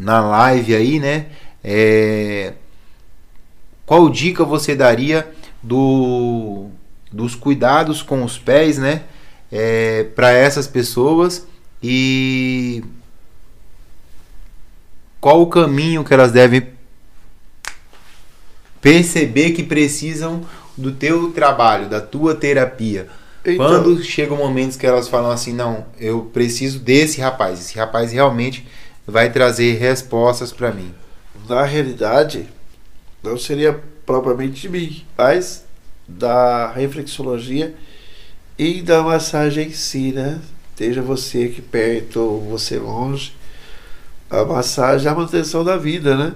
[0.00, 1.26] na live aí, né?
[1.62, 2.52] É,
[3.84, 5.28] qual dica você daria
[5.60, 6.68] do,
[7.10, 9.02] dos cuidados com os pés, né?
[9.50, 11.48] É, para essas pessoas
[11.82, 12.84] e
[15.20, 16.68] qual o caminho que elas devem
[18.80, 23.08] perceber que precisam do teu trabalho, da tua terapia.
[23.44, 28.10] Então, Quando chegam momentos que elas falam assim, não, eu preciso desse rapaz, esse rapaz
[28.10, 28.66] realmente
[29.06, 30.94] vai trazer respostas para mim.
[31.46, 32.48] Na realidade,
[33.22, 35.64] não seria propriamente de mim, mas
[36.08, 37.74] da reflexologia
[38.58, 40.40] e da massagem em si, né?
[40.70, 43.34] Esteja você aqui perto ou você longe,
[44.30, 46.34] a massagem é a manutenção da vida, né?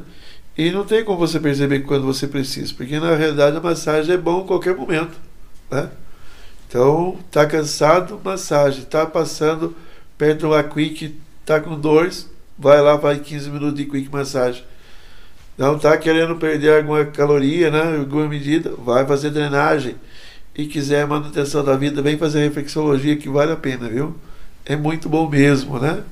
[0.57, 4.19] E não tem como você perceber quando você precisa, porque na realidade a massagem é
[4.19, 5.17] bom em qualquer momento,
[5.71, 5.89] né?
[6.69, 9.75] Então, tá cansado, massagem, tá passando
[10.19, 14.63] perto uma quick, tá com dores, vai lá, faz 15 minutos de quick massagem.
[15.57, 17.99] Não está querendo perder alguma caloria, né?
[17.99, 19.97] Alguma medida, vai fazer drenagem.
[20.55, 24.17] e quiser manutenção da vida, vem fazer reflexologia que vale a pena, viu?
[24.67, 26.03] É muito bom mesmo, né?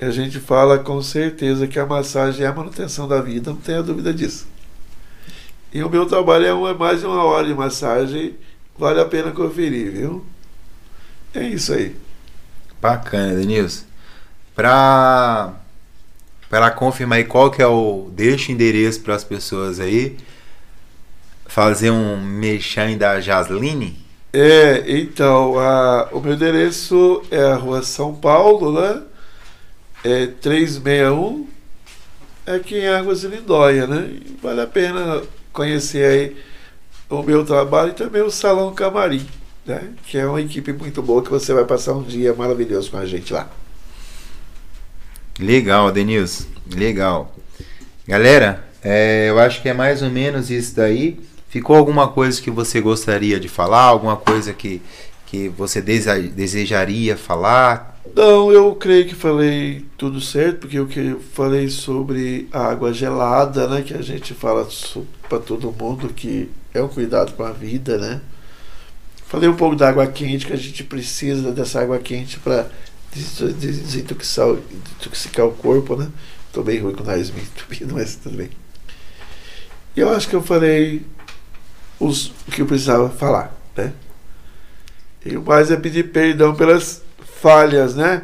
[0.00, 3.82] A gente fala com certeza que a massagem é a manutenção da vida, não tenha
[3.82, 4.46] dúvida disso.
[5.72, 8.36] E o meu trabalho é mais de uma hora de massagem,
[8.78, 10.24] vale a pena conferir, viu?
[11.34, 11.96] É isso aí.
[12.80, 13.84] Bacana, Denilson.
[14.54, 15.54] Para
[16.48, 20.16] para confirmar aí qual que é o deixa o endereço para as pessoas aí
[21.46, 23.96] fazer um mexão da Jasline.
[24.32, 29.02] É, então, a, o meu endereço é a rua São Paulo, né?
[30.04, 31.48] É 361,
[32.46, 34.08] é aqui em Águas de Lindóia, né?
[34.10, 35.22] E vale a pena
[35.52, 36.36] conhecer aí
[37.08, 39.26] o meu trabalho e também o Salão Camarim,
[39.64, 39.90] né?
[40.06, 43.06] Que é uma equipe muito boa que você vai passar um dia maravilhoso com a
[43.06, 43.48] gente lá.
[45.38, 46.46] Legal, Denilson.
[46.74, 47.34] Legal.
[48.06, 51.18] Galera, é, eu acho que é mais ou menos isso daí.
[51.48, 53.82] Ficou alguma coisa que você gostaria de falar?
[53.82, 54.82] Alguma coisa que,
[55.26, 58.00] que você desejaria falar?
[58.14, 62.92] Não, eu creio que falei tudo certo, porque o que eu falei sobre a água
[62.92, 63.82] gelada, né?
[63.82, 64.66] Que a gente fala
[65.28, 68.20] para todo mundo que é um cuidado com a vida, né?
[69.26, 72.68] Falei um pouco da água quente, que a gente precisa dessa água quente para
[73.12, 76.08] desintoxicar, o corpo, né?
[76.52, 78.50] Tô bem ruim com o nariz meio entupido, mas tudo bem.
[79.96, 81.04] E eu acho que eu falei
[81.98, 83.92] os, o que eu precisava falar, né?
[85.24, 87.02] E o mais é pedir perdão pelas
[87.40, 88.22] falhas, né?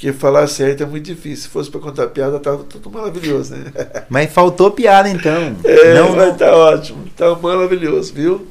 [0.00, 1.44] Porque falar certo é muito difícil.
[1.44, 3.70] Se fosse para contar piada, tava tudo maravilhoso, né?
[4.08, 5.54] Mas faltou piada então.
[5.62, 7.04] É, não, mas tá ótimo.
[7.14, 8.46] Tá maravilhoso, viu?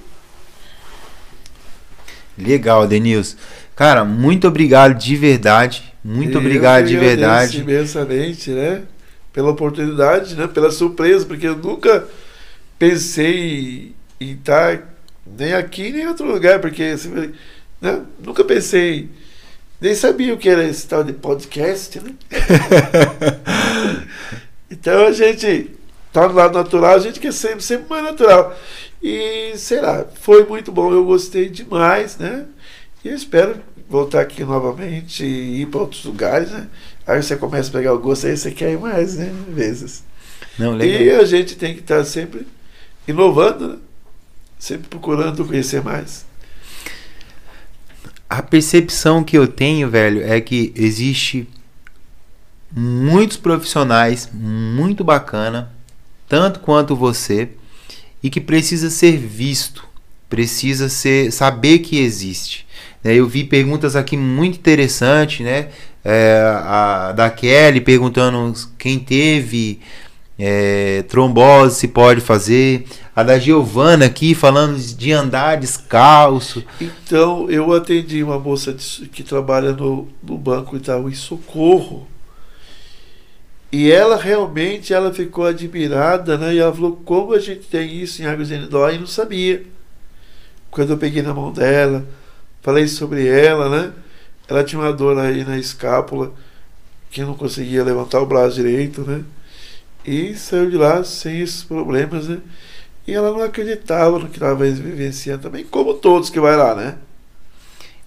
[2.38, 3.36] Legal, Denilson.
[3.76, 5.92] Cara, muito obrigado de verdade.
[6.04, 7.62] Muito eu obrigado de verdade.
[7.62, 8.84] imensamente, né?
[9.34, 10.48] Pela oportunidade, né?
[10.48, 12.08] Pela surpresa, porque eu nunca
[12.78, 14.88] pensei em estar
[15.26, 16.96] nem aqui nem em outro lugar, porque
[17.82, 18.02] né?
[18.24, 19.10] nunca pensei,
[19.82, 22.14] nem sabia o que era esse tal de podcast, né?
[24.70, 25.72] então a gente
[26.12, 28.58] tá no lado natural, a gente quer sempre, sempre mais natural.
[29.02, 32.46] E sei lá, foi muito bom, eu gostei demais, né?
[33.04, 36.68] E eu espero voltar aqui novamente e ir para outros lugares, né?
[37.08, 39.34] Aí você começa a pegar o gosto, aí você quer ir mais, né?
[39.50, 40.04] Vezes.
[40.58, 41.02] Não, legal.
[41.02, 42.46] E a gente tem que estar sempre
[43.08, 43.78] inovando, né?
[44.60, 46.26] sempre procurando conhecer mais.
[48.30, 51.48] A percepção que eu tenho, velho, é que existe
[52.72, 55.72] muitos profissionais muito bacana,
[56.28, 57.50] tanto quanto você,
[58.22, 59.84] e que precisa ser visto,
[60.30, 62.68] precisa ser saber que existe.
[63.04, 63.16] Né?
[63.16, 65.70] Eu vi perguntas aqui muito interessantes, né?
[66.06, 69.82] É, a da Kelly perguntando quem teve
[70.42, 72.86] é, trombose se pode fazer.
[73.14, 76.64] A da Giovana aqui falando de andar descalço.
[76.80, 78.74] Então, eu atendi uma moça
[79.12, 82.08] que trabalha no, no Banco Itaú em Socorro.
[83.70, 86.56] E ela realmente ela ficou admirada, né?
[86.56, 89.64] E ela falou como a gente tem isso em Águas de Nidó e não sabia.
[90.72, 92.06] Quando eu peguei na mão dela,
[92.62, 93.92] falei sobre ela, né?
[94.48, 96.32] Ela tinha uma dor aí na escápula,
[97.12, 99.24] que não conseguia levantar o braço direito, né?
[100.06, 102.40] E saiu de lá sem esses problemas, né?
[103.08, 106.96] E ela não acreditava no que estava vivenciando também, como todos que vai lá, né?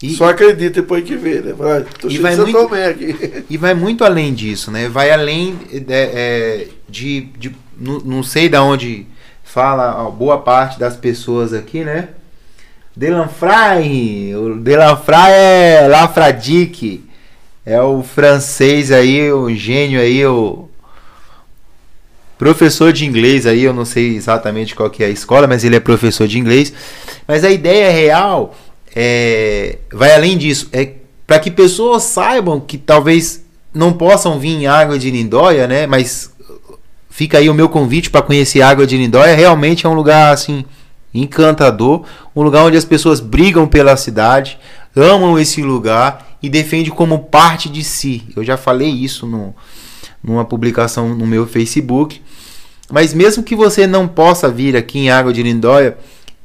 [0.03, 1.53] E, Só acredita depois que vê, né?
[1.53, 3.45] Vai, tô e, vai muito, aqui.
[3.49, 4.89] e vai muito além disso, né?
[4.89, 9.07] Vai além de, é, de, de não, não sei de onde
[9.45, 12.09] fala boa parte das pessoas aqui, né?
[12.97, 17.05] Delanfray, o Delanfray é Lafradique,
[17.65, 20.69] é o francês aí, o gênio aí, o
[22.43, 25.77] professor de inglês aí, eu não sei exatamente qual que é a escola, mas ele
[25.77, 26.73] é professor de inglês.
[27.25, 28.53] Mas a ideia real
[28.97, 34.67] é, vai além disso, é para que pessoas saibam que talvez não possam vir em
[34.67, 35.87] Água de Lindóia, né?
[35.87, 36.33] Mas
[37.09, 39.37] fica aí o meu convite para conhecer Água de Lindóia.
[39.37, 40.65] Realmente é um lugar assim
[41.15, 42.05] encantador,
[42.35, 44.59] um lugar onde as pessoas brigam pela cidade,
[44.97, 48.25] amam esse lugar e defendem como parte de si.
[48.35, 49.55] Eu já falei isso no,
[50.23, 52.21] numa publicação no meu Facebook.
[52.93, 55.97] Mas mesmo que você não possa vir aqui em Água de Lindóia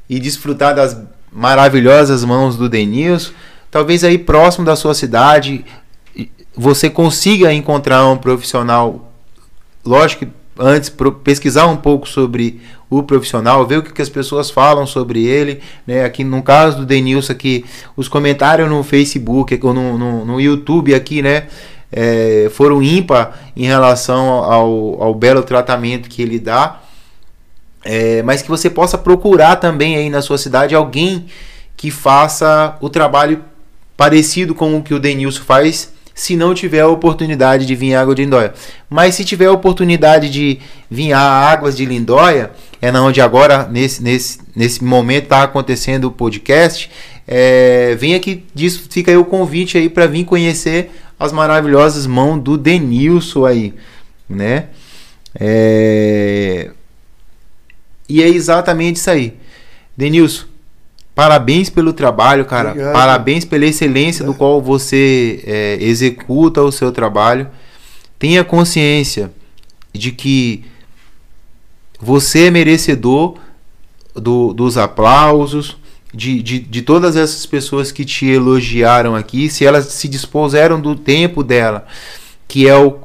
[0.08, 0.98] e desfrutar das
[1.30, 3.32] maravilhosas mãos do Denilson,
[3.70, 5.62] talvez aí próximo da sua cidade
[6.56, 9.12] você consiga encontrar um profissional,
[9.84, 10.90] lógico que antes
[11.22, 16.02] pesquisar um pouco sobre o profissional, ver o que, as pessoas falam sobre ele, né?
[16.02, 20.94] Aqui no caso do Denilson aqui, os comentários no Facebook ou no, no, no YouTube
[20.94, 21.46] aqui, né?
[21.90, 26.80] É, foram ímpar em relação ao, ao belo tratamento que ele dá,
[27.84, 31.26] é, mas que você possa procurar também aí na sua cidade alguém
[31.76, 33.42] que faça o trabalho
[33.96, 38.14] parecido com o que o Denilson faz, se não tiver a oportunidade de vir água
[38.14, 38.52] de Lindóia.
[38.90, 40.58] Mas se tiver a oportunidade de
[40.90, 42.50] vir a águas de Lindóia,
[42.82, 46.90] é na onde agora, nesse, nesse, nesse momento, está acontecendo o podcast.
[47.26, 52.40] É, vem aqui, diz, fica aí o convite aí para vir conhecer as maravilhosas mãos
[52.40, 53.74] do Denilson aí,
[54.28, 54.68] né?
[55.38, 56.70] É...
[58.08, 59.34] E é exatamente isso aí.
[59.96, 60.46] Denilson,
[61.14, 62.70] parabéns pelo trabalho, cara.
[62.70, 62.92] Obrigado.
[62.92, 64.26] Parabéns pela excelência é.
[64.26, 67.48] do qual você é, executa o seu trabalho.
[68.18, 69.30] Tenha consciência
[69.92, 70.64] de que
[72.00, 73.36] você é merecedor
[74.14, 75.76] do, dos aplausos,
[76.12, 80.94] de, de, de todas essas pessoas que te elogiaram aqui, se elas se dispuseram do
[80.94, 81.86] tempo dela,
[82.46, 82.98] que é o,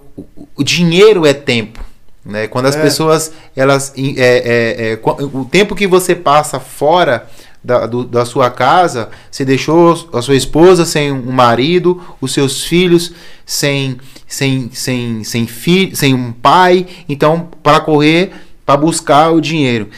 [0.56, 1.84] o dinheiro é tempo.
[2.26, 2.48] Né?
[2.48, 2.82] Quando as é.
[2.82, 7.28] pessoas, elas, é, é, é, o tempo que você passa fora
[7.64, 12.64] da, do, da sua casa, você deixou a sua esposa sem um marido, os seus
[12.64, 13.14] filhos
[13.46, 18.32] sem, sem, sem, sem, fi, sem um pai, então para correr,
[18.66, 19.90] para buscar o dinheiro.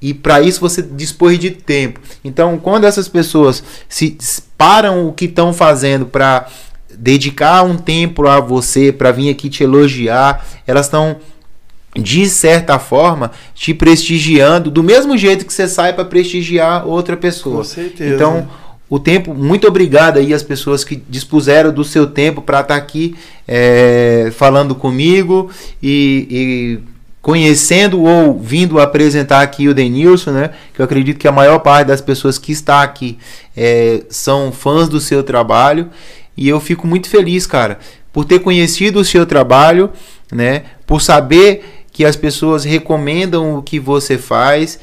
[0.00, 2.00] E para isso você dispõe de tempo.
[2.24, 4.16] Então, quando essas pessoas se
[4.56, 6.46] param o que estão fazendo para
[6.96, 11.18] dedicar um tempo a você, para vir aqui te elogiar, elas estão
[11.94, 17.58] de certa forma, te prestigiando do mesmo jeito que você sai para prestigiar outra pessoa.
[17.58, 18.14] Com certeza.
[18.14, 18.48] Então,
[18.88, 22.80] o tempo, muito obrigado aí às pessoas que dispuseram do seu tempo para estar tá
[22.80, 23.14] aqui
[23.46, 25.50] é, falando comigo
[25.82, 26.78] e, e,
[27.22, 30.50] conhecendo ou vindo apresentar aqui o Denilson, né?
[30.72, 33.18] Que eu acredito que a maior parte das pessoas que está aqui
[33.56, 35.90] é, são fãs do seu trabalho
[36.36, 37.78] e eu fico muito feliz, cara,
[38.12, 39.90] por ter conhecido o seu trabalho,
[40.32, 40.62] né?
[40.86, 44.78] Por saber que as pessoas recomendam o que você faz,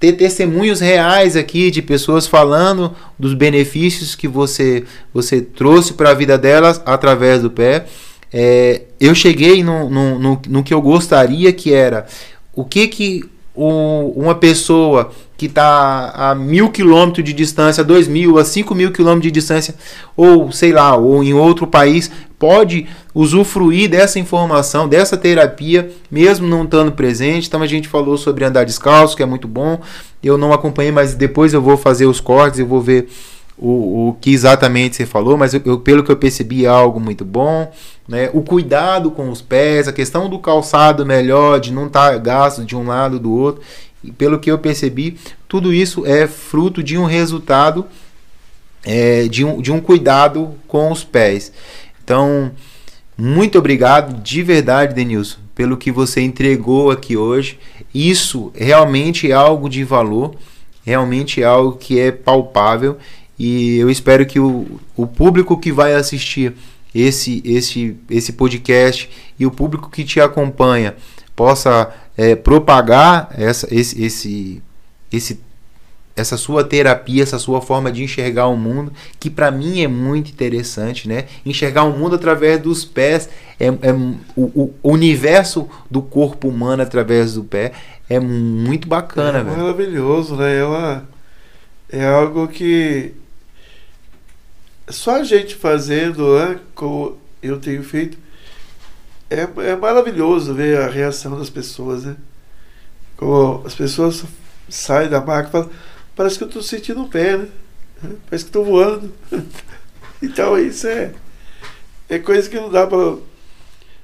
[0.00, 4.82] ter testemunhos reais aqui de pessoas falando dos benefícios que você,
[5.14, 7.86] você trouxe para a vida delas através do pé.
[8.32, 12.06] É, eu cheguei no, no, no, no, que eu gostaria que era
[12.54, 18.38] o que que o, uma pessoa que está a mil quilômetros de distância, dois mil,
[18.38, 19.74] a cinco mil quilômetros de distância,
[20.16, 26.64] ou sei lá, ou em outro país, pode usufruir dessa informação, dessa terapia, mesmo não
[26.64, 27.48] estando presente.
[27.48, 29.80] Então a gente falou sobre andar descalço, que é muito bom.
[30.22, 33.08] Eu não acompanhei, mas depois eu vou fazer os cortes, eu vou ver
[33.62, 36.98] o, o que exatamente você falou, mas eu, eu, pelo que eu percebi é algo
[36.98, 37.72] muito bom.
[38.08, 38.28] Né?
[38.32, 42.64] O cuidado com os pés, a questão do calçado melhor, de não estar tá gasto
[42.64, 43.62] de um lado do outro.
[44.02, 45.16] E pelo que eu percebi,
[45.46, 47.86] tudo isso é fruto de um resultado,
[48.84, 51.52] é, de, um, de um cuidado com os pés.
[52.02, 52.50] Então,
[53.16, 57.60] muito obrigado de verdade, Denilson, pelo que você entregou aqui hoje.
[57.94, 60.34] Isso realmente é algo de valor,
[60.84, 62.98] realmente é algo que é palpável
[63.42, 66.54] e eu espero que o, o público que vai assistir
[66.94, 70.94] esse, esse, esse podcast e o público que te acompanha
[71.34, 74.62] possa é, propagar essa, esse, esse,
[75.12, 75.40] esse
[76.14, 80.30] essa sua terapia, essa sua forma de enxergar o mundo, que para mim é muito
[80.30, 81.24] interessante, né?
[81.44, 83.92] Enxergar o mundo através dos pés, é, é
[84.36, 87.72] o, o, universo do corpo humano através do pé
[88.08, 89.56] é muito bacana, é velho.
[89.56, 90.58] Maravilhoso, né?
[90.58, 91.08] É, uma,
[91.90, 93.14] é algo que
[94.88, 96.60] só a gente fazendo, né?
[96.74, 98.18] Como eu tenho feito,
[99.30, 102.16] é, é maravilhoso ver a reação das pessoas, né?
[103.16, 104.24] Como as pessoas
[104.68, 105.70] saem da máquina e falam
[106.14, 107.48] parece que eu estou sentindo o pé, né?
[108.28, 109.12] Parece que estou voando.
[110.22, 111.12] então isso é,
[112.08, 113.16] é coisa que não dá para.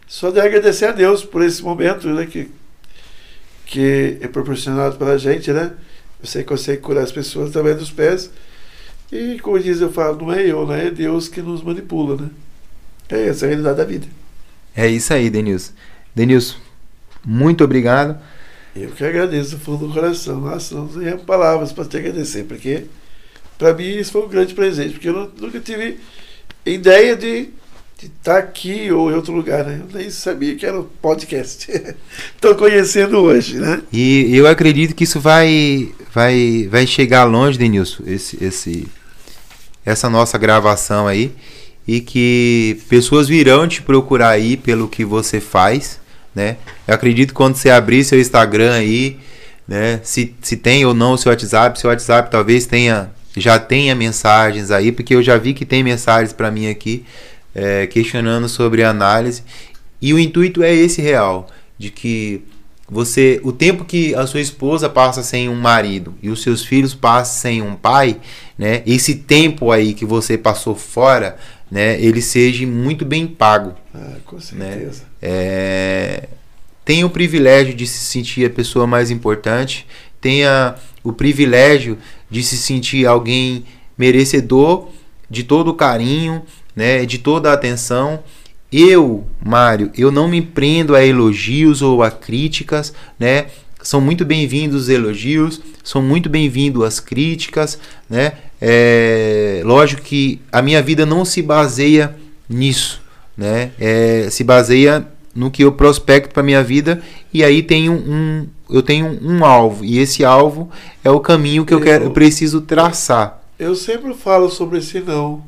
[0.07, 2.27] Só de agradecer a Deus por esse momento, né?
[2.27, 2.51] Que,
[3.67, 5.73] que é proporcionado para a gente, né?
[6.23, 8.31] Você consegue curar as pessoas através dos pés.
[9.11, 10.87] E como diz, eu falo, não é eu, né?
[10.87, 12.31] É Deus que nos manipula, né?
[13.09, 14.07] É essa a realidade da vida.
[14.77, 15.73] É isso aí, Denilson.
[16.15, 16.57] Denilson,
[17.25, 18.19] muito obrigado.
[18.77, 20.41] Eu que agradeço do fundo do coração.
[20.41, 22.85] Nossa, não tenho palavras para te agradecer, porque
[23.57, 25.99] para mim isso foi um grande presente, porque eu nunca tive
[26.65, 27.49] ideia de
[28.01, 29.83] estar tá aqui ou em outro lugar, né?
[29.83, 31.69] Eu nem sabia que era um podcast.
[32.37, 33.83] Estou conhecendo hoje, né?
[33.93, 38.87] E eu acredito que isso vai vai vai chegar longe, Denilson, esse esse
[39.89, 41.33] essa nossa gravação aí
[41.87, 45.99] e que pessoas virão te procurar aí pelo que você faz
[46.39, 46.57] né?
[46.87, 49.19] Eu acredito que quando você abrir seu Instagram aí,
[49.67, 53.95] né, se, se tem ou não o seu WhatsApp, seu WhatsApp talvez tenha já tenha
[53.95, 57.05] mensagens aí, porque eu já vi que tem mensagens para mim aqui
[57.55, 59.43] é, questionando sobre análise.
[60.01, 62.43] E o intuito é esse real, de que
[62.91, 66.95] você, o tempo que a sua esposa passa sem um marido e os seus filhos
[66.95, 68.17] passam sem um pai,
[68.57, 68.83] né?
[68.87, 71.37] Esse tempo aí que você passou fora,
[71.71, 72.01] né?
[72.01, 73.75] Ele seja muito bem pago.
[73.95, 74.41] Ah, com né?
[74.73, 75.03] certeza.
[75.21, 76.29] É,
[76.85, 79.87] tenha o privilégio de se sentir a pessoa mais importante,
[80.19, 81.99] tenha o privilégio
[82.31, 83.65] de se sentir alguém
[83.99, 84.89] merecedor
[85.29, 86.43] de todo o carinho,
[86.75, 88.23] né, de toda a atenção.
[88.73, 93.47] Eu, Mário, eu não me prendo a elogios ou a críticas, né?
[93.83, 97.79] São muito bem-vindos os elogios, são muito bem-vindos as críticas,
[98.11, 98.33] né?
[98.61, 102.15] É, lógico que a minha vida não se baseia
[102.49, 103.01] nisso,
[103.37, 103.71] né?
[103.79, 107.01] É, se baseia no que eu prospecto para minha vida
[107.33, 110.69] e aí tenho um, eu tenho um alvo e esse alvo
[111.03, 113.41] é o caminho que eu, Eu- quero, eu preciso traçar.
[113.59, 115.43] Eu sempre falo sobre esse não.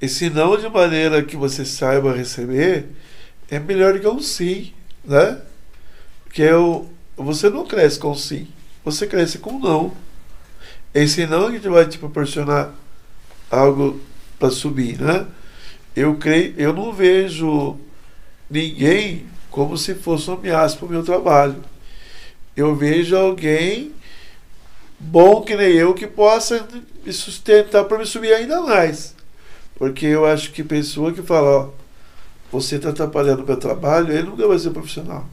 [0.00, 2.86] Esse não de maneira que você saiba receber
[3.50, 4.72] é melhor que um sim,
[5.04, 5.40] né?
[6.24, 8.48] Porque eu, você não cresce com sim,
[8.84, 9.92] você cresce com não.
[10.94, 12.72] Esse não que vai te proporcionar
[13.50, 14.00] algo
[14.38, 15.26] para subir, né?
[15.94, 17.76] Eu creio, eu não vejo
[18.48, 21.56] ninguém como se fosse uma ameaça para o meu trabalho.
[22.56, 23.92] Eu vejo alguém
[24.98, 26.66] bom que nem eu que possa
[27.04, 29.14] me sustentar para me subir ainda mais.
[29.80, 31.68] Porque eu acho que pessoa que fala, ó,
[32.52, 35.26] você está atrapalhando o meu trabalho, ele nunca vai ser profissional.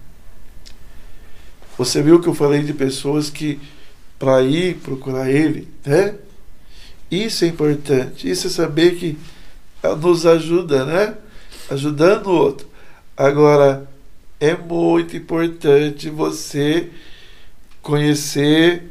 [1.78, 3.60] Você viu que eu falei de pessoas que
[4.18, 6.16] para ir procurar ele, né?
[7.12, 8.30] Isso é importante.
[8.30, 9.18] Isso é saber que
[9.84, 11.18] ela nos ajuda, né?
[11.70, 12.70] Ajudando o outro.
[13.18, 13.86] Agora,
[14.40, 16.90] é muito importante você
[17.82, 18.84] conhecer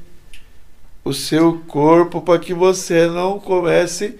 [1.02, 4.18] o seu corpo para que você não comece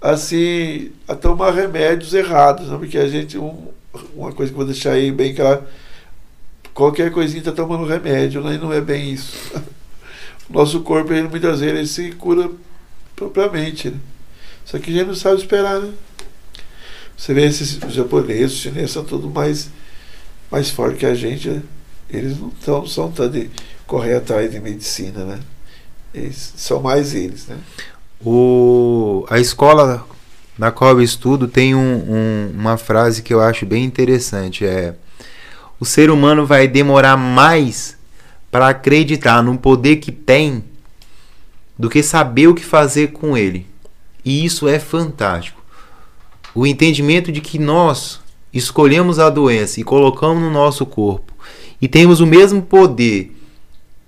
[0.00, 2.76] assim a tomar remédios errados, né?
[2.78, 3.68] porque a gente um-
[4.14, 5.64] uma coisa que eu vou deixar aí bem claro,
[6.74, 8.54] qualquer coisinha está tomando remédio, né?
[8.54, 9.36] e não é bem isso.
[10.48, 12.50] O nosso corpo ele muitas vezes ele se cura
[13.14, 13.98] propriamente, né?
[14.64, 15.92] Só que a gente não sabe esperar, né?
[17.16, 19.68] Você vê esses japoneses, os chineses são tudo mais
[20.50, 21.62] mais fortes que a gente, né?
[22.08, 23.50] Eles não tão, são tão de
[23.86, 25.40] correr atrás de medicina, né?
[26.14, 27.58] Eles, são mais eles, né?
[28.24, 30.06] O, a escola
[30.58, 34.64] na qual eu estudo tem um- um- uma frase que eu acho bem interessante.
[34.66, 34.94] É
[35.80, 37.96] o ser humano vai demorar mais
[38.50, 40.64] para acreditar no poder que tem
[41.78, 43.64] do que saber o que fazer com ele.
[44.24, 45.62] E isso é fantástico.
[46.52, 48.18] O entendimento de que nós
[48.52, 51.32] escolhemos a doença e colocamos no nosso corpo
[51.80, 53.36] e temos o mesmo poder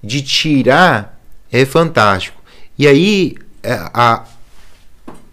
[0.02, 1.20] de tirar
[1.52, 2.42] é fantástico.
[2.76, 4.24] E aí a-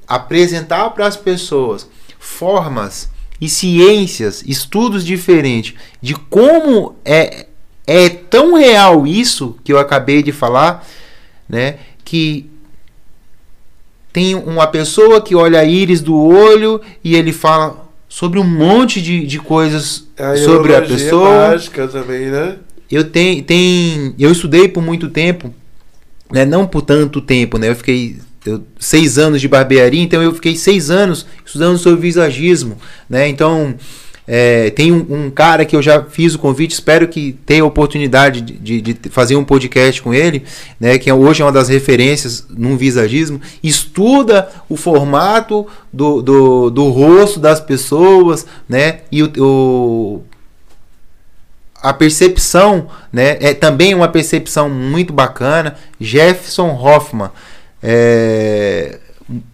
[0.07, 1.87] apresentar para as pessoas
[2.19, 7.45] formas e ciências, estudos diferentes de como é,
[7.85, 10.85] é tão real isso que eu acabei de falar,
[11.47, 11.77] né?
[12.03, 12.49] Que
[14.11, 19.01] tem uma pessoa que olha a íris do olho e ele fala sobre um monte
[19.01, 20.07] de, de coisas
[20.43, 21.49] sobre a pessoa.
[21.49, 22.57] mágica também, né?
[22.89, 25.53] Eu tenho, tem, eu estudei por muito tempo,
[26.31, 26.45] né?
[26.45, 27.69] Não por tanto tempo, né?
[27.69, 32.77] Eu fiquei eu- seis anos de barbearia, então eu fiquei seis anos estudando sobre visagismo,
[33.09, 33.27] né?
[33.27, 33.75] Então
[34.29, 37.65] é, tem um, um cara que eu já fiz o convite, espero que tenha a
[37.65, 40.43] oportunidade de, de- de fazer um podcast com ele,
[40.79, 40.97] né?
[40.97, 43.39] Que é- hoje é uma das referências num visagismo.
[43.63, 48.99] Estuda o formato do, do, do rosto das pessoas, né?
[49.11, 50.23] E o- o
[51.81, 55.75] a percepção, né, é também uma percepção muito bacana.
[55.99, 57.29] Jefferson Hoffman,
[57.81, 58.99] é,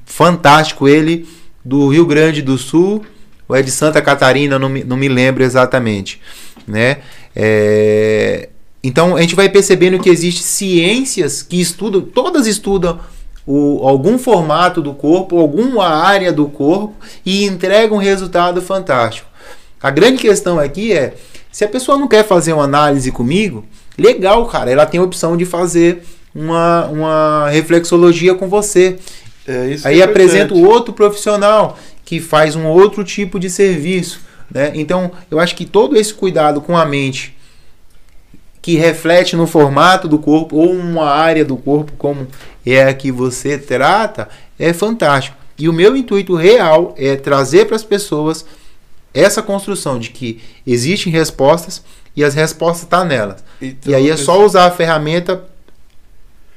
[0.06, 1.28] fantástico ele,
[1.64, 3.06] do Rio Grande do Sul,
[3.48, 6.22] ou é de Santa Catarina, não me, não me lembro exatamente,
[6.68, 6.98] né?
[7.36, 8.50] É,
[8.84, 13.00] então a gente vai percebendo que existem ciências que estudam, todas estudam
[13.46, 16.94] o, algum formato do corpo, alguma área do corpo
[17.26, 19.28] e entregam um resultado fantástico.
[19.82, 21.16] A grande questão aqui é
[21.54, 23.64] se a pessoa não quer fazer uma análise comigo,
[23.96, 24.72] legal, cara.
[24.72, 28.98] Ela tem a opção de fazer uma, uma reflexologia com você.
[29.48, 34.20] É, Aí é apresenta outro profissional que faz um outro tipo de serviço.
[34.50, 34.72] Né?
[34.74, 37.38] Então, eu acho que todo esse cuidado com a mente
[38.60, 42.28] que reflete no formato do corpo ou uma área do corpo como
[42.66, 45.38] é a que você trata é fantástico.
[45.56, 48.44] E o meu intuito real é trazer para as pessoas
[49.14, 51.84] essa construção de que existem respostas
[52.16, 53.44] e as respostas estão nelas.
[53.62, 55.44] Então, E aí é só usar a ferramenta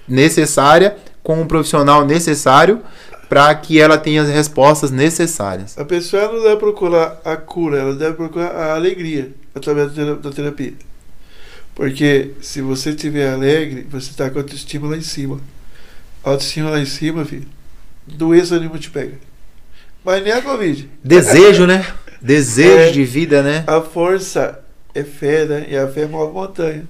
[0.09, 2.81] necessária com o profissional necessário
[3.28, 5.76] para que ela tenha as respostas necessárias.
[5.76, 10.75] A pessoa não deve procurar a cura, ela deve procurar a alegria através da terapia.
[11.75, 15.41] Porque se você estiver alegre, você está com a autoestima lá em cima.
[16.25, 17.47] A autoestima lá em cima, filho,
[18.07, 19.15] doença nenhuma te pega.
[20.05, 20.89] Mas nem a Covid.
[21.02, 21.85] Desejo, né?
[22.26, 22.90] Desejo É.
[22.90, 23.62] de vida, né?
[23.68, 24.58] A força
[24.92, 25.66] é fé, né?
[25.68, 26.84] E a fé move montanha.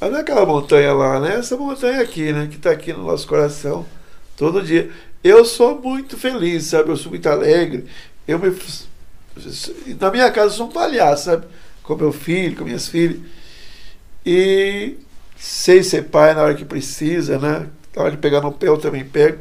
[0.00, 1.36] Mas não é aquela montanha lá, né?
[1.36, 2.48] Essa montanha aqui, né?
[2.50, 3.84] Que está aqui no nosso coração
[4.36, 4.90] todo dia.
[5.22, 6.88] Eu sou muito feliz, sabe?
[6.88, 7.84] Eu sou muito alegre.
[8.26, 8.50] Eu me...
[10.00, 11.46] Na minha casa eu sou um palhaço, sabe?
[11.82, 13.18] Com meu filho, com minhas filhas.
[14.24, 14.96] E
[15.36, 17.66] sei ser pai na hora que precisa, né?
[17.94, 19.38] Na hora de pegar no pé eu também pego.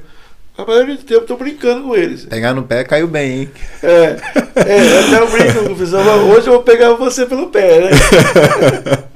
[0.57, 2.25] A maioria do tempo eu tô brincando com eles.
[2.25, 3.49] Pegar no pé caiu bem, hein?
[3.81, 4.17] É,
[4.55, 7.79] é até eu brinco com o pessoal, "Mas hoje eu vou pegar você pelo pé,
[7.81, 7.89] né?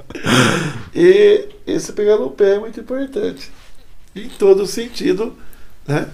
[0.94, 3.50] e esse pegar no pé é muito importante.
[4.14, 5.36] Em todo sentido,
[5.86, 6.08] né?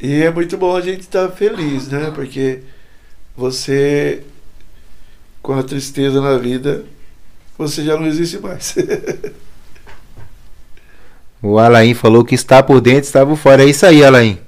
[0.00, 2.10] E é muito bom a gente estar feliz, né?
[2.14, 2.60] Porque
[3.36, 4.22] você,
[5.40, 6.84] com a tristeza na vida,
[7.56, 8.74] você já não existe mais.
[11.42, 13.62] O Alain falou que está por dentro, por fora.
[13.64, 14.38] É isso aí, Alain.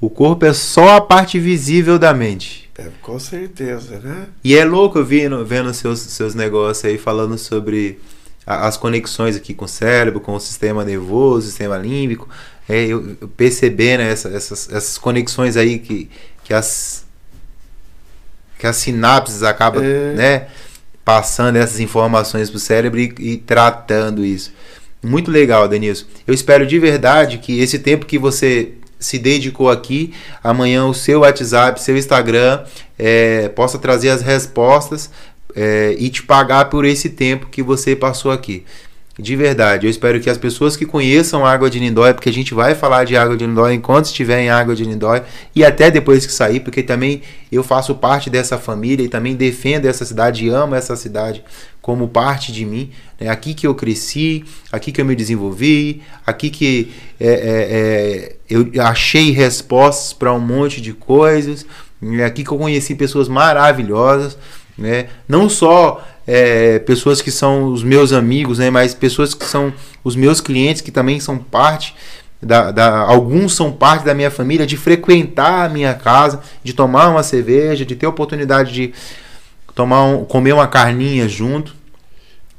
[0.00, 2.70] O corpo é só a parte visível da mente.
[2.78, 4.26] é, com certeza, né?
[4.42, 7.98] E é louco vendo, vendo seus, seus negócios aí falando sobre
[8.46, 12.26] a- as conexões aqui com o cérebro, com o sistema nervoso, sistema límbico.
[12.66, 16.08] É, eu, eu percebendo essa- essas, essas conexões aí que,
[16.44, 17.04] que as
[18.58, 20.12] que as sinapses acabam É.
[20.14, 20.46] né,
[21.04, 24.52] passando essas informações para o cérebro e, e tratando isso.
[25.02, 26.06] Muito legal, Denilson.
[26.26, 30.12] Eu espero de verdade que esse tempo que você se dedicou aqui,
[30.44, 32.62] amanhã o seu WhatsApp, seu Instagram,
[32.98, 35.10] é, possa trazer as respostas
[35.56, 38.64] é, e te pagar por esse tempo que você passou aqui.
[39.20, 42.32] De verdade, eu espero que as pessoas que conheçam a Água de Lindóia, porque a
[42.32, 45.24] gente vai falar de Água de Lindóia enquanto estiver em Água de Lindóia
[45.54, 49.86] e até depois que sair, porque também eu faço parte dessa família e também defendo
[49.86, 51.44] essa cidade e amo essa cidade
[51.82, 52.90] como parte de mim.
[53.18, 57.36] É aqui que eu cresci, aqui que eu me desenvolvi, aqui que é, é,
[57.70, 61.66] é, eu achei respostas para um monte de coisas,
[62.02, 64.38] é aqui que eu conheci pessoas maravilhosas,
[64.78, 65.08] né?
[65.28, 68.70] não só é, pessoas que são os meus amigos, né?
[68.70, 71.92] mas pessoas que são os meus clientes, que também são parte.
[72.40, 77.08] Da, da, alguns são parte da minha família, de frequentar a minha casa, de tomar
[77.08, 78.94] uma cerveja, de ter oportunidade de
[79.74, 81.74] tomar um, comer uma carninha junto.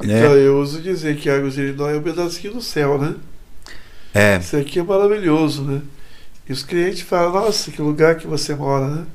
[0.03, 0.19] Né?
[0.19, 3.15] Então, eu uso dizer que de Lindóia é um pedacinho do céu, né?
[4.13, 5.81] É, Isso aqui é maravilhoso, né?
[6.47, 9.05] E os clientes falam, nossa, que lugar que você mora, né?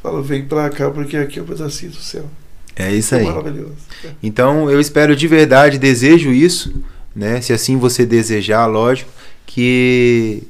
[0.00, 2.26] Falam, vem pra cá porque aqui é um pedacinho do céu.
[2.80, 3.24] É isso aí.
[3.24, 3.74] maravilhoso.
[4.22, 6.72] Então eu espero de verdade, desejo isso,
[7.14, 7.40] né?
[7.40, 9.10] Se assim você desejar, lógico,
[9.46, 10.42] que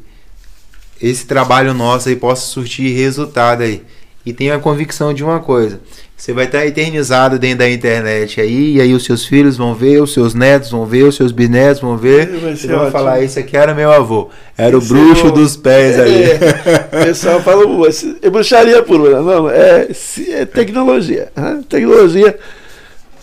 [1.00, 3.82] esse trabalho nosso aí possa surtir resultado aí.
[4.24, 5.80] E tenho a convicção de uma coisa:
[6.20, 10.02] você vai estar eternizado dentro da internet aí, e aí os seus filhos vão ver,
[10.02, 12.28] os seus netos vão ver, os seus bisnetos vão ver.
[12.34, 12.90] É, vai ser vão ótimo.
[12.92, 16.24] falar: esse aqui era meu avô, era o Esse bruxo é o- dos pés aí.
[16.24, 19.22] É, o pessoal fala, "Pô, esse- é bruxaria pura.
[19.22, 19.88] Não, é,
[20.28, 21.32] é tecnologia.
[21.34, 21.60] né?
[21.66, 22.38] Tecnologia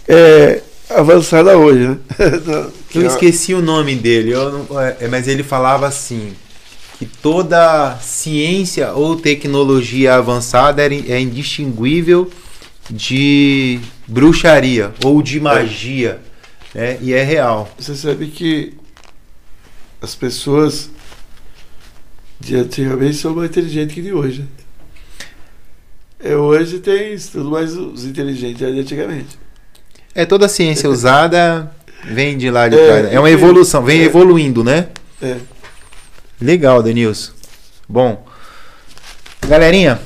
[0.08, 1.98] é avançada hoje, né?
[2.96, 6.32] Eu é- esqueci o nome dele, eu não- é, mas ele falava assim
[6.98, 12.28] que toda ciência ou tecnologia avançada é indistinguível
[12.90, 16.20] de bruxaria ou de magia,
[16.74, 16.98] né?
[17.02, 17.70] E é real.
[17.78, 18.74] Você sabe que
[20.02, 20.90] as pessoas
[22.40, 24.42] de antigamente são mais inteligentes que de hoje.
[24.42, 24.48] né?
[26.20, 29.38] É, hoje tem isso tudo, mas os inteligentes eram de antigamente.
[30.16, 31.72] É toda ciência usada
[32.04, 33.14] vem de lá de É, trás.
[33.14, 34.06] É uma evolução, vem é.
[34.06, 34.88] evoluindo, né?
[35.22, 35.38] É.
[36.40, 37.34] Legal, Denilson.
[37.88, 38.26] Bom,
[39.48, 40.00] galerinha,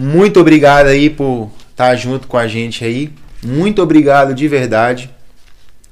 [0.00, 3.10] muito obrigado aí por estar junto com a gente aí.
[3.44, 5.10] Muito obrigado de verdade.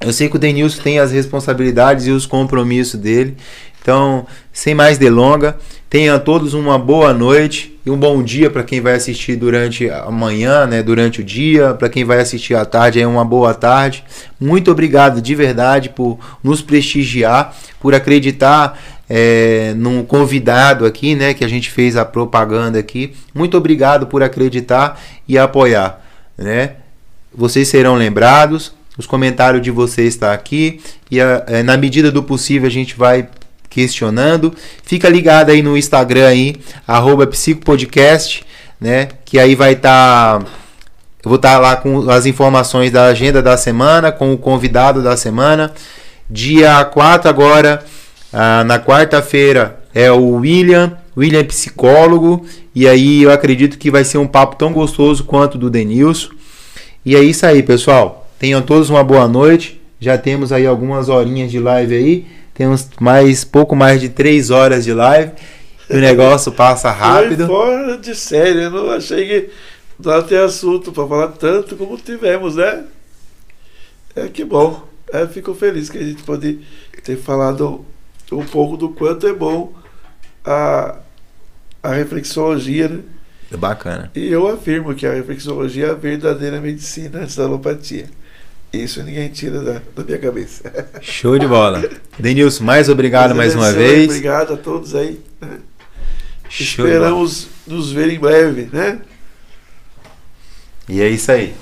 [0.01, 3.37] Eu sei que o Denilson tem as responsabilidades e os compromissos dele.
[3.83, 5.57] Então, sem mais delonga,
[5.91, 10.09] tenham todos uma boa noite e um bom dia para quem vai assistir durante a
[10.09, 14.05] manhã, né, durante o dia, para quem vai assistir à tarde, é uma boa tarde.
[14.39, 18.79] Muito obrigado de verdade por nos prestigiar, por acreditar
[19.09, 23.15] é, num convidado aqui, né, que a gente fez a propaganda aqui.
[23.35, 26.01] Muito obrigado por acreditar e apoiar,
[26.37, 26.73] né?
[27.35, 28.73] Vocês serão lembrados.
[28.99, 32.97] Os comentários de vocês estão aqui e a- é, na medida do possível a gente
[32.97, 33.29] vai
[33.69, 34.55] questionando.
[34.83, 36.57] Fica ligado aí no Instagram aí,
[37.31, 38.43] psicopodcast,
[38.81, 39.09] né?
[39.25, 40.41] Que aí vai estar.
[41.23, 45.17] eu vou estar lá com as informações da agenda da semana, com o convidado da
[45.17, 45.73] semana.
[46.31, 47.85] Dia 4 agora,
[48.39, 52.45] ah, na quarta-feira, é o William, William é psicólogo.
[52.75, 56.29] E aí eu acredito que vai ser um papo tão gostoso quanto o do Denilson.
[57.03, 58.29] E é isso aí, pessoal.
[58.39, 59.81] Tenham todos uma boa noite.
[59.99, 62.27] Já temos aí algumas horinhas de live aí.
[62.53, 65.33] Temos mais pouco mais de três horas de live.
[65.89, 67.47] O negócio passa rápido.
[67.47, 69.51] Foi fora de série, eu não achei que
[69.99, 72.85] não ter assunto para falar tanto como tivemos, né?
[74.15, 74.87] É que bom.
[75.11, 76.61] É, fico feliz que a gente pode
[77.03, 77.83] ter falado
[78.33, 79.73] um pouco do quanto é bom
[80.45, 80.99] a,
[81.83, 83.01] a reflexologia, né?
[83.53, 84.11] É bacana.
[84.15, 88.07] E eu afirmo que a reflexologia é a verdadeira medicina antes da alopatia.
[88.73, 90.71] Isso ninguém tira da, da minha cabeça.
[91.01, 91.89] Show de bola.
[92.19, 94.07] Denilson, mais obrigado mais uma vez.
[94.07, 95.21] Obrigado a todos aí.
[96.49, 96.87] Show.
[96.87, 99.01] Esperamos nos ver em breve, né?
[100.89, 101.55] E é isso aí.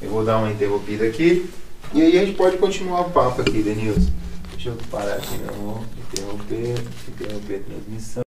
[0.00, 1.48] Eu vou dar uma interrompida aqui.
[1.92, 4.10] E aí a gente pode continuar o papo aqui, Denilson.
[4.52, 5.84] Deixa eu parar aqui, meu amor.
[6.12, 6.74] Interromper,
[7.08, 8.10] interromper a transmissão.